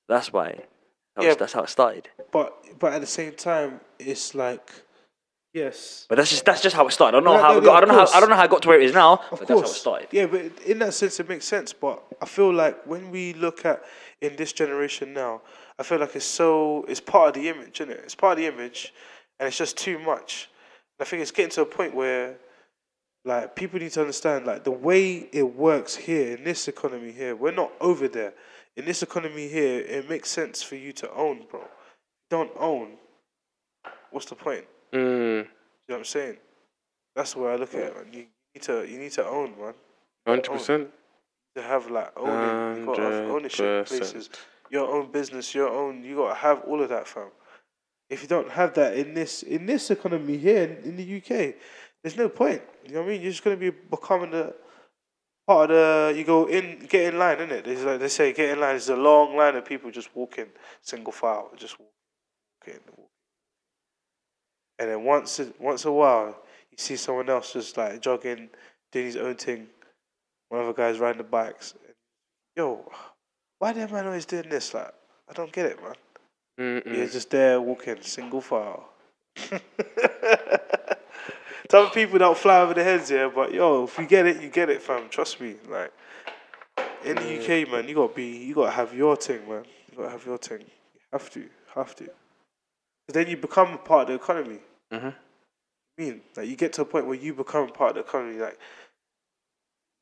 That's 0.10 0.32
why. 0.34 0.66
That 1.18 1.24
Yeah. 1.24 1.30
was, 1.30 1.38
that's 1.38 1.54
how 1.54 1.64
it 1.64 1.70
started. 1.70 2.10
But 2.32 2.54
but 2.80 2.94
at 2.94 3.02
the 3.02 3.08
same 3.08 3.34
time, 3.34 3.82
it's 4.00 4.36
like, 4.36 4.70
yes. 5.54 6.06
But 6.08 6.16
that's 6.18 6.30
just 6.30 6.46
that's 6.46 6.62
just 6.62 6.76
how 6.76 6.88
it 6.88 6.92
started. 6.92 7.18
I 7.18 7.20
don't 7.20 7.26
know 7.26 7.38
No, 7.38 7.42
how 7.44 7.52
no, 7.54 7.58
it 7.58 7.64
got. 7.64 7.72
no, 7.72 7.74
I 7.74 7.80
don't 7.82 7.90
know 7.90 8.06
how. 8.06 8.12
I 8.16 8.20
don't 8.20 8.30
know 8.30 8.36
how 8.36 8.48
got 8.48 8.62
to 8.62 8.68
where 8.68 8.80
it 8.80 8.86
is 8.86 8.94
now. 8.94 9.14
Of 9.32 9.40
but 9.40 9.48
course. 9.48 9.48
that's 9.48 9.62
how 9.62 9.66
it 9.68 9.80
started. 9.80 10.08
Yeah, 10.12 10.28
but 10.28 10.42
in 10.66 10.80
that 10.80 10.94
sense, 10.94 11.20
it 11.20 11.28
makes 11.28 11.46
sense. 11.46 11.74
But 11.74 12.04
I 12.22 12.26
feel 12.26 12.54
like 12.54 12.86
when 12.86 13.10
we 13.12 13.34
look 13.34 13.66
at 13.66 13.84
in 14.22 14.36
this 14.36 14.54
generation 14.54 15.14
now, 15.14 15.42
I 15.80 15.84
feel 15.84 16.00
like 16.00 16.16
it's 16.16 16.26
so 16.26 16.86
it's 16.88 17.00
part 17.02 17.30
of 17.36 17.42
the 17.42 17.50
image, 17.50 17.82
isn't 17.82 17.92
it? 17.92 18.02
It's 18.04 18.16
part 18.16 18.38
of 18.38 18.44
the 18.44 18.46
image, 18.48 18.94
and 19.40 19.48
it's 19.48 19.58
just 19.58 19.76
too 19.78 19.98
much. 19.98 20.50
And 21.00 21.06
I 21.08 21.10
think 21.10 21.22
it's 21.24 21.32
getting 21.32 21.52
to 21.52 21.62
a 21.62 21.66
point 21.66 21.96
where, 21.96 22.38
like, 23.26 23.56
people 23.56 23.80
need 23.80 23.92
to 23.94 24.02
understand, 24.02 24.46
like, 24.46 24.64
the 24.64 24.72
way 24.72 25.28
it 25.32 25.56
works 25.56 25.96
here 25.96 26.36
in 26.38 26.44
this 26.44 26.68
economy 26.68 27.12
here, 27.12 27.36
we're 27.36 27.52
not 27.52 27.72
over 27.82 28.08
there. 28.08 28.34
In 28.78 28.86
this 28.86 29.02
economy 29.02 29.48
here, 29.48 29.80
it 29.80 30.08
makes 30.08 30.30
sense 30.30 30.62
for 30.62 30.76
you 30.76 30.94
to 30.94 31.12
own, 31.12 31.46
bro. 31.50 31.62
Don't 32.30 32.52
own. 32.60 32.92
What's 34.12 34.28
the 34.28 34.36
point? 34.36 34.66
Mm. 34.94 35.00
You 35.00 35.44
know 35.44 35.46
what 35.88 35.98
I'm 35.98 36.06
saying? 36.06 36.38
That's 37.16 37.34
the 37.34 37.40
way 37.40 37.54
I 37.54 37.56
look 37.56 37.74
at 37.74 37.82
it, 37.82 37.96
man. 37.96 38.06
You 38.14 38.26
need 38.54 38.62
to 38.62 38.88
you 38.88 39.00
need 39.00 39.12
to 39.14 39.26
own, 39.26 39.56
man. 39.60 39.74
Hundred 40.28 40.52
percent. 40.52 40.90
To 41.56 41.64
have 41.64 41.90
like 41.90 42.12
owning, 42.16 42.82
you 42.82 42.86
got 42.86 43.00
have 43.00 43.32
ownership 43.32 43.88
places, 43.88 44.30
your 44.70 44.88
own 44.88 45.12
business, 45.12 45.56
your 45.56 45.70
own. 45.70 46.04
You 46.04 46.16
got 46.18 46.30
to 46.30 46.36
have 46.36 46.62
all 46.68 46.80
of 46.84 46.90
that, 46.90 47.08
fam. 47.08 47.30
If 48.12 48.22
you 48.22 48.28
don't 48.28 48.50
have 48.52 48.76
that 48.76 48.96
in 48.96 49.16
this 49.16 49.42
in 49.42 49.66
this 49.66 49.90
economy 49.90 50.38
here 50.38 50.64
in, 50.64 50.92
in 50.92 50.96
the 50.98 51.18
UK, 51.18 51.56
there's 52.04 52.16
no 52.16 52.30
point. 52.30 52.62
You 52.86 52.94
know 52.94 53.00
what 53.00 53.08
I 53.08 53.12
mean? 53.14 53.22
You're 53.24 53.32
just 53.32 53.44
gonna 53.44 53.58
be 53.58 53.72
becoming 53.72 54.30
the 54.30 54.54
part 55.48 55.72
of 55.72 55.78
the. 55.78 56.18
You 56.18 56.24
go 56.26 56.46
in, 56.46 56.86
get 56.88 57.14
in 57.14 57.20
line, 57.20 57.38
innit? 57.38 57.64
There's 57.64 57.84
like 57.84 58.00
they 58.00 58.10
say, 58.10 58.34
get 58.34 58.50
in 58.50 58.60
line. 58.60 58.72
There's 58.72 58.90
a 58.90 58.96
long 58.96 59.36
line 59.36 59.56
of 59.56 59.66
people 59.66 59.90
just 59.90 60.16
walking 60.16 60.48
single 60.82 61.14
file, 61.14 61.52
just 61.56 61.78
walking. 61.80 62.82
And 64.80 64.90
then 64.90 65.04
once 65.04 65.42
once 65.60 65.86
a 65.86 65.92
while, 65.92 66.36
you 66.70 66.78
see 66.78 66.98
someone 66.98 67.30
else 67.30 67.54
just 67.54 67.78
like 67.78 68.02
jogging, 68.02 68.50
doing 68.92 69.06
his 69.06 69.16
own 69.16 69.36
thing. 69.36 69.68
One 70.50 70.62
of 70.62 70.68
the 70.68 70.74
guys 70.74 71.00
riding 71.00 71.18
the 71.18 71.24
bikes. 71.24 71.74
Yo, 72.56 72.90
why 73.60 73.74
that 73.74 73.92
man 73.92 74.06
always 74.06 74.26
doing 74.26 74.50
this? 74.50 74.74
Like, 74.74 74.94
I 75.30 75.34
don't 75.34 75.52
get 75.52 75.66
it, 75.66 75.80
man. 75.82 75.94
Mm-mm. 76.60 76.98
You're 76.98 77.08
just 77.08 77.30
there 77.30 77.60
walking 77.62 78.02
single 78.02 78.42
file. 78.42 78.90
Some 81.70 81.90
people 81.92 82.18
don't 82.20 82.38
fly 82.38 82.62
over 82.62 82.74
their 82.74 82.84
heads, 82.84 83.12
yeah, 83.12 83.30
but 83.34 83.54
yo, 83.54 83.84
if 83.84 83.98
you 83.98 84.06
get 84.08 84.26
it, 84.26 84.42
you 84.42 84.50
get 84.50 84.70
it, 84.70 84.82
fam. 84.82 85.10
Trust 85.10 85.42
me. 85.42 85.56
Like 85.68 85.92
in 87.04 87.16
the 87.16 87.40
UK, 87.40 87.70
man, 87.70 87.88
you 87.88 87.96
gotta 87.96 88.14
be, 88.14 88.26
you 88.46 88.56
gotta 88.56 88.72
have 88.72 88.94
your 88.94 89.16
thing, 89.16 89.48
man. 89.50 89.66
You 89.92 89.98
gotta 89.98 90.10
have 90.12 90.26
your 90.26 90.38
thing. 90.38 90.62
You 90.62 91.02
have 91.12 91.30
to, 91.32 91.46
have 91.76 91.96
to. 91.96 92.10
then 93.10 93.28
you 93.28 93.38
become 93.38 93.74
a 93.74 93.78
part 93.78 94.04
of 94.04 94.08
the 94.08 94.14
economy. 94.16 94.60
Mhm. 94.94 95.14
I 95.14 96.02
mean, 96.02 96.22
like 96.36 96.48
you 96.48 96.56
get 96.56 96.74
to 96.74 96.84
a 96.84 96.86
point 96.86 97.06
where 97.08 97.16
you 97.16 97.34
become 97.34 97.70
part 97.70 97.92
of 97.92 97.96
the 97.96 98.02
economy. 98.02 98.38
Like 98.38 98.60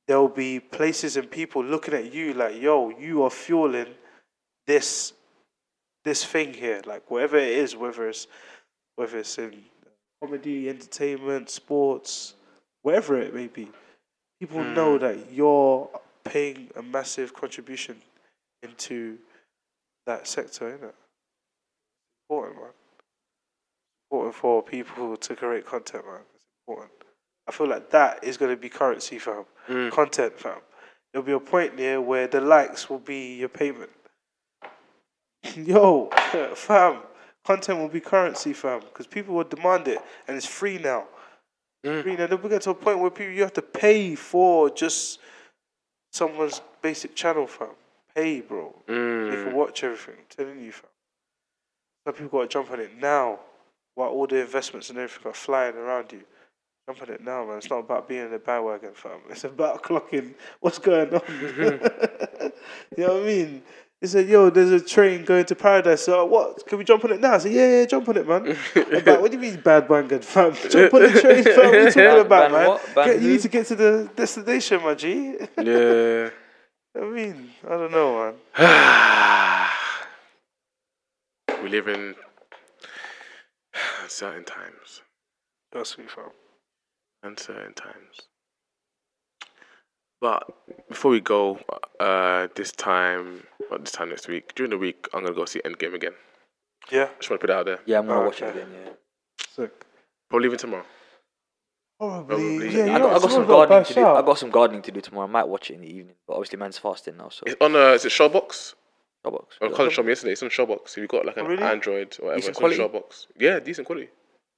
there 0.08 0.20
will 0.20 0.28
be 0.30 0.60
places 0.60 1.18
and 1.18 1.30
people 1.30 1.64
looking 1.64 1.94
at 1.94 2.14
you 2.14 2.34
like, 2.34 2.62
yo, 2.62 2.90
you 2.90 3.24
are 3.24 3.30
fueling 3.32 3.96
this 4.68 5.14
this 6.04 6.24
thing 6.24 6.54
here. 6.54 6.82
Like 6.86 7.10
whatever 7.10 7.38
it 7.38 7.48
is, 7.50 7.76
whether 7.76 8.08
it's 8.08 8.28
whether 8.98 9.18
it's 9.20 9.38
in 9.38 9.64
comedy, 10.26 10.70
entertainment, 10.70 11.50
sports, 11.50 12.34
wherever 12.82 13.20
it 13.20 13.34
may 13.34 13.48
be, 13.48 13.70
people 14.40 14.64
know 14.64 14.98
that 14.98 15.32
you're 15.32 15.90
paying 16.24 16.70
a 16.76 16.82
massive 16.82 17.34
contribution 17.34 17.96
into 18.64 19.18
that 20.08 20.28
sector, 20.28 20.68
isn't 20.68 20.84
it? 20.84 20.96
Important, 22.30 22.60
man. 22.60 22.72
Important 24.10 24.36
for 24.36 24.64
people 24.64 25.16
to 25.16 25.36
create 25.36 25.66
content, 25.66 26.06
man. 26.06 26.22
It's 26.34 26.46
important. 26.68 26.92
I 27.48 27.52
feel 27.52 27.68
like 27.68 27.92
that 27.92 28.24
is 28.24 28.38
going 28.38 28.52
to 28.52 28.58
be 28.60 28.70
currency, 28.70 29.20
fam. 29.20 29.46
Mm. 29.68 29.92
Content, 29.92 30.40
fam. 30.40 30.58
There'll 31.14 31.26
be 31.26 31.34
a 31.34 31.40
point 31.40 31.78
there 31.78 32.02
where 32.02 32.28
the 32.28 32.42
likes 32.42 32.90
will 32.90 33.00
be 33.00 33.36
your 33.36 33.50
payment. 33.50 33.92
Yo, 35.56 36.10
fam, 36.56 36.98
content 37.46 37.80
will 37.80 37.88
be 37.90 38.00
currency, 38.00 38.54
fam, 38.54 38.80
because 38.82 39.08
people 39.08 39.36
will 39.36 39.44
demand 39.44 39.88
it, 39.88 40.00
and 40.28 40.36
it's 40.36 40.46
free 40.46 40.78
now. 40.78 41.06
Mm. 41.86 42.04
Free 42.04 42.16
now. 42.16 42.28
Then 42.28 42.42
we 42.42 42.50
get 42.50 42.64
to 42.64 42.72
a 42.72 42.76
point 42.76 43.00
where 43.00 43.12
people 43.12 43.34
you 43.34 43.42
have 43.44 43.54
to 43.54 43.62
pay 43.62 44.16
for 44.16 44.70
just 44.70 45.20
someone's 46.12 46.62
basic 46.82 47.16
channel, 47.16 47.48
fam. 47.48 47.70
Pay, 48.16 48.42
bro. 48.42 48.70
Pay 48.88 48.94
for 49.44 49.52
Mm. 49.52 49.54
watch 49.54 49.84
everything. 49.84 50.16
I'm 50.18 50.26
telling 50.46 50.64
you, 50.64 50.72
fam. 50.72 50.90
Some 52.06 52.14
people 52.16 52.40
got 52.40 52.50
to 52.50 52.54
jump 52.54 52.72
on 52.72 52.80
it 52.80 52.96
now, 52.98 53.40
while 53.96 54.10
all 54.10 54.28
the 54.28 54.38
investments 54.42 54.90
and 54.90 55.00
everything 55.00 55.30
are 55.30 55.34
flying 55.36 55.76
around 55.76 56.12
you. 56.12 56.24
Jump 56.88 57.02
on 57.02 57.10
it 57.10 57.22
now, 57.24 57.46
man. 57.46 57.58
It's 57.58 57.70
not 57.70 57.80
about 57.80 58.08
being 58.08 58.26
in 58.26 58.32
the 58.32 58.38
bandwagon, 58.40 58.94
fam. 58.94 59.20
It's 59.30 59.44
about 59.44 59.82
clocking 59.88 60.36
what's 60.60 60.78
going 60.80 61.14
on. 61.14 61.22
you 61.30 63.04
know 63.04 63.14
what 63.16 63.24
I 63.24 63.26
mean? 63.26 63.64
He 64.02 64.08
said, 64.08 64.28
"Yo, 64.28 64.50
there's 64.50 64.72
a 64.72 64.80
train 64.86 65.24
going 65.26 65.46
to 65.46 65.56
paradise. 65.56 66.04
So 66.04 66.26
what? 66.26 66.66
Can 66.68 66.78
we 66.78 66.84
jump 66.84 67.06
on 67.06 67.14
it 67.14 67.22
now?" 67.22 67.36
I 67.36 67.38
said, 67.40 67.52
"Yeah, 67.54 67.80
yeah, 67.80 67.86
jump 67.86 68.08
on 68.10 68.18
it, 68.18 68.28
man." 68.28 68.46
I'm 68.76 68.92
like, 68.92 69.22
what 69.22 69.32
do 69.32 69.38
you 69.38 69.42
mean 69.42 69.56
bad 69.62 69.88
bandwagon, 69.88 70.22
fam? 70.22 70.54
Jump 70.70 70.94
on 70.94 71.02
the 71.02 71.10
train, 71.22 71.44
fam. 71.44 71.56
What 71.56 71.66
are 71.76 71.80
you 71.80 71.86
talking 71.92 72.04
Ban- 72.04 72.26
about, 72.26 72.52
ban 72.52 72.96
man? 72.96 73.08
Get- 73.08 73.22
you 73.22 73.30
need 73.30 73.42
to 73.42 73.50
get 73.50 73.66
to 73.68 73.76
the 73.76 74.10
destination, 74.16 74.82
my 74.84 74.96
G. 74.96 75.36
Yeah. 75.58 76.30
I 76.98 77.04
mean, 77.06 77.50
I 77.68 77.70
don't 77.72 77.92
know, 77.92 78.34
man. 78.58 79.70
we 81.64 81.70
live 81.70 81.88
in 81.90 82.16
certain 84.08 84.46
times. 84.46 85.02
That's 85.74 85.98
me, 85.98 86.06
fam. 86.08 86.30
Uncertain 87.24 87.74
times. 87.74 88.22
But 90.22 90.44
before 90.88 91.12
we 91.12 91.20
go, 91.20 91.60
uh, 92.00 92.48
this 92.56 92.72
time, 92.72 93.44
or 93.72 93.78
this 93.80 93.92
time 93.92 94.10
next 94.10 94.28
week, 94.28 94.54
during 94.56 94.70
the 94.72 94.78
week, 94.78 95.08
I'm 95.14 95.24
gonna 95.24 95.36
go 95.36 95.46
see 95.46 95.62
Endgame 95.66 95.94
again. 95.94 96.14
Yeah, 96.92 97.10
Just 97.20 97.30
want 97.30 97.42
to 97.42 97.48
put 97.48 97.50
it 97.50 97.56
out 97.56 97.66
there. 97.66 97.80
Yeah, 97.86 98.00
I'm 98.00 98.08
gonna 98.08 98.22
Oh, 98.22 98.26
watch 98.26 98.42
it 98.42 98.46
okay. 98.46 98.60
again. 98.62 98.72
Yeah. 98.86 98.92
sick. 99.50 99.86
Probably 100.30 100.48
even 100.48 100.58
tomorrow. 100.60 100.86
Probably. 102.00 102.36
Probably. 102.36 102.70
Yeah, 102.78 102.86
you 102.86 102.92
I 102.92 102.98
know, 102.98 103.06
got, 103.06 103.10
I 103.10 103.14
got 103.14 103.22
some 103.22 103.30
tomorrow's 103.30 103.38
not 103.38 103.42
a 103.44 103.48
gardening 103.48 103.80
bad 103.80 103.88
to 103.88 103.94
do. 103.94 104.06
I 104.06 104.22
got 104.22 104.38
some 104.38 104.50
gardening 104.52 104.82
to 104.84 104.92
do 104.92 105.02
tomorrow. 105.02 105.28
I 105.28 105.32
might 105.32 105.48
watch 105.48 105.72
it 105.72 105.76
in 105.76 105.82
the 105.82 105.88
evening, 105.88 106.16
but 106.28 106.34
obviously 106.34 106.60
man's 106.60 106.78
fasting 106.78 107.18
now, 107.18 107.30
so 107.30 107.44
It's 107.48 107.56
on 107.62 107.76
uh, 107.76 107.94
is 107.94 108.06
it 108.06 108.10
Showbox? 108.12 108.76
Starbucks. 109.26 109.54
Oh, 109.62 109.70
Colin 109.72 109.90
showed 109.92 110.06
me 110.06 110.12
yesterday. 110.12 110.34
It's 110.34 110.44
on 110.44 110.50
Showbox. 110.50 110.90
If 110.92 110.98
you 110.98 111.08
got 111.08 111.26
like 111.26 111.38
an 111.38 111.46
Oh, 111.46 111.50
really? 111.50 111.64
Android 111.64 112.16
or 112.20 112.26
whatever, 112.26 112.36
Decent 112.38 112.50
it's 112.52 112.60
quality? 112.60 112.82
on 112.84 112.90
Showbox. 112.90 113.28
Yeah, 113.40 113.60
decent 113.60 113.88
quality. 113.88 114.10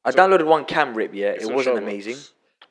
I 0.04 0.12
downloaded 0.12 0.46
one 0.46 0.66
cam 0.66 0.94
rip. 0.96 1.14
Yeah, 1.14 1.28
It's 1.28 1.46
it 1.46 1.50
on 1.50 1.56
wasn't 1.56 1.76
Showbox. 1.78 1.84
amazing, 1.84 2.18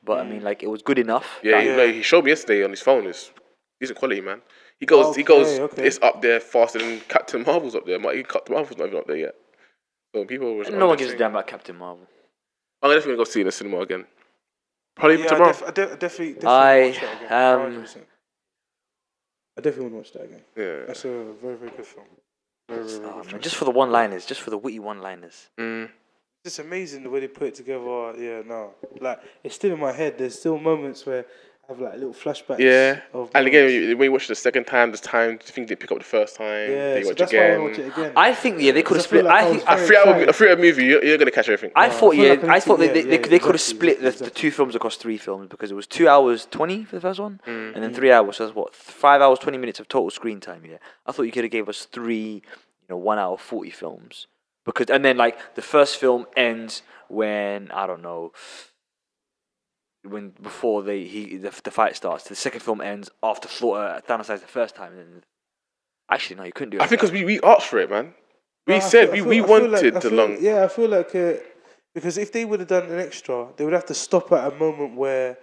but 0.03 0.19
I 0.19 0.23
mean, 0.25 0.43
like, 0.43 0.61
it 0.61 0.67
was 0.69 0.81
good 0.83 0.99
enough. 0.99 1.39
Yeah, 1.41 1.53
that- 1.53 1.63
he, 1.63 1.69
no, 1.69 1.87
he 1.91 2.01
showed 2.03 2.25
me 2.25 2.31
yesterday 2.31 2.63
on 2.63 2.69
his 2.71 2.81
phone. 2.81 3.07
It's 3.07 3.31
decent 3.79 3.97
quality, 3.97 4.21
man. 4.21 4.41
He 4.79 4.85
goes, 4.85 5.15
he 5.15 5.23
goes. 5.23 5.47
Okay, 5.47 5.61
okay. 5.63 5.87
It's 5.87 5.99
up 6.01 6.21
there 6.21 6.39
faster 6.39 6.79
than 6.79 6.99
Captain 7.07 7.43
Marvel's 7.43 7.75
up 7.75 7.85
there. 7.85 7.99
My 7.99 8.21
Captain 8.21 8.53
Marvel's 8.55 8.77
not 8.77 8.87
even 8.87 8.99
up 8.99 9.07
there 9.07 9.17
yet. 9.17 9.35
So 10.15 10.23
people 10.25 10.55
was. 10.55 10.69
no 10.69 10.87
one 10.87 10.97
gives 10.97 11.11
a 11.13 11.17
damn 11.17 11.31
about 11.31 11.47
Captain 11.47 11.75
Marvel. 11.75 12.05
I'm 12.81 12.89
definitely 12.91 13.13
gonna 13.13 13.17
go 13.17 13.23
see 13.23 13.39
it 13.39 13.41
in 13.41 13.45
the 13.47 13.51
cinema 13.51 13.79
again. 13.79 14.05
Probably 14.95 15.17
Yeah, 15.19 15.25
I, 15.25 15.27
tomorrow. 15.29 15.51
def- 15.51 15.63
I, 15.63 15.71
de- 15.71 15.81
I 15.91 15.95
definitely, 15.95 16.33
definitely 16.33 16.47
I, 16.47 16.87
watch 16.87 16.99
that 17.01 17.15
again. 17.25 17.75
um, 17.77 17.85
I 19.57 19.61
definitely 19.61 19.81
want 19.83 19.93
to 19.93 19.97
watch 19.97 20.11
that 20.13 20.23
again. 20.23 20.41
yeah. 20.55 20.85
That's 20.85 21.05
a 21.05 21.07
very, 21.41 21.55
very 21.55 21.71
good 21.71 21.85
film. 21.85 22.05
Very, 22.69 22.83
very, 22.83 22.99
very 22.99 23.05
Oh, 23.05 23.09
good 23.09 23.15
man, 23.17 23.23
film. 23.25 23.41
just 23.41 23.55
for 23.55 23.65
the 23.65 23.71
one-liners, 23.71 24.25
just 24.25 24.41
for 24.41 24.49
the 24.51 24.57
witty 24.57 24.79
one-liners. 24.79 25.49
Mm. 25.59 25.89
It's 26.45 26.59
amazing 26.59 27.03
the 27.03 27.09
way 27.09 27.19
they 27.21 27.27
put 27.27 27.47
it 27.47 27.55
together. 27.55 28.13
Yeah, 28.17 28.41
no, 28.45 28.73
like 29.01 29.19
it's 29.43 29.55
still 29.55 29.73
in 29.73 29.79
my 29.79 29.91
head. 29.91 30.17
There's 30.17 30.37
still 30.39 30.57
moments 30.59 31.05
where 31.05 31.21
I 31.21 31.25
have 31.67 31.79
like 31.81 31.93
little 31.95 32.13
flashbacks. 32.13 32.59
Yeah. 32.59 33.01
of 33.13 33.29
And 33.35 33.45
again, 33.45 33.65
when 33.65 33.73
you- 33.73 33.97
when 33.97 34.05
you 34.05 34.11
watch 34.13 34.23
it 34.25 34.27
the 34.29 34.35
second 34.35 34.65
time, 34.65 34.89
there's 34.91 35.01
times 35.01 35.43
things 35.43 35.67
didn't 35.67 35.81
pick 35.81 35.91
up 35.91 35.97
the 35.97 36.03
first 36.03 36.35
time. 36.37 36.71
yeah, 36.71 36.93
then 36.93 36.97
you 36.99 37.03
so 37.03 37.09
watch 37.09 37.17
that's 37.17 37.31
again. 37.33 37.59
why 37.59 37.65
I 37.65 37.69
watch 37.69 37.79
it 37.79 37.87
again. 37.97 38.11
I 38.15 38.33
think 38.33 38.61
yeah, 38.61 38.71
they 38.71 38.83
could 38.83 38.97
have 38.97 39.05
I 39.05 39.07
split. 39.07 39.25
like 39.25 39.33
I 39.35 39.39
I 39.39 39.49
think 39.49 39.63
A 39.67 39.75
very 39.75 39.87
three 39.87 39.97
hour, 39.97 40.23
a 40.29 40.33
three 40.33 40.49
hour 40.49 40.55
movie, 40.55 40.85
you're, 40.85 41.03
you're 41.03 41.17
gonna 41.17 41.31
catch 41.31 41.49
everything. 41.49 41.71
I 41.75 41.87
No, 41.87 41.93
I 41.93 41.97
thought 41.99 42.15
feel 42.15 42.23
yeah, 42.23 42.29
like 42.31 42.43
I 42.45 42.55
I 42.55 42.59
thought 42.61 42.75
to- 42.77 42.79
they, 42.81 42.87
yeah, 42.87 42.93
they, 42.93 42.99
yeah, 43.01 43.09
they, 43.09 43.17
could- 43.17 43.31
they 43.31 43.39
could 43.39 43.47
have 43.47 43.55
exactly, 43.55 43.77
split 43.77 44.01
the, 44.01 44.07
exactly. 44.07 44.27
the 44.29 44.33
two 44.35 44.51
films 44.51 44.75
across 44.75 44.95
three 44.95 45.17
films 45.17 45.47
because 45.49 45.69
it 45.71 45.75
was 45.75 45.87
two 45.87 46.07
hours 46.07 46.47
twenty 46.49 46.85
for 46.85 46.95
the 46.95 47.01
first 47.01 47.19
one, 47.19 47.41
Mm. 47.45 47.75
and 47.75 47.83
then 47.83 47.93
three 47.93 48.11
hours. 48.13 48.37
So 48.37 48.45
that's 48.45 48.55
what 48.55 48.73
five 48.73 49.21
hours 49.21 49.39
twenty 49.39 49.57
minutes 49.57 49.79
of 49.81 49.89
total 49.89 50.09
screen 50.09 50.39
time. 50.39 50.61
Yeah, 50.65 50.77
I 51.05 51.11
thought 51.11 51.23
you 51.23 51.31
could 51.33 51.43
have 51.43 51.51
gave 51.51 51.67
us 51.67 51.83
three, 51.85 52.41
you 52.43 52.89
know, 52.89 52.97
one 52.97 53.19
hour 53.19 53.37
forty 53.37 53.71
films 53.71 54.27
because 54.63 54.89
and 54.89 55.03
then 55.03 55.17
like 55.17 55.37
the 55.55 55.61
first 55.61 55.97
film 55.97 56.27
ends 56.37 56.81
when 57.09 57.71
I 57.71 57.87
don't 57.87 58.01
know 58.01 58.31
when 60.07 60.29
before 60.41 60.83
they 60.83 61.03
he 61.03 61.37
the, 61.37 61.51
the 61.63 61.71
fight 61.71 61.95
starts. 61.95 62.23
The 62.25 62.35
second 62.35 62.61
film 62.61 62.81
ends 62.81 63.09
after 63.23 63.47
Thor, 63.47 63.77
uh, 63.79 64.01
Thanos 64.07 64.27
dies 64.27 64.41
the 64.41 64.47
first 64.47 64.75
time. 64.75 64.93
And 64.97 65.23
actually 66.09 66.37
no, 66.37 66.43
you 66.43 66.51
couldn't 66.53 66.71
do 66.71 66.77
it. 66.77 66.81
I 66.83 66.87
think 66.87 67.01
because 67.01 67.11
we, 67.11 67.25
we 67.25 67.39
asked 67.41 67.67
for 67.67 67.79
it, 67.79 67.89
man. 67.89 68.13
We 68.65 68.75
No, 68.75 68.79
said 68.81 69.09
feel- 69.09 69.11
we, 69.11 69.17
feel- 69.19 69.27
we 69.27 69.39
I 69.41 69.45
feel 69.45 69.69
like- 69.69 69.71
wanted 69.71 69.95
I 69.95 69.99
the 69.99 70.09
feel- 70.09 70.17
long. 70.17 70.37
Yeah, 70.39 70.63
I 70.63 70.67
feel 70.67 70.89
like 70.89 71.15
uh, 71.15 71.33
because 71.95 72.17
if 72.17 72.31
they 72.31 72.45
would 72.45 72.59
have 72.59 72.69
done 72.69 72.85
an 72.91 72.99
extra, 72.99 73.47
they 73.55 73.63
would 73.63 73.73
have 73.73 73.85
to 73.87 73.93
stop 73.93 74.31
at 74.31 74.51
a 74.53 74.55
moment 74.55 74.95
where 74.95 75.37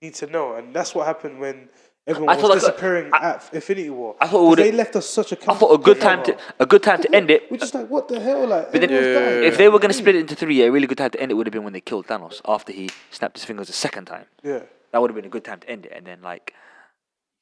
we 0.00 0.08
need 0.08 0.14
to 0.16 0.26
know, 0.26 0.54
and 0.54 0.74
that's 0.74 0.94
what 0.94 1.06
happened 1.06 1.38
when 1.40 1.68
everyone 2.08 2.30
I 2.30 2.34
was 2.36 2.40
thought 2.42 2.48
like 2.50 2.58
a- 2.58 2.60
disappearing 2.60 3.10
at 3.14 3.48
Infinity 3.52 3.90
War. 3.90 4.16
I 4.20 4.26
thought 4.26 4.28
it 4.28 4.30
'Cause 4.40 4.48
would've- 4.50 4.62
they 4.64 4.72
left 4.72 4.96
us 4.96 5.06
such 5.08 5.32
a. 5.32 5.36
I 5.50 5.54
thought 5.54 5.72
a 5.74 5.78
good 5.78 6.00
time 6.00 6.22
to 6.24 6.36
a 6.58 6.66
good 6.66 6.82
time 6.82 7.00
to 7.02 7.14
end 7.14 7.30
it. 7.30 7.50
We're 7.50 7.58
just 7.58 7.74
like, 7.74 7.88
what 7.88 8.08
the 8.08 8.18
hell? 8.18 8.46
Like, 8.46 8.72
But 8.72 8.80
then, 8.80 8.90
everyone's 8.90 9.06
Yeah. 9.24 9.30
dying. 9.30 9.44
if 9.44 9.56
they 9.58 9.68
were 9.68 9.78
going 9.78 9.90
to 9.90 9.96
split 9.96 10.16
it 10.16 10.20
into 10.20 10.34
three, 10.34 10.56
yeah, 10.56 10.66
a 10.66 10.70
really 10.72 10.86
good 10.86 10.98
time 10.98 11.10
to 11.10 11.20
end 11.20 11.30
it 11.30 11.34
would 11.34 11.46
have 11.46 11.52
been 11.52 11.64
when 11.64 11.72
they 11.74 11.80
killed 11.80 12.06
Thanos 12.06 12.40
after 12.46 12.72
he 12.72 12.90
snapped 13.10 13.36
his 13.36 13.44
fingers 13.44 13.68
a 13.68 13.72
second 13.72 14.06
time. 14.06 14.26
yeah, 14.42 14.60
That 14.92 15.00
would 15.02 15.10
have 15.10 15.16
been 15.16 15.26
a 15.26 15.28
good 15.36 15.44
time 15.44 15.60
to 15.60 15.68
end 15.70 15.86
it. 15.86 15.92
And 15.94 16.06
then, 16.06 16.22
like, 16.22 16.54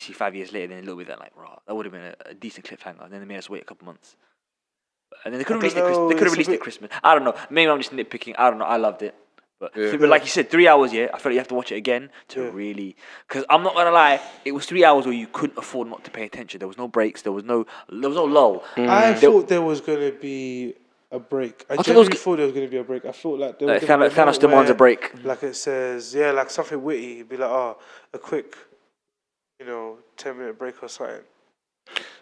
see, 0.00 0.12
five 0.12 0.34
years 0.34 0.52
later, 0.52 0.68
then 0.68 0.78
a 0.78 0.80
little 0.82 0.96
bit 0.98 1.06
that, 1.08 1.20
like, 1.20 1.32
raw. 1.36 1.56
That 1.66 1.74
would 1.74 1.86
have 1.86 1.92
been 1.92 2.02
a, 2.02 2.14
a 2.30 2.34
decent 2.34 2.66
cliffhanger. 2.66 3.04
And 3.04 3.12
then 3.12 3.20
they 3.20 3.26
made 3.26 3.38
us 3.38 3.48
wait 3.48 3.62
a 3.62 3.64
couple 3.64 3.86
months. 3.86 4.16
And 5.24 5.32
then 5.32 5.38
they 5.38 5.44
could 5.44 5.54
have 5.54 5.62
I 5.62 5.66
released 5.66 5.76
it. 5.76 5.80
don't 5.80 5.86
Christ- 5.88 6.00
know, 6.00 6.08
they 6.08 6.14
could 6.14 6.24
have 6.24 6.26
it's 6.26 6.32
a 6.32 6.36
released 6.36 6.48
it 6.48 6.52
bit- 6.54 6.60
Christmas. 6.60 6.90
I 7.04 7.14
don't 7.14 7.24
know. 7.24 7.34
Maybe 7.50 7.70
I'm 7.70 7.78
just 7.78 7.92
nitpicking. 7.92 8.34
I 8.36 8.50
don't 8.50 8.58
know. 8.58 8.64
I 8.66 8.76
loved 8.76 9.02
it. 9.02 9.14
But, 9.58 9.74
Yeah. 9.76 9.96
but 9.96 10.08
like 10.10 10.22
you 10.22 10.28
said, 10.28 10.50
three 10.50 10.68
hours. 10.68 10.92
Yeah, 10.92 11.08
I 11.14 11.18
feel 11.18 11.30
like 11.30 11.34
you 11.34 11.38
have 11.40 11.48
to 11.48 11.54
watch 11.54 11.72
it 11.72 11.76
again 11.76 12.10
to 12.28 12.42
Yeah. 12.44 12.50
really. 12.52 12.96
Because 13.26 13.44
I'm 13.48 13.62
not 13.62 13.74
gonna 13.74 13.90
lie, 13.90 14.20
it 14.44 14.52
was 14.52 14.66
three 14.66 14.84
hours 14.84 15.06
where 15.06 15.14
you 15.14 15.26
couldn't 15.26 15.56
afford 15.58 15.88
not 15.88 16.04
to 16.04 16.10
pay 16.10 16.24
attention. 16.24 16.58
There 16.58 16.68
was 16.68 16.76
no 16.78 16.88
breaks. 16.88 17.22
There 17.22 17.32
was 17.32 17.44
no. 17.44 17.64
There 17.88 18.08
was 18.10 18.16
no 18.16 18.24
lull. 18.24 18.64
Mm. 18.76 18.88
I 18.88 19.12
There- 19.12 19.30
thought 19.30 19.48
there 19.48 19.62
was 19.62 19.80
gonna 19.80 20.12
be 20.12 20.74
a 21.10 21.18
break. 21.18 21.64
I, 21.70 21.76
thought 21.76 21.86
there 21.86 21.94
was 21.94 22.08
genuinely 22.08 22.12
g- 22.12 22.18
thought 22.18 22.36
there 22.36 22.46
was 22.46 22.54
gonna 22.54 22.68
be 22.68 22.76
a 22.76 22.84
break. 22.84 23.04
I 23.06 23.12
thought 23.12 23.38
like 23.38 23.58
there 23.58 23.68
was 23.68 23.80
Like, 23.80 23.88
gonna 23.88 24.04
Thanos, 24.04 24.08
be 24.08 24.12
a 24.12 24.18
Thanos 24.18 24.26
moment 24.26 24.40
demands 24.40 24.70
a 24.70 24.74
break. 24.74 25.24
Like 25.24 25.42
it 25.42 25.56
says, 25.56 26.14
yeah, 26.14 26.32
like 26.32 26.50
something 26.50 26.82
witty. 26.82 27.14
It'd 27.16 27.28
be 27.30 27.36
like, 27.38 27.48
oh, 27.50 27.78
a 28.12 28.18
quick, 28.18 28.56
you 29.58 29.64
know, 29.66 29.98
ten 30.18 30.36
minute 30.36 30.58
break 30.58 30.82
or 30.82 30.88
something. 30.88 31.22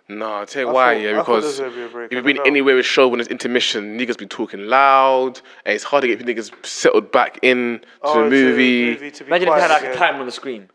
No, 0.09 0.33
I'll 0.35 0.47
tell 0.47 0.63
you 0.65 0.69
I 0.69 0.73
why, 0.73 0.95
thought- 0.95 1.01
yeah, 1.03 1.11
I 1.21 1.25
thought 1.25 1.41
there 1.41 1.71
because 1.71 1.75
be 1.75 2.01
if 2.05 2.13
you've 2.13 2.25
been 2.25 2.37
know. 2.37 2.43
anywhere 2.43 2.77
with 2.77 2.85
show 2.85 3.09
when 3.09 3.21
it's 3.21 3.29
intermission, 3.31 3.99
niggas 3.99 4.19
be 4.19 4.27
talking 4.27 4.67
loud, 4.67 5.41
and 5.65 5.75
it's 5.75 5.85
hard 5.85 6.03
to 6.03 6.09
get 6.09 6.19
niggas 6.21 6.53
settled 6.65 7.11
back 7.11 7.39
in 7.43 7.79
to 7.81 7.87
Oh, 8.03 8.25
the 8.25 8.31
movie. 8.31 8.95
to 9.11 9.25
be 9.25 9.29
Imagine 9.29 9.49
if 9.49 9.55
you 9.55 9.61
had 9.61 9.69
quiet 9.71 9.83
like 9.83 9.95
a 9.95 9.97
time 9.97 10.17
on 10.21 10.27
the 10.27 10.33
screen. 10.33 10.69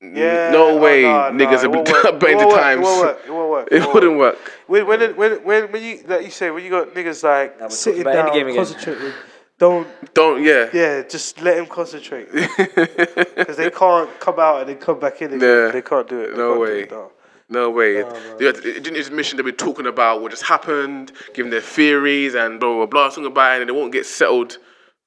Yeah. 0.00 0.50
no 0.52 0.68
oh, 0.68 0.80
way, 0.80 1.02
nah, 1.02 1.30
nah, 1.30 1.44
niggas 1.44 1.54
it 1.54 1.60
have 1.62 1.72
been 1.72 1.84
work. 1.92 2.20
banging 2.20 2.36
It 2.36 2.40
the 2.42 2.46
won't 2.46 2.60
times. 2.60 2.86
It 3.26 3.32
won't 3.32 3.50
work. 3.50 3.68
It. 3.72 3.82
It 3.82 3.92
wouldn't 3.94 4.16
work. 4.18 4.34
work. 4.36 4.52
When 4.68 4.86
when 4.86 5.02
it- 5.02 5.16
when 5.16 5.32
when 5.44 5.72
when 5.72 5.82
you 5.82 6.04
like 6.06 6.22
you 6.24 6.30
say 6.30 6.50
when 6.52 6.62
you 6.62 6.70
got 6.70 6.94
niggas 6.94 7.24
like 7.24 7.58
Now 7.58 7.64
we're 7.66 7.70
sitting 7.70 8.04
down, 8.04 8.28
Endgame 8.28 8.54
concentrating, 8.54 9.12
don't 9.58 9.88
Don't, 10.14 10.40
yeah. 10.44 10.68
yeah, 10.72 11.02
just 11.02 11.40
let 11.42 11.58
him 11.58 11.66
concentrate 11.66 12.30
because 12.32 13.56
they 13.56 13.70
can't 13.72 14.08
come 14.20 14.38
out 14.38 14.60
and 14.60 14.68
then 14.68 14.76
come 14.76 15.00
back 15.00 15.20
in. 15.20 15.32
Again. 15.32 15.40
Yeah. 15.40 15.72
They 15.72 15.82
can't 15.82 16.08
do 16.08 16.20
it. 16.20 16.30
They 16.30 16.36
No 16.36 16.54
can't 16.54 16.54
do 16.54 16.60
way. 16.60 17.08
It, 17.48 17.52
no. 17.52 17.60
No 17.60 17.70
way. 17.70 17.94
No, 17.94 18.08
no. 18.08 18.36
They 18.38 18.46
it 18.46 18.62
didn't 18.62 18.96
intermission. 18.96 19.36
They 19.36 19.42
were 19.42 19.52
talking 19.52 19.86
about 19.86 20.22
what 20.22 20.30
just 20.30 20.44
happened, 20.44 21.12
giving 21.34 21.50
their 21.50 21.60
theories 21.60 22.34
and 22.34 22.60
blah 22.60 22.74
blah 22.74 22.86
blah, 22.86 23.08
talking 23.08 23.26
about 23.26 23.56
it, 23.56 23.60
and 23.62 23.68
they 23.68 23.72
won't 23.72 23.92
get 23.92 24.06
settled 24.06 24.52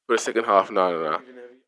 for 0.07 0.15
the 0.15 0.17
second 0.17 0.45
half. 0.45 0.71
No, 0.71 0.91
no, 0.91 1.11
no. 1.11 1.19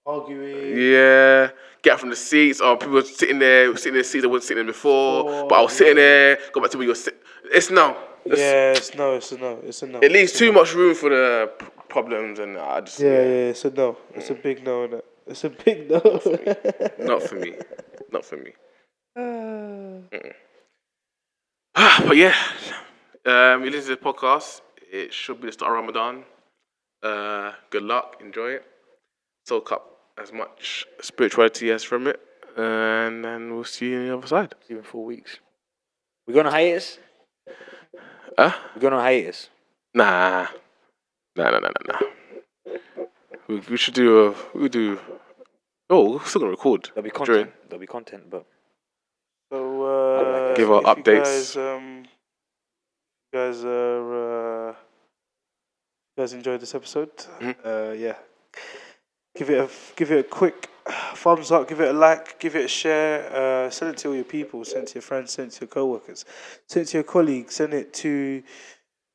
Arguing. 0.05 0.78
Yeah, 0.78 1.51
get 1.82 1.99
from 1.99 2.09
the 2.09 2.15
seats. 2.15 2.59
Or 2.59 2.76
people 2.78 2.95
were 2.95 3.03
sitting 3.03 3.39
there, 3.39 3.76
sitting 3.78 3.89
in 3.89 3.93
their 3.95 4.03
seats. 4.03 4.26
I 4.26 4.28
wasn't 4.28 4.43
sitting 4.47 4.65
there 4.65 4.74
before, 4.74 5.47
but 5.47 5.55
I 5.55 5.61
was 5.61 5.74
sitting 5.74 5.95
there. 5.95 6.38
Go 6.51 6.61
back 6.61 6.71
to 6.71 6.78
where 6.78 6.88
you're 6.88 6.95
sitting. 6.95 7.19
It's 7.45 7.69
no. 7.69 7.95
It's, 8.26 8.39
Yeah, 8.39 8.71
it's 8.71 8.95
no, 8.95 9.15
it's 9.15 9.32
a 9.34 9.38
no, 9.38 9.59
it's 9.63 9.82
a 9.82 9.88
no. 9.88 9.99
It 9.99 10.11
leaves 10.11 10.32
too 10.34 10.51
much 10.53 10.74
room 10.74 10.95
for 10.95 11.09
the 11.09 11.51
p- 11.59 11.65
problems, 11.89 12.39
and 12.39 12.57
I 12.57 12.82
just 12.82 12.99
Yeah, 12.99 13.09
yeah, 13.09 13.51
it's 13.51 13.65
a 13.65 13.69
no. 13.69 13.97
It's 14.13 14.30
a 14.30 14.34
big 14.34 14.63
no. 14.63 14.88
innit? 14.88 15.01
It's 15.28 15.43
a 15.43 15.49
big 15.49 15.89
no. 15.89 15.99
not 16.99 17.24
for 17.24 17.36
me. 17.36 17.55
Not 18.11 18.26
for 18.26 18.38
me. 18.38 18.51
Ah. 19.15 19.99
But 21.76 22.15
yeah, 22.17 22.36
um, 23.26 23.63
you 23.63 23.71
listen 23.71 23.95
to 23.95 23.95
the 23.95 24.13
podcast. 24.13 24.61
It 24.91 25.13
should 25.13 25.41
be 25.41 25.47
the 25.47 25.53
start 25.53 25.71
of 25.71 25.76
Ramadan. 25.78 26.24
Uh, 27.01 27.53
good 27.69 27.84
luck, 27.84 28.17
enjoy 28.21 28.51
it. 28.51 28.65
Soak 29.47 29.71
up 29.71 29.97
as 30.21 30.32
much 30.32 30.86
spirituality 31.01 31.71
as 31.71 31.84
from 31.84 32.07
it, 32.07 32.19
and 32.55 33.26
then 33.26 33.53
we'll 33.55 33.63
see 33.63 33.89
you 33.89 33.97
on 33.99 34.05
the 34.07 34.17
other 34.17 34.28
side. 34.28 34.55
See 34.67 34.74
you 34.74 34.80
in 34.80 34.84
four 34.86 35.03
weeks. 35.05 35.39
We're 36.28 36.36
going 36.36 36.45
on 36.45 36.53
hiatus? 36.53 36.99
Huh? 38.38 38.53
We 38.76 38.82
going 38.82 38.93
on 38.93 39.01
hiatus? 39.01 39.49
Nah, 39.93 40.47
nah, 41.36 41.49
nah, 41.49 41.59
nah, 41.59 41.69
nah, 41.88 41.99
nah. 41.99 42.76
We, 43.47 43.59
we 43.69 43.78
should 43.78 43.93
do 43.95 44.28
a. 44.28 44.36
We 44.57 44.69
do. 44.69 44.99
Oh, 45.89 46.13
we're 46.13 46.26
still 46.26 46.41
gonna 46.41 46.51
record. 46.51 46.89
There'll 46.93 47.03
be 47.03 47.09
during- 47.09 47.26
content. 47.26 47.51
There'll 47.69 47.82
be 47.82 47.88
content, 47.88 48.30
but 48.30 48.45
So 49.51 49.84
uh, 49.84 50.12
Give 50.56 50.72
our 50.72 50.82
if 50.82 50.88
you 50.88 51.04
updates. 51.04 51.24
Guys, 51.24 51.58
um, 51.58 52.06
you 53.32 53.39
guys 53.39 53.66
are. 53.66 54.70
Uh, 54.70 54.76
you 56.16 56.22
guys 56.22 56.34
enjoyed 56.34 56.60
this 56.62 56.76
episode? 56.76 57.12
Mhm. 57.39 57.56
Uh, 57.66 57.93
yeah. 57.93 58.16
Give 59.36 59.49
it 59.49 59.60
a 59.60 59.70
give 59.95 60.12
it 60.12 60.20
a 60.20 60.24
quick 60.24 60.70
thumbs 61.16 61.51
up. 61.51 61.68
Give 61.68 61.82
it 61.82 61.89
a 61.89 61.93
like. 61.93 62.39
Give 62.39 62.56
it 62.56 62.66
a 62.66 62.68
share. 62.68 63.66
Uh, 63.66 63.70
send 63.72 63.91
it 63.91 63.97
to 63.99 64.10
all 64.10 64.16
your 64.16 64.24
people. 64.24 64.64
Send 64.64 64.84
it 64.84 64.88
to 64.89 64.95
your 64.95 65.01
friends. 65.01 65.32
Send 65.32 65.47
it 65.47 65.55
to 65.55 65.62
your 65.62 65.70
coworkers. 65.70 66.25
Send 66.67 66.86
it 66.86 66.89
to 66.92 66.97
your 66.97 67.04
colleagues. 67.04 67.55
Send 67.55 67.74
it 67.74 67.93
to, 67.96 68.43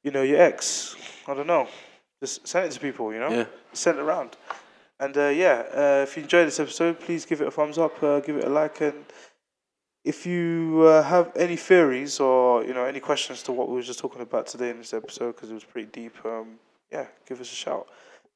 you 0.02 0.10
know, 0.10 0.22
your 0.22 0.40
ex. 0.40 0.96
I 1.28 1.34
don't 1.34 1.46
know. 1.46 1.68
Just 2.20 2.48
send 2.48 2.66
it 2.66 2.72
to 2.72 2.80
people. 2.80 3.12
You 3.12 3.20
know. 3.20 3.30
Yeah. 3.30 3.46
Send 3.72 3.98
it 3.98 4.02
around. 4.02 4.36
And 4.98 5.16
uh, 5.16 5.28
yeah, 5.28 5.62
uh, 5.72 6.02
if 6.02 6.16
you 6.16 6.24
enjoyed 6.24 6.48
this 6.48 6.58
episode, 6.58 6.98
please 6.98 7.24
give 7.24 7.40
it 7.40 7.46
a 7.46 7.52
thumbs 7.52 7.78
up. 7.78 8.02
Uh, 8.02 8.18
give 8.18 8.36
it 8.36 8.44
a 8.44 8.48
like 8.48 8.80
and 8.80 9.04
if 10.04 10.24
you 10.26 10.84
uh, 10.86 11.02
have 11.02 11.32
any 11.36 11.56
theories 11.56 12.20
or 12.20 12.64
you 12.64 12.72
know 12.74 12.84
any 12.84 13.00
questions 13.00 13.42
to 13.42 13.52
what 13.52 13.68
we 13.68 13.74
were 13.74 13.82
just 13.82 13.98
talking 13.98 14.22
about 14.22 14.46
today 14.46 14.70
in 14.70 14.78
this 14.78 14.94
episode 14.94 15.34
because 15.34 15.50
it 15.50 15.54
was 15.54 15.64
pretty 15.64 15.88
deep 15.90 16.14
um, 16.24 16.58
yeah 16.92 17.06
give 17.28 17.40
us 17.40 17.50
a 17.52 17.54
shout 17.54 17.86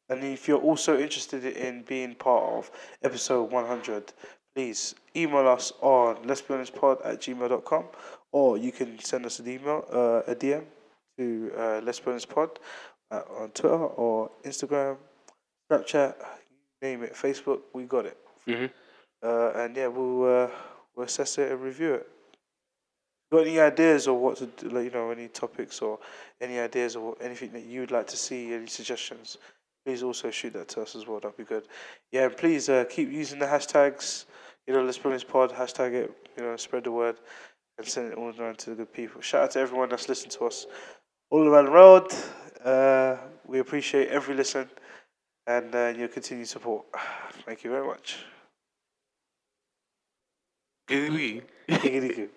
and 0.08 0.22
if 0.24 0.48
you're 0.48 0.58
also 0.60 0.98
interested 0.98 1.44
in 1.44 1.82
being 1.82 2.14
part 2.14 2.44
of 2.52 2.70
episode 3.02 3.50
100 3.50 4.12
please 4.54 4.94
email 5.16 5.46
us 5.48 5.72
on 5.80 6.16
let's 6.24 6.42
be 6.42 6.52
honest 6.54 6.74
pod 6.74 6.98
at 7.04 7.20
gmail.com 7.20 7.84
or 8.32 8.58
you 8.58 8.72
can 8.72 8.98
send 8.98 9.24
us 9.24 9.38
an 9.38 9.48
email 9.48 9.84
uh, 9.92 10.30
a 10.30 10.34
dm 10.34 10.64
to 11.18 11.52
uh, 11.56 11.80
let's 11.84 12.00
be 12.00 12.10
honest 12.10 12.28
pod 12.28 12.58
uh, 13.10 13.22
on 13.38 13.48
twitter 13.50 13.76
or 13.76 14.30
instagram 14.44 14.96
snapchat 15.70 16.14
name 16.82 17.02
it 17.04 17.14
facebook 17.14 17.60
we 17.72 17.84
got 17.84 18.04
it 18.06 18.18
Mm-hmm. 18.48 18.66
uh, 19.22 19.50
and 19.62 19.76
yeah, 19.76 19.86
we'll 19.86 20.24
uh, 20.44 20.48
we'll 20.96 21.06
assess 21.06 21.38
it 21.38 21.52
and 21.52 21.60
review 21.60 21.94
it. 21.94 22.08
Got 23.30 23.46
any 23.46 23.60
ideas 23.60 24.08
or 24.08 24.18
what 24.18 24.36
to 24.38 24.46
do, 24.46 24.68
like 24.68 24.84
you 24.84 24.90
know, 24.90 25.10
any 25.10 25.28
topics 25.28 25.80
or 25.80 25.98
any 26.40 26.58
ideas 26.58 26.96
or 26.96 27.16
anything 27.20 27.52
that 27.52 27.64
you'd 27.64 27.90
like 27.90 28.06
to 28.08 28.16
see, 28.16 28.52
any 28.52 28.66
suggestions? 28.66 29.38
please 29.84 30.02
also 30.02 30.30
shoot 30.30 30.52
that 30.52 30.68
to 30.68 30.82
us 30.82 30.94
as 30.94 31.06
well. 31.06 31.20
That'd 31.20 31.36
be 31.36 31.44
good. 31.44 31.64
Yeah, 32.10 32.26
and 32.26 32.36
please 32.36 32.68
uh, 32.68 32.84
keep 32.88 33.10
using 33.10 33.38
the 33.38 33.46
hashtags. 33.46 34.26
You 34.66 34.74
know, 34.74 34.82
let's 34.82 34.98
bring 34.98 35.14
this 35.14 35.24
pod. 35.24 35.52
Hashtag 35.52 35.92
it. 35.92 36.28
You 36.36 36.44
know, 36.44 36.56
spread 36.56 36.84
the 36.84 36.92
word 36.92 37.16
and 37.78 37.86
send 37.86 38.12
it 38.12 38.18
all 38.18 38.32
around 38.38 38.58
to 38.58 38.70
the 38.70 38.76
good 38.76 38.92
people. 38.92 39.20
Shout 39.20 39.44
out 39.44 39.50
to 39.52 39.60
everyone 39.60 39.88
that's 39.88 40.08
listened 40.08 40.32
to 40.32 40.44
us 40.44 40.66
all 41.30 41.46
around 41.46 41.66
the 41.66 41.70
world. 41.70 42.14
Uh, 42.64 43.16
we 43.46 43.58
appreciate 43.58 44.08
every 44.08 44.34
listen 44.34 44.68
and 45.46 45.74
uh, 45.74 45.92
your 45.96 46.08
continued 46.08 46.48
support. 46.48 46.84
Thank 47.44 47.64
you 47.64 47.70
very 47.70 47.86
much. 47.86 48.18
¿Qué 50.86 51.00
dije? 51.00 51.46
¿Qué 51.66 52.00
dije? 52.00 52.30